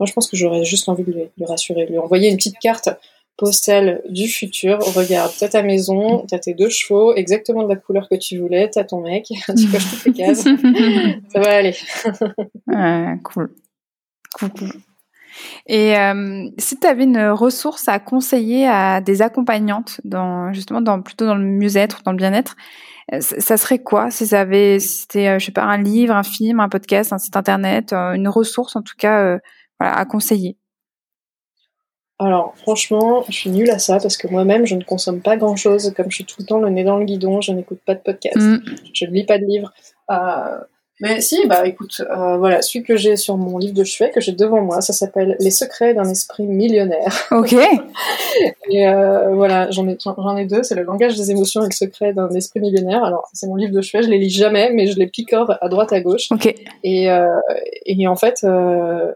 moi 0.00 0.06
je 0.06 0.12
pense 0.12 0.28
que 0.28 0.36
j'aurais 0.36 0.64
juste 0.64 0.88
envie 0.88 1.04
de 1.04 1.12
le, 1.12 1.20
de 1.20 1.30
le 1.38 1.46
rassurer, 1.46 1.84
de 1.86 1.90
lui 1.90 1.98
envoyer 1.98 2.30
une 2.30 2.36
petite 2.36 2.58
carte 2.58 2.88
postale 3.36 4.02
du 4.08 4.28
futur. 4.28 4.78
Regarde, 4.94 5.32
t'as 5.38 5.48
ta 5.48 5.62
maison, 5.62 6.24
t'as 6.26 6.38
tes 6.38 6.54
deux 6.54 6.68
chevaux, 6.68 7.14
exactement 7.14 7.64
de 7.64 7.68
la 7.68 7.76
couleur 7.76 8.08
que 8.08 8.14
tu 8.14 8.38
voulais, 8.38 8.70
t'as 8.70 8.84
ton 8.84 9.00
mec, 9.00 9.26
tu 9.58 9.68
coches 9.70 9.90
toutes 9.90 10.04
les 10.06 10.12
cases. 10.12 10.44
ça 11.32 11.40
va 11.40 11.56
aller. 11.56 11.74
cool. 13.22 13.54
Cool, 14.38 14.50
cool. 14.50 14.72
Et 15.66 15.98
euh, 15.98 16.48
si 16.58 16.78
tu 16.78 16.86
avais 16.86 17.04
une 17.04 17.28
ressource 17.28 17.88
à 17.88 17.98
conseiller 17.98 18.66
à 18.66 19.00
des 19.00 19.22
accompagnantes, 19.22 20.00
dans, 20.04 20.52
justement 20.52 20.80
dans, 20.80 21.00
plutôt 21.02 21.26
dans 21.26 21.34
le 21.34 21.44
mieux-être, 21.44 22.02
dans 22.04 22.12
le 22.12 22.16
bien-être, 22.16 22.56
euh, 23.12 23.20
ça 23.20 23.56
serait 23.56 23.80
quoi? 23.80 24.10
Si 24.10 24.26
ça 24.26 24.40
avait, 24.40 24.78
c'était, 24.78 25.28
euh, 25.28 25.38
je 25.38 25.46
sais 25.46 25.52
pas, 25.52 25.64
un 25.64 25.80
livre, 25.80 26.14
un 26.14 26.22
film, 26.22 26.60
un 26.60 26.68
podcast, 26.68 27.12
un 27.12 27.18
site 27.18 27.36
internet, 27.36 27.92
une 27.92 28.28
ressource 28.28 28.76
en 28.76 28.82
tout 28.82 28.96
cas 28.96 29.38
voilà, 29.78 29.96
à 29.96 30.04
conseiller? 30.04 30.56
Alors 32.20 32.54
franchement, 32.56 33.24
je 33.28 33.32
suis 33.32 33.50
nulle 33.50 33.70
à 33.70 33.78
ça 33.78 33.98
parce 33.98 34.16
que 34.16 34.28
moi-même, 34.28 34.66
je 34.66 34.76
ne 34.76 34.84
consomme 34.84 35.20
pas 35.20 35.36
grand-chose. 35.36 35.92
Comme 35.96 36.10
je 36.10 36.16
suis 36.16 36.24
tout 36.24 36.36
le 36.38 36.46
temps 36.46 36.60
le 36.60 36.70
nez 36.70 36.84
dans 36.84 36.96
le 36.98 37.04
guidon, 37.04 37.40
je 37.40 37.52
n'écoute 37.52 37.80
pas 37.84 37.94
de 37.94 38.00
podcast, 38.00 38.36
mm. 38.36 38.62
je 38.92 39.04
ne 39.06 39.10
lis 39.10 39.26
pas 39.26 39.38
de 39.38 39.44
livres. 39.44 39.72
Euh, 40.10 40.60
mais 41.00 41.20
si, 41.20 41.46
bah 41.46 41.66
écoute, 41.66 42.02
euh, 42.08 42.36
voilà, 42.36 42.62
celui 42.62 42.84
que 42.84 42.96
j'ai 42.96 43.16
sur 43.16 43.36
mon 43.36 43.58
livre 43.58 43.74
de 43.74 43.84
chevet, 43.84 44.10
que 44.10 44.20
j'ai 44.20 44.32
devant 44.32 44.60
moi, 44.60 44.80
ça 44.80 44.92
s'appelle 44.92 45.36
Les 45.40 45.50
secrets 45.50 45.94
d'un 45.94 46.08
esprit 46.08 46.46
millionnaire. 46.46 47.28
Ok. 47.32 47.54
et 48.70 48.86
euh, 48.86 49.34
voilà, 49.34 49.70
j'en 49.70 49.88
ai, 49.88 49.96
j'en 50.00 50.36
ai 50.36 50.44
deux, 50.46 50.62
c'est 50.62 50.74
le 50.74 50.82
langage 50.82 51.16
des 51.16 51.30
émotions 51.30 51.62
et 51.62 51.66
le 51.66 51.72
secret 51.72 52.12
d'un 52.12 52.30
esprit 52.30 52.60
millionnaire. 52.60 53.02
Alors, 53.04 53.28
c'est 53.32 53.46
mon 53.46 53.56
livre 53.56 53.72
de 53.72 53.82
chevet, 53.82 54.04
je 54.04 54.08
les 54.08 54.18
lis 54.18 54.30
jamais, 54.30 54.70
mais 54.72 54.86
je 54.86 54.98
les 54.98 55.06
picore 55.06 55.56
à 55.60 55.68
droite 55.68 55.92
à 55.92 56.00
gauche. 56.00 56.28
Ok. 56.30 56.54
Et, 56.84 57.08
et 57.86 58.08
en 58.08 58.16
fait, 58.16 58.44
euh, 58.44 59.12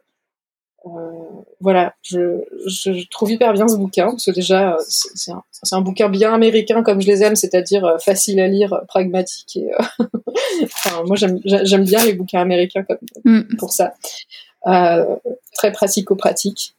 voilà, 1.60 1.94
je, 2.02 2.44
je, 2.66 3.08
trouve 3.08 3.32
hyper 3.32 3.52
bien 3.52 3.68
ce 3.68 3.76
bouquin 3.76 4.06
parce 4.10 4.24
que 4.24 4.30
déjà 4.30 4.74
euh, 4.74 4.82
c'est 4.88 5.32
un, 5.32 5.42
un, 5.72 5.80
bouquin 5.80 6.08
bien 6.08 6.32
américain 6.32 6.82
comme 6.82 7.00
je 7.00 7.06
les 7.06 7.22
aime, 7.22 7.36
c'est-à-dire 7.36 7.84
euh, 7.84 7.98
facile 7.98 8.40
à 8.40 8.46
lire, 8.46 8.82
pragmatique 8.86 9.56
et 9.56 9.70
enfin, 10.62 11.02
moi 11.04 11.16
j'aime 11.16 11.84
bien 11.84 12.04
les 12.04 12.14
bouquins 12.14 12.40
américains 12.40 12.84
comme 12.84 12.98
mm. 13.24 13.56
pour 13.58 13.72
ça, 13.72 13.94
euh, 14.66 15.16
très 15.54 15.72
pratico-pratique 15.72 16.74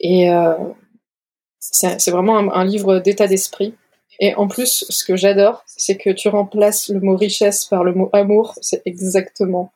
et 0.00 0.30
euh, 0.30 0.54
c'est 1.60 2.10
vraiment 2.10 2.36
un, 2.36 2.48
un 2.50 2.64
livre 2.64 2.98
d'état 2.98 3.26
d'esprit. 3.26 3.74
Et 4.20 4.34
en 4.34 4.46
plus, 4.46 4.84
ce 4.90 5.04
que 5.04 5.16
j'adore, 5.16 5.64
c'est 5.66 5.96
que 5.96 6.10
tu 6.10 6.28
remplaces 6.28 6.88
le 6.88 7.00
mot 7.00 7.16
richesse 7.16 7.64
par 7.64 7.82
le 7.82 7.94
mot 7.94 8.10
amour. 8.12 8.54
C'est 8.60 8.82
exactement 8.84 9.72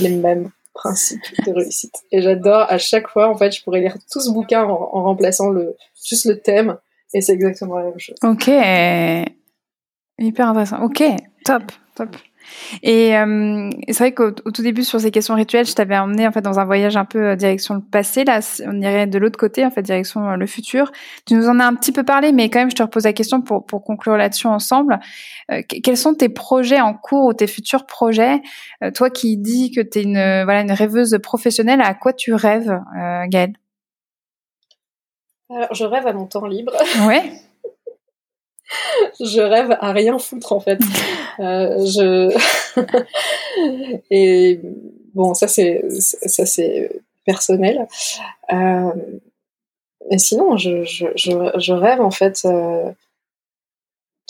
les 0.00 0.10
mêmes 0.10 0.50
principe 0.74 1.22
de 1.46 1.52
réussite. 1.52 1.94
Et 2.10 2.22
j'adore 2.22 2.66
à 2.68 2.78
chaque 2.78 3.08
fois, 3.08 3.28
en 3.28 3.36
fait, 3.36 3.52
je 3.52 3.62
pourrais 3.62 3.80
lire 3.80 3.96
tout 4.10 4.20
ce 4.20 4.30
bouquin 4.30 4.64
en, 4.64 5.02
remplaçant 5.02 5.50
le, 5.50 5.76
juste 6.06 6.26
le 6.26 6.40
thème, 6.40 6.76
et 7.14 7.20
c'est 7.20 7.32
exactement 7.32 7.78
la 7.78 7.84
même 7.84 7.98
chose. 7.98 8.16
Ok, 8.22 8.48
hyper 10.18 10.48
intéressant. 10.48 10.82
Ok, 10.82 11.02
top, 11.44 11.64
top. 11.94 12.16
Et, 12.82 13.16
euh, 13.16 13.70
c'est 13.88 13.98
vrai 13.98 14.12
qu'au 14.12 14.30
tout 14.30 14.62
début 14.62 14.84
sur 14.84 15.00
ces 15.00 15.10
questions 15.10 15.34
rituelles, 15.34 15.66
je 15.66 15.74
t'avais 15.74 15.98
emmené 15.98 16.26
en 16.26 16.32
fait 16.32 16.40
dans 16.40 16.58
un 16.58 16.64
voyage 16.64 16.96
un 16.96 17.04
peu 17.04 17.30
euh, 17.30 17.36
direction 17.36 17.74
le 17.74 17.80
passé. 17.80 18.24
Là, 18.24 18.40
on 18.66 18.80
irait 18.80 19.06
de 19.06 19.18
l'autre 19.18 19.38
côté, 19.38 19.64
en 19.64 19.70
fait, 19.70 19.82
direction 19.82 20.28
euh, 20.28 20.36
le 20.36 20.46
futur. 20.46 20.92
Tu 21.26 21.34
nous 21.34 21.48
en 21.48 21.58
as 21.60 21.64
un 21.64 21.74
petit 21.74 21.92
peu 21.92 22.04
parlé, 22.04 22.32
mais 22.32 22.48
quand 22.50 22.60
même, 22.60 22.70
je 22.70 22.76
te 22.76 22.82
repose 22.82 23.04
la 23.04 23.12
question 23.12 23.40
pour 23.40 23.66
pour 23.66 23.84
conclure 23.84 24.16
là-dessus 24.16 24.46
ensemble. 24.46 24.98
quels 25.68 25.96
sont 25.96 26.14
tes 26.14 26.28
projets 26.28 26.80
en 26.80 26.94
cours 26.94 27.26
ou 27.26 27.32
tes 27.32 27.46
futurs 27.46 27.86
projets? 27.86 28.40
Toi 28.94 29.10
qui 29.10 29.36
dis 29.36 29.70
que 29.70 29.80
tu 29.80 29.98
es 29.98 30.02
une 30.02 30.44
voilà 30.44 30.60
une 30.60 30.72
rêveuse 30.72 31.18
professionnelle, 31.22 31.80
à 31.80 31.94
quoi 31.94 32.12
tu 32.12 32.34
rêves, 32.34 32.80
Gaëlle? 33.28 33.54
Alors, 35.50 35.74
je 35.74 35.84
rêve 35.84 36.06
à 36.06 36.12
mon 36.12 36.26
temps 36.26 36.46
libre. 36.46 36.72
Ouais. 37.06 37.32
je 39.20 39.40
rêve 39.40 39.76
à 39.80 39.92
rien 39.92 40.18
foutre 40.18 40.52
en 40.52 40.60
fait. 40.60 40.78
Euh, 41.40 41.84
je 41.84 42.34
et 44.10 44.60
bon 45.14 45.34
ça 45.34 45.48
c'est 45.48 45.82
ça 45.90 46.46
c'est 46.46 47.02
personnel. 47.24 47.86
Euh, 48.52 48.92
mais 50.10 50.18
sinon 50.18 50.56
je, 50.56 50.84
je, 50.84 51.06
je, 51.16 51.72
rêve 51.72 52.00
en 52.00 52.10
fait 52.10 52.42
euh, 52.44 52.90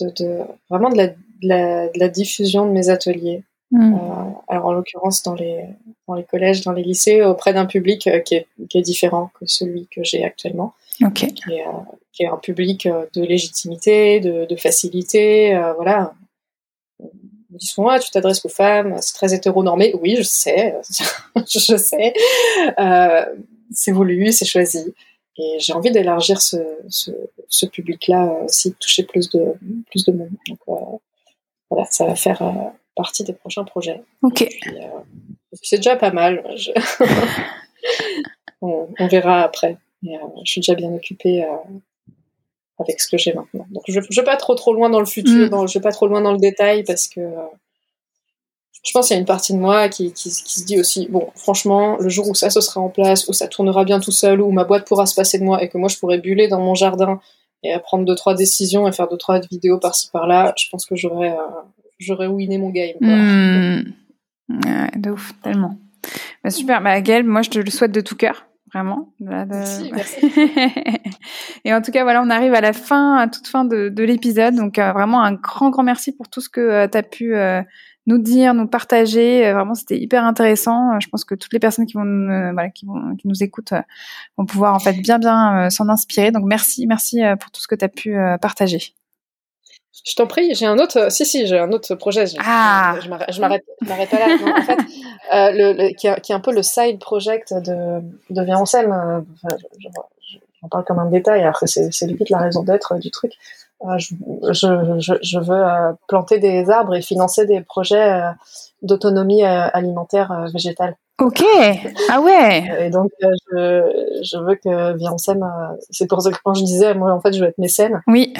de, 0.00 0.10
de, 0.16 0.40
vraiment 0.68 0.90
de 0.90 0.96
la, 0.96 1.08
de, 1.08 1.98
la, 1.98 2.08
diffusion 2.08 2.66
de 2.66 2.72
mes 2.72 2.88
ateliers. 2.88 3.42
Hmm. 3.70 3.94
Euh, 3.94 4.30
alors 4.48 4.66
en 4.66 4.72
l'occurrence 4.72 5.22
dans 5.22 5.34
les 5.34 5.64
dans 6.06 6.14
les 6.14 6.24
collèges, 6.24 6.62
dans 6.62 6.72
les 6.72 6.82
lycées, 6.82 7.22
auprès 7.22 7.54
d'un 7.54 7.66
public 7.66 8.06
euh, 8.06 8.20
qui 8.20 8.34
est, 8.34 8.46
qui 8.68 8.78
est 8.78 8.82
différent 8.82 9.30
que 9.38 9.46
celui 9.46 9.86
que 9.86 10.02
j'ai 10.02 10.24
actuellement. 10.24 10.74
Okay. 11.04 11.32
Qui, 11.32 11.54
est, 11.54 11.64
qui, 12.12 12.22
est, 12.22 12.28
un 12.28 12.36
public 12.36 12.86
euh, 12.86 13.06
de 13.14 13.22
légitimité, 13.22 14.20
de, 14.20 14.46
de 14.46 14.56
facilité, 14.56 15.54
euh, 15.54 15.72
voilà. 15.74 16.14
Ils 17.52 17.58
disent 17.58 17.74
ah, 17.86 17.98
tu 17.98 18.10
t'adresses 18.10 18.44
aux 18.44 18.48
femmes, 18.48 18.96
c'est 19.00 19.14
très 19.14 19.34
hétéronormé. 19.34 19.94
Oui, 20.00 20.16
je 20.16 20.22
sais, 20.22 20.74
je 21.36 21.76
sais. 21.76 22.14
Euh, 22.78 23.26
c'est 23.72 23.92
voulu, 23.92 24.32
c'est 24.32 24.46
choisi. 24.46 24.94
Et 25.38 25.56
j'ai 25.58 25.72
envie 25.72 25.90
d'élargir 25.90 26.40
ce, 26.40 26.56
ce, 26.88 27.10
ce 27.48 27.66
public-là 27.66 28.32
aussi, 28.44 28.70
de 28.70 28.74
toucher 28.76 29.02
plus 29.02 29.30
de, 29.30 29.54
plus 29.90 30.04
de 30.04 30.12
monde. 30.12 30.30
Donc 30.48 30.58
euh, 30.68 30.96
voilà, 31.70 31.86
ça 31.90 32.06
va 32.06 32.14
faire 32.14 32.42
euh, 32.42 32.70
partie 32.96 33.24
des 33.24 33.32
prochains 33.32 33.64
projets. 33.64 34.02
Ok. 34.22 34.46
c'est 35.62 35.76
déjà 35.76 35.96
pas 35.96 36.10
mal. 36.10 36.44
Je... 36.56 36.70
on, 38.62 38.88
on, 38.98 39.08
verra 39.08 39.42
après. 39.42 39.78
Euh, 40.04 40.16
je 40.44 40.50
suis 40.50 40.60
déjà 40.60 40.74
bien 40.74 40.92
occupée 40.92 41.44
euh, 41.44 41.48
avec 42.78 43.00
ce 43.00 43.08
que 43.08 43.18
j'ai 43.18 43.32
maintenant. 43.32 43.66
Donc 43.70 43.84
je 43.88 43.98
ne 43.98 44.16
vais 44.16 44.24
pas 44.24 44.36
trop 44.36 44.54
trop 44.54 44.74
loin 44.74 44.90
dans 44.90 45.00
le 45.00 45.06
futur, 45.06 45.46
mm. 45.46 45.48
dans, 45.48 45.66
je 45.66 45.78
vais 45.78 45.82
pas 45.82 45.92
trop 45.92 46.06
loin 46.06 46.20
dans 46.20 46.32
le 46.32 46.38
détail 46.38 46.82
parce 46.84 47.08
que 47.08 47.20
euh, 47.20 47.46
je 48.84 48.90
pense 48.92 49.06
qu'il 49.06 49.14
y 49.14 49.16
a 49.16 49.20
une 49.20 49.26
partie 49.26 49.52
de 49.52 49.58
moi 49.58 49.88
qui, 49.88 50.12
qui, 50.12 50.30
qui, 50.30 50.60
se 50.60 50.64
dit 50.64 50.80
aussi, 50.80 51.06
bon, 51.08 51.28
franchement, 51.36 51.98
le 51.98 52.08
jour 52.08 52.28
où 52.28 52.34
ça 52.34 52.50
se 52.50 52.60
sera 52.60 52.80
en 52.80 52.88
place, 52.88 53.28
où 53.28 53.32
ça 53.32 53.46
tournera 53.46 53.84
bien 53.84 54.00
tout 54.00 54.10
seul, 54.10 54.40
où 54.40 54.50
ma 54.50 54.64
boîte 54.64 54.88
pourra 54.88 55.06
se 55.06 55.14
passer 55.14 55.38
de 55.38 55.44
moi 55.44 55.62
et 55.62 55.68
que 55.68 55.78
moi 55.78 55.88
je 55.88 55.98
pourrais 55.98 56.18
buller 56.18 56.48
dans 56.48 56.60
mon 56.60 56.74
jardin 56.74 57.20
et 57.62 57.78
prendre 57.78 58.04
deux 58.04 58.16
trois 58.16 58.34
décisions 58.34 58.88
et 58.88 58.92
faire 58.92 59.08
deux 59.08 59.16
trois 59.16 59.38
vidéos 59.38 59.78
par-ci 59.78 60.10
par-là, 60.10 60.52
je 60.58 60.68
pense 60.68 60.84
que 60.84 60.96
j'aurais 60.96 61.30
euh, 61.30 61.60
j'aurais 62.00 62.26
mon 62.26 62.70
game. 62.70 62.96
Mm. 63.00 63.92
Ouais, 64.48 64.90
de 64.96 65.10
ouf, 65.10 65.32
tellement. 65.42 65.76
Bah, 66.42 66.50
super, 66.50 66.82
bah, 66.82 67.00
Gaëlle, 67.00 67.24
moi 67.24 67.42
je 67.42 67.50
te 67.50 67.58
le 67.60 67.70
souhaite 67.70 67.92
de 67.92 68.00
tout 68.00 68.16
cœur 68.16 68.46
vraiment? 68.72 69.12
Merci, 69.20 69.92
et 71.64 71.74
en 71.74 71.82
tout 71.82 71.90
cas, 71.92 72.02
voilà, 72.02 72.22
on 72.22 72.30
arrive 72.30 72.54
à 72.54 72.60
la 72.60 72.72
fin, 72.72 73.16
à 73.16 73.28
toute 73.28 73.46
fin 73.46 73.64
de, 73.64 73.88
de 73.88 74.04
l'épisode. 74.04 74.54
Donc, 74.54 74.78
euh, 74.78 74.92
vraiment 74.92 75.22
un 75.22 75.32
grand, 75.32 75.70
grand 75.70 75.82
merci 75.82 76.12
pour 76.12 76.28
tout 76.28 76.40
ce 76.40 76.48
que 76.48 76.60
euh, 76.60 76.88
tu 76.88 76.98
as 76.98 77.02
pu 77.02 77.34
euh, 77.34 77.62
nous 78.06 78.18
dire, 78.18 78.54
nous 78.54 78.66
partager. 78.66 79.52
vraiment, 79.52 79.74
c'était 79.74 79.98
hyper 79.98 80.24
intéressant. 80.24 80.98
Je 81.00 81.08
pense 81.08 81.24
que 81.24 81.34
toutes 81.34 81.52
les 81.52 81.60
personnes 81.60 81.86
qui 81.86 81.94
vont, 81.94 82.52
voilà, 82.52 82.70
qui 82.70 82.86
vont, 82.86 83.14
qui 83.16 83.28
nous 83.28 83.42
écoutent, 83.42 83.74
vont 84.36 84.46
pouvoir 84.46 84.74
en 84.74 84.80
fait 84.80 84.94
bien, 84.94 85.18
bien 85.18 85.70
s'en 85.70 85.88
inspirer. 85.88 86.32
Donc, 86.32 86.44
merci, 86.44 86.86
merci 86.86 87.20
pour 87.38 87.50
tout 87.52 87.60
ce 87.60 87.68
que 87.68 87.76
tu 87.76 87.84
as 87.84 87.88
pu 87.88 88.16
partager. 88.40 88.94
Je 90.04 90.14
t'en 90.14 90.26
prie, 90.26 90.54
j'ai 90.54 90.66
un 90.66 90.78
autre. 90.78 91.12
Si, 91.12 91.26
si, 91.26 91.46
j'ai 91.46 91.58
un 91.58 91.70
autre 91.70 91.94
projet. 91.94 92.24
Ah. 92.38 92.96
Je 93.00 93.08
m'arrête 93.40 93.64
pas 94.10 94.18
là. 94.18 94.36
en 94.56 94.62
fait, 94.62 94.78
euh, 95.32 95.50
le, 95.52 95.94
qui, 95.94 96.06
est, 96.06 96.20
qui, 96.22 96.32
est, 96.32 96.34
un 96.34 96.40
peu 96.40 96.52
le 96.52 96.62
side 96.62 96.98
project 96.98 97.52
de, 97.52 98.00
de 98.30 98.40
on 98.40 98.62
euh, 98.62 99.20
Enfin, 99.44 99.56
J'en 100.60 100.68
parle 100.68 100.84
comme 100.84 100.98
un 100.98 101.10
détail, 101.10 101.42
alors 101.42 101.58
que 101.58 101.66
c'est 101.66 102.06
limite 102.06 102.30
la 102.30 102.38
raison 102.38 102.62
d'être 102.62 102.96
du 102.98 103.10
truc. 103.10 103.32
Euh, 103.84 103.98
je, 103.98 104.14
je, 104.52 105.14
je, 105.20 105.38
veux 105.38 105.56
euh, 105.56 105.92
planter 106.08 106.38
des 106.38 106.70
arbres 106.70 106.94
et 106.94 107.02
financer 107.02 107.46
des 107.46 107.60
projets 107.60 108.22
d'autonomie 108.80 109.42
alimentaire 109.44 110.46
végétale. 110.52 110.96
Ok, 111.20 111.44
ah 112.10 112.20
ouais. 112.20 112.86
Et 112.86 112.90
donc 112.90 113.10
je, 113.20 114.20
je 114.22 114.38
veux 114.38 114.56
que 114.56 114.96
on 115.10 115.18
c'est 115.90 116.06
pour 116.08 116.22
ça 116.22 116.30
que 116.30 116.38
quand 116.42 116.54
je 116.54 116.64
disais, 116.64 116.94
moi 116.94 117.12
en 117.12 117.20
fait 117.20 117.32
je 117.32 117.40
veux 117.40 117.48
être 117.48 117.58
mécène. 117.58 118.02
Oui. 118.06 118.32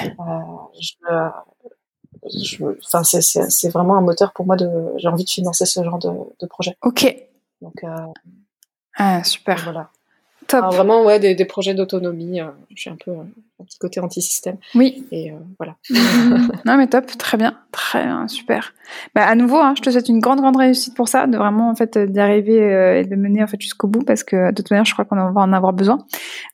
je 2.33 2.63
veux, 2.63 2.79
enfin, 2.85 3.03
c'est 3.03 3.69
vraiment 3.69 3.95
un 3.95 4.01
moteur 4.01 4.33
pour 4.33 4.45
moi 4.45 4.55
de. 4.55 4.69
J'ai 4.97 5.07
envie 5.07 5.23
de 5.23 5.29
financer 5.29 5.65
ce 5.65 5.83
genre 5.83 5.99
de, 5.99 6.09
de 6.39 6.47
projet. 6.47 6.75
Ok. 6.81 7.15
Donc. 7.61 7.83
Euh, 7.83 7.89
ah 8.97 9.23
super. 9.23 9.59
Voilà. 9.63 9.89
Top. 10.61 10.73
vraiment 10.73 11.03
ouais 11.03 11.19
des, 11.19 11.35
des 11.35 11.45
projets 11.45 11.73
d'autonomie. 11.73 12.41
Euh, 12.41 12.47
je 12.75 12.81
suis 12.81 12.89
un 12.89 12.97
peu 13.03 13.11
euh, 13.11 13.23
un 13.59 13.63
petit 13.63 13.77
côté 13.79 13.99
anti-système. 13.99 14.57
Oui. 14.75 15.05
Et 15.11 15.31
euh, 15.31 15.35
voilà. 15.59 15.75
non 16.65 16.77
mais 16.77 16.87
top, 16.87 17.05
très 17.17 17.37
bien, 17.37 17.57
très 17.71 18.03
bien, 18.03 18.27
super. 18.27 18.73
Bah 19.15 19.25
à 19.25 19.35
nouveau, 19.35 19.57
hein, 19.57 19.73
je 19.75 19.81
te 19.81 19.89
souhaite 19.89 20.09
une 20.09 20.19
grande 20.19 20.39
grande 20.39 20.57
réussite 20.57 20.95
pour 20.95 21.07
ça, 21.07 21.27
de 21.27 21.37
vraiment 21.37 21.69
en 21.69 21.75
fait 21.75 21.97
d'y 21.97 22.19
arriver 22.19 22.99
et 22.99 23.05
de 23.05 23.15
mener 23.15 23.43
en 23.43 23.47
fait 23.47 23.59
jusqu'au 23.59 23.87
bout 23.87 24.03
parce 24.03 24.23
que 24.23 24.51
de 24.51 24.55
toute 24.55 24.69
manière, 24.69 24.85
je 24.85 24.93
crois 24.93 25.05
qu'on 25.05 25.15
va 25.15 25.41
en 25.41 25.53
avoir 25.53 25.73
besoin. 25.73 26.05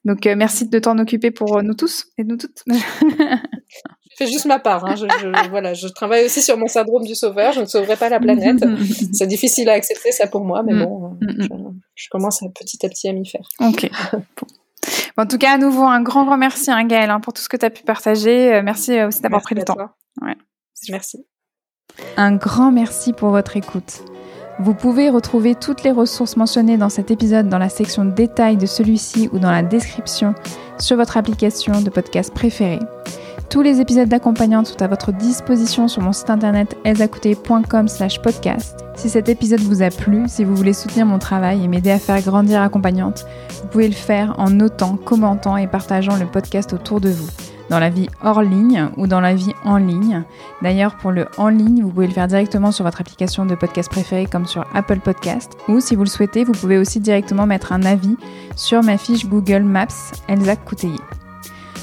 Donc 0.06 0.26
merci 0.26 0.68
de 0.68 0.80
t'en 0.80 0.98
occuper 0.98 1.32
pour 1.32 1.62
nous 1.64 1.74
tous 1.74 2.08
et 2.18 2.24
nous 2.24 2.38
toutes. 2.38 2.64
fais 4.20 4.32
juste 4.32 4.46
ma 4.46 4.60
part. 4.60 4.86
Hein. 4.86 4.96
Je, 4.96 5.06
voilà, 5.50 5.74
je 5.74 5.88
travaille 5.88 6.26
aussi 6.26 6.41
sur 6.41 6.58
mon 6.58 6.68
syndrome 6.68 7.04
du 7.04 7.16
sauveur. 7.16 7.54
Je 7.54 7.62
ne 7.62 7.66
sauverai 7.66 7.96
pas 7.96 8.10
la 8.10 8.20
planète. 8.20 8.64
C'est 9.14 9.28
difficile 9.28 9.70
à 9.70 9.74
accepter 9.74 10.12
ça 10.12 10.28
pour 10.28 10.44
moi, 10.44 10.62
mais 10.64 10.74
mm. 10.74 10.84
bon, 10.84 11.18
mm, 11.22 11.44
mm. 11.44 11.80
je, 11.96 12.08
commence 12.10 12.44
petit 12.60 12.86
à 12.86 12.90
petit 12.90 13.08
à 13.08 13.14
m'y 13.14 13.28
faire. 13.28 13.48
Ok. 13.62 13.90
en 15.18 15.26
tout 15.26 15.38
cas, 15.38 15.54
à 15.54 15.58
nouveau, 15.58 15.84
un 15.84 16.02
grand, 16.02 16.26
grand 16.26 16.38
merci, 16.38 16.70
hein, 16.70 16.86
Gaëlle, 16.86 17.10
hein, 17.10 17.20
pour 17.20 17.34
tout 17.34 17.41
ce 17.41 17.50
que 17.50 17.58
tu 17.58 17.66
as 17.66 17.70
pu 17.70 17.84
partager. 17.84 18.54
Euh, 18.54 18.62
merci 18.64 18.98
euh, 18.98 19.08
aussi 19.08 19.22
d'avoir 19.22 19.41
pris 19.41 19.56
le 19.56 19.64
temps. 19.64 19.78
Ouais. 20.22 20.36
Merci. 20.90 21.26
Un 22.18 22.36
grand 22.36 22.72
merci 22.72 23.14
pour 23.14 23.30
votre 23.30 23.58
écoute. 23.58 24.04
Vous 24.62 24.74
pouvez 24.74 25.10
retrouver 25.10 25.56
toutes 25.56 25.84
les 25.84 25.91
ressources 25.91 26.36
mentionnées 26.36 26.78
dans 26.78 26.90
cet 26.90 27.12
épisode 27.12 27.48
dans 27.48 27.58
la 27.58 27.70
section 27.70 28.04
détails 28.04 28.58
de 28.58 28.66
celui-ci 28.66 29.30
ou 29.32 29.40
dans 29.40 29.52
la 29.52 29.64
description 29.64 30.36
sur 30.78 30.98
votre 30.98 31.16
application 31.16 31.80
de 31.82 31.90
podcast 31.90 32.34
préférée. 32.34 32.80
Tous 33.50 33.64
les 33.64 33.82
épisodes 33.82 34.08
d'accompagnante 34.08 34.68
sont 34.68 34.82
à 34.84 34.88
votre 34.88 35.12
disposition 35.12 35.88
sur 35.88 36.04
mon 36.04 36.14
site 36.14 36.30
internet 36.30 36.78
slash 37.88 38.22
podcast. 38.22 38.86
Si 38.96 39.10
cet 39.10 39.28
épisode 39.28 39.62
vous 39.62 39.82
a 39.82 39.90
plu, 39.90 40.26
si 40.28 40.44
vous 40.44 40.56
voulez 40.56 40.74
soutenir 40.74 41.08
mon 41.08 41.18
travail 41.18 41.64
et 41.64 41.68
m'aider 41.68 41.90
à 41.90 41.98
faire 41.98 42.22
grandir 42.22 42.62
accompagnante, 42.62 43.26
vous 43.62 43.68
pouvez 43.70 43.88
le 43.88 43.96
faire 43.96 44.36
en 44.38 44.52
notant, 44.52 44.98
commentant 44.98 45.58
et 45.58 45.66
partageant 45.66 46.16
le 46.16 46.28
podcast 46.28 46.74
autour 46.74 47.02
de 47.02 47.10
vous 47.10 47.28
dans 47.72 47.80
la 47.80 47.90
vie 47.90 48.08
hors 48.24 48.42
ligne 48.42 48.90
ou 48.98 49.08
dans 49.08 49.22
la 49.22 49.34
vie 49.34 49.54
en 49.64 49.78
ligne. 49.78 50.24
D'ailleurs, 50.62 50.96
pour 50.98 51.12
le 51.12 51.28
en 51.38 51.50
ligne, 51.50 51.82
vous 51.82 51.90
pouvez 51.90 52.08
le 52.08 52.14
faire 52.14 52.28
directement 52.28 52.72
sur 52.72 52.86
votre 52.86 53.02
application 53.02 53.46
de 53.46 53.56
podcast 53.56 53.90
préférée 53.90 54.26
comme 54.26 54.46
sur 54.46 54.66
Apple 54.76 55.00
Podcast. 55.00 55.54
Ou 55.68 55.80
si 55.80 55.96
vous 55.96 56.04
le 56.04 56.10
souhaitez, 56.10 56.44
vous 56.44 56.54
pouvez 56.54 56.78
aussi 56.78 57.00
directement 57.00 57.46
mettre 57.46 57.72
un 57.72 57.84
avis 57.84 58.18
sur 58.56 58.84
ma 58.84 58.98
fiche 58.98 59.28
Google 59.28 59.64
Maps 59.64 60.14
Elsa. 60.28 60.56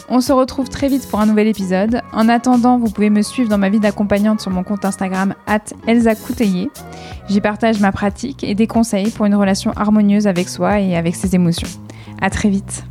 On 0.08 0.20
se 0.20 0.32
retrouve 0.32 0.68
très 0.68 0.88
vite 0.88 1.08
pour 1.08 1.20
un 1.20 1.26
nouvel 1.26 1.48
épisode. 1.48 2.00
En 2.12 2.28
attendant, 2.28 2.78
vous 2.78 2.90
pouvez 2.90 3.10
me 3.10 3.22
suivre 3.22 3.48
dans 3.48 3.58
ma 3.58 3.68
vie 3.68 3.80
d'accompagnante 3.80 4.40
sur 4.40 4.52
mon 4.52 4.62
compte 4.62 4.84
Instagram 4.84 5.34
Elsa 5.86 6.14
Couteillé. 6.14 6.70
J'y 7.28 7.40
partage 7.40 7.80
ma 7.80 7.90
pratique 7.90 8.44
et 8.44 8.54
des 8.54 8.68
conseils 8.68 9.10
pour 9.10 9.26
une 9.26 9.34
relation 9.34 9.72
harmonieuse 9.74 10.28
avec 10.28 10.48
soi 10.48 10.80
et 10.80 10.96
avec 10.96 11.16
ses 11.16 11.34
émotions. 11.34 11.68
À 12.20 12.30
très 12.30 12.50
vite. 12.50 12.84